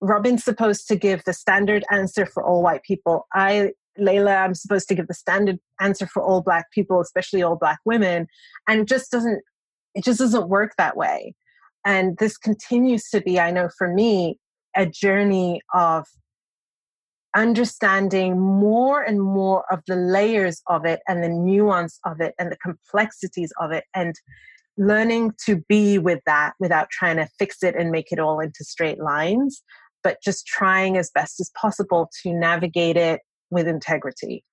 Robin's 0.00 0.44
supposed 0.44 0.86
to 0.88 0.96
give 0.96 1.22
the 1.24 1.32
standard 1.32 1.84
answer 1.90 2.26
for 2.26 2.44
all 2.44 2.62
white 2.62 2.82
people. 2.82 3.26
I, 3.32 3.70
Layla, 3.98 4.44
I'm 4.44 4.54
supposed 4.54 4.88
to 4.88 4.94
give 4.94 5.06
the 5.06 5.14
standard 5.14 5.58
answer 5.80 6.06
for 6.06 6.22
all 6.22 6.42
black 6.42 6.70
people, 6.72 7.00
especially 7.00 7.42
all 7.42 7.56
black 7.56 7.78
women. 7.84 8.26
And 8.68 8.80
it 8.80 8.88
just 8.88 9.10
doesn't, 9.10 9.42
it 9.94 10.04
just 10.04 10.18
doesn't 10.18 10.48
work 10.48 10.72
that 10.78 10.96
way. 10.96 11.34
And 11.84 12.16
this 12.18 12.36
continues 12.36 13.08
to 13.10 13.20
be, 13.20 13.38
I 13.38 13.50
know 13.50 13.68
for 13.76 13.92
me, 13.92 14.38
a 14.76 14.86
journey 14.86 15.60
of 15.72 16.06
understanding 17.36 18.40
more 18.40 19.02
and 19.02 19.20
more 19.20 19.64
of 19.70 19.80
the 19.86 19.96
layers 19.96 20.62
of 20.68 20.84
it 20.84 21.00
and 21.08 21.22
the 21.22 21.28
nuance 21.28 21.98
of 22.04 22.20
it 22.20 22.34
and 22.38 22.50
the 22.50 22.56
complexities 22.56 23.52
of 23.60 23.72
it 23.72 23.84
and 23.94 24.14
learning 24.76 25.32
to 25.46 25.62
be 25.68 25.98
with 25.98 26.20
that 26.26 26.52
without 26.58 26.88
trying 26.90 27.16
to 27.16 27.28
fix 27.38 27.62
it 27.62 27.74
and 27.76 27.90
make 27.90 28.10
it 28.10 28.18
all 28.18 28.40
into 28.40 28.64
straight 28.64 29.00
lines 29.00 29.62
but 30.04 30.18
just 30.22 30.46
trying 30.46 30.96
as 30.96 31.10
best 31.14 31.40
as 31.40 31.50
possible 31.60 32.10
to 32.22 32.32
navigate 32.32 32.96
it 32.96 33.22
with 33.50 33.66
integrity. 33.66 34.44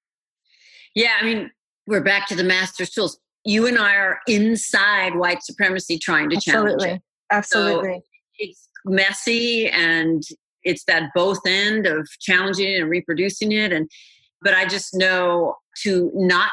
Yeah, 0.95 1.11
I 1.19 1.23
mean, 1.23 1.51
we're 1.85 2.03
back 2.03 2.27
to 2.29 2.35
the 2.35 2.43
master's 2.43 2.89
tools. 2.89 3.19
You 3.45 3.67
and 3.67 3.77
I 3.77 3.95
are 3.95 4.19
inside 4.27 5.15
white 5.15 5.43
supremacy 5.43 5.99
trying 5.99 6.29
to 6.29 6.37
Absolutely. 6.37 6.71
challenge 6.71 6.83
it. 6.83 7.01
Absolutely. 7.31 7.93
So 7.93 8.01
it's 8.39 8.69
messy 8.85 9.69
and 9.69 10.23
it's 10.63 10.83
that 10.85 11.11
both 11.13 11.39
end 11.45 11.85
of 11.85 12.07
challenging 12.19 12.71
it 12.71 12.81
and 12.81 12.89
reproducing 12.89 13.51
it 13.51 13.71
and 13.71 13.89
but 14.43 14.53
I 14.55 14.65
just 14.65 14.95
know 14.95 15.55
to 15.83 16.11
not 16.15 16.51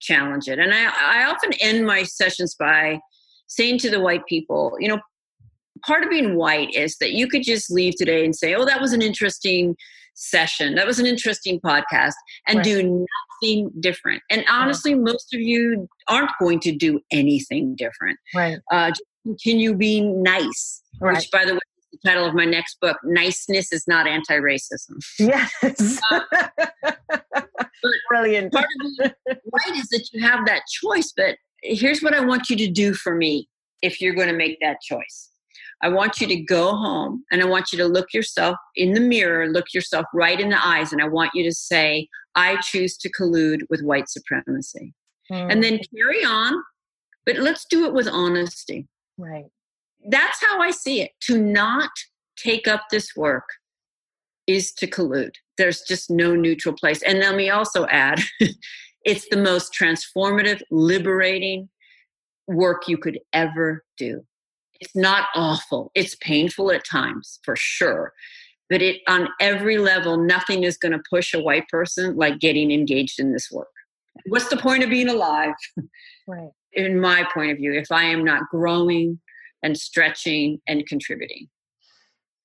challenge 0.00 0.48
it. 0.48 0.58
And 0.58 0.72
I, 0.72 0.84
I 0.86 1.24
often 1.24 1.52
end 1.60 1.86
my 1.86 2.02
sessions 2.02 2.54
by 2.58 3.00
saying 3.48 3.78
to 3.80 3.90
the 3.90 4.00
white 4.00 4.26
people, 4.26 4.76
you 4.80 4.88
know, 4.88 5.00
part 5.86 6.04
of 6.04 6.10
being 6.10 6.36
white 6.36 6.72
is 6.74 6.96
that 6.98 7.12
you 7.12 7.28
could 7.28 7.42
just 7.42 7.70
leave 7.70 7.94
today 7.96 8.24
and 8.24 8.34
say, 8.34 8.54
oh, 8.54 8.64
that 8.64 8.80
was 8.80 8.92
an 8.92 9.02
interesting 9.02 9.76
session. 10.14 10.74
That 10.74 10.86
was 10.86 10.98
an 10.98 11.06
interesting 11.06 11.60
podcast 11.60 12.14
and 12.46 12.58
right. 12.58 12.64
do 12.64 13.06
nothing 13.42 13.70
different. 13.80 14.22
And 14.30 14.44
honestly, 14.50 14.90
yeah. 14.92 14.98
most 14.98 15.32
of 15.34 15.40
you 15.40 15.88
aren't 16.08 16.30
going 16.40 16.60
to 16.60 16.72
do 16.72 17.00
anything 17.10 17.76
different. 17.76 18.18
Right. 18.34 18.58
Uh, 18.70 18.90
just 18.90 19.02
continue 19.24 19.74
being 19.74 20.22
nice, 20.22 20.82
right. 21.00 21.16
which, 21.16 21.30
by 21.30 21.44
the 21.44 21.54
way, 21.54 21.60
is 21.92 22.00
the 22.02 22.08
title 22.08 22.26
of 22.26 22.34
my 22.34 22.44
next 22.44 22.78
book. 22.80 22.96
Niceness 23.04 23.72
is 23.72 23.86
not 23.86 24.06
anti 24.06 24.38
racism. 24.38 24.98
Yes. 25.18 26.00
Uh, 26.10 26.20
Brilliant. 28.08 28.52
Part 28.52 28.64
of 28.64 28.96
being 28.98 29.38
white 29.44 29.76
is 29.76 29.88
that 29.90 30.08
you 30.12 30.26
have 30.26 30.46
that 30.46 30.62
choice, 30.82 31.12
but 31.16 31.36
here's 31.62 32.00
what 32.00 32.14
I 32.14 32.24
want 32.24 32.50
you 32.50 32.56
to 32.56 32.68
do 32.68 32.94
for 32.94 33.14
me 33.14 33.48
if 33.82 34.00
you're 34.00 34.14
going 34.14 34.28
to 34.28 34.36
make 34.36 34.58
that 34.60 34.80
choice. 34.80 35.30
I 35.82 35.88
want 35.88 36.20
you 36.20 36.26
to 36.26 36.36
go 36.36 36.74
home 36.74 37.24
and 37.30 37.40
I 37.40 37.44
want 37.44 37.72
you 37.72 37.78
to 37.78 37.86
look 37.86 38.12
yourself 38.12 38.56
in 38.74 38.94
the 38.94 39.00
mirror, 39.00 39.48
look 39.48 39.72
yourself 39.72 40.06
right 40.12 40.40
in 40.40 40.48
the 40.48 40.66
eyes, 40.66 40.92
and 40.92 41.00
I 41.00 41.08
want 41.08 41.30
you 41.34 41.44
to 41.44 41.54
say, 41.54 42.08
I 42.34 42.56
choose 42.60 42.96
to 42.98 43.12
collude 43.12 43.60
with 43.70 43.82
white 43.82 44.08
supremacy. 44.08 44.94
Mm. 45.30 45.52
And 45.52 45.62
then 45.62 45.80
carry 45.94 46.24
on, 46.24 46.54
but 47.26 47.36
let's 47.36 47.66
do 47.68 47.84
it 47.84 47.92
with 47.92 48.08
honesty. 48.08 48.88
Right. 49.18 49.46
That's 50.08 50.42
how 50.44 50.60
I 50.60 50.70
see 50.70 51.02
it. 51.02 51.10
To 51.22 51.38
not 51.38 51.90
take 52.36 52.66
up 52.66 52.84
this 52.90 53.14
work 53.16 53.44
is 54.46 54.72
to 54.72 54.86
collude. 54.86 55.34
There's 55.58 55.82
just 55.82 56.10
no 56.10 56.34
neutral 56.34 56.74
place. 56.74 57.02
And 57.02 57.18
let 57.18 57.36
me 57.36 57.50
also 57.50 57.86
add 57.86 58.20
it's 59.04 59.28
the 59.30 59.36
most 59.36 59.72
transformative, 59.78 60.62
liberating 60.70 61.68
work 62.46 62.88
you 62.88 62.96
could 62.96 63.20
ever 63.32 63.84
do. 63.98 64.24
It's 64.80 64.94
not 64.94 65.28
awful. 65.34 65.90
It's 65.94 66.14
painful 66.16 66.70
at 66.70 66.84
times, 66.84 67.40
for 67.42 67.56
sure. 67.56 68.12
But 68.70 68.82
it 68.82 69.00
on 69.08 69.28
every 69.40 69.78
level, 69.78 70.16
nothing 70.16 70.64
is 70.64 70.76
going 70.76 70.92
to 70.92 71.02
push 71.10 71.32
a 71.34 71.40
white 71.40 71.68
person 71.68 72.16
like 72.16 72.38
getting 72.38 72.70
engaged 72.70 73.18
in 73.18 73.32
this 73.32 73.50
work. 73.50 73.68
What's 74.26 74.48
the 74.48 74.56
point 74.56 74.84
of 74.84 74.90
being 74.90 75.08
alive? 75.08 75.54
Right. 76.26 76.50
In 76.74 77.00
my 77.00 77.26
point 77.32 77.52
of 77.52 77.56
view, 77.56 77.72
if 77.72 77.90
I 77.90 78.04
am 78.04 78.22
not 78.24 78.42
growing 78.50 79.20
and 79.62 79.76
stretching 79.76 80.60
and 80.68 80.86
contributing. 80.86 81.48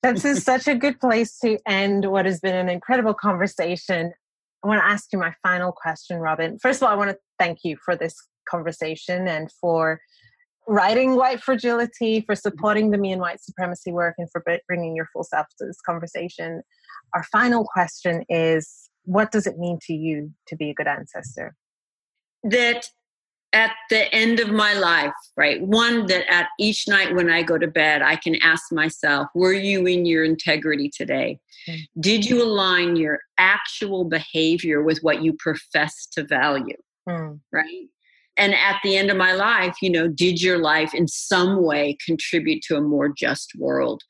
This 0.02 0.26
is 0.26 0.44
such 0.44 0.68
a 0.68 0.76
good 0.76 1.00
place 1.00 1.38
to 1.40 1.58
end 1.68 2.10
what 2.10 2.26
has 2.26 2.40
been 2.40 2.56
an 2.56 2.70
incredible 2.70 3.14
conversation. 3.14 4.12
I 4.64 4.68
want 4.68 4.82
to 4.82 4.86
ask 4.86 5.12
you 5.14 5.20
my 5.20 5.34
final 5.44 5.72
question, 5.72 6.20
Robin. 6.20 6.58
First 6.60 6.82
of 6.82 6.88
all, 6.88 6.94
I 6.94 6.98
want 6.98 7.12
to 7.12 7.18
thank 7.40 7.60
you 7.64 7.78
for 7.84 7.96
this 7.96 8.16
conversation 8.50 9.28
and 9.28 9.52
for 9.52 10.02
writing 10.68 11.16
White 11.16 11.42
Fragility, 11.42 12.22
for 12.22 12.36
supporting 12.36 12.92
the 12.92 12.98
Me 12.98 13.12
and 13.12 13.22
White 13.22 13.42
Supremacy 13.42 13.92
work, 13.92 14.16
and 14.18 14.30
for 14.32 14.44
bringing 14.68 14.96
your 14.96 15.08
full 15.14 15.24
self 15.24 15.48
to 15.60 15.66
this 15.66 15.80
conversation. 15.86 16.62
Our 17.14 17.24
final 17.24 17.66
question 17.66 18.24
is 18.30 18.90
What 19.06 19.32
does 19.32 19.48
it 19.48 19.58
mean 19.58 19.80
to 19.88 19.94
you 19.94 20.32
to 20.48 20.56
be 20.56 20.70
a 20.70 20.74
good 20.74 20.88
ancestor? 20.88 21.56
That 22.44 22.88
at 23.54 23.72
the 23.92 24.14
end 24.14 24.40
of 24.40 24.50
my 24.50 24.74
life, 24.74 25.14
right? 25.38 25.62
One 25.62 26.08
that 26.08 26.26
at 26.30 26.48
each 26.60 26.88
night 26.88 27.14
when 27.14 27.30
I 27.30 27.44
go 27.44 27.60
to 27.60 27.68
bed, 27.68 28.02
I 28.02 28.16
can 28.16 28.36
ask 28.42 28.72
myself, 28.72 29.28
were 29.36 29.54
you 29.54 29.86
in 29.86 30.06
your 30.06 30.24
integrity 30.24 30.90
today? 30.90 31.40
Mm. 31.70 31.80
Did 32.00 32.26
you 32.26 32.44
align 32.44 32.96
your 32.96 33.20
actual 33.38 34.06
behavior 34.06 34.82
with 34.82 35.00
what 35.04 35.22
you 35.22 35.34
profess 35.34 36.08
to 36.14 36.24
value? 36.24 36.76
Mm. 37.08 37.40
Right? 37.52 37.88
And 38.38 38.54
at 38.54 38.80
the 38.84 38.98
end 38.98 39.12
of 39.12 39.18
my 39.18 39.34
life, 39.34 39.76
you 39.82 39.92
know, 39.92 40.08
did 40.08 40.42
your 40.42 40.58
life 40.58 40.94
in 40.94 41.08
some 41.08 41.64
way 41.64 41.98
contribute 42.06 42.64
to 42.64 42.78
a 42.78 42.82
more 42.82 43.10
just 43.10 43.52
world? 43.58 44.02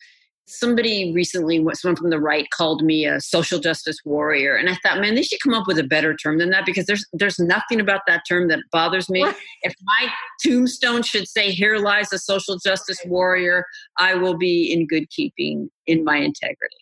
somebody 0.46 1.12
recently 1.14 1.66
someone 1.74 1.96
from 1.96 2.10
the 2.10 2.20
right 2.20 2.48
called 2.52 2.84
me 2.84 3.06
a 3.06 3.20
social 3.20 3.60
justice 3.60 3.98
warrior. 4.06 4.56
And 4.56 4.70
i 4.70 4.78
thought 4.84 5.00
man 5.00 5.16
they 5.16 5.24
should 5.24 5.42
come 5.42 5.54
up 5.54 5.68
with 5.68 5.80
a 5.80 5.84
better 5.84 6.16
term 6.16 6.38
than 6.38 6.50
that 6.52 6.66
because 6.66 6.86
there's 6.86 7.06
there's 7.14 7.40
nothing 7.40 7.80
about 7.80 8.02
that 8.08 8.24
term 8.28 8.48
that 8.50 8.60
bothers 8.72 9.10
me. 9.10 9.26
If 9.62 9.74
my 9.84 10.10
tombstone 10.44 11.04
should 11.04 11.28
say 11.28 11.52
here 11.52 11.78
lies 11.78 12.12
a 12.14 12.20
social 12.20 12.58
justice 12.58 13.00
warrior 13.06 13.66
i 13.98 14.14
will 14.14 14.38
be 14.38 14.72
in 14.72 14.88
good 14.88 15.10
keeping 15.10 15.70
in 15.88 16.04
my 16.04 16.18
integrity. 16.18 16.76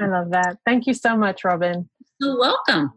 I 0.00 0.06
love 0.06 0.30
that. 0.30 0.56
Thank 0.64 0.86
you 0.86 0.94
so 0.94 1.16
much 1.16 1.44
robin. 1.44 1.88
You're 2.20 2.38
welcome 2.38 2.92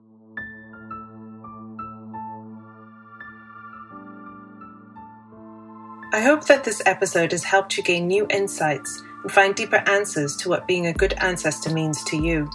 I 6.14 6.20
hope 6.20 6.46
that 6.48 6.66
this 6.66 6.82
episode 6.86 7.32
has 7.32 7.46
helped 7.46 7.78
you 7.78 7.84
gain 7.84 8.06
new 8.06 8.28
insights 8.30 9.02
and 9.24 9.32
find 9.32 9.56
deeper 9.56 9.82
answers 9.88 10.36
to 10.38 10.50
what 10.50 10.68
being 10.68 10.88
a 10.88 10.94
good 10.94 11.14
ancestor 11.14 11.74
means 11.74 12.04
to 12.04 12.18
you. 12.18 12.50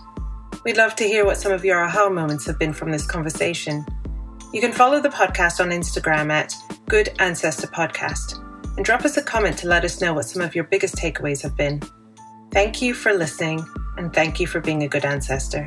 We'd 0.63 0.77
love 0.77 0.95
to 0.97 1.05
hear 1.05 1.25
what 1.25 1.39
some 1.39 1.53
of 1.53 1.65
your 1.65 1.83
aha 1.83 2.11
moments 2.11 2.45
have 2.47 2.59
been 2.59 2.75
from 2.75 2.93
this 2.93 3.07
conversation. 3.07 3.87
You 4.53 4.61
can 4.61 4.73
follow 4.73 5.01
the 5.01 5.09
podcast 5.09 5.59
on 5.61 5.71
Instagram 5.71 6.31
at 6.31 6.55
Good 6.87 7.15
Ancestor 7.19 7.69
Podcast 7.69 8.43
and 8.77 8.85
drop 8.85 9.07
us 9.07 9.17
a 9.17 9.23
comment 9.23 9.57
to 9.59 9.69
let 9.69 9.87
us 9.87 10.03
know 10.03 10.13
what 10.13 10.27
some 10.27 10.43
of 10.43 10.55
your 10.55 10.65
biggest 10.65 10.97
takeaways 10.97 11.41
have 11.43 11.57
been. 11.57 11.81
Thank 12.53 12.83
you 12.83 12.93
for 12.93 13.15
listening 13.15 13.65
and 13.97 14.13
thank 14.13 14.39
you 14.39 14.47
for 14.47 14.61
being 14.61 14.83
a 14.83 14.89
good 14.89 15.07
ancestor. 15.07 15.67